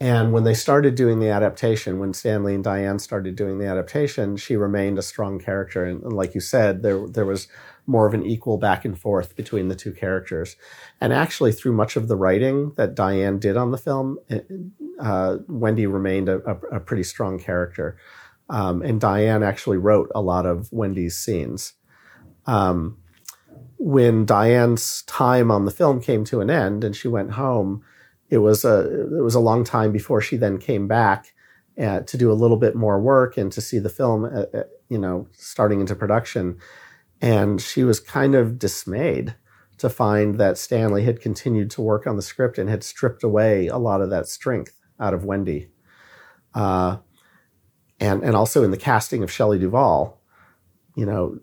and 0.01 0.32
when 0.32 0.44
they 0.44 0.55
started 0.55 0.94
doing 0.94 1.18
the 1.18 1.30
adaptation, 1.30 1.99
when 1.99 2.14
Stanley 2.14 2.55
and 2.55 2.62
Diane 2.62 3.01
started 3.01 3.34
doing 3.34 3.59
the 3.59 3.66
adaptation, 3.66 4.36
she 4.36 4.57
remained 4.57 4.96
a 4.96 5.03
strong 5.03 5.40
character. 5.40 5.84
And, 5.84 6.03
and, 6.05 6.12
like 6.12 6.34
you 6.34 6.40
said, 6.40 6.82
there 6.82 7.07
there 7.09 7.26
was 7.26 7.49
more 7.86 8.07
of 8.07 8.14
an 8.14 8.24
equal 8.24 8.59
back 8.59 8.84
and 8.84 8.99
forth 8.99 9.34
between 9.34 9.68
the 9.68 9.74
two 9.74 9.92
characters. 9.92 10.57
And 11.01 11.12
actually, 11.12 11.53
through 11.53 11.72
much 11.72 11.96
of 11.96 12.07
the 12.07 12.16
writing 12.16 12.74
that 12.76 12.94
Diane 12.94 13.38
did 13.40 13.57
on 13.57 13.72
the 13.72 13.78
film, 13.78 14.18
uh, 15.01 15.38
Wendy 15.49 15.86
remained 15.86 16.28
a, 16.28 16.38
a, 16.49 16.76
a, 16.76 16.80
pretty 16.80 17.03
strong 17.03 17.38
character. 17.38 17.96
Um, 18.51 18.82
and 18.82 19.01
Diane 19.01 19.42
actually 19.42 19.78
wrote 19.78 20.11
a 20.14 20.20
lot 20.20 20.46
of 20.46 20.70
Wendy's 20.72 21.18
scenes. 21.18 21.72
Um, 22.46 22.99
when 23.78 24.26
Diane's 24.26 25.03
time 25.03 25.51
on 25.51 25.64
the 25.64 25.70
film 25.70 26.01
came 26.01 26.24
to 26.26 26.40
an 26.40 26.51
end 26.51 26.84
and 26.84 26.94
she 26.94 27.09
went 27.09 27.32
home, 27.32 27.82
it 28.31 28.39
was 28.39 28.64
a 28.64 29.18
it 29.18 29.22
was 29.22 29.35
a 29.35 29.41
long 29.41 29.64
time 29.64 29.93
before 29.93 30.20
she 30.20 30.37
then 30.37 30.59
came 30.59 30.87
back 30.87 31.33
uh, 31.81 32.01
to 32.01 32.16
do 32.16 32.31
a 32.31 32.35
little 32.35 32.57
bit 32.57 32.74
more 32.74 33.01
work 33.01 33.37
and 33.37 33.53
to 33.53 33.61
see 33.61 33.79
the 33.79 33.89
film, 33.89 34.24
uh, 34.24 34.45
uh, 34.53 34.64
you 34.89 34.99
know, 34.99 35.29
starting 35.33 35.81
into 35.81 35.95
production. 35.95 36.59
And 37.20 37.61
she 37.61 37.85
was 37.85 38.01
kind 38.01 38.35
of 38.35 38.59
dismayed 38.59 39.35
to 39.79 39.89
find 39.89 40.39
that 40.39 40.59
Stanley 40.59 41.05
had 41.05 41.20
continued 41.20 41.70
to 41.72 41.81
work 41.81 42.07
on 42.07 42.16
the 42.16 42.22
script 42.22 42.59
and 42.59 42.68
had 42.68 42.83
stripped 42.83 43.22
away 43.22 43.68
a 43.68 43.79
lot 43.79 44.01
of 44.01 44.11
that 44.11 44.26
strength 44.26 44.74
out 44.99 45.14
of 45.14 45.24
Wendy. 45.24 45.68
Uh, 46.55 46.99
and 48.01 48.22
and 48.22 48.35
also 48.35 48.64
in 48.64 48.70
the 48.70 48.76
casting 48.76 49.22
of 49.22 49.31
Shelley 49.31 49.59
Duvall, 49.59 50.20
you 50.97 51.07
know, 51.07 51.39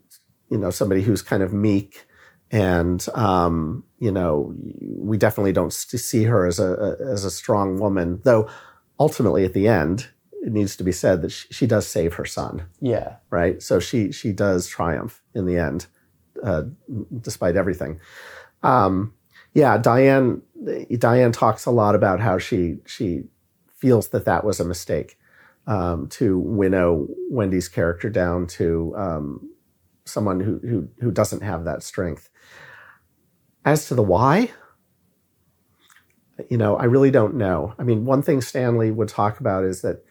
you 0.49 0.57
know 0.57 0.69
somebody 0.69 1.01
who's 1.01 1.21
kind 1.21 1.43
of 1.43 1.53
meek 1.53 2.05
and 2.51 3.05
um, 3.15 3.83
you 3.99 4.11
know 4.11 4.53
we 4.79 5.17
definitely 5.17 5.53
don't 5.53 5.73
see 5.73 6.23
her 6.23 6.45
as 6.45 6.59
a, 6.59 6.97
as 7.11 7.25
a 7.25 7.31
strong 7.31 7.79
woman 7.79 8.21
though 8.23 8.49
ultimately 8.99 9.45
at 9.45 9.53
the 9.53 9.67
end 9.67 10.07
it 10.41 10.51
needs 10.51 10.75
to 10.75 10.83
be 10.83 10.91
said 10.91 11.23
that 11.23 11.31
she, 11.31 11.47
she 11.51 11.67
does 11.67 11.87
save 11.87 12.13
her 12.13 12.25
son. 12.25 12.67
Yeah. 12.79 13.15
Right? 13.31 13.63
So 13.63 13.79
she 13.79 14.11
she 14.11 14.31
does 14.31 14.67
triumph 14.67 15.21
in 15.33 15.45
the 15.45 15.57
end 15.57 15.87
uh, 16.43 16.63
despite 17.21 17.55
everything. 17.55 17.99
Um, 18.61 19.13
yeah 19.55 19.77
diane 19.77 20.43
diane 20.99 21.31
talks 21.31 21.65
a 21.65 21.71
lot 21.71 21.95
about 21.95 22.19
how 22.19 22.37
she 22.37 22.77
she 22.85 23.23
feels 23.75 24.09
that 24.09 24.25
that 24.25 24.43
was 24.43 24.59
a 24.59 24.65
mistake 24.65 25.17
um, 25.65 26.07
to 26.09 26.37
winnow 26.37 27.07
wendy's 27.31 27.67
character 27.67 28.09
down 28.09 28.45
to 28.45 28.93
um, 28.95 29.49
someone 30.05 30.39
who 30.39 30.59
who 30.59 30.87
who 30.99 31.11
doesn't 31.11 31.41
have 31.41 31.65
that 31.65 31.83
strength. 31.83 32.29
As 33.63 33.87
to 33.87 33.95
the 33.95 34.03
why, 34.03 34.51
you 36.49 36.57
know, 36.57 36.75
I 36.77 36.85
really 36.85 37.11
don't 37.11 37.35
know. 37.35 37.73
I 37.79 37.83
mean, 37.83 38.05
one 38.05 38.21
thing 38.21 38.41
Stanley 38.41 38.91
would 38.91 39.09
talk 39.09 39.39
about 39.39 39.63
is 39.63 39.81
that 39.81 40.03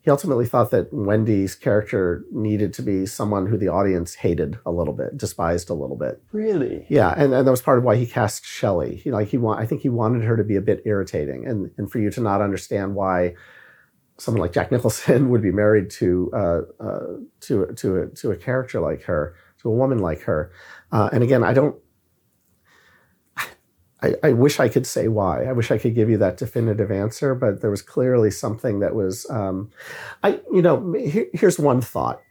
he 0.00 0.10
ultimately 0.10 0.46
thought 0.46 0.70
that 0.70 0.92
Wendy's 0.92 1.54
character 1.54 2.24
needed 2.32 2.72
to 2.74 2.82
be 2.82 3.04
someone 3.04 3.46
who 3.46 3.56
the 3.56 3.68
audience 3.68 4.14
hated 4.14 4.58
a 4.64 4.70
little 4.70 4.94
bit, 4.94 5.16
despised 5.16 5.70
a 5.70 5.74
little 5.74 5.96
bit. 5.96 6.22
Really? 6.32 6.86
Yeah, 6.88 7.12
and, 7.16 7.34
and 7.34 7.46
that 7.46 7.50
was 7.50 7.62
part 7.62 7.78
of 7.78 7.84
why 7.84 7.96
he 7.96 8.06
cast 8.06 8.44
Shelley. 8.44 8.96
He 8.96 9.10
like 9.10 9.28
he 9.28 9.38
want 9.38 9.60
I 9.60 9.66
think 9.66 9.82
he 9.82 9.88
wanted 9.88 10.24
her 10.24 10.36
to 10.36 10.44
be 10.44 10.56
a 10.56 10.60
bit 10.60 10.82
irritating, 10.84 11.46
and 11.46 11.70
and 11.76 11.90
for 11.90 11.98
you 11.98 12.10
to 12.10 12.20
not 12.20 12.40
understand 12.40 12.94
why 12.94 13.34
someone 14.18 14.40
like 14.40 14.52
Jack 14.52 14.70
Nicholson 14.70 15.28
would 15.30 15.42
be 15.42 15.52
married 15.52 15.90
to 15.90 16.30
uh, 16.32 16.60
uh, 16.80 17.06
to 17.40 17.66
to 17.76 18.02
a, 18.02 18.06
to 18.08 18.30
a 18.30 18.36
character 18.36 18.80
like 18.80 19.02
her, 19.02 19.34
to 19.62 19.68
a 19.68 19.72
woman 19.72 19.98
like 19.98 20.22
her. 20.22 20.52
Uh, 20.92 21.08
and 21.12 21.22
again, 21.22 21.44
I 21.44 21.52
don't 21.52 21.76
I, 24.02 24.14
I, 24.22 24.32
wish 24.32 24.60
I 24.60 24.68
could 24.68 24.86
say 24.86 25.08
why. 25.08 25.44
I 25.44 25.52
wish 25.52 25.70
I 25.70 25.78
could 25.78 25.94
give 25.94 26.08
you 26.08 26.18
that 26.18 26.36
definitive 26.36 26.90
answer, 26.90 27.34
but 27.34 27.60
there 27.60 27.70
was 27.70 27.82
clearly 27.82 28.30
something 28.30 28.78
that 28.80 28.94
was, 28.94 29.28
um, 29.28 29.70
I, 30.22 30.40
you 30.52 30.62
know, 30.62 30.92
here, 30.92 31.26
here's 31.32 31.58
one 31.58 31.80
thought. 31.80 32.22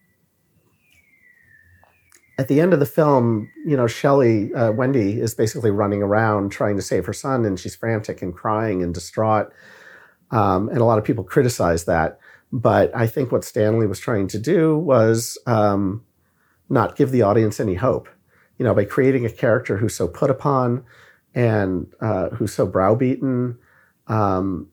At 2.40 2.48
the 2.48 2.62
end 2.62 2.72
of 2.72 2.80
the 2.80 2.86
film, 2.86 3.50
you 3.66 3.76
know, 3.76 3.88
Shelley, 3.88 4.54
uh, 4.54 4.72
Wendy 4.72 5.20
is 5.20 5.34
basically 5.34 5.72
running 5.72 6.04
around 6.04 6.52
trying 6.52 6.76
to 6.78 6.82
save 6.82 7.06
her 7.06 7.14
son, 7.14 7.46
and 7.46 7.60
she's 7.60 7.76
frantic 7.76 8.22
and 8.22 8.34
crying 8.34 8.82
and 8.84 8.94
distraught. 8.94 9.52
Um, 10.32 10.70
and 10.70 10.80
a 10.80 10.86
lot 10.86 10.98
of 10.98 11.06
people 11.06 11.24
criticize 11.24 11.86
that. 11.86 12.20
But 12.52 12.96
I 12.96 13.08
think 13.08 13.32
what 13.32 13.44
Stanley 13.44 13.88
was 13.88 14.00
trying 14.00 14.28
to 14.30 14.40
do 14.40 14.78
was 14.78 15.38
um, 15.46 16.04
not 16.70 16.96
give 16.96 17.12
the 17.12 17.22
audience 17.22 17.60
any 17.60 17.76
hope. 17.76 18.10
You 18.58 18.66
know, 18.66 18.74
by 18.74 18.86
creating 18.86 19.26
a 19.26 19.30
character 19.30 19.78
who's 19.78 19.96
so 19.96 20.08
put 20.08 20.30
upon, 20.30 20.84
and 21.38 21.94
uh, 22.02 22.30
who's 22.30 22.54
so 22.54 22.66
browbeaten, 22.66 23.60
um, 24.08 24.70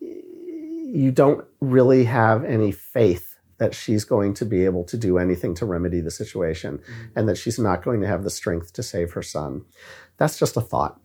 you 0.00 1.10
don't 1.10 1.46
really 1.60 2.04
have 2.04 2.44
any 2.44 2.70
faith 2.72 3.38
that 3.56 3.74
she's 3.74 4.04
going 4.04 4.34
to 4.34 4.44
be 4.44 4.66
able 4.66 4.84
to 4.84 4.98
do 4.98 5.16
anything 5.16 5.54
to 5.54 5.64
remedy 5.64 6.00
the 6.00 6.10
situation 6.10 6.78
mm-hmm. 6.78 7.04
and 7.16 7.28
that 7.28 7.38
she's 7.38 7.58
not 7.58 7.82
going 7.82 8.02
to 8.02 8.06
have 8.06 8.24
the 8.24 8.30
strength 8.30 8.72
to 8.74 8.82
save 8.82 9.12
her 9.12 9.22
son. 9.22 9.64
That's 10.18 10.38
just 10.38 10.56
a 10.56 10.60
thought. 10.60 11.00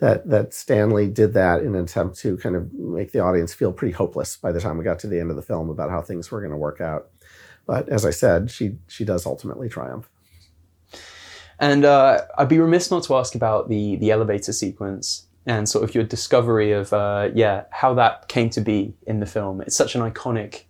That, 0.00 0.28
that 0.28 0.54
Stanley 0.54 1.08
did 1.08 1.34
that 1.34 1.60
in 1.60 1.74
an 1.74 1.82
attempt 1.82 2.18
to 2.18 2.36
kind 2.36 2.54
of 2.54 2.72
make 2.72 3.10
the 3.10 3.18
audience 3.18 3.52
feel 3.52 3.72
pretty 3.72 3.92
hopeless 3.92 4.36
by 4.36 4.52
the 4.52 4.60
time 4.60 4.78
we 4.78 4.84
got 4.84 5.00
to 5.00 5.08
the 5.08 5.18
end 5.18 5.30
of 5.30 5.36
the 5.36 5.42
film 5.42 5.70
about 5.70 5.90
how 5.90 6.00
things 6.00 6.30
were 6.30 6.40
going 6.40 6.52
to 6.52 6.56
work 6.56 6.80
out. 6.80 7.10
But 7.66 7.88
as 7.88 8.06
I 8.06 8.10
said, 8.10 8.50
she 8.50 8.76
she 8.88 9.04
does 9.04 9.26
ultimately 9.26 9.68
triumph. 9.68 10.08
And 11.60 11.84
uh, 11.84 12.22
I'd 12.38 12.48
be 12.48 12.58
remiss 12.58 12.90
not 12.90 13.04
to 13.04 13.16
ask 13.16 13.34
about 13.34 13.68
the 13.68 13.96
the 13.96 14.10
elevator 14.10 14.52
sequence 14.52 15.26
and 15.44 15.68
sort 15.68 15.84
of 15.84 15.94
your 15.94 16.04
discovery 16.04 16.72
of 16.72 16.92
uh, 16.92 17.30
yeah 17.34 17.64
how 17.70 17.94
that 17.94 18.28
came 18.28 18.50
to 18.50 18.60
be 18.60 18.94
in 19.06 19.20
the 19.20 19.26
film. 19.26 19.60
It's 19.60 19.76
such 19.76 19.94
an 19.94 20.00
iconic, 20.00 20.64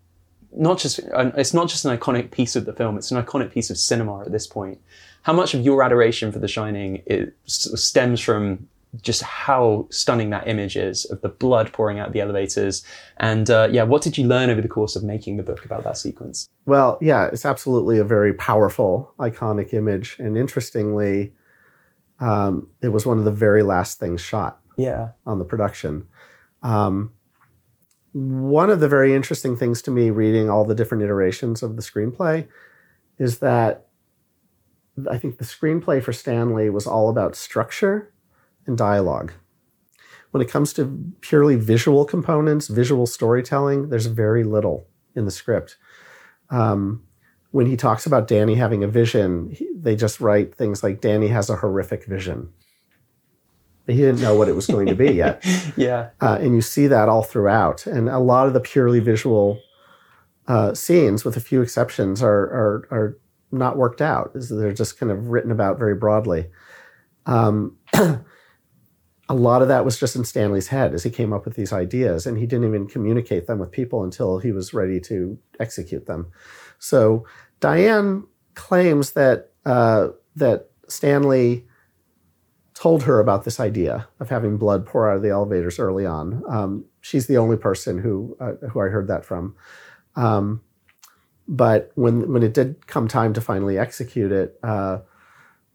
not 0.53 0.79
just 0.79 0.99
it's 0.99 1.55
not 1.55 1.68
just 1.68 1.85
an 1.85 1.97
iconic 1.97 2.31
piece 2.31 2.57
of 2.57 2.64
the 2.64 2.72
film. 2.72 2.97
It's 2.97 3.11
an 3.11 3.22
iconic 3.22 3.53
piece 3.53 3.70
of 3.70 3.79
cinema 3.79 4.22
at 4.22 4.33
this 4.33 4.47
point. 4.47 4.81
How 5.22 5.33
much 5.33 5.55
of 5.55 5.61
your 5.61 5.83
adoration 5.83 6.33
for 6.33 6.39
The 6.39 6.49
Shining 6.49 7.03
it 7.07 7.37
stems 7.45 8.20
from 8.20 8.68
just 9.03 9.22
how 9.22 9.86
stunning 9.91 10.30
that 10.30 10.49
image 10.49 10.76
is 10.76 11.05
of 11.07 11.20
the 11.20 11.28
blood 11.28 11.72
pouring 11.72 11.99
out 11.99 12.09
of 12.09 12.12
the 12.12 12.20
elevators. 12.20 12.84
And 13.18 13.49
uh, 13.51 13.68
yeah, 13.70 13.82
what 13.82 14.03
did 14.03 14.16
you 14.16 14.26
learn 14.26 14.51
over 14.51 14.61
the 14.61 14.68
course 14.68 14.97
of 14.97 15.05
making 15.05 15.36
the 15.36 15.43
book 15.43 15.64
about 15.64 15.84
that 15.84 15.99
sequence? 15.99 16.49
Well, 16.66 16.99
yeah, 17.01 17.26
it's 17.26 17.45
absolutely 17.45 17.99
a 17.99 18.05
very 18.05 18.32
powerful, 18.32 19.12
iconic 19.18 19.74
image. 19.74 20.16
And 20.18 20.36
interestingly, 20.36 21.34
um, 22.20 22.68
it 22.80 22.89
was 22.89 23.07
one 23.07 23.18
of 23.18 23.24
the 23.24 23.30
very 23.30 23.62
last 23.62 23.99
things 24.01 24.20
shot 24.20 24.61
yeah. 24.76 25.11
on 25.26 25.39
the 25.39 25.45
production. 25.45 26.09
Um, 26.62 27.12
one 28.12 28.70
of 28.70 28.80
the 28.80 28.89
very 28.89 29.14
interesting 29.14 29.57
things 29.57 29.82
to 29.82 29.91
me 29.91 30.11
reading 30.11 30.49
all 30.49 30.64
the 30.64 30.74
different 30.74 31.05
iterations 31.05 31.62
of 31.62 31.76
the 31.76 31.82
screenplay 31.82 32.49
is 33.18 33.39
that 33.41 33.86
I 35.09 35.18
think 35.18 35.39
the 35.39 35.45
screenplay 35.45 36.03
for 36.03 36.12
Stanley 36.12 36.70
was 36.70 36.86
all 36.86 37.09
about 37.11 37.36
structure 37.36 38.12
and 38.68 38.78
dialogue. 38.78 39.32
When 40.30 40.42
it 40.42 40.50
comes 40.50 40.72
to 40.74 41.12
purely 41.20 41.56
visual 41.56 42.04
components, 42.04 42.68
visual 42.68 43.06
storytelling, 43.06 43.88
there's 43.88 44.06
very 44.06 44.44
little 44.44 44.86
in 45.14 45.24
the 45.24 45.30
script. 45.30 45.76
Um, 46.50 47.02
when 47.50 47.66
he 47.66 47.76
talks 47.76 48.06
about 48.06 48.28
Danny 48.28 48.54
having 48.54 48.84
a 48.84 48.88
vision, 48.88 49.50
he, 49.50 49.68
they 49.74 49.96
just 49.96 50.20
write 50.20 50.54
things 50.54 50.82
like 50.82 51.00
Danny 51.00 51.28
has 51.28 51.48
a 51.48 51.56
horrific 51.56 52.04
vision. 52.04 52.50
He 53.86 53.96
didn't 53.96 54.20
know 54.20 54.36
what 54.36 54.48
it 54.48 54.54
was 54.54 54.66
going 54.66 54.86
to 54.88 54.94
be 54.94 55.12
yet. 55.12 55.42
yeah. 55.76 56.10
Uh, 56.20 56.36
and 56.38 56.54
you 56.54 56.60
see 56.60 56.86
that 56.88 57.08
all 57.08 57.22
throughout. 57.22 57.86
And 57.86 58.10
a 58.10 58.18
lot 58.18 58.46
of 58.46 58.52
the 58.52 58.60
purely 58.60 59.00
visual 59.00 59.62
uh, 60.46 60.74
scenes, 60.74 61.24
with 61.24 61.38
a 61.38 61.40
few 61.40 61.62
exceptions, 61.62 62.22
are, 62.22 62.28
are, 62.28 62.88
are 62.90 63.18
not 63.50 63.78
worked 63.78 64.02
out. 64.02 64.32
They're 64.34 64.74
just 64.74 64.98
kind 64.98 65.10
of 65.10 65.28
written 65.28 65.50
about 65.50 65.78
very 65.78 65.94
broadly. 65.94 66.48
Um, 67.24 67.78
a 69.29 69.35
lot 69.35 69.62
of 69.62 69.68
that 69.68 69.85
was 69.85 69.99
just 69.99 70.16
in 70.16 70.24
Stanley's 70.24 70.68
head 70.68 70.95
as 70.95 71.03
he 71.03 71.11
came 71.11 71.33
up 71.33 71.45
with 71.45 71.55
these 71.55 71.72
ideas, 71.72 72.26
and 72.26 72.39
he 72.39 72.47
didn't 72.47 72.66
even 72.66 72.87
communicate 72.87 73.47
them 73.47 73.59
with 73.59 73.70
people 73.70 74.03
until 74.03 74.39
he 74.39 74.53
was 74.53 74.72
ready 74.72 75.01
to 75.01 75.39
execute 75.61 76.07
them. 76.07 76.33
So 76.79 77.26
Diane 77.61 78.24
claims 78.55 79.12
that 79.12 79.51
uh, 79.66 80.09
that 80.37 80.70
Stanley 80.89 81.66
told 82.74 83.03
her 83.03 83.18
about 83.18 83.45
this 83.45 83.59
idea 83.59 84.09
of 84.20 84.31
having 84.31 84.57
blood 84.57 84.87
pour 84.87 85.11
out 85.11 85.16
of 85.16 85.22
the 85.22 85.31
elevators 85.31 85.79
early 85.79 86.07
on. 86.07 86.43
Um, 86.49 86.85
she's 87.01 87.26
the 87.26 87.37
only 87.37 87.57
person 87.57 87.99
who 87.99 88.37
uh, 88.41 88.53
who 88.68 88.81
I 88.81 88.89
heard 88.89 89.09
that 89.09 89.24
from. 89.24 89.57
Um, 90.16 90.62
but 91.47 91.91
when 91.97 92.33
when 92.33 92.43
it 92.43 92.55
did 92.55 92.87
come 92.87 93.09
time 93.09 93.35
to 93.35 93.41
finally 93.41 93.79
execute 93.79 94.33
it, 94.33 94.59
uh, 94.62 94.99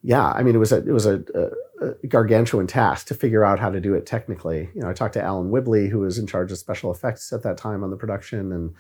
yeah, 0.04 0.28
I 0.28 0.44
mean 0.44 0.54
it 0.54 0.60
was 0.60 0.74
a 0.74 0.78
it 0.78 0.92
was 0.92 1.06
a, 1.06 1.24
a 1.34 1.88
a 1.88 2.08
gargantuan 2.08 2.68
task 2.68 3.08
to 3.08 3.16
figure 3.16 3.44
out 3.44 3.60
how 3.60 3.70
to 3.70 3.80
do 3.80 3.94
it 3.94 4.06
technically. 4.06 4.70
You 4.76 4.82
know, 4.82 4.90
I 4.90 4.94
talked 4.94 5.14
to 5.14 5.24
Alan 5.24 5.50
Whibley, 5.50 5.88
who 5.88 6.00
was 6.00 6.18
in 6.18 6.28
charge 6.28 6.52
of 6.52 6.58
special 6.58 6.92
effects 6.92 7.32
at 7.32 7.44
that 7.44 7.58
time 7.58 7.84
on 7.84 7.90
the 7.90 7.96
production, 7.96 8.52
and 8.52 8.76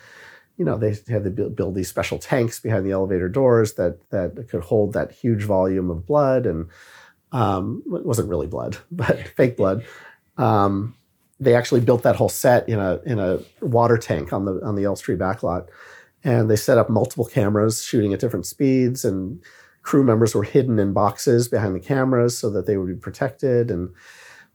you 0.57 0.65
know, 0.65 0.77
they 0.77 0.95
had 1.07 1.23
to 1.23 1.29
build 1.29 1.75
these 1.75 1.89
special 1.89 2.19
tanks 2.19 2.59
behind 2.59 2.85
the 2.85 2.91
elevator 2.91 3.29
doors 3.29 3.73
that 3.75 3.97
that 4.09 4.47
could 4.49 4.63
hold 4.63 4.93
that 4.93 5.11
huge 5.11 5.43
volume 5.43 5.89
of 5.89 6.05
blood, 6.05 6.45
and 6.45 6.67
um, 7.31 7.81
it 7.87 8.05
wasn't 8.05 8.29
really 8.29 8.47
blood, 8.47 8.77
but 8.91 9.27
fake 9.29 9.55
blood. 9.55 9.85
Um, 10.37 10.95
they 11.39 11.55
actually 11.55 11.81
built 11.81 12.03
that 12.03 12.17
whole 12.17 12.29
set 12.29 12.67
in 12.67 12.79
a 12.79 12.99
in 13.05 13.19
a 13.19 13.39
water 13.61 13.97
tank 13.97 14.33
on 14.33 14.43
the 14.43 14.59
on 14.61 14.75
the 14.75 14.83
Elstree 14.83 15.15
backlot, 15.15 15.67
and 16.21 16.49
they 16.49 16.57
set 16.57 16.77
up 16.77 16.89
multiple 16.89 17.25
cameras 17.25 17.81
shooting 17.81 18.13
at 18.13 18.19
different 18.19 18.45
speeds 18.45 19.05
and 19.05 19.41
crew 19.83 20.03
members 20.03 20.33
were 20.33 20.43
hidden 20.43 20.79
in 20.79 20.93
boxes 20.93 21.47
behind 21.47 21.75
the 21.75 21.79
cameras 21.79 22.37
so 22.37 22.49
that 22.49 22.65
they 22.65 22.77
would 22.77 22.87
be 22.87 22.95
protected 22.95 23.69
and 23.69 23.93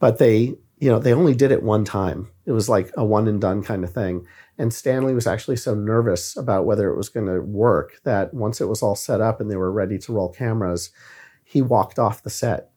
but 0.00 0.18
they 0.18 0.54
you 0.78 0.88
know 0.88 0.98
they 0.98 1.12
only 1.12 1.34
did 1.34 1.52
it 1.52 1.62
one 1.62 1.84
time. 1.84 2.30
It 2.46 2.52
was 2.52 2.68
like 2.68 2.90
a 2.96 3.04
one 3.04 3.28
and 3.28 3.40
done 3.40 3.62
kind 3.62 3.84
of 3.84 3.92
thing. 3.92 4.26
And 4.56 4.74
stanley 4.74 5.14
was 5.14 5.26
actually 5.26 5.56
so 5.56 5.74
nervous 5.74 6.36
about 6.36 6.66
whether 6.66 6.90
it 6.90 6.96
was 6.96 7.08
going 7.08 7.26
to 7.26 7.40
work 7.40 8.00
that 8.04 8.34
once 8.34 8.60
it 8.60 8.68
was 8.68 8.82
all 8.82 8.96
set 8.96 9.20
up 9.20 9.40
and 9.40 9.50
they 9.50 9.56
were 9.56 9.70
ready 9.70 9.98
to 9.98 10.12
roll 10.12 10.32
cameras 10.32 10.90
he 11.44 11.62
walked 11.62 11.98
off 11.98 12.22
the 12.22 12.30
set. 12.30 12.70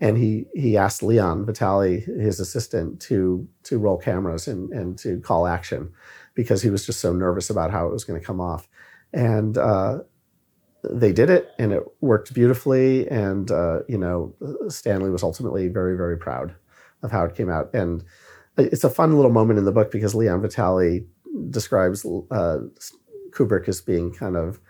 And 0.00 0.18
he 0.18 0.46
he 0.54 0.76
asked 0.76 1.02
leon 1.02 1.46
vitali 1.46 2.00
his 2.00 2.40
assistant 2.40 3.00
to 3.02 3.48
to 3.64 3.78
roll 3.78 3.96
cameras 3.96 4.48
and 4.48 4.72
and 4.72 4.98
to 4.98 5.20
call 5.20 5.46
action 5.46 5.92
because 6.34 6.62
he 6.62 6.70
was 6.70 6.84
just 6.84 7.00
so 7.00 7.12
nervous 7.12 7.48
about 7.48 7.70
how 7.70 7.86
it 7.86 7.92
was 7.92 8.04
going 8.04 8.20
to 8.20 8.26
come 8.26 8.40
off. 8.40 8.68
And 9.12 9.56
uh, 9.56 10.00
they 10.90 11.12
did 11.12 11.30
it 11.30 11.50
and 11.58 11.72
it 11.72 11.82
worked 12.00 12.34
beautifully. 12.34 13.08
And, 13.08 13.50
uh, 13.50 13.80
you 13.88 13.98
know, 13.98 14.34
Stanley 14.68 15.10
was 15.10 15.22
ultimately 15.22 15.68
very, 15.68 15.96
very 15.96 16.18
proud 16.18 16.54
of 17.02 17.10
how 17.10 17.24
it 17.24 17.34
came 17.34 17.50
out. 17.50 17.72
And 17.74 18.04
it's 18.56 18.84
a 18.84 18.90
fun 18.90 19.14
little 19.16 19.32
moment 19.32 19.58
in 19.58 19.64
the 19.64 19.72
book 19.72 19.90
because 19.90 20.14
Leon 20.14 20.42
Vitali 20.42 21.06
describes 21.50 22.04
uh, 22.30 22.58
Kubrick 23.30 23.68
as 23.68 23.80
being 23.80 24.12
kind 24.12 24.36
of 24.36 24.60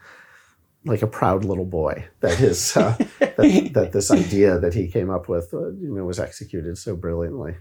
like 0.87 1.03
a 1.03 1.07
proud 1.07 1.45
little 1.45 1.65
boy 1.65 2.07
that 2.21 2.37
his 2.37 2.77
uh, 2.77 2.97
that, 3.19 3.71
that, 3.73 3.93
this 3.93 4.11
idea 4.11 4.59
that 4.59 4.75
he 4.75 4.89
came 4.89 5.11
up 5.11 5.29
with 5.29 5.53
uh, 5.55 5.71
you 5.73 5.95
know 5.95 6.05
was 6.05 6.21
executed 6.21 6.77
so 6.77 6.95
brilliantly 6.95 7.57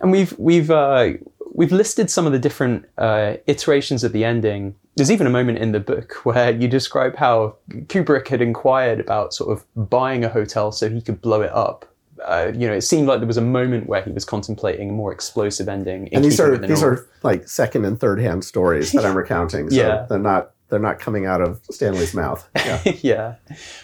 and 0.00 0.10
we've 0.10 0.36
we've 0.38 0.70
uh, 0.70 1.12
we've 1.54 1.72
listed 1.72 2.10
some 2.10 2.26
of 2.26 2.32
the 2.32 2.38
different 2.38 2.86
uh, 2.98 3.34
iterations 3.46 4.04
of 4.04 4.12
the 4.12 4.24
ending. 4.24 4.74
There's 4.96 5.10
even 5.10 5.26
a 5.26 5.30
moment 5.30 5.58
in 5.58 5.72
the 5.72 5.80
book 5.80 6.14
where 6.24 6.50
you 6.50 6.68
describe 6.68 7.16
how 7.16 7.56
Kubrick 7.70 8.28
had 8.28 8.42
inquired 8.42 9.00
about 9.00 9.34
sort 9.34 9.56
of 9.56 9.90
buying 9.90 10.24
a 10.24 10.28
hotel 10.28 10.72
so 10.72 10.88
he 10.88 11.00
could 11.00 11.20
blow 11.20 11.42
it 11.42 11.52
up. 11.52 11.88
Uh, 12.24 12.52
you 12.54 12.68
know, 12.68 12.74
it 12.74 12.82
seemed 12.82 13.08
like 13.08 13.18
there 13.18 13.26
was 13.26 13.36
a 13.36 13.40
moment 13.40 13.88
where 13.88 14.02
he 14.02 14.12
was 14.12 14.24
contemplating 14.24 14.90
a 14.90 14.92
more 14.92 15.12
explosive 15.12 15.68
ending. 15.68 16.08
And 16.12 16.24
these 16.24 16.38
are 16.38 16.56
these 16.56 16.82
are 16.82 17.08
like 17.24 17.48
second 17.48 17.84
and 17.84 17.98
third 17.98 18.20
hand 18.20 18.44
stories 18.44 18.92
that 18.92 19.04
I'm 19.04 19.16
recounting. 19.16 19.70
So 19.70 19.76
yeah. 19.76 20.06
they're 20.08 20.20
not 20.20 20.52
they're 20.68 20.78
not 20.78 21.00
coming 21.00 21.26
out 21.26 21.40
of 21.40 21.60
Stanley's 21.70 22.14
mouth. 22.14 22.48
Yeah. 22.64 22.80
yeah. 23.02 23.34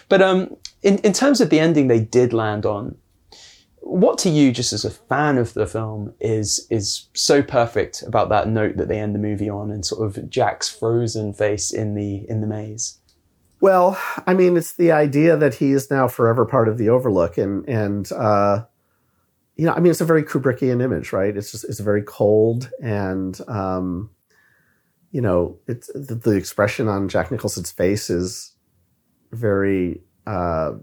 But 0.07 0.21
um, 0.21 0.55
in, 0.83 0.99
in 0.99 1.11
terms 1.11 1.41
of 1.41 1.49
the 1.49 1.59
ending 1.59 1.87
they 1.87 1.99
did 1.99 2.31
land 2.31 2.65
on, 2.65 2.95
what 3.89 4.17
to 4.19 4.29
you, 4.29 4.51
just 4.51 4.71
as 4.71 4.85
a 4.85 4.91
fan 4.91 5.37
of 5.37 5.53
the 5.53 5.65
film, 5.65 6.13
is 6.19 6.67
is 6.69 7.07
so 7.13 7.41
perfect 7.41 8.03
about 8.03 8.29
that 8.29 8.47
note 8.47 8.77
that 8.77 8.87
they 8.87 8.99
end 8.99 9.15
the 9.15 9.19
movie 9.19 9.49
on, 9.49 9.71
and 9.71 9.85
sort 9.85 10.05
of 10.05 10.29
Jack's 10.29 10.69
frozen 10.69 11.33
face 11.33 11.71
in 11.71 11.95
the 11.95 12.25
in 12.29 12.41
the 12.41 12.47
maze? 12.47 12.99
Well, 13.61 13.99
I 14.25 14.33
mean, 14.33 14.55
it's 14.55 14.73
the 14.73 14.91
idea 14.91 15.35
that 15.35 15.55
he 15.55 15.71
is 15.71 15.91
now 15.91 16.07
forever 16.07 16.45
part 16.45 16.69
of 16.69 16.77
the 16.77 16.89
Overlook, 16.89 17.37
and 17.37 17.67
and 17.67 18.09
uh, 18.11 18.65
you 19.55 19.65
know, 19.65 19.73
I 19.73 19.79
mean, 19.79 19.91
it's 19.91 20.01
a 20.01 20.05
very 20.05 20.23
Kubrickian 20.23 20.81
image, 20.81 21.11
right? 21.11 21.35
It's 21.35 21.51
just 21.51 21.65
it's 21.65 21.79
very 21.79 22.03
cold, 22.03 22.69
and 22.81 23.39
um, 23.47 24.11
you 25.11 25.21
know, 25.21 25.57
it's 25.67 25.87
the, 25.93 26.15
the 26.15 26.31
expression 26.31 26.87
on 26.87 27.09
Jack 27.09 27.31
Nicholson's 27.31 27.71
face 27.71 28.09
is 28.09 28.53
very 29.31 30.01
uh, 30.27 30.73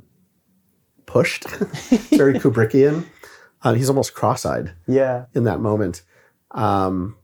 pushed, 1.07 1.49
very 2.11 2.35
Kubrickian. 2.35 3.07
Uh, 3.63 3.75
he's 3.75 3.89
almost 3.89 4.15
cross-eyed. 4.15 4.75
Yeah. 4.87 5.27
In 5.35 5.45
that 5.45 5.61
moment, 5.61 6.03
um, 6.51 7.17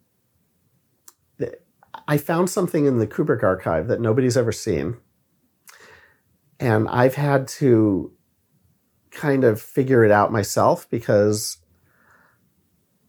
I 2.09 2.19
found 2.19 2.51
something 2.51 2.87
in 2.87 2.99
the 2.99 3.07
Kubrick 3.07 3.43
archive 3.43 3.89
that 3.89 4.01
nobody's 4.01 4.37
ever 4.37 4.53
seen, 4.53 4.97
and 6.59 6.89
I've 6.89 7.15
had 7.15 7.49
to 7.49 8.13
kind 9.11 9.45
of 9.45 9.61
figure 9.61 10.05
it 10.05 10.11
out 10.11 10.33
myself 10.33 10.89
because 10.91 11.59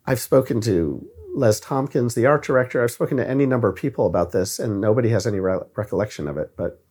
I've 0.05 0.19
spoken 0.19 0.61
to 0.61 1.07
Les 1.33 1.59
Tompkins, 1.59 2.13
the 2.13 2.25
art 2.25 2.43
director. 2.43 2.83
I've 2.83 2.91
spoken 2.91 3.17
to 3.17 3.27
any 3.27 3.45
number 3.45 3.67
of 3.69 3.75
people 3.75 4.05
about 4.05 4.31
this, 4.31 4.59
and 4.59 4.79
nobody 4.79 5.09
has 5.09 5.25
any 5.25 5.39
re- 5.39 5.59
recollection 5.75 6.27
of 6.27 6.37
it. 6.37 6.51
But 6.55 6.82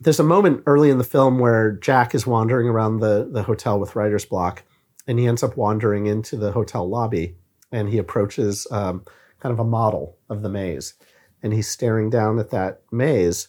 there's 0.00 0.20
a 0.20 0.24
moment 0.24 0.62
early 0.66 0.90
in 0.90 0.98
the 0.98 1.04
film 1.04 1.38
where 1.38 1.72
Jack 1.72 2.14
is 2.14 2.26
wandering 2.26 2.68
around 2.68 2.98
the, 2.98 3.28
the 3.30 3.42
hotel 3.42 3.78
with 3.78 3.96
writer's 3.96 4.24
block, 4.24 4.64
and 5.06 5.18
he 5.18 5.26
ends 5.26 5.42
up 5.42 5.56
wandering 5.56 6.06
into 6.06 6.36
the 6.36 6.52
hotel 6.52 6.88
lobby, 6.88 7.36
and 7.70 7.88
he 7.88 7.98
approaches 7.98 8.66
um, 8.70 9.04
kind 9.40 9.52
of 9.52 9.58
a 9.58 9.64
model 9.64 10.18
of 10.28 10.42
the 10.42 10.48
maze, 10.48 10.94
and 11.42 11.52
he's 11.52 11.68
staring 11.68 12.10
down 12.10 12.38
at 12.38 12.50
that 12.50 12.82
maze, 12.90 13.48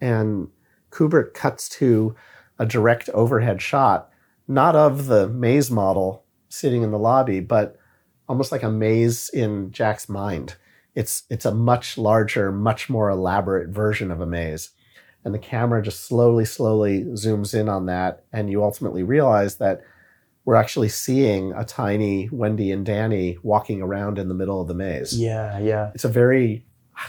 and 0.00 0.48
Kubrick 0.90 1.34
cuts 1.34 1.68
to 1.68 2.14
a 2.58 2.66
direct 2.66 3.08
overhead 3.10 3.62
shot, 3.62 4.10
not 4.46 4.74
of 4.74 5.06
the 5.06 5.28
maze 5.28 5.70
model 5.70 6.24
sitting 6.48 6.82
in 6.82 6.90
the 6.90 6.98
lobby, 6.98 7.40
but 7.40 7.76
almost 8.28 8.52
like 8.52 8.62
a 8.62 8.70
maze 8.70 9.28
in 9.30 9.70
Jack's 9.70 10.08
mind. 10.08 10.56
It's 10.94 11.22
it's 11.30 11.44
a 11.44 11.54
much 11.54 11.96
larger, 11.96 12.50
much 12.50 12.90
more 12.90 13.10
elaborate 13.10 13.68
version 13.68 14.10
of 14.10 14.20
a 14.20 14.26
maze. 14.26 14.70
And 15.28 15.34
the 15.34 15.38
camera 15.38 15.82
just 15.82 16.06
slowly, 16.06 16.46
slowly 16.46 17.04
zooms 17.04 17.52
in 17.52 17.68
on 17.68 17.84
that, 17.84 18.24
and 18.32 18.48
you 18.48 18.64
ultimately 18.64 19.02
realize 19.02 19.56
that 19.56 19.82
we're 20.46 20.54
actually 20.54 20.88
seeing 20.88 21.52
a 21.52 21.66
tiny 21.66 22.30
Wendy 22.32 22.72
and 22.72 22.86
Danny 22.86 23.36
walking 23.42 23.82
around 23.82 24.18
in 24.18 24.28
the 24.28 24.34
middle 24.34 24.58
of 24.58 24.68
the 24.68 24.74
maze. 24.74 25.20
Yeah, 25.20 25.58
yeah. 25.58 25.90
It's 25.94 26.06
a 26.06 26.08
very, 26.08 26.64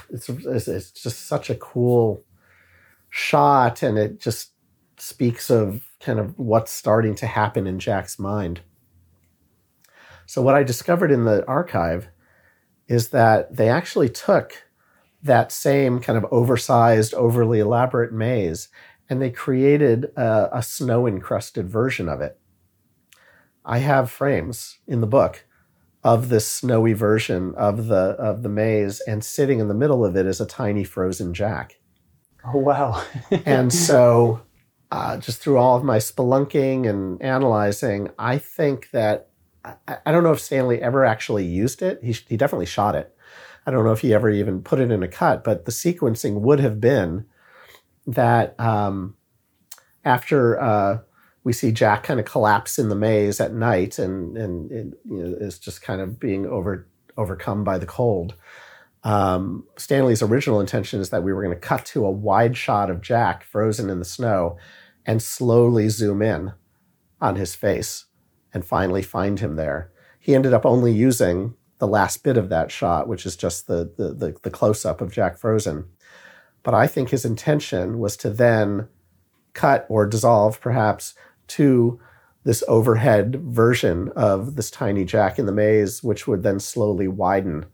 it's 0.09 0.27
it's 0.27 0.91
just 0.91 1.27
such 1.27 1.49
a 1.49 1.55
cool 1.55 2.21
shot, 3.09 3.83
and 3.83 3.97
it 3.97 4.19
just 4.19 4.51
speaks 4.97 5.49
of 5.49 5.87
kind 6.01 6.19
of 6.19 6.37
what's 6.37 6.73
starting 6.73 7.15
to 7.15 7.25
happen 7.25 7.67
in 7.67 7.79
Jack's 7.79 8.19
mind. 8.19 8.59
So, 10.25 10.41
what 10.41 10.55
I 10.55 10.63
discovered 10.63 11.09
in 11.09 11.23
the 11.23 11.47
archive 11.47 12.09
is 12.89 13.11
that 13.11 13.55
they 13.55 13.69
actually 13.69 14.09
took 14.09 14.61
that 15.21 15.51
same 15.51 15.99
kind 15.99 16.17
of 16.17 16.25
oversized, 16.31 17.13
overly 17.13 17.59
elaborate 17.59 18.13
maze 18.13 18.69
and 19.09 19.21
they 19.21 19.31
created 19.31 20.05
a, 20.15 20.57
a 20.57 20.63
snow 20.63 21.07
encrusted 21.07 21.67
version 21.67 22.07
of 22.07 22.21
it. 22.21 22.39
I 23.65 23.79
have 23.79 24.11
frames 24.11 24.77
in 24.87 25.01
the 25.01 25.07
book 25.07 25.45
of 26.03 26.29
this 26.29 26.47
snowy 26.47 26.93
version 26.93 27.53
of 27.55 27.87
the 27.87 28.15
of 28.17 28.43
the 28.43 28.49
maze, 28.49 29.01
and 29.01 29.23
sitting 29.23 29.59
in 29.59 29.67
the 29.67 29.73
middle 29.73 30.05
of 30.05 30.15
it 30.15 30.25
is 30.25 30.39
a 30.39 30.45
tiny 30.45 30.83
frozen 30.83 31.33
Jack. 31.33 31.79
Oh 32.45 32.59
wow! 32.59 33.03
and 33.45 33.73
so, 33.73 34.41
uh, 34.91 35.17
just 35.17 35.41
through 35.41 35.57
all 35.57 35.75
of 35.75 35.83
my 35.83 35.97
spelunking 35.97 36.87
and 36.87 37.21
analyzing, 37.21 38.09
I 38.17 38.37
think 38.37 38.91
that 38.91 39.29
I, 39.65 39.97
I 40.05 40.11
don't 40.11 40.23
know 40.23 40.31
if 40.31 40.39
Stanley 40.39 40.81
ever 40.81 41.03
actually 41.03 41.45
used 41.45 41.81
it. 41.81 41.99
He, 42.01 42.13
he 42.13 42.37
definitely 42.37 42.65
shot 42.65 42.95
it. 42.95 43.13
I 43.65 43.71
don't 43.71 43.85
know 43.85 43.91
if 43.91 44.01
he 44.01 44.13
ever 44.13 44.29
even 44.29 44.61
put 44.61 44.79
it 44.79 44.91
in 44.91 45.03
a 45.03 45.07
cut, 45.07 45.43
but 45.43 45.65
the 45.65 45.71
sequencing 45.71 46.41
would 46.41 46.59
have 46.59 46.79
been 46.79 47.25
that 48.07 48.59
um, 48.59 49.15
after 50.03 50.59
uh, 50.59 50.99
we 51.43 51.53
see 51.53 51.71
Jack 51.71 52.03
kind 52.03 52.19
of 52.19 52.25
collapse 52.25 52.79
in 52.79 52.89
the 52.89 52.95
maze 52.95 53.39
at 53.39 53.53
night 53.53 53.99
and 53.99 54.37
and 54.37 54.71
it, 54.71 54.99
you 55.05 55.23
know, 55.23 55.37
is 55.39 55.59
just 55.59 55.81
kind 55.81 56.01
of 56.01 56.19
being 56.19 56.45
over 56.45 56.87
overcome 57.17 57.63
by 57.63 57.77
the 57.77 57.85
cold. 57.85 58.35
Um, 59.03 59.65
Stanley's 59.77 60.21
original 60.21 60.59
intention 60.59 60.99
is 60.99 61.09
that 61.09 61.23
we 61.23 61.31
were 61.31 61.43
going 61.43 61.55
to 61.55 61.59
cut 61.59 61.85
to 61.87 62.05
a 62.05 62.11
wide 62.11 62.57
shot 62.57 62.89
of 62.89 63.01
Jack 63.01 63.43
frozen 63.43 63.89
in 63.89 63.99
the 63.99 64.05
snow 64.05 64.57
and 65.05 65.21
slowly 65.21 65.87
zoom 65.89 66.21
in 66.21 66.53
on 67.21 67.35
his 67.35 67.55
face 67.55 68.05
and 68.53 68.65
finally 68.65 69.01
find 69.01 69.39
him 69.39 69.55
there. 69.55 69.91
He 70.19 70.35
ended 70.35 70.53
up 70.53 70.65
only 70.65 70.91
using 70.91 71.55
the 71.79 71.87
last 71.87 72.23
bit 72.23 72.37
of 72.37 72.49
that 72.49 72.71
shot, 72.71 73.07
which 73.07 73.25
is 73.25 73.35
just 73.35 73.67
the, 73.67 73.91
the, 73.97 74.13
the, 74.13 74.35
the 74.43 74.51
close 74.51 74.85
up 74.85 75.01
of 75.01 75.11
Jack 75.11 75.37
Frozen. 75.37 75.85
But 76.61 76.73
I 76.73 76.87
think 76.87 77.09
his 77.09 77.25
intention 77.25 77.99
was 77.99 78.15
to 78.17 78.29
then 78.29 78.87
cut 79.53 79.85
or 79.89 80.05
dissolve, 80.05 80.61
perhaps, 80.61 81.15
to 81.47 81.99
this 82.43 82.63
overhead 82.67 83.37
version 83.37 84.09
of 84.15 84.55
this 84.55 84.69
tiny 84.69 85.05
Jack 85.05 85.39
in 85.39 85.45
the 85.45 85.51
maze, 85.51 86.03
which 86.03 86.27
would 86.27 86.43
then 86.43 86.59
slowly 86.59 87.07
widen 87.07 87.65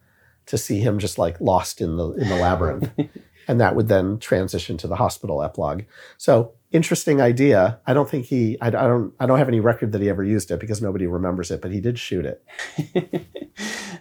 to 0.45 0.57
see 0.57 0.79
him 0.79 0.99
just 0.99 1.17
like 1.17 1.41
lost 1.41 1.81
in 1.81 1.97
the 1.97 2.11
in 2.13 2.29
the 2.29 2.35
labyrinth. 2.35 2.91
and 3.47 3.59
that 3.59 3.75
would 3.75 3.87
then 3.87 4.19
transition 4.19 4.77
to 4.77 4.87
the 4.87 4.95
hospital 4.95 5.43
epilogue. 5.43 5.83
So 6.17 6.53
interesting 6.75 7.21
idea. 7.21 7.79
I 7.87 7.93
don't 7.93 8.09
think 8.09 8.25
he. 8.25 8.57
I, 8.61 8.67
I, 8.67 8.69
don't. 8.69 9.13
I 9.19 9.25
don't 9.25 9.37
have 9.37 9.47
any 9.47 9.59
record 9.59 9.91
that 9.93 10.01
he 10.01 10.09
ever 10.09 10.23
used 10.23 10.51
it 10.51 10.59
because 10.59 10.81
nobody 10.81 11.07
remembers 11.07 11.51
it. 11.51 11.61
But 11.61 11.71
he 11.71 11.79
did 11.79 11.97
shoot 11.97 12.25
it. 12.25 12.43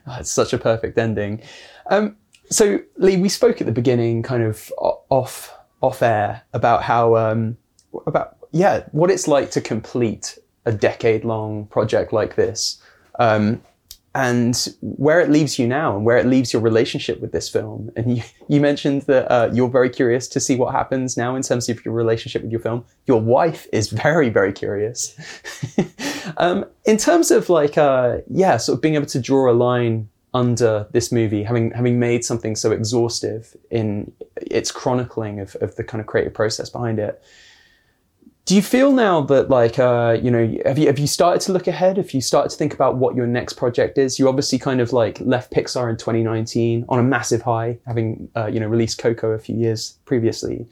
oh, 0.06 0.16
it's 0.18 0.32
such 0.32 0.52
a 0.52 0.58
perfect 0.58 0.98
ending. 0.98 1.42
Um, 1.86 2.16
so 2.50 2.80
Lee, 2.96 3.16
we 3.16 3.28
spoke 3.28 3.60
at 3.60 3.66
the 3.66 3.72
beginning, 3.72 4.22
kind 4.22 4.42
of 4.42 4.72
off 4.78 5.54
off 5.80 6.02
air, 6.02 6.42
about 6.52 6.82
how 6.82 7.16
um, 7.16 7.56
about 8.06 8.36
yeah, 8.52 8.84
what 8.92 9.10
it's 9.10 9.28
like 9.28 9.50
to 9.52 9.60
complete 9.60 10.38
a 10.66 10.72
decade 10.72 11.24
long 11.24 11.66
project 11.66 12.12
like 12.12 12.36
this. 12.36 12.80
Um, 13.18 13.62
and 14.14 14.68
where 14.80 15.20
it 15.20 15.28
leaves 15.28 15.58
you 15.58 15.66
now 15.66 15.96
and 15.96 16.04
where 16.04 16.16
it 16.16 16.26
leaves 16.26 16.52
your 16.52 16.62
relationship 16.62 17.20
with 17.20 17.32
this 17.32 17.48
film. 17.48 17.90
And 17.96 18.16
you, 18.16 18.22
you 18.48 18.60
mentioned 18.60 19.02
that 19.02 19.30
uh, 19.30 19.50
you're 19.52 19.68
very 19.68 19.90
curious 19.90 20.28
to 20.28 20.40
see 20.40 20.54
what 20.54 20.72
happens 20.72 21.16
now 21.16 21.34
in 21.34 21.42
terms 21.42 21.68
of 21.68 21.84
your 21.84 21.94
relationship 21.94 22.42
with 22.42 22.52
your 22.52 22.60
film. 22.60 22.84
Your 23.06 23.20
wife 23.20 23.66
is 23.72 23.90
very, 23.90 24.28
very 24.28 24.52
curious. 24.52 25.16
um, 26.36 26.64
in 26.84 26.96
terms 26.96 27.32
of 27.32 27.48
like, 27.48 27.76
uh, 27.76 28.18
yeah, 28.30 28.56
sort 28.56 28.78
of 28.78 28.82
being 28.82 28.94
able 28.94 29.06
to 29.06 29.20
draw 29.20 29.50
a 29.50 29.54
line 29.54 30.08
under 30.32 30.86
this 30.90 31.12
movie, 31.12 31.44
having 31.44 31.70
having 31.70 32.00
made 32.00 32.24
something 32.24 32.56
so 32.56 32.72
exhaustive 32.72 33.56
in 33.70 34.12
its 34.36 34.72
chronicling 34.72 35.38
of, 35.38 35.54
of 35.56 35.76
the 35.76 35.84
kind 35.84 36.00
of 36.00 36.08
creative 36.08 36.34
process 36.34 36.68
behind 36.68 36.98
it 36.98 37.22
do 38.44 38.54
you 38.54 38.60
feel 38.60 38.92
now 38.92 39.22
that 39.22 39.48
like 39.48 39.78
uh, 39.78 40.18
you 40.20 40.30
know 40.30 40.58
have 40.66 40.78
you 40.78 40.86
have 40.86 40.98
you 40.98 41.06
started 41.06 41.40
to 41.42 41.52
look 41.52 41.66
ahead? 41.66 41.96
Have 41.96 42.12
you 42.12 42.20
started 42.20 42.50
to 42.50 42.56
think 42.56 42.74
about 42.74 42.96
what 42.96 43.16
your 43.16 43.26
next 43.26 43.54
project 43.54 43.96
is? 43.96 44.18
You 44.18 44.28
obviously 44.28 44.58
kind 44.58 44.80
of 44.80 44.92
like 44.92 45.18
left 45.20 45.52
pixar 45.52 45.88
in 45.88 45.96
2019 45.96 46.84
on 46.88 46.98
a 46.98 47.02
massive 47.02 47.42
high 47.42 47.78
having 47.86 48.28
uh, 48.36 48.46
you 48.46 48.60
know 48.60 48.66
released 48.66 48.98
coco 48.98 49.30
a 49.30 49.38
few 49.38 49.56
years 49.56 49.98
previously. 50.04 50.66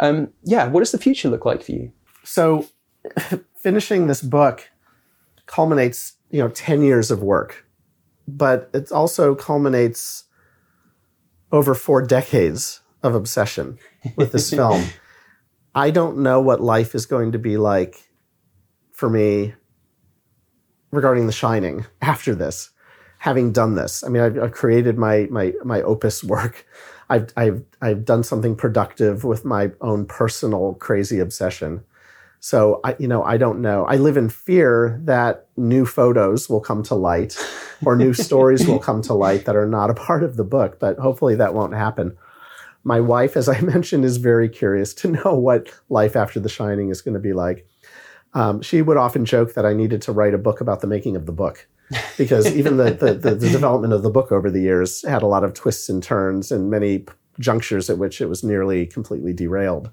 Um, 0.00 0.28
yeah 0.42 0.66
what 0.66 0.80
does 0.80 0.92
the 0.92 0.98
future 0.98 1.30
look 1.30 1.44
like 1.44 1.62
for 1.62 1.72
you? 1.72 1.92
So 2.24 2.66
finishing 3.56 4.06
this 4.06 4.20
book 4.20 4.70
culminates 5.46 6.14
you 6.30 6.40
know 6.40 6.48
10 6.48 6.82
years 6.82 7.10
of 7.10 7.22
work 7.22 7.64
but 8.26 8.70
it 8.74 8.90
also 8.90 9.34
culminates 9.34 10.24
over 11.52 11.74
four 11.74 12.02
decades 12.02 12.80
of 13.02 13.14
obsession 13.14 13.78
with 14.16 14.32
this 14.32 14.50
film 14.58 14.84
I 15.74 15.90
don't 15.90 16.18
know 16.18 16.40
what 16.40 16.60
life 16.60 16.94
is 16.94 17.06
going 17.06 17.32
to 17.32 17.38
be 17.38 17.56
like 17.56 18.08
for 18.92 19.10
me 19.10 19.54
regarding 20.92 21.26
The 21.26 21.32
Shining 21.32 21.84
after 22.00 22.34
this, 22.34 22.70
having 23.18 23.52
done 23.52 23.74
this. 23.74 24.04
I 24.04 24.08
mean, 24.08 24.22
I've, 24.22 24.38
I've 24.38 24.52
created 24.52 24.96
my 24.96 25.26
my 25.30 25.52
my 25.64 25.82
opus 25.82 26.22
work. 26.24 26.66
I've 27.10 27.32
I've 27.36 27.64
I've 27.82 28.04
done 28.04 28.22
something 28.22 28.54
productive 28.54 29.24
with 29.24 29.44
my 29.44 29.72
own 29.80 30.06
personal 30.06 30.74
crazy 30.74 31.18
obsession. 31.18 31.84
So 32.38 32.80
I, 32.84 32.94
you 32.98 33.08
know, 33.08 33.24
I 33.24 33.38
don't 33.38 33.62
know. 33.62 33.84
I 33.86 33.96
live 33.96 34.18
in 34.18 34.28
fear 34.28 35.00
that 35.04 35.48
new 35.56 35.86
photos 35.86 36.48
will 36.48 36.60
come 36.60 36.82
to 36.84 36.94
light, 36.94 37.36
or 37.84 37.96
new 37.96 38.12
stories 38.28 38.66
will 38.66 38.78
come 38.78 39.02
to 39.02 39.14
light 39.14 39.46
that 39.46 39.56
are 39.56 39.66
not 39.66 39.90
a 39.90 39.94
part 39.94 40.22
of 40.22 40.36
the 40.36 40.44
book. 40.44 40.78
But 40.78 40.98
hopefully, 40.98 41.34
that 41.36 41.54
won't 41.54 41.74
happen. 41.74 42.16
My 42.84 43.00
wife, 43.00 43.36
as 43.36 43.48
I 43.48 43.60
mentioned, 43.62 44.04
is 44.04 44.18
very 44.18 44.48
curious 44.48 44.94
to 44.94 45.08
know 45.08 45.34
what 45.34 45.68
life 45.88 46.14
after 46.14 46.38
The 46.38 46.48
Shining 46.48 46.90
is 46.90 47.00
going 47.00 47.14
to 47.14 47.20
be 47.20 47.32
like. 47.32 47.66
Um, 48.34 48.62
she 48.62 48.82
would 48.82 48.96
often 48.96 49.24
joke 49.24 49.54
that 49.54 49.64
I 49.64 49.72
needed 49.72 50.02
to 50.02 50.12
write 50.12 50.34
a 50.34 50.38
book 50.38 50.60
about 50.60 50.80
the 50.80 50.86
making 50.86 51.16
of 51.16 51.26
the 51.26 51.32
book 51.32 51.68
because 52.18 52.46
even 52.54 52.76
the, 52.76 52.92
the, 52.92 53.14
the, 53.14 53.34
the, 53.34 53.50
development 53.50 53.92
of 53.92 54.02
the 54.02 54.10
book 54.10 54.32
over 54.32 54.50
the 54.50 54.60
years 54.60 55.06
had 55.06 55.22
a 55.22 55.26
lot 55.26 55.44
of 55.44 55.54
twists 55.54 55.88
and 55.88 56.02
turns 56.02 56.50
and 56.50 56.68
many 56.68 57.04
junctures 57.38 57.88
at 57.88 57.98
which 57.98 58.20
it 58.20 58.26
was 58.26 58.42
nearly 58.42 58.86
completely 58.86 59.32
derailed. 59.32 59.90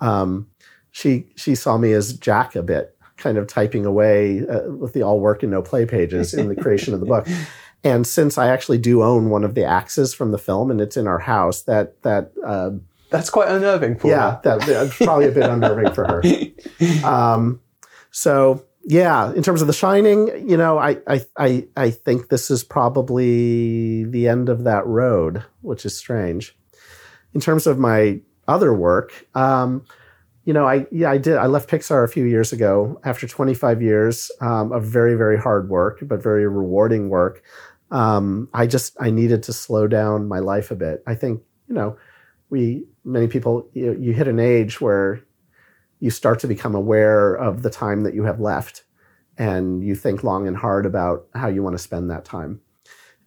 Um, 0.00 0.48
she 0.90 1.28
she 1.36 1.54
saw 1.54 1.78
me 1.78 1.92
as 1.92 2.14
Jack 2.14 2.56
a 2.56 2.62
bit, 2.62 2.96
kind 3.18 3.38
of 3.38 3.46
typing 3.46 3.84
away 3.86 4.46
uh, 4.48 4.70
with 4.70 4.92
the 4.92 5.02
all 5.02 5.20
work 5.20 5.42
and 5.42 5.52
no 5.52 5.62
play 5.62 5.84
pages 5.84 6.34
in 6.34 6.48
the 6.48 6.56
creation 6.56 6.94
of 6.94 7.00
the 7.00 7.06
book. 7.06 7.28
And 7.84 8.06
since 8.06 8.36
I 8.36 8.48
actually 8.48 8.78
do 8.78 9.02
own 9.02 9.30
one 9.30 9.44
of 9.44 9.54
the 9.54 9.64
axes 9.64 10.12
from 10.12 10.32
the 10.32 10.38
film, 10.38 10.70
and 10.70 10.80
it's 10.80 10.96
in 10.96 11.06
our 11.06 11.20
house, 11.20 11.62
that 11.62 12.02
that 12.02 12.32
uh, 12.44 12.70
that's 13.10 13.30
quite 13.30 13.48
unnerving 13.48 13.98
for 13.98 14.08
yeah, 14.08 14.38
that, 14.42 14.60
that's 14.62 14.96
probably 14.96 15.28
a 15.28 15.32
bit 15.32 15.44
unnerving 15.44 15.92
for 15.92 16.04
her. 16.04 16.22
Um, 17.04 17.60
so 18.10 18.64
yeah, 18.88 19.32
in 19.32 19.42
terms 19.42 19.60
of 19.60 19.66
The 19.66 19.72
Shining, 19.72 20.48
you 20.48 20.56
know, 20.56 20.78
I, 20.78 20.98
I 21.06 21.24
I 21.36 21.66
I 21.76 21.90
think 21.90 22.28
this 22.28 22.50
is 22.50 22.64
probably 22.64 24.04
the 24.04 24.28
end 24.28 24.48
of 24.48 24.64
that 24.64 24.86
road, 24.86 25.44
which 25.62 25.84
is 25.84 25.96
strange. 25.96 26.56
In 27.34 27.40
terms 27.40 27.66
of 27.66 27.78
my 27.78 28.20
other 28.48 28.72
work, 28.72 29.26
um, 29.34 29.84
you 30.46 30.52
know, 30.52 30.66
I 30.66 30.86
yeah, 30.92 31.10
I 31.10 31.18
did. 31.18 31.36
I 31.36 31.46
left 31.46 31.68
Pixar 31.68 32.04
a 32.04 32.08
few 32.08 32.24
years 32.24 32.52
ago 32.52 33.00
after 33.04 33.26
25 33.26 33.82
years 33.82 34.30
um, 34.40 34.72
of 34.72 34.84
very 34.84 35.16
very 35.16 35.36
hard 35.36 35.68
work, 35.68 35.98
but 36.02 36.22
very 36.22 36.46
rewarding 36.46 37.08
work. 37.08 37.42
Um, 37.90 38.48
I 38.54 38.68
just 38.68 38.96
I 39.00 39.10
needed 39.10 39.42
to 39.42 39.52
slow 39.52 39.88
down 39.88 40.28
my 40.28 40.38
life 40.38 40.70
a 40.70 40.76
bit. 40.76 41.02
I 41.04 41.16
think 41.16 41.42
you 41.68 41.74
know, 41.74 41.98
we 42.48 42.86
many 43.04 43.26
people 43.26 43.68
you, 43.74 43.96
you 44.00 44.12
hit 44.12 44.28
an 44.28 44.38
age 44.38 44.80
where 44.80 45.20
you 45.98 46.10
start 46.10 46.38
to 46.40 46.46
become 46.46 46.76
aware 46.76 47.34
of 47.34 47.62
the 47.62 47.70
time 47.70 48.04
that 48.04 48.14
you 48.14 48.22
have 48.22 48.38
left, 48.38 48.84
and 49.36 49.82
you 49.82 49.96
think 49.96 50.22
long 50.22 50.46
and 50.46 50.56
hard 50.56 50.86
about 50.86 51.26
how 51.34 51.48
you 51.48 51.64
want 51.64 51.74
to 51.74 51.82
spend 51.82 52.08
that 52.10 52.24
time. 52.24 52.60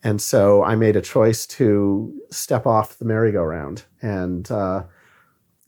And 0.04 0.22
so 0.22 0.64
I 0.64 0.78
made 0.78 0.96
a 0.96 1.02
choice 1.02 1.46
to 1.48 2.18
step 2.32 2.66
off 2.66 2.98
the 2.98 3.04
merry-go-round 3.04 3.84
and. 4.02 4.50
Uh, 4.50 4.84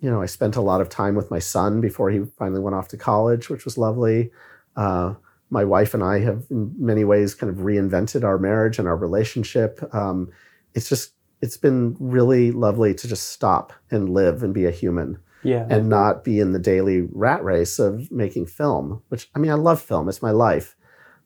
you 0.02 0.10
know, 0.10 0.22
I 0.22 0.26
spent 0.26 0.56
a 0.56 0.62
lot 0.62 0.82
of 0.82 0.90
time 0.90 1.16
with 1.16 1.32
my 1.32 1.40
son 1.40 1.80
before 1.80 2.10
he 2.10 2.24
finally 2.38 2.60
went 2.60 2.76
off 2.76 2.90
to 2.90 2.98
college, 2.98 3.50
which 3.50 3.66
was 3.66 3.78
lovely. 3.78 4.32
Uh, 4.76 5.14
my 5.50 5.64
wife 5.64 5.94
and 5.94 6.04
I 6.04 6.20
have, 6.20 6.44
in 6.50 6.74
many 6.78 7.04
ways, 7.04 7.36
kind 7.36 7.52
of 7.52 7.64
reinvented 7.64 8.24
our 8.24 8.38
marriage 8.38 8.80
and 8.80 8.88
our 8.88 8.98
relationship. 8.98 9.80
Um, 9.94 10.32
it's 10.74 10.90
just, 10.90 11.14
it's 11.42 11.58
been 11.58 11.96
really 12.00 12.52
lovely 12.52 12.94
to 12.96 13.08
just 13.08 13.30
stop 13.30 13.74
and 13.92 14.10
live 14.10 14.44
and 14.44 14.54
be 14.54 14.66
a 14.66 14.72
human. 14.72 15.20
Yeah. 15.44 15.66
And 15.70 15.90
not 15.90 16.24
be 16.24 16.40
in 16.40 16.52
the 16.52 16.60
daily 16.60 17.02
rat 17.12 17.44
race 17.44 17.80
of 17.80 18.12
making 18.12 18.46
film, 18.46 19.02
which 19.10 19.28
I 19.34 19.40
mean, 19.40 19.50
I 19.50 19.56
love 19.56 19.82
film, 19.82 20.08
it's 20.08 20.22
my 20.22 20.30
life, 20.30 20.76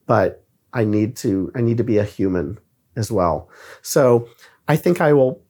but 0.06 0.46
I 0.72 0.86
need 0.86 1.18
to, 1.18 1.52
I 1.54 1.60
need 1.60 1.78
to 1.78 1.84
be 1.84 1.98
a 1.98 2.06
human 2.06 2.58
as 2.96 3.12
well. 3.12 3.50
So 3.82 4.30
I 4.70 4.78
think 4.78 5.02
I 5.02 5.12
will 5.12 5.45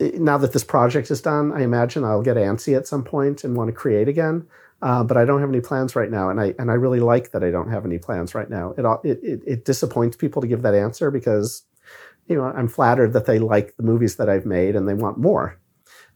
now 0.00 0.38
that 0.38 0.52
this 0.52 0.64
project 0.64 1.10
is 1.10 1.20
done, 1.20 1.52
I 1.52 1.62
imagine 1.62 2.04
I'll 2.04 2.22
get 2.22 2.36
antsy 2.36 2.76
at 2.76 2.86
some 2.86 3.04
point 3.04 3.44
and 3.44 3.54
want 3.54 3.68
to 3.68 3.72
create 3.72 4.08
again. 4.08 4.46
Uh, 4.82 5.04
but 5.04 5.18
I 5.18 5.26
don't 5.26 5.40
have 5.40 5.50
any 5.50 5.60
plans 5.60 5.94
right 5.94 6.10
now, 6.10 6.30
and 6.30 6.40
I 6.40 6.54
and 6.58 6.70
I 6.70 6.74
really 6.74 7.00
like 7.00 7.32
that 7.32 7.44
I 7.44 7.50
don't 7.50 7.70
have 7.70 7.84
any 7.84 7.98
plans 7.98 8.34
right 8.34 8.48
now. 8.48 8.72
It 8.78 8.86
it 9.04 9.20
it, 9.22 9.42
it 9.46 9.64
disappoints 9.66 10.16
people 10.16 10.40
to 10.40 10.48
give 10.48 10.62
that 10.62 10.74
answer 10.74 11.10
because 11.10 11.64
you 12.28 12.36
know 12.36 12.44
I'm 12.44 12.68
flattered 12.68 13.12
that 13.12 13.26
they 13.26 13.38
like 13.38 13.76
the 13.76 13.82
movies 13.82 14.16
that 14.16 14.30
I've 14.30 14.46
made 14.46 14.74
and 14.76 14.88
they 14.88 14.94
want 14.94 15.18
more, 15.18 15.60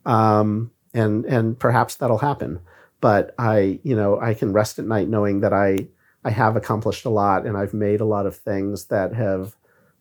um, 0.06 0.70
and 0.94 1.26
and 1.26 1.58
perhaps 1.58 1.96
that'll 1.96 2.18
happen. 2.18 2.58
But 3.02 3.34
I 3.38 3.80
you 3.82 3.94
know 3.94 4.18
I 4.18 4.32
can 4.32 4.54
rest 4.54 4.78
at 4.78 4.86
night 4.86 5.08
knowing 5.08 5.40
that 5.40 5.52
I 5.52 5.88
I 6.24 6.30
have 6.30 6.56
accomplished 6.56 7.04
a 7.04 7.10
lot 7.10 7.44
and 7.46 7.58
I've 7.58 7.74
made 7.74 8.00
a 8.00 8.06
lot 8.06 8.24
of 8.24 8.34
things 8.34 8.86
that 8.86 9.12
have 9.12 9.54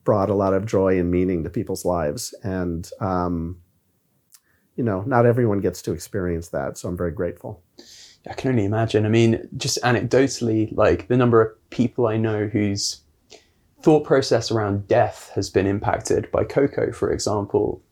brought 0.06 0.30
a 0.30 0.36
lot 0.36 0.54
of 0.54 0.66
joy 0.66 0.98
and 0.98 1.12
meaning 1.12 1.44
to 1.44 1.50
people's 1.50 1.84
lives, 1.84 2.34
and 2.44 2.90
um, 3.02 3.58
you 4.76 4.84
know, 4.84 5.02
not 5.02 5.26
everyone 5.26 5.60
gets 5.60 5.82
to 5.84 5.94
experience 5.94 6.50
that. 6.50 6.78
So 6.78 6.90
I'm 6.90 6.98
very 6.98 7.12
grateful. 7.12 7.62
I 8.30 8.34
can 8.34 8.52
only 8.52 8.66
imagine. 8.66 9.06
I 9.06 9.10
mean, 9.10 9.48
just 9.58 9.82
anecdotally, 9.84 10.76
like 10.76 11.08
the 11.08 11.18
number 11.18 11.42
of 11.42 11.70
people 11.70 12.08
I 12.08 12.18
know 12.18 12.48
whose 12.48 13.02
thought 13.82 14.06
process 14.06 14.50
around 14.50 14.88
death 14.88 15.32
has 15.36 15.50
been 15.50 15.68
impacted 15.68 16.32
by 16.32 16.46
Coco, 16.46 16.92
for 16.94 17.12
example. 17.12 17.84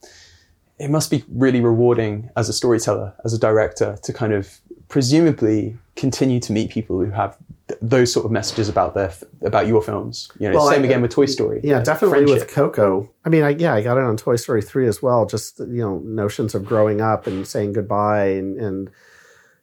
It 0.79 0.89
must 0.89 1.11
be 1.11 1.23
really 1.27 1.59
rewarding 1.59 2.29
as 2.37 2.49
a 2.49 2.53
storyteller, 2.53 3.13
as 3.25 3.33
a 3.33 3.39
director, 3.39 3.97
to 4.01 4.13
kind 4.13 4.33
of 4.33 4.61
presumably 4.91 5.77
continue 5.95 6.39
to 6.41 6.51
meet 6.51 6.69
people 6.69 6.99
who 6.99 7.09
have 7.11 7.37
those 7.81 8.11
sort 8.11 8.25
of 8.25 8.31
messages 8.31 8.67
about 8.67 8.93
their 8.93 9.13
about 9.41 9.65
your 9.65 9.81
films. 9.81 10.29
You 10.37 10.49
know, 10.49 10.57
well, 10.57 10.69
same 10.69 10.81
I, 10.81 10.85
again 10.85 11.01
with 11.01 11.11
Toy 11.11 11.27
Story. 11.27 11.61
Yeah, 11.63 11.81
definitely 11.81 12.25
friendship. 12.25 12.47
with 12.47 12.53
Coco. 12.53 13.09
I 13.23 13.29
mean, 13.29 13.43
I, 13.43 13.49
yeah, 13.51 13.73
I 13.73 13.81
got 13.81 13.97
it 13.97 14.03
on 14.03 14.17
Toy 14.17 14.35
Story 14.35 14.61
three 14.61 14.87
as 14.87 15.01
well. 15.01 15.25
Just 15.25 15.59
you 15.59 15.81
know, 15.81 15.99
notions 15.99 16.53
of 16.53 16.65
growing 16.65 16.99
up 16.99 17.25
and 17.25 17.47
saying 17.47 17.71
goodbye 17.71 18.31
and, 18.31 18.57
and 18.57 18.91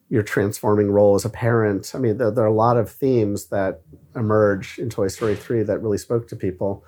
your 0.08 0.22
transforming 0.22 0.90
role 0.90 1.14
as 1.14 1.26
a 1.26 1.30
parent. 1.30 1.92
I 1.94 1.98
mean, 1.98 2.16
there, 2.16 2.30
there, 2.30 2.44
are 2.44 2.48
a 2.48 2.52
lot 2.52 2.78
of 2.78 2.90
themes 2.90 3.48
that 3.48 3.82
emerge 4.16 4.78
in 4.78 4.88
Toy 4.88 5.08
Story 5.08 5.36
three 5.36 5.62
that 5.62 5.80
really 5.80 5.98
spoke 5.98 6.26
to 6.28 6.36
people, 6.36 6.86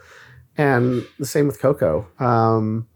and 0.57 1.07
the 1.19 1.27
same 1.27 1.47
with 1.47 1.61
Coco. 1.61 2.09
Um, 2.19 2.89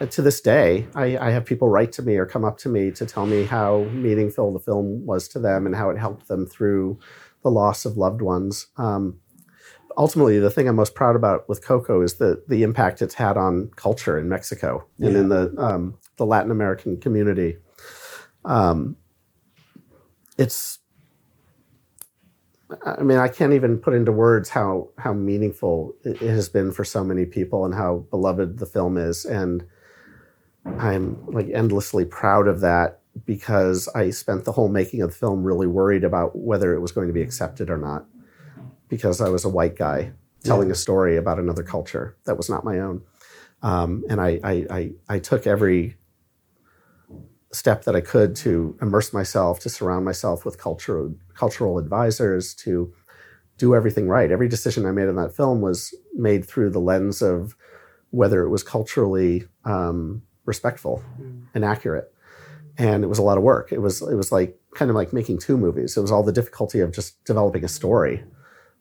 to 0.00 0.22
this 0.22 0.40
day, 0.40 0.86
I, 0.94 1.16
I, 1.18 1.30
have 1.30 1.44
people 1.44 1.68
write 1.68 1.92
to 1.92 2.02
me 2.02 2.16
or 2.16 2.26
come 2.26 2.44
up 2.44 2.58
to 2.58 2.68
me 2.68 2.90
to 2.92 3.06
tell 3.06 3.26
me 3.26 3.44
how 3.44 3.84
meaningful 3.92 4.52
the 4.52 4.58
film 4.58 5.06
was 5.06 5.28
to 5.28 5.38
them 5.38 5.66
and 5.66 5.74
how 5.74 5.90
it 5.90 5.98
helped 5.98 6.28
them 6.28 6.46
through 6.46 6.98
the 7.42 7.50
loss 7.50 7.84
of 7.84 7.96
loved 7.96 8.20
ones. 8.20 8.66
Um, 8.76 9.20
ultimately, 9.96 10.38
the 10.38 10.50
thing 10.50 10.68
I'm 10.68 10.76
most 10.76 10.94
proud 10.94 11.16
about 11.16 11.48
with 11.48 11.64
Coco 11.64 12.02
is 12.02 12.14
the 12.14 12.42
the 12.48 12.62
impact 12.62 13.02
it's 13.02 13.14
had 13.14 13.36
on 13.36 13.70
culture 13.76 14.18
in 14.18 14.28
Mexico 14.28 14.86
yeah. 14.98 15.08
and 15.08 15.16
in 15.16 15.28
the 15.28 15.54
um, 15.58 15.98
the 16.16 16.26
Latin 16.26 16.50
American 16.50 17.00
community. 17.00 17.56
Um, 18.44 18.96
it's 20.36 20.80
I 22.84 23.02
mean, 23.02 23.18
I 23.18 23.28
can't 23.28 23.52
even 23.52 23.78
put 23.78 23.94
into 23.94 24.12
words 24.12 24.48
how 24.48 24.88
how 24.98 25.12
meaningful 25.12 25.94
it 26.02 26.18
has 26.18 26.48
been 26.48 26.72
for 26.72 26.84
so 26.84 27.04
many 27.04 27.26
people 27.26 27.64
and 27.64 27.74
how 27.74 28.06
beloved 28.10 28.58
the 28.58 28.66
film 28.66 28.96
is, 28.96 29.24
and 29.24 29.64
I'm 30.64 31.24
like 31.26 31.48
endlessly 31.52 32.04
proud 32.04 32.48
of 32.48 32.60
that 32.60 33.00
because 33.26 33.88
I 33.94 34.10
spent 34.10 34.44
the 34.44 34.52
whole 34.52 34.68
making 34.68 35.02
of 35.02 35.10
the 35.10 35.16
film 35.16 35.44
really 35.44 35.66
worried 35.66 36.04
about 36.04 36.36
whether 36.36 36.74
it 36.74 36.80
was 36.80 36.92
going 36.92 37.06
to 37.08 37.14
be 37.14 37.22
accepted 37.22 37.70
or 37.70 37.78
not 37.78 38.06
because 38.88 39.20
I 39.20 39.28
was 39.28 39.44
a 39.44 39.48
white 39.48 39.76
guy 39.76 40.12
telling 40.42 40.68
yeah. 40.68 40.72
a 40.72 40.76
story 40.76 41.16
about 41.16 41.38
another 41.38 41.62
culture 41.62 42.16
that 42.24 42.36
was 42.36 42.50
not 42.50 42.64
my 42.64 42.78
own. 42.78 43.02
Um, 43.62 44.04
and 44.10 44.20
I, 44.20 44.40
I, 44.44 44.66
I, 44.70 44.90
I, 45.08 45.18
took 45.18 45.46
every 45.46 45.96
step 47.50 47.84
that 47.84 47.96
I 47.96 48.02
could 48.02 48.36
to 48.36 48.76
immerse 48.82 49.14
myself, 49.14 49.58
to 49.60 49.70
surround 49.70 50.04
myself 50.04 50.44
with 50.44 50.58
cultural, 50.58 51.14
cultural 51.34 51.78
advisors, 51.78 52.54
to 52.56 52.92
do 53.56 53.74
everything 53.74 54.06
right. 54.06 54.30
Every 54.30 54.48
decision 54.48 54.84
I 54.84 54.90
made 54.90 55.08
in 55.08 55.16
that 55.16 55.34
film 55.34 55.62
was 55.62 55.94
made 56.12 56.44
through 56.44 56.70
the 56.70 56.80
lens 56.80 57.22
of 57.22 57.56
whether 58.10 58.42
it 58.42 58.50
was 58.50 58.62
culturally 58.62 59.44
um, 59.64 60.22
respectful 60.44 61.02
mm. 61.20 61.46
and 61.54 61.64
accurate 61.64 62.14
and 62.76 63.04
it 63.04 63.06
was 63.06 63.18
a 63.18 63.22
lot 63.22 63.38
of 63.38 63.44
work. 63.44 63.72
It 63.72 63.80
was 63.80 64.02
it 64.02 64.14
was 64.14 64.32
like 64.32 64.58
kind 64.74 64.90
of 64.90 64.96
like 64.96 65.12
making 65.12 65.38
two 65.38 65.56
movies. 65.56 65.96
It 65.96 66.00
was 66.00 66.10
all 66.10 66.22
the 66.22 66.32
difficulty 66.32 66.80
of 66.80 66.92
just 66.92 67.22
developing 67.24 67.64
a 67.64 67.68
story, 67.68 68.24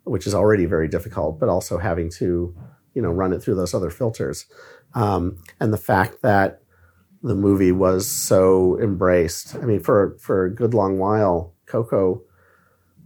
which 0.04 0.26
is 0.26 0.34
already 0.34 0.66
very 0.66 0.88
difficult, 0.88 1.40
but 1.40 1.50
also 1.50 1.78
having 1.78 2.10
to 2.12 2.56
you 2.94 3.02
know 3.02 3.12
run 3.12 3.34
it 3.34 3.42
through 3.42 3.56
those 3.56 3.74
other 3.74 3.90
filters, 3.90 4.46
um, 4.96 5.38
and 5.60 5.72
the 5.72 5.78
fact 5.78 6.22
that 6.22 6.62
the 7.22 7.36
movie 7.36 7.72
was 7.72 8.08
so 8.08 8.80
embraced. 8.80 9.56
I 9.56 9.62
mean, 9.62 9.80
for 9.80 10.18
for 10.20 10.46
a 10.46 10.54
good 10.54 10.74
long 10.74 10.98
while, 10.98 11.54
Coco 11.68 12.24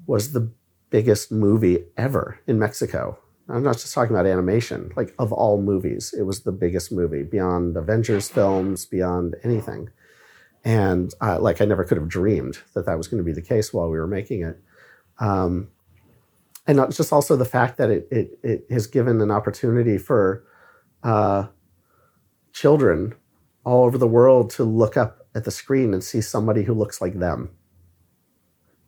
was 0.05 0.31
the 0.31 0.51
biggest 0.89 1.31
movie 1.33 1.83
ever 1.97 2.39
in 2.47 2.57
Mexico. 2.57 3.19
I'm 3.49 3.63
not 3.63 3.73
just 3.73 3.93
talking 3.93 4.15
about 4.15 4.25
animation, 4.25 4.91
like 4.95 5.15
of 5.19 5.31
all 5.31 5.61
movies, 5.61 6.13
it 6.17 6.23
was 6.23 6.41
the 6.41 6.51
biggest 6.51 6.91
movie 6.91 7.23
beyond 7.23 7.77
Avengers 7.77 8.29
films, 8.29 8.85
beyond 8.85 9.35
anything 9.43 9.89
and 10.67 11.13
uh, 11.21 11.39
like 11.39 11.61
I 11.61 11.65
never 11.65 11.85
could 11.85 11.97
have 11.97 12.09
dreamed 12.09 12.59
that 12.73 12.85
that 12.85 12.97
was 12.97 13.07
going 13.07 13.19
to 13.19 13.23
be 13.23 13.31
the 13.31 13.41
case 13.41 13.73
while 13.73 13.89
we 13.89 13.97
were 13.97 14.05
making 14.05 14.43
it. 14.43 14.59
Um, 15.17 15.69
and 16.67 16.75
not 16.75 16.91
just 16.91 17.13
also 17.13 17.37
the 17.37 17.45
fact 17.45 17.77
that 17.77 17.89
it, 17.89 18.07
it, 18.11 18.39
it 18.43 18.65
has 18.69 18.85
given 18.85 19.21
an 19.21 19.31
opportunity 19.31 19.97
for 19.97 20.43
uh, 21.03 21.47
children 22.51 23.15
all 23.63 23.85
over 23.85 23.97
the 23.97 24.07
world 24.07 24.49
to 24.51 24.65
look 24.65 24.97
up 24.97 25.25
at 25.33 25.45
the 25.45 25.51
screen 25.51 25.93
and 25.93 26.03
see 26.03 26.19
somebody 26.19 26.63
who 26.63 26.73
looks 26.73 26.99
like 26.99 27.17
them 27.17 27.49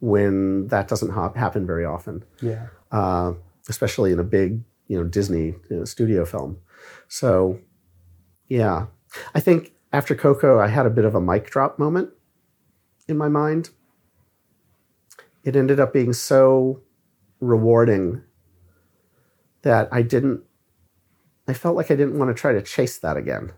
when 0.02 0.68
that 0.68 0.90
doesn't 0.90 1.12
ha- 1.12 1.32
happen 1.32 1.66
very 1.66 1.86
often. 1.86 2.26
Yeah. 2.42 2.68
Uh, 2.92 3.36
especially 3.68 4.12
in 4.12 4.20
a 4.20 4.24
big, 4.24 4.64
you 4.88 4.98
know, 4.98 5.04
Disney 5.04 5.56
you 5.70 5.78
know, 5.78 5.86
studio 5.86 6.26
film. 6.26 6.58
So, 7.08 7.60
yeah, 8.48 8.88
I 9.34 9.40
think 9.40 9.74
after 9.92 10.16
Coco, 10.16 10.60
I 10.60 10.68
had 10.68 10.86
a 10.86 10.90
bit 10.90 11.06
of 11.06 11.16
a 11.16 11.22
mic 11.22 11.50
drop 11.50 11.80
moment 11.80 12.12
in 13.08 13.18
my 13.18 13.28
mind. 13.28 13.70
It 15.44 15.56
ended 15.56 15.80
up 15.80 15.94
being 15.94 16.14
so 16.14 16.82
rewarding 17.40 18.22
that 19.62 19.90
I 19.92 20.02
didn't, 20.02 20.42
I 21.48 21.54
felt 21.54 21.76
like 21.76 21.92
I 21.92 21.96
didn't 21.96 22.18
want 22.18 22.36
to 22.36 22.40
try 22.40 22.54
to 22.54 22.62
chase 22.62 23.00
that 23.00 23.18
again. 23.18 23.52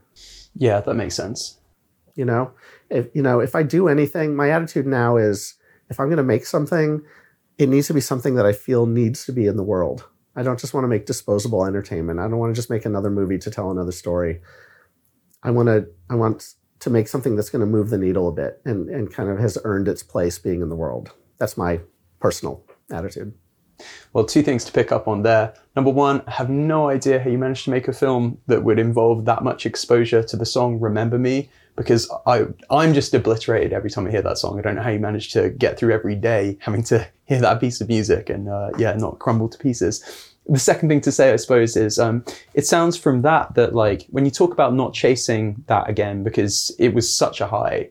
Yeah, 0.55 0.81
that 0.81 0.93
makes 0.95 1.15
sense. 1.15 1.59
You 2.15 2.25
know, 2.25 2.51
if, 2.89 3.07
you 3.13 3.21
know, 3.21 3.39
if 3.39 3.55
I 3.55 3.63
do 3.63 3.87
anything, 3.87 4.35
my 4.35 4.49
attitude 4.49 4.85
now 4.85 5.17
is 5.17 5.55
if 5.89 5.99
I'm 5.99 6.07
going 6.07 6.17
to 6.17 6.23
make 6.23 6.45
something, 6.45 7.01
it 7.61 7.69
needs 7.69 7.87
to 7.87 7.93
be 7.93 8.01
something 8.01 8.35
that 8.35 8.45
I 8.45 8.53
feel 8.53 8.85
needs 8.85 9.25
to 9.25 9.31
be 9.31 9.45
in 9.45 9.55
the 9.55 9.63
world. 9.63 10.07
I 10.35 10.43
don't 10.43 10.59
just 10.59 10.73
want 10.73 10.83
to 10.83 10.87
make 10.87 11.05
disposable 11.05 11.65
entertainment. 11.65 12.19
I 12.19 12.23
don't 12.23 12.39
want 12.39 12.53
to 12.53 12.59
just 12.59 12.69
make 12.69 12.85
another 12.85 13.09
movie 13.09 13.37
to 13.37 13.51
tell 13.51 13.69
another 13.69 13.91
story. 13.91 14.41
I 15.43 15.51
want 15.51 15.67
to 15.67 15.87
I 16.09 16.15
want 16.15 16.55
to 16.79 16.89
make 16.89 17.07
something 17.07 17.35
that's 17.35 17.49
going 17.49 17.59
to 17.59 17.65
move 17.65 17.89
the 17.89 17.97
needle 17.97 18.27
a 18.27 18.31
bit 18.31 18.61
and 18.65 18.89
and 18.89 19.13
kind 19.13 19.29
of 19.29 19.37
has 19.39 19.57
earned 19.63 19.87
its 19.87 20.03
place 20.03 20.39
being 20.39 20.61
in 20.61 20.69
the 20.69 20.75
world. 20.75 21.11
That's 21.37 21.57
my 21.57 21.81
personal 22.19 22.63
attitude. 22.91 23.33
Well, 24.13 24.25
two 24.25 24.43
things 24.43 24.63
to 24.65 24.71
pick 24.71 24.91
up 24.91 25.07
on 25.07 25.23
there. 25.23 25.53
Number 25.75 25.91
one, 25.91 26.21
I 26.27 26.31
have 26.31 26.49
no 26.49 26.89
idea 26.89 27.19
how 27.19 27.29
you 27.29 27.37
managed 27.37 27.65
to 27.65 27.71
make 27.71 27.87
a 27.87 27.93
film 27.93 28.37
that 28.47 28.63
would 28.63 28.79
involve 28.79 29.25
that 29.25 29.43
much 29.43 29.65
exposure 29.65 30.21
to 30.23 30.37
the 30.37 30.45
song 30.45 30.79
Remember 30.79 31.17
Me, 31.17 31.49
because 31.75 32.11
I, 32.25 32.45
I'm 32.69 32.93
just 32.93 33.13
obliterated 33.13 33.73
every 33.73 33.89
time 33.89 34.07
I 34.07 34.11
hear 34.11 34.21
that 34.21 34.37
song. 34.37 34.59
I 34.59 34.61
don't 34.61 34.75
know 34.75 34.81
how 34.81 34.89
you 34.89 34.99
manage 34.99 35.31
to 35.33 35.49
get 35.49 35.77
through 35.77 35.93
every 35.93 36.15
day 36.15 36.57
having 36.61 36.83
to 36.83 37.07
hear 37.25 37.39
that 37.41 37.59
piece 37.59 37.81
of 37.81 37.87
music 37.87 38.29
and, 38.29 38.49
uh, 38.49 38.71
yeah, 38.77 38.93
not 38.93 39.19
crumble 39.19 39.49
to 39.49 39.57
pieces. 39.57 40.27
The 40.47 40.59
second 40.59 40.89
thing 40.89 41.01
to 41.01 41.11
say, 41.11 41.31
I 41.31 41.35
suppose, 41.35 41.77
is 41.77 41.99
um, 41.99 42.25
it 42.53 42.65
sounds 42.65 42.97
from 42.97 43.21
that 43.21 43.53
that, 43.55 43.75
like, 43.75 44.07
when 44.09 44.25
you 44.25 44.31
talk 44.31 44.51
about 44.53 44.73
not 44.73 44.93
chasing 44.93 45.63
that 45.67 45.87
again 45.87 46.23
because 46.23 46.75
it 46.79 46.93
was 46.93 47.15
such 47.15 47.41
a 47.41 47.47
high, 47.47 47.89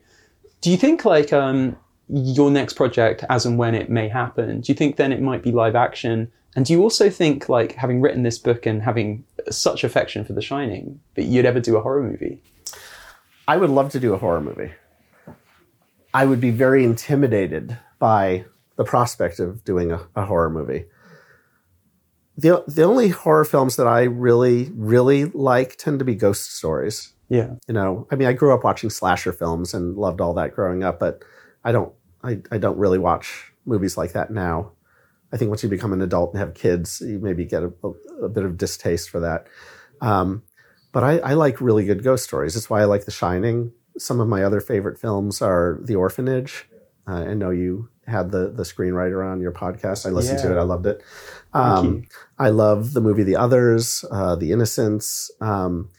do 0.61 0.70
you 0.70 0.77
think, 0.77 1.05
like, 1.05 1.32
um, 1.32 1.77
your 2.09 2.51
next 2.51 2.74
project, 2.74 3.24
as 3.31 3.47
and 3.47 3.57
when 3.57 3.74
it 3.74 3.89
may 3.89 4.09
happen, 4.09 4.61
do 4.61 4.73
you 4.73 4.77
think 4.77 4.97
then 4.97 5.12
it 5.12 5.23
might 5.23 5.43
be 5.43 5.52
live 5.52 5.77
action? 5.77 6.31
And 6.57 6.66
do 6.66 6.73
you 6.73 6.82
also 6.82 7.09
think, 7.09 7.48
like, 7.48 7.77
having 7.77 8.01
written 8.01 8.24
this 8.24 8.39
book 8.39 8.66
and 8.66 8.82
having 8.82 9.24
such 9.48 9.85
affection 9.85 10.24
for 10.24 10.32
The 10.32 10.43
Shining, 10.43 11.01
that 11.15 11.24
you'd 11.24 11.47
ever 11.47 11.61
do 11.61 11.77
a 11.77 11.81
horror 11.81 12.02
movie? 12.02 12.43
I 13.51 13.56
would 13.56 13.70
love 13.70 13.90
to 13.90 13.98
do 13.98 14.14
a 14.14 14.16
horror 14.16 14.40
movie. 14.40 14.70
I 16.14 16.24
would 16.24 16.40
be 16.40 16.52
very 16.52 16.85
intimidated 16.85 17.77
by 17.98 18.44
the 18.77 18.85
prospect 18.85 19.40
of 19.40 19.64
doing 19.64 19.90
a, 19.90 20.06
a 20.14 20.24
horror 20.24 20.51
movie. 20.51 20.85
The, 22.39 22.62
the 22.68 22.85
only 22.85 23.09
horror 23.09 23.44
films 23.44 23.74
that 23.74 23.89
I 23.89 24.02
really, 24.02 24.70
really 24.72 25.24
like 25.24 25.74
tend 25.74 25.98
to 25.98 26.05
be 26.05 26.14
ghost 26.14 26.52
stories. 26.59 27.12
Yeah. 27.28 27.55
You 27.66 27.74
know, 27.74 28.06
I 28.12 28.14
mean, 28.14 28.28
I 28.28 28.35
grew 28.35 28.55
up 28.55 28.62
watching 28.62 28.89
slasher 28.89 29.32
films 29.32 29.74
and 29.74 29.97
loved 29.97 30.20
all 30.20 30.35
that 30.35 30.55
growing 30.55 30.85
up, 30.85 31.01
but 31.01 31.24
I 31.64 31.72
don't 31.72 31.93
I, 32.22 32.39
I 32.52 32.59
don't 32.59 32.78
really 32.78 33.01
watch 33.01 33.52
movies 33.66 33.97
like 33.97 34.12
that 34.12 34.31
now. 34.31 34.70
I 35.32 35.39
think 35.39 35.48
once 35.48 35.64
you 35.64 35.68
become 35.68 35.93
an 35.93 36.02
adult 36.02 36.35
and 36.35 36.39
have 36.39 36.55
kids, 36.55 37.02
you 37.05 37.18
maybe 37.18 37.44
get 37.47 37.64
a, 37.64 37.72
a, 37.82 38.27
a 38.27 38.28
bit 38.28 38.44
of 38.44 38.56
distaste 38.56 39.10
for 39.10 39.18
that. 39.18 39.48
Um, 40.01 40.44
but 40.92 41.04
I, 41.04 41.18
I, 41.18 41.34
like 41.34 41.60
really 41.60 41.84
good 41.84 42.02
ghost 42.02 42.24
stories. 42.24 42.54
That's 42.54 42.68
why 42.68 42.80
I 42.80 42.84
like 42.84 43.04
The 43.04 43.10
Shining. 43.10 43.72
Some 43.98 44.20
of 44.20 44.28
my 44.28 44.42
other 44.42 44.60
favorite 44.60 44.98
films 44.98 45.40
are 45.42 45.78
The 45.82 45.96
Orphanage. 45.96 46.66
Uh, 47.06 47.24
I 47.24 47.34
know 47.34 47.50
you 47.50 47.88
had 48.06 48.30
the 48.30 48.50
the 48.50 48.64
screenwriter 48.64 49.24
on 49.24 49.40
your 49.40 49.52
podcast. 49.52 50.06
I 50.06 50.10
listened 50.10 50.40
yeah. 50.40 50.46
to 50.46 50.56
it. 50.56 50.60
I 50.60 50.64
loved 50.64 50.86
it. 50.86 51.02
Um, 51.52 52.06
I 52.38 52.50
love 52.50 52.92
the 52.92 53.00
movie 53.00 53.22
The 53.22 53.36
Others, 53.36 54.04
uh, 54.10 54.36
The 54.36 54.52
Innocents. 54.52 55.30
Um, 55.40 55.90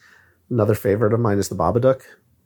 another 0.49 0.75
favorite 0.75 1.13
of 1.13 1.19
mine 1.19 1.39
is 1.39 1.49
The 1.49 1.55
Babadook, 1.55 2.03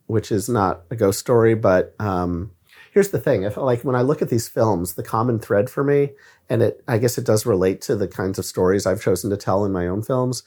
which 0.08 0.32
is 0.32 0.48
not 0.48 0.84
a 0.90 0.96
ghost 0.96 1.20
story, 1.20 1.56
but 1.56 1.96
um, 2.00 2.52
here's 2.92 3.10
the 3.10 3.20
thing. 3.20 3.44
If 3.44 3.58
like 3.58 3.84
when 3.84 3.96
I 3.96 4.02
look 4.02 4.22
at 4.22 4.30
these 4.30 4.48
films, 4.48 4.94
the 4.94 5.04
common 5.04 5.40
thread 5.40 5.70
for 5.70 5.84
me, 5.84 6.12
and 6.50 6.62
it 6.62 6.84
I 6.88 6.98
guess 6.98 7.18
it 7.18 7.26
does 7.26 7.46
relate 7.46 7.82
to 7.82 7.96
the 7.96 8.08
kinds 8.08 8.40
of 8.40 8.46
stories 8.46 8.86
I've 8.86 9.02
chosen 9.02 9.30
to 9.32 9.38
tell 9.38 9.66
in 9.66 9.72
my 9.72 9.88
own 9.88 10.02
films, 10.02 10.44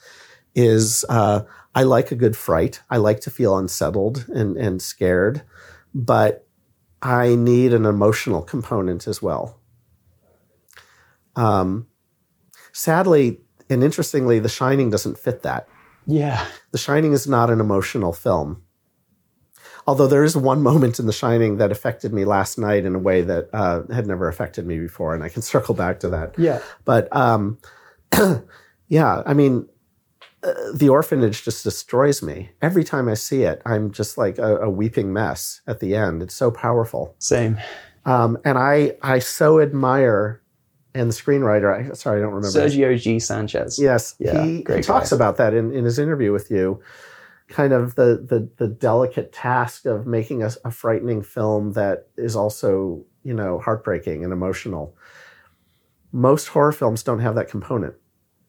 is 0.55 1.05
uh, 1.09 1.41
I 1.75 1.83
like 1.83 2.11
a 2.11 2.15
good 2.15 2.35
fright. 2.35 2.81
I 2.89 2.97
like 2.97 3.21
to 3.21 3.29
feel 3.29 3.57
unsettled 3.57 4.25
and 4.29 4.57
and 4.57 4.81
scared, 4.81 5.43
but 5.93 6.47
I 7.01 7.35
need 7.35 7.73
an 7.73 7.85
emotional 7.85 8.41
component 8.41 9.07
as 9.07 9.21
well. 9.21 9.59
Um, 11.35 11.87
sadly 12.73 13.39
and 13.69 13.83
interestingly, 13.83 14.39
The 14.39 14.49
Shining 14.49 14.89
doesn't 14.89 15.17
fit 15.17 15.43
that. 15.43 15.67
Yeah, 16.05 16.45
The 16.71 16.77
Shining 16.77 17.13
is 17.13 17.27
not 17.27 17.49
an 17.49 17.59
emotional 17.59 18.13
film. 18.13 18.63
Although 19.85 20.07
there 20.07 20.23
is 20.23 20.35
one 20.35 20.61
moment 20.61 20.99
in 20.99 21.05
The 21.05 21.13
Shining 21.13 21.57
that 21.57 21.71
affected 21.71 22.13
me 22.13 22.25
last 22.25 22.57
night 22.57 22.85
in 22.85 22.95
a 22.95 22.99
way 22.99 23.21
that 23.21 23.49
uh, 23.53 23.83
had 23.93 24.07
never 24.07 24.27
affected 24.27 24.65
me 24.65 24.79
before, 24.79 25.13
and 25.13 25.23
I 25.23 25.29
can 25.29 25.41
circle 25.53 25.75
back 25.75 25.99
to 26.01 26.09
that. 26.09 26.37
Yeah. 26.37 26.59
But 26.83 27.15
um, 27.15 27.59
yeah, 28.87 29.23
I 29.25 29.33
mean, 29.33 29.67
uh, 30.43 30.53
the 30.73 30.89
orphanage 30.89 31.43
just 31.43 31.63
destroys 31.63 32.21
me 32.21 32.49
every 32.61 32.83
time 32.83 33.09
I 33.09 33.15
see 33.15 33.43
it. 33.43 33.61
I'm 33.65 33.91
just 33.91 34.17
like 34.17 34.37
a, 34.37 34.57
a 34.57 34.69
weeping 34.69 35.11
mess 35.11 35.61
at 35.67 35.79
the 35.79 35.95
end. 35.95 36.21
It's 36.21 36.33
so 36.33 36.51
powerful. 36.51 37.15
Same. 37.19 37.57
Um, 38.05 38.37
and 38.45 38.57
I 38.57 38.93
I 39.01 39.19
so 39.19 39.59
admire 39.59 40.41
and 40.95 41.09
the 41.09 41.13
screenwriter. 41.13 41.91
I, 41.91 41.93
sorry, 41.93 42.19
I 42.19 42.23
don't 42.23 42.33
remember. 42.33 42.57
Sergio 42.57 42.99
G. 42.99 43.19
Sanchez. 43.19 43.77
Yes, 43.79 44.15
yeah, 44.19 44.43
he, 44.43 44.65
he 44.67 44.81
talks 44.81 45.11
about 45.11 45.37
that 45.37 45.53
in, 45.53 45.71
in 45.73 45.85
his 45.85 45.99
interview 45.99 46.31
with 46.31 46.49
you 46.49 46.81
kind 47.49 47.73
of 47.73 47.95
the 47.95 48.25
the, 48.27 48.47
the 48.57 48.67
delicate 48.67 49.33
task 49.33 49.85
of 49.85 50.07
making 50.07 50.43
a, 50.43 50.51
a 50.63 50.71
frightening 50.71 51.21
film 51.21 51.73
that 51.73 52.07
is 52.15 52.35
also 52.35 53.03
you 53.23 53.33
know 53.33 53.59
heartbreaking 53.59 54.23
and 54.23 54.31
emotional. 54.31 54.95
Most 56.11 56.47
horror 56.47 56.71
films 56.71 57.03
don't 57.03 57.19
have 57.19 57.35
that 57.35 57.49
component, 57.49 57.95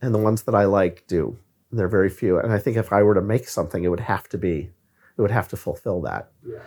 and 0.01 0.15
the 0.15 0.19
ones 0.19 0.43
that 0.43 0.55
I 0.55 0.65
like 0.65 1.05
do. 1.09 1.37
They're 1.73 1.89
very 1.89 2.11
few, 2.11 2.39
and 2.39 2.53
I 2.53 2.59
think 2.59 2.77
if 2.77 2.93
I 2.93 3.03
were 3.03 3.15
to 3.15 3.23
make 3.23 3.49
something, 3.49 3.85
it 3.85 3.89
would 3.89 4.01
have 4.01 4.29
to 4.31 4.39
be, 4.39 4.71
it 5.17 5.23
would 5.23 5.31
have 5.31 5.49
to 5.49 5.57
fulfill 5.57 6.01
that. 6.03 6.31
Yeah. 6.47 6.59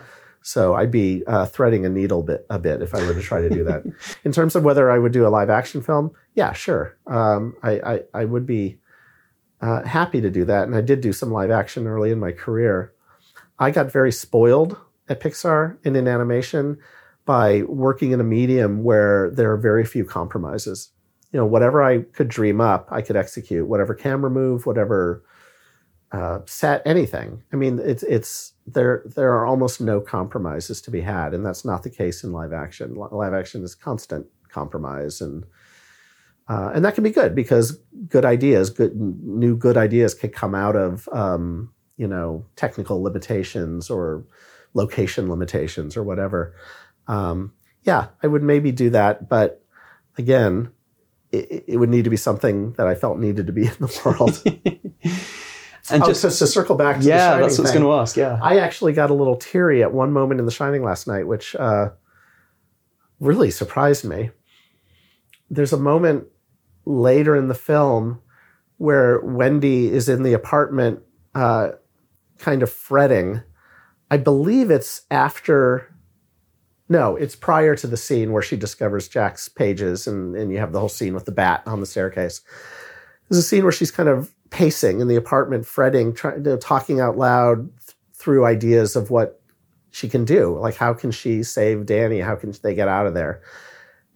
So 0.42 0.74
I'd 0.74 0.90
be 0.90 1.22
uh, 1.26 1.46
threading 1.46 1.86
a 1.86 1.88
needle 1.88 2.22
bit 2.22 2.46
a 2.50 2.58
bit 2.58 2.82
if 2.82 2.94
I 2.94 3.06
were 3.06 3.14
to 3.14 3.22
try 3.22 3.40
to 3.40 3.48
do 3.48 3.64
that. 3.64 3.82
In 4.24 4.32
terms 4.32 4.54
of 4.54 4.62
whether 4.62 4.90
I 4.90 4.98
would 4.98 5.12
do 5.12 5.26
a 5.26 5.28
live 5.28 5.48
action 5.48 5.82
film, 5.82 6.10
yeah, 6.34 6.52
sure. 6.52 6.98
Um, 7.06 7.56
I, 7.62 7.72
I, 7.80 8.00
I 8.12 8.24
would 8.26 8.46
be 8.46 8.78
uh, 9.62 9.82
happy 9.84 10.20
to 10.20 10.28
do 10.28 10.44
that. 10.44 10.66
And 10.66 10.76
I 10.76 10.82
did 10.82 11.00
do 11.00 11.14
some 11.14 11.30
live 11.30 11.50
action 11.50 11.86
early 11.86 12.10
in 12.10 12.20
my 12.20 12.32
career. 12.32 12.92
I 13.58 13.70
got 13.70 13.90
very 13.90 14.12
spoiled 14.12 14.76
at 15.08 15.20
Pixar 15.20 15.78
and 15.84 15.96
in 15.96 16.06
animation 16.06 16.78
by 17.24 17.62
working 17.62 18.10
in 18.12 18.20
a 18.20 18.24
medium 18.24 18.84
where 18.84 19.30
there 19.30 19.50
are 19.50 19.56
very 19.56 19.86
few 19.86 20.04
compromises. 20.04 20.90
You 21.34 21.40
know, 21.40 21.46
whatever 21.46 21.82
I 21.82 22.02
could 22.02 22.28
dream 22.28 22.60
up, 22.60 22.88
I 22.90 23.02
could 23.02 23.16
execute. 23.16 23.66
Whatever 23.66 23.94
camera 23.94 24.30
move, 24.30 24.64
whatever 24.64 25.22
uh, 26.12 26.38
set, 26.46 26.80
anything. 26.86 27.42
I 27.52 27.56
mean, 27.56 27.78
it's 27.78 28.04
it's 28.04 28.52
there. 28.66 29.02
There 29.04 29.32
are 29.34 29.44
almost 29.44 29.80
no 29.80 30.00
compromises 30.00 30.80
to 30.82 30.90
be 30.90 31.02
had, 31.02 31.34
and 31.34 31.44
that's 31.44 31.64
not 31.64 31.82
the 31.82 31.90
case 31.90 32.24
in 32.24 32.32
live 32.32 32.52
action. 32.52 32.94
Live 32.94 33.34
action 33.34 33.62
is 33.64 33.74
constant 33.74 34.26
compromise 34.48 35.20
and 35.20 35.44
uh, 36.46 36.70
and 36.74 36.84
that 36.84 36.94
can 36.94 37.02
be 37.02 37.10
good 37.10 37.34
because 37.34 37.78
good 38.08 38.24
ideas, 38.24 38.70
good 38.70 38.94
new 38.96 39.56
good 39.56 39.76
ideas 39.76 40.14
can 40.14 40.30
come 40.30 40.54
out 40.54 40.76
of 40.76 41.08
um, 41.12 41.72
you 41.96 42.06
know 42.06 42.44
technical 42.54 43.02
limitations 43.02 43.90
or 43.90 44.24
location 44.74 45.30
limitations 45.30 45.96
or 45.96 46.02
whatever. 46.02 46.54
Um, 47.06 47.54
yeah, 47.82 48.08
I 48.22 48.26
would 48.26 48.42
maybe 48.42 48.72
do 48.72 48.90
that, 48.90 49.28
but 49.28 49.62
again, 50.18 50.70
it, 51.34 51.64
it, 51.68 51.76
would 51.76 51.88
need 51.88 52.04
to 52.04 52.10
be 52.10 52.16
something 52.16 52.72
that 52.72 52.86
I 52.86 52.94
felt 52.94 53.18
needed 53.18 53.46
to 53.46 53.52
be 53.52 53.66
in 53.66 53.74
the 53.78 54.00
world. 54.04 54.42
and 55.90 56.02
oh, 56.02 56.06
just 56.06 56.22
to, 56.22 56.28
to, 56.30 56.46
circle 56.46 56.76
back 56.76 57.00
to 57.00 57.06
yeah, 57.06 57.38
that's 57.38 57.58
what 57.58 57.60
I 57.60 57.62
was 57.62 57.72
going 57.72 57.84
to 57.84 57.92
ask. 57.92 58.16
Yeah, 58.16 58.38
I 58.42 58.58
actually 58.58 58.92
got 58.92 59.10
a 59.10 59.14
little 59.14 59.36
teary 59.36 59.82
at 59.82 59.92
one 59.92 60.12
moment 60.12 60.40
in 60.40 60.46
The 60.46 60.52
Shining 60.52 60.82
last 60.82 61.06
night, 61.06 61.26
which 61.26 61.54
uh, 61.56 61.90
really 63.20 63.50
surprised 63.50 64.04
me. 64.04 64.30
There's 65.50 65.72
a 65.72 65.78
moment 65.78 66.26
later 66.84 67.36
in 67.36 67.48
the 67.48 67.54
film 67.54 68.20
where 68.78 69.20
Wendy 69.20 69.88
is 69.88 70.08
in 70.08 70.22
the 70.22 70.32
apartment, 70.32 71.00
uh, 71.34 71.70
kind 72.38 72.62
of 72.62 72.70
fretting. 72.70 73.42
I 74.10 74.16
believe 74.16 74.70
it's 74.70 75.02
after. 75.10 75.93
No, 76.88 77.16
it's 77.16 77.34
prior 77.34 77.74
to 77.76 77.86
the 77.86 77.96
scene 77.96 78.32
where 78.32 78.42
she 78.42 78.56
discovers 78.56 79.08
Jack's 79.08 79.48
pages, 79.48 80.06
and, 80.06 80.36
and 80.36 80.52
you 80.52 80.58
have 80.58 80.72
the 80.72 80.80
whole 80.80 80.88
scene 80.88 81.14
with 81.14 81.24
the 81.24 81.32
bat 81.32 81.62
on 81.66 81.80
the 81.80 81.86
staircase. 81.86 82.42
There's 83.28 83.38
a 83.38 83.42
scene 83.42 83.62
where 83.62 83.72
she's 83.72 83.90
kind 83.90 84.08
of 84.08 84.34
pacing 84.50 85.00
in 85.00 85.08
the 85.08 85.16
apartment, 85.16 85.66
fretting, 85.66 86.14
trying, 86.14 86.36
you 86.36 86.42
know, 86.42 86.56
talking 86.58 87.00
out 87.00 87.16
loud 87.16 87.70
th- 87.78 87.96
through 88.12 88.44
ideas 88.44 88.96
of 88.96 89.10
what 89.10 89.40
she 89.90 90.08
can 90.08 90.24
do. 90.24 90.58
Like, 90.58 90.76
how 90.76 90.92
can 90.92 91.10
she 91.10 91.42
save 91.42 91.86
Danny? 91.86 92.20
How 92.20 92.36
can 92.36 92.52
they 92.62 92.74
get 92.74 92.88
out 92.88 93.06
of 93.06 93.14
there? 93.14 93.42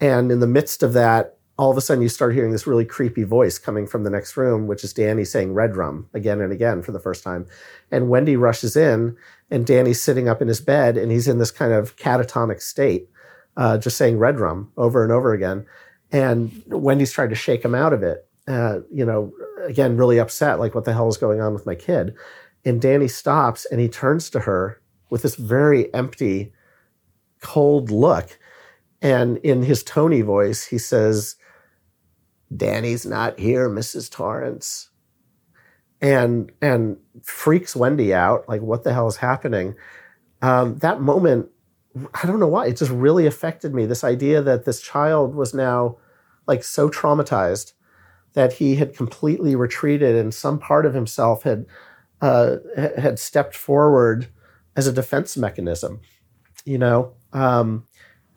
And 0.01 0.31
in 0.31 0.41
the 0.41 0.47
midst 0.47 0.83
of 0.83 0.93
that, 0.93 1.39
all 1.59 1.71
of 1.71 1.77
a 1.77 1.81
sudden 1.81 2.03
you 2.03 2.09
start 2.09 2.35
hearing 2.35 2.53
this 2.53 2.69
really 2.69 2.85
creepy 2.85 3.25
voice 3.25 3.59
coming 3.59 3.87
from 3.87 4.05
the 4.05 4.11
next 4.11 4.37
room, 4.37 4.69
which 4.69 4.85
is 4.85 4.93
Danny 4.93 5.25
saying 5.25 5.55
red 5.55 5.75
rum 5.75 6.09
again 6.15 6.41
and 6.41 6.53
again 6.53 6.83
for 6.83 6.93
the 6.93 7.01
first 7.01 7.25
time. 7.25 7.47
And 7.91 8.09
Wendy 8.09 8.37
rushes 8.37 8.77
in 8.77 9.17
and 9.51 9.67
Danny's 9.67 10.03
sitting 10.03 10.29
up 10.29 10.43
in 10.43 10.49
his 10.49 10.61
bed 10.61 10.97
and 10.97 11.11
he's 11.11 11.29
in 11.29 11.39
this 11.39 11.51
kind 11.51 11.73
of 11.73 11.97
catatonic 11.97 12.61
state, 12.61 13.09
uh, 13.57 13.79
just 13.79 13.97
saying 13.97 14.19
red 14.19 14.39
rum 14.41 14.73
over 14.77 15.03
and 15.03 15.13
over 15.13 15.33
again. 15.33 15.67
And 16.13 16.63
Wendy's 16.67 17.13
trying 17.13 17.31
to 17.31 17.35
shake 17.35 17.65
him 17.65 17.75
out 17.75 17.93
of 17.93 18.03
it. 18.03 18.27
Uh, 18.47 18.81
you 18.91 19.05
know, 19.05 19.33
again, 19.67 19.97
really 19.97 20.19
upset, 20.19 20.59
like 20.59 20.75
what 20.75 20.85
the 20.85 20.93
hell 20.93 21.09
is 21.09 21.17
going 21.19 21.41
on 21.41 21.53
with 21.53 21.67
my 21.67 21.75
kid? 21.75 22.15
And 22.65 22.81
Danny 22.81 23.09
stops 23.09 23.67
and 23.67 23.81
he 23.81 23.89
turns 23.89 24.31
to 24.31 24.41
her 24.41 24.81
with 25.11 25.23
this 25.23 25.37
very 25.37 25.93
empty, 25.95 26.53
cold 27.41 27.91
look. 27.91 28.39
And 29.01 29.39
in 29.39 29.63
his 29.63 29.83
Tony 29.83 30.23
voice, 30.23 30.65
he 30.65 30.79
says, 30.79 31.37
Danny's 32.55 33.05
not 33.05 33.39
here, 33.39 33.69
Mrs. 33.69 34.11
Torrance. 34.11 34.88
And 36.01 36.53
and 36.63 36.99
freaks 37.25 37.75
Wendy 37.75 38.15
out, 38.15 38.49
like 38.49 38.63
what 38.63 38.85
the 38.85 38.93
hell 38.93 39.09
is 39.09 39.17
happening? 39.17 39.75
Um, 40.43 40.77
that 40.79 41.01
moment, 41.01 41.49
I 42.15 42.27
don't 42.27 42.39
know 42.39 42.47
why, 42.47 42.67
it 42.67 42.77
just 42.77 42.93
really 42.93 43.27
affected 43.27 43.75
me. 43.75 43.87
This 43.87 44.05
idea 44.05 44.41
that 44.43 44.65
this 44.65 44.81
child 44.81 45.35
was 45.35 45.53
now 45.53 45.97
like 46.47 46.63
so 46.63 46.89
traumatized 46.89 47.73
that 48.35 48.53
he 48.53 48.77
had 48.77 48.95
completely 48.95 49.57
retreated 49.57 50.15
and 50.15 50.33
some 50.33 50.61
part 50.61 50.87
of 50.87 50.95
himself 50.95 51.43
had 51.43 51.67
uh, 52.21 52.59
had 52.77 53.19
stepped 53.19 53.57
forward 53.57 54.29
as 54.77 54.87
a 54.87 54.93
defense 54.93 55.37
mechanism, 55.37 56.01
you 56.65 56.79
know. 56.79 57.15
Um, 57.33 57.88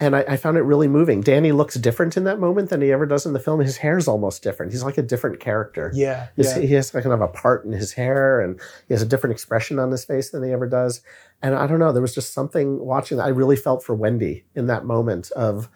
and 0.01 0.15
I, 0.15 0.25
I, 0.29 0.35
found 0.35 0.57
it 0.57 0.61
really 0.61 0.87
moving. 0.87 1.21
Danny 1.21 1.51
looks 1.51 1.75
different 1.75 2.17
in 2.17 2.23
that 2.23 2.39
moment 2.39 2.71
than 2.71 2.81
he 2.81 2.91
ever 2.91 3.05
does 3.05 3.27
in 3.27 3.33
the 3.33 3.39
film. 3.39 3.59
His 3.59 3.77
hair's 3.77 4.07
almost 4.07 4.41
different. 4.41 4.71
He's 4.71 4.83
like 4.83 4.97
a 4.97 5.03
different 5.03 5.39
character. 5.39 5.91
Yeah, 5.93 6.29
yeah. 6.35 6.59
he 6.59 6.73
has 6.73 6.89
kind 6.89 7.05
of 7.05 7.21
a 7.21 7.27
part 7.27 7.65
in 7.65 7.71
his 7.71 7.93
hair, 7.93 8.41
and 8.41 8.59
he 8.87 8.95
has 8.95 9.03
a 9.03 9.05
different 9.05 9.33
expression 9.33 9.77
on 9.77 9.91
his 9.91 10.03
face 10.03 10.31
than 10.31 10.43
he 10.43 10.51
ever 10.51 10.67
does. 10.67 11.01
And 11.43 11.53
I 11.53 11.67
don't 11.67 11.77
know, 11.77 11.93
there 11.93 12.01
was 12.01 12.15
just 12.15 12.33
something 12.33 12.79
watching 12.79 13.17
that 13.17 13.25
I 13.25 13.29
really 13.29 13.55
felt 13.55 13.83
for 13.83 13.93
Wendy 13.93 14.43
in 14.55 14.65
that 14.67 14.85
moment 14.85 15.29
of, 15.31 15.69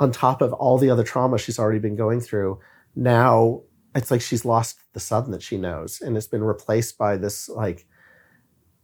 on 0.00 0.10
top 0.10 0.40
of 0.40 0.54
all 0.54 0.78
the 0.78 0.88
other 0.88 1.04
trauma 1.04 1.38
she's 1.38 1.58
already 1.58 1.78
been 1.78 1.96
going 1.96 2.20
through. 2.20 2.58
Now 2.94 3.60
it's 3.94 4.10
like 4.10 4.22
she's 4.22 4.46
lost 4.46 4.78
the 4.94 5.00
son 5.00 5.30
that 5.32 5.42
she 5.42 5.58
knows, 5.58 6.00
and 6.00 6.16
it's 6.16 6.26
been 6.26 6.44
replaced 6.44 6.96
by 6.96 7.18
this 7.18 7.46
like 7.50 7.86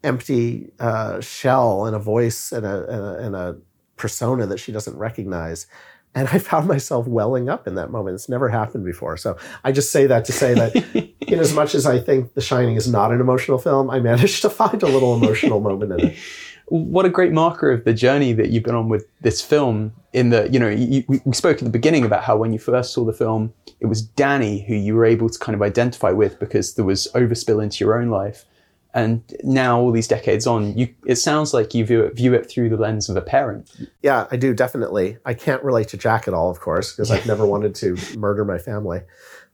empty 0.05 0.71
uh, 0.79 1.21
shell 1.23 1.87
and 1.87 1.97
a 1.97 1.99
voice 1.99 2.53
and 2.53 2.67
a, 2.67 2.89
and 2.89 3.05
a, 3.05 3.27
and 3.27 3.37
a 3.37 3.57
persona 4.03 4.45
that 4.47 4.59
she 4.59 4.73
doesn't 4.73 4.99
recognize. 4.99 5.69
And 6.13 6.29
I 6.29 6.39
found 6.39 6.67
myself 6.67 7.07
welling 7.07 7.49
up 7.49 7.69
in 7.69 7.77
that 7.77 7.93
moment. 7.93 8.17
It's 8.17 8.29
never 8.29 8.49
happened 8.49 8.85
before. 8.85 9.17
So 9.17 9.39
I 9.63 9.71
just 9.71 9.93
say 9.93 10.07
that 10.09 10.25
to 10.27 10.33
say 10.33 10.55
that, 10.55 10.75
in 11.21 11.39
as 11.39 11.55
much 11.55 11.75
as 11.77 11.87
I 11.87 12.01
think 12.01 12.35
The 12.35 12.41
Shining 12.41 12.75
is 12.75 12.89
not 12.89 13.13
an 13.13 13.21
emotional 13.21 13.59
film, 13.59 13.89
I 13.89 14.01
managed 14.01 14.43
to 14.43 14.51
find 14.51 14.83
a 14.83 14.89
little 14.89 15.15
emotional 15.15 15.61
moment 15.61 15.93
in 15.93 16.01
it. 16.09 16.19
What 16.67 17.07
a 17.07 17.11
great 17.11 17.33
marker 17.33 17.71
of 17.71 17.85
the 17.85 17.95
journey 17.95 18.33
that 18.33 18.51
you've 18.51 18.65
been 18.65 18.75
on 18.75 18.89
with 18.89 19.07
this 19.21 19.41
film. 19.41 19.93
In 20.13 20.31
the, 20.31 20.51
you 20.51 20.59
know, 20.59 20.69
you, 20.69 21.05
we 21.25 21.33
spoke 21.33 21.59
at 21.59 21.65
the 21.65 21.71
beginning 21.71 22.05
about 22.05 22.25
how 22.25 22.37
when 22.37 22.53
you 22.53 22.59
first 22.59 22.93
saw 22.93 23.05
the 23.05 23.13
film, 23.13 23.55
it 23.81 23.87
was 23.87 24.03
Danny 24.03 24.65
who 24.67 24.75
you 24.75 24.95
were 24.97 25.05
able 25.05 25.29
to 25.29 25.39
kind 25.39 25.55
of 25.55 25.63
identify 25.63 26.11
with 26.11 26.39
because 26.41 26.75
there 26.75 26.85
was 26.85 27.09
overspill 27.15 27.63
into 27.63 27.85
your 27.85 28.01
own 28.01 28.09
life. 28.09 28.45
And 28.95 29.23
now, 29.43 29.81
all 29.81 29.91
these 29.91 30.07
decades 30.09 30.47
on, 30.47 30.77
you, 30.77 30.95
it 31.07 31.17
sounds 31.17 31.55
like 31.55 31.73
you 31.75 31.87
view 31.87 32.03
it, 32.03 32.15
view 32.15 32.35
it 32.35 32.49
through 32.51 32.69
the 32.69 32.77
lens 32.77 33.09
of 33.09 33.17
a 33.17 33.23
parent. 33.23 33.71
Yeah, 34.03 34.27
I 34.31 34.37
do 34.37 34.53
definitely. 34.53 35.17
I 35.25 35.33
can't 35.33 35.63
relate 35.65 35.89
to 35.89 35.97
Jack 35.97 36.29
at 36.29 36.35
all, 36.35 36.51
of 36.51 36.61
course, 36.61 36.93
because 36.93 37.11
I've 37.11 37.27
never 37.27 37.47
wanted 37.47 37.75
to 37.77 37.97
murder 38.19 38.45
my 38.45 38.59
family. 38.59 39.01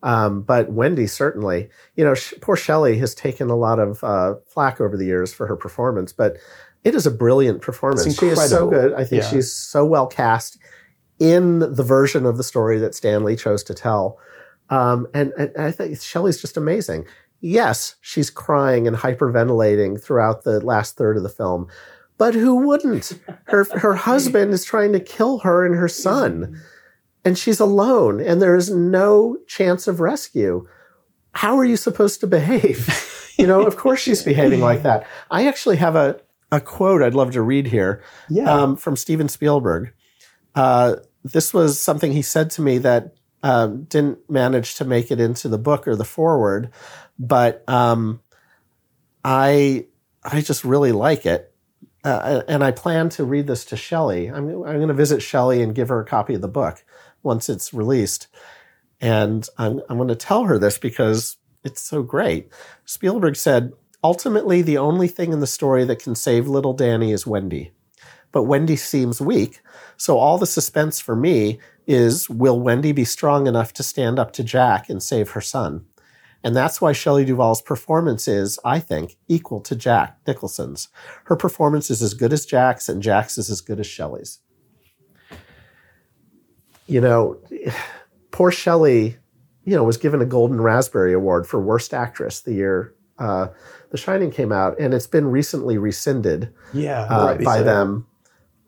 Um, 0.02 0.42
but 0.42 0.70
Wendy 0.72 1.06
certainly, 1.06 1.68
you 1.94 2.04
know, 2.04 2.14
sh- 2.14 2.34
poor 2.40 2.56
Shelley 2.56 2.98
has 2.98 3.14
taken 3.14 3.48
a 3.48 3.56
lot 3.56 3.78
of 3.78 4.02
uh, 4.02 4.34
flack 4.46 4.80
over 4.80 4.96
the 4.96 5.04
years 5.06 5.32
for 5.32 5.46
her 5.46 5.56
performance, 5.56 6.12
but 6.12 6.36
it 6.84 6.94
is 6.96 7.06
a 7.06 7.10
brilliant 7.10 7.62
performance. 7.62 8.18
She 8.18 8.26
is 8.26 8.48
so 8.50 8.68
good. 8.68 8.92
I 8.94 9.04
think 9.04 9.22
Yeah. 9.22 9.30
she's 9.30 9.52
so 9.52 9.84
well 9.84 10.06
cast 10.08 10.58
in 11.18 11.58
the 11.60 11.82
version 11.82 12.26
of 12.26 12.36
the 12.36 12.44
story 12.44 12.78
that 12.78 12.94
Stanley 12.94 13.34
chose 13.36 13.62
to 13.64 13.74
tell. 13.74 14.18
Um, 14.70 15.06
and, 15.14 15.32
and 15.38 15.50
I 15.56 15.70
think 15.72 16.00
Shelley's 16.00 16.40
just 16.40 16.56
amazing. 16.56 17.06
Yes, 17.40 17.94
she's 18.00 18.30
crying 18.30 18.86
and 18.88 18.96
hyperventilating 18.96 20.02
throughout 20.02 20.44
the 20.44 20.60
last 20.64 20.96
third 20.96 21.16
of 21.16 21.22
the 21.22 21.28
film, 21.28 21.68
but 22.16 22.34
who 22.34 22.56
wouldn't? 22.66 23.18
Her 23.44 23.64
her 23.78 23.94
husband 23.94 24.52
is 24.52 24.64
trying 24.64 24.92
to 24.92 25.00
kill 25.00 25.38
her 25.40 25.64
and 25.64 25.74
her 25.76 25.88
son, 25.88 26.60
and 27.24 27.38
she's 27.38 27.60
alone, 27.60 28.20
and 28.20 28.42
there 28.42 28.56
is 28.56 28.70
no 28.70 29.36
chance 29.46 29.86
of 29.86 30.00
rescue. 30.00 30.66
How 31.32 31.56
are 31.58 31.64
you 31.64 31.76
supposed 31.76 32.20
to 32.20 32.26
behave? 32.26 33.04
You 33.38 33.46
know, 33.46 33.64
of 33.64 33.76
course 33.76 34.00
she's 34.00 34.24
behaving 34.24 34.58
like 34.60 34.82
that. 34.82 35.06
I 35.30 35.46
actually 35.46 35.76
have 35.76 35.94
a 35.94 36.20
a 36.50 36.60
quote 36.60 37.02
I'd 37.02 37.14
love 37.14 37.30
to 37.32 37.42
read 37.42 37.68
here 37.68 38.02
Yeah. 38.28 38.50
um, 38.52 38.74
from 38.76 38.96
Steven 38.96 39.28
Spielberg. 39.28 39.92
Uh, 40.56 40.96
this 41.22 41.54
was 41.54 41.78
something 41.78 42.10
he 42.10 42.22
said 42.22 42.50
to 42.52 42.62
me 42.62 42.78
that 42.78 43.14
um, 43.44 43.84
didn't 43.84 44.28
manage 44.28 44.74
to 44.76 44.84
make 44.84 45.12
it 45.12 45.20
into 45.20 45.46
the 45.48 45.58
book 45.58 45.86
or 45.86 45.94
the 45.94 46.04
foreword, 46.06 46.70
but 47.18 47.68
um, 47.68 48.20
I 49.24 49.86
I 50.22 50.40
just 50.40 50.64
really 50.64 50.92
like 50.92 51.26
it, 51.26 51.52
uh, 52.04 52.42
and 52.48 52.62
I 52.62 52.70
plan 52.70 53.08
to 53.10 53.24
read 53.24 53.46
this 53.46 53.64
to 53.66 53.76
Shelley. 53.76 54.28
I'm 54.28 54.48
I'm 54.48 54.76
going 54.76 54.88
to 54.88 54.94
visit 54.94 55.22
Shelley 55.22 55.62
and 55.62 55.74
give 55.74 55.88
her 55.88 56.00
a 56.00 56.06
copy 56.06 56.34
of 56.34 56.40
the 56.40 56.48
book 56.48 56.84
once 57.22 57.48
it's 57.48 57.74
released, 57.74 58.28
and 59.00 59.46
I'm 59.58 59.80
I'm 59.88 59.96
going 59.96 60.08
to 60.08 60.14
tell 60.14 60.44
her 60.44 60.58
this 60.58 60.78
because 60.78 61.36
it's 61.64 61.82
so 61.82 62.02
great. 62.02 62.50
Spielberg 62.84 63.36
said. 63.36 63.72
Ultimately, 64.04 64.62
the 64.62 64.78
only 64.78 65.08
thing 65.08 65.32
in 65.32 65.40
the 65.40 65.46
story 65.48 65.84
that 65.84 65.98
can 66.00 66.14
save 66.14 66.46
little 66.46 66.72
Danny 66.72 67.10
is 67.10 67.26
Wendy. 67.26 67.72
But 68.30 68.44
Wendy 68.44 68.76
seems 68.76 69.20
weak, 69.20 69.60
so 69.96 70.18
all 70.18 70.38
the 70.38 70.46
suspense 70.46 71.00
for 71.00 71.16
me 71.16 71.58
is 71.84 72.30
will 72.30 72.60
Wendy 72.60 72.92
be 72.92 73.04
strong 73.04 73.48
enough 73.48 73.72
to 73.72 73.82
stand 73.82 74.20
up 74.20 74.32
to 74.34 74.44
Jack 74.44 74.88
and 74.88 75.02
save 75.02 75.30
her 75.30 75.40
son? 75.40 75.84
And 76.44 76.54
that's 76.54 76.80
why 76.80 76.92
Shelley 76.92 77.24
Duvall's 77.24 77.62
performance 77.62 78.28
is, 78.28 78.58
I 78.64 78.78
think, 78.78 79.16
equal 79.26 79.60
to 79.62 79.74
Jack 79.74 80.18
Nicholson's. 80.26 80.88
Her 81.24 81.36
performance 81.36 81.90
is 81.90 82.00
as 82.00 82.14
good 82.14 82.32
as 82.32 82.46
Jack's, 82.46 82.88
and 82.88 83.02
Jack's 83.02 83.38
is 83.38 83.50
as 83.50 83.60
good 83.60 83.80
as 83.80 83.86
Shelley's. 83.86 84.38
You 86.86 87.00
know, 87.00 87.40
poor 88.30 88.52
Shelley, 88.52 89.16
you 89.64 89.74
know, 89.74 89.84
was 89.84 89.96
given 89.96 90.22
a 90.22 90.26
Golden 90.26 90.60
Raspberry 90.60 91.12
Award 91.12 91.46
for 91.46 91.60
Worst 91.60 91.92
Actress 91.92 92.40
the 92.40 92.54
year 92.54 92.94
uh, 93.18 93.48
The 93.90 93.96
Shining 93.96 94.30
came 94.30 94.52
out, 94.52 94.78
and 94.78 94.94
it's 94.94 95.06
been 95.06 95.26
recently 95.26 95.78
rescinded 95.78 96.52
yeah. 96.72 97.02
uh, 97.02 97.36
by 97.38 97.58
so. 97.58 97.64
them 97.64 98.06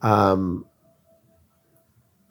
um, 0.01 0.65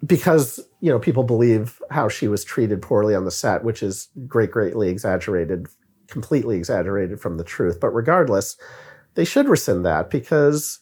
because 0.04 0.60
you 0.80 0.90
know 0.90 0.98
people 0.98 1.22
believe 1.22 1.80
how 1.90 2.08
she 2.08 2.28
was 2.28 2.44
treated 2.44 2.80
poorly 2.82 3.14
on 3.14 3.24
the 3.24 3.30
set, 3.30 3.64
which 3.64 3.82
is 3.82 4.08
great, 4.26 4.50
greatly 4.50 4.88
exaggerated, 4.88 5.68
completely 6.08 6.56
exaggerated 6.56 7.20
from 7.20 7.36
the 7.36 7.44
truth. 7.44 7.78
But 7.80 7.90
regardless, 7.90 8.56
they 9.14 9.24
should 9.24 9.48
rescind 9.48 9.84
that 9.84 10.10
because 10.10 10.80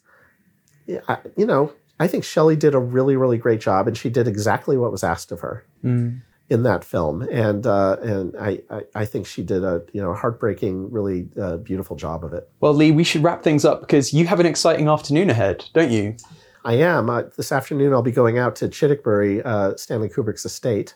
you 0.86 1.46
know 1.46 1.72
I 2.00 2.06
think 2.06 2.24
Shelley 2.24 2.56
did 2.56 2.74
a 2.74 2.78
really, 2.78 3.16
really 3.16 3.38
great 3.38 3.60
job, 3.60 3.88
and 3.88 3.96
she 3.96 4.08
did 4.08 4.28
exactly 4.28 4.76
what 4.76 4.92
was 4.92 5.02
asked 5.04 5.32
of 5.32 5.40
her 5.40 5.64
Mm. 5.84 6.22
in 6.48 6.62
that 6.62 6.84
film, 6.84 7.22
and 7.22 7.66
uh, 7.66 7.96
and 8.02 8.36
I, 8.36 8.60
I 8.70 8.82
I 8.94 9.04
think 9.04 9.26
she 9.26 9.42
did 9.42 9.64
a 9.64 9.82
you 9.92 10.00
know 10.00 10.14
heartbreaking, 10.14 10.90
really 10.90 11.28
uh, 11.40 11.56
beautiful 11.58 11.96
job 11.96 12.24
of 12.24 12.32
it. 12.32 12.48
Well, 12.60 12.74
Lee, 12.74 12.92
we 12.92 13.04
should 13.04 13.22
wrap 13.22 13.42
things 13.42 13.64
up 13.64 13.80
because 13.80 14.12
you 14.12 14.26
have 14.26 14.40
an 14.40 14.46
exciting 14.46 14.88
afternoon 14.88 15.30
ahead, 15.30 15.64
don't 15.74 15.90
you? 15.90 16.16
I 16.64 16.74
am. 16.74 17.08
Uh, 17.08 17.22
this 17.36 17.52
afternoon, 17.52 17.92
I'll 17.92 18.02
be 18.02 18.12
going 18.12 18.38
out 18.38 18.56
to 18.56 18.68
Childwickbury, 18.68 19.44
uh, 19.44 19.76
Stanley 19.76 20.08
Kubrick's 20.08 20.44
estate, 20.44 20.94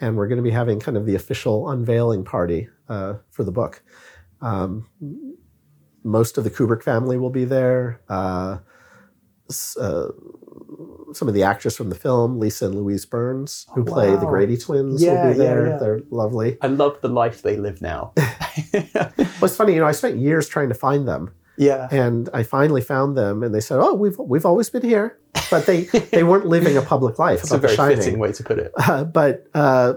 and 0.00 0.16
we're 0.16 0.28
going 0.28 0.36
to 0.36 0.42
be 0.42 0.50
having 0.50 0.78
kind 0.80 0.96
of 0.96 1.06
the 1.06 1.14
official 1.14 1.68
unveiling 1.70 2.24
party 2.24 2.68
uh, 2.88 3.14
for 3.30 3.42
the 3.44 3.52
book. 3.52 3.82
Um, 4.40 4.88
most 6.04 6.38
of 6.38 6.44
the 6.44 6.50
Kubrick 6.50 6.82
family 6.82 7.18
will 7.18 7.30
be 7.30 7.44
there. 7.44 8.00
Uh, 8.08 8.58
uh, 9.80 10.08
some 11.14 11.26
of 11.26 11.32
the 11.34 11.42
actors 11.42 11.74
from 11.74 11.88
the 11.88 11.96
film, 11.96 12.38
Lisa 12.38 12.66
and 12.66 12.74
Louise 12.74 13.06
Burns, 13.06 13.66
who 13.74 13.82
play 13.84 14.10
the. 14.14 14.26
Grady 14.26 14.58
twins, 14.58 15.02
Yeah, 15.02 15.26
will 15.26 15.32
be 15.32 15.38
yeah, 15.38 15.44
there. 15.44 15.66
yeah. 15.68 15.76
They're 15.78 16.00
lovely. 16.10 16.58
I 16.60 16.66
love 16.66 16.98
the 17.00 17.08
life 17.08 17.42
they 17.42 17.56
live 17.56 17.80
now. 17.80 18.12
Well, 19.40 19.46
it's 19.46 19.56
funny, 19.56 19.74
you 19.74 19.80
know, 19.80 19.86
I 19.86 19.92
spent 19.92 20.16
years 20.18 20.48
trying 20.48 20.68
to 20.68 20.74
find 20.74 21.06
them. 21.06 21.32
Yeah. 21.58 21.88
and 21.90 22.28
I 22.32 22.42
finally 22.42 22.80
found 22.80 23.16
them, 23.16 23.42
and 23.42 23.54
they 23.54 23.60
said, 23.60 23.78
"Oh, 23.80 23.94
we've 23.94 24.18
we've 24.18 24.46
always 24.46 24.70
been 24.70 24.82
here," 24.82 25.18
but 25.50 25.66
they 25.66 25.82
they 26.12 26.24
weren't 26.24 26.46
living 26.46 26.76
a 26.76 26.82
public 26.82 27.18
life. 27.26 27.40
It's 27.40 27.50
a 27.50 27.58
very 27.58 27.74
Shining. 27.74 27.96
fitting 27.96 28.18
way 28.18 28.32
to 28.32 28.42
put 28.42 28.58
it. 28.58 28.72
Uh, 28.76 29.04
but 29.04 29.46
uh, 29.54 29.94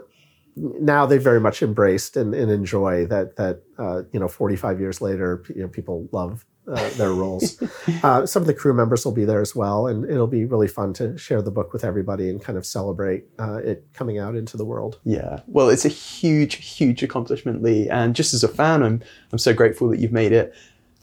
now 0.55 1.05
they 1.05 1.17
very 1.17 1.39
much 1.39 1.61
embraced 1.61 2.17
and, 2.17 2.33
and 2.33 2.51
enjoy 2.51 3.05
that 3.05 3.35
that 3.37 3.61
uh, 3.77 4.03
you 4.11 4.19
know 4.19 4.27
45 4.27 4.79
years 4.79 5.01
later, 5.01 5.43
you 5.53 5.61
know, 5.61 5.67
people 5.67 6.07
love 6.11 6.45
uh, 6.67 6.89
their 6.91 7.11
roles. 7.11 7.61
uh, 8.03 8.25
some 8.25 8.43
of 8.43 8.47
the 8.47 8.53
crew 8.53 8.73
members 8.73 9.03
will 9.05 9.11
be 9.11 9.25
there 9.25 9.41
as 9.41 9.55
well, 9.55 9.87
and 9.87 10.05
it'll 10.09 10.27
be 10.27 10.45
really 10.45 10.67
fun 10.67 10.93
to 10.93 11.17
share 11.17 11.41
the 11.41 11.51
book 11.51 11.73
with 11.73 11.83
everybody 11.83 12.29
and 12.29 12.41
kind 12.41 12.57
of 12.57 12.65
celebrate 12.65 13.25
uh, 13.39 13.57
it 13.57 13.87
coming 13.93 14.19
out 14.19 14.35
into 14.35 14.57
the 14.57 14.65
world. 14.65 14.99
Yeah, 15.03 15.39
well, 15.47 15.69
it's 15.69 15.85
a 15.85 15.89
huge, 15.89 16.55
huge 16.55 17.03
accomplishment, 17.03 17.61
Lee. 17.61 17.89
And 17.89 18.15
just 18.15 18.33
as 18.33 18.43
a 18.43 18.47
fan, 18.47 18.83
I'm 18.83 19.01
I'm 19.31 19.39
so 19.39 19.53
grateful 19.53 19.89
that 19.89 19.99
you've 19.99 20.11
made 20.11 20.31
it. 20.31 20.53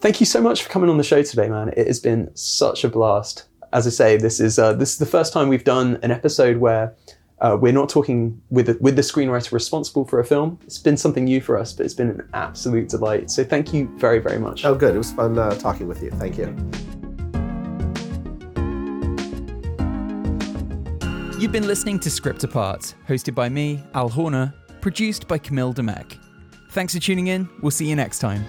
Thank 0.01 0.21
you 0.21 0.27
so 0.27 0.41
much 0.41 0.63
for 0.63 0.71
coming 0.71 0.89
on 0.89 0.97
the 0.97 1.03
show 1.03 1.23
today, 1.23 1.49
man. 1.49 1.71
It 1.77 1.89
has 1.89 1.99
been 1.99 2.31
such 2.37 2.85
a 2.85 2.89
blast. 2.89 3.45
As 3.73 3.87
I 3.87 3.91
say, 3.91 4.17
this 4.17 4.39
is 4.39 4.59
uh, 4.59 4.73
this 4.73 4.93
is 4.93 4.99
the 4.99 5.07
first 5.07 5.33
time 5.33 5.49
we've 5.49 5.65
done 5.65 5.99
an 6.03 6.13
episode 6.13 6.59
where 6.59 6.95
uh, 7.41 7.57
we're 7.61 7.73
not 7.73 7.89
talking 7.89 8.41
with 8.51 8.67
the, 8.67 8.79
with 8.81 8.97
the 8.97 9.03
screenwriter 9.03 9.53
responsible 9.53 10.05
for 10.05 10.21
a 10.21 10.25
film. 10.25 10.59
It's 10.65 10.79
been 10.79 10.97
something 10.97 11.25
new 11.25 11.41
for 11.41 11.59
us, 11.59 11.73
but 11.73 11.85
it's 11.85 11.95
been 11.95 12.11
an 12.11 12.29
absolute 12.33 12.89
delight. 12.89 13.31
So 13.31 13.45
thank 13.45 13.75
you 13.75 13.93
very, 13.97 14.19
very 14.21 14.39
much. 14.39 14.65
Oh, 14.65 14.75
good. 14.75 14.95
It 14.95 14.99
was 14.99 15.13
fun 15.13 15.39
uh, 15.39 15.55
talking 15.57 15.89
with 15.89 16.03
you. 16.03 16.11
Thank 16.13 16.39
you. 16.39 16.47
You've 21.41 21.53
been 21.53 21.69
listening 21.69 22.01
to 22.01 22.11
Script 22.11 22.43
Apart, 22.43 22.95
hosted 23.09 23.35
by 23.35 23.49
me, 23.49 23.83
Al 23.95 24.09
Horner, 24.09 24.53
produced 24.81 25.29
by 25.29 25.39
Camille 25.39 25.73
Demek. 25.73 26.19
Thanks 26.71 26.95
for 26.95 27.01
tuning 27.01 27.29
in. 27.29 27.49
We'll 27.63 27.71
see 27.71 27.89
you 27.89 27.95
next 27.95 28.19
time. 28.19 28.45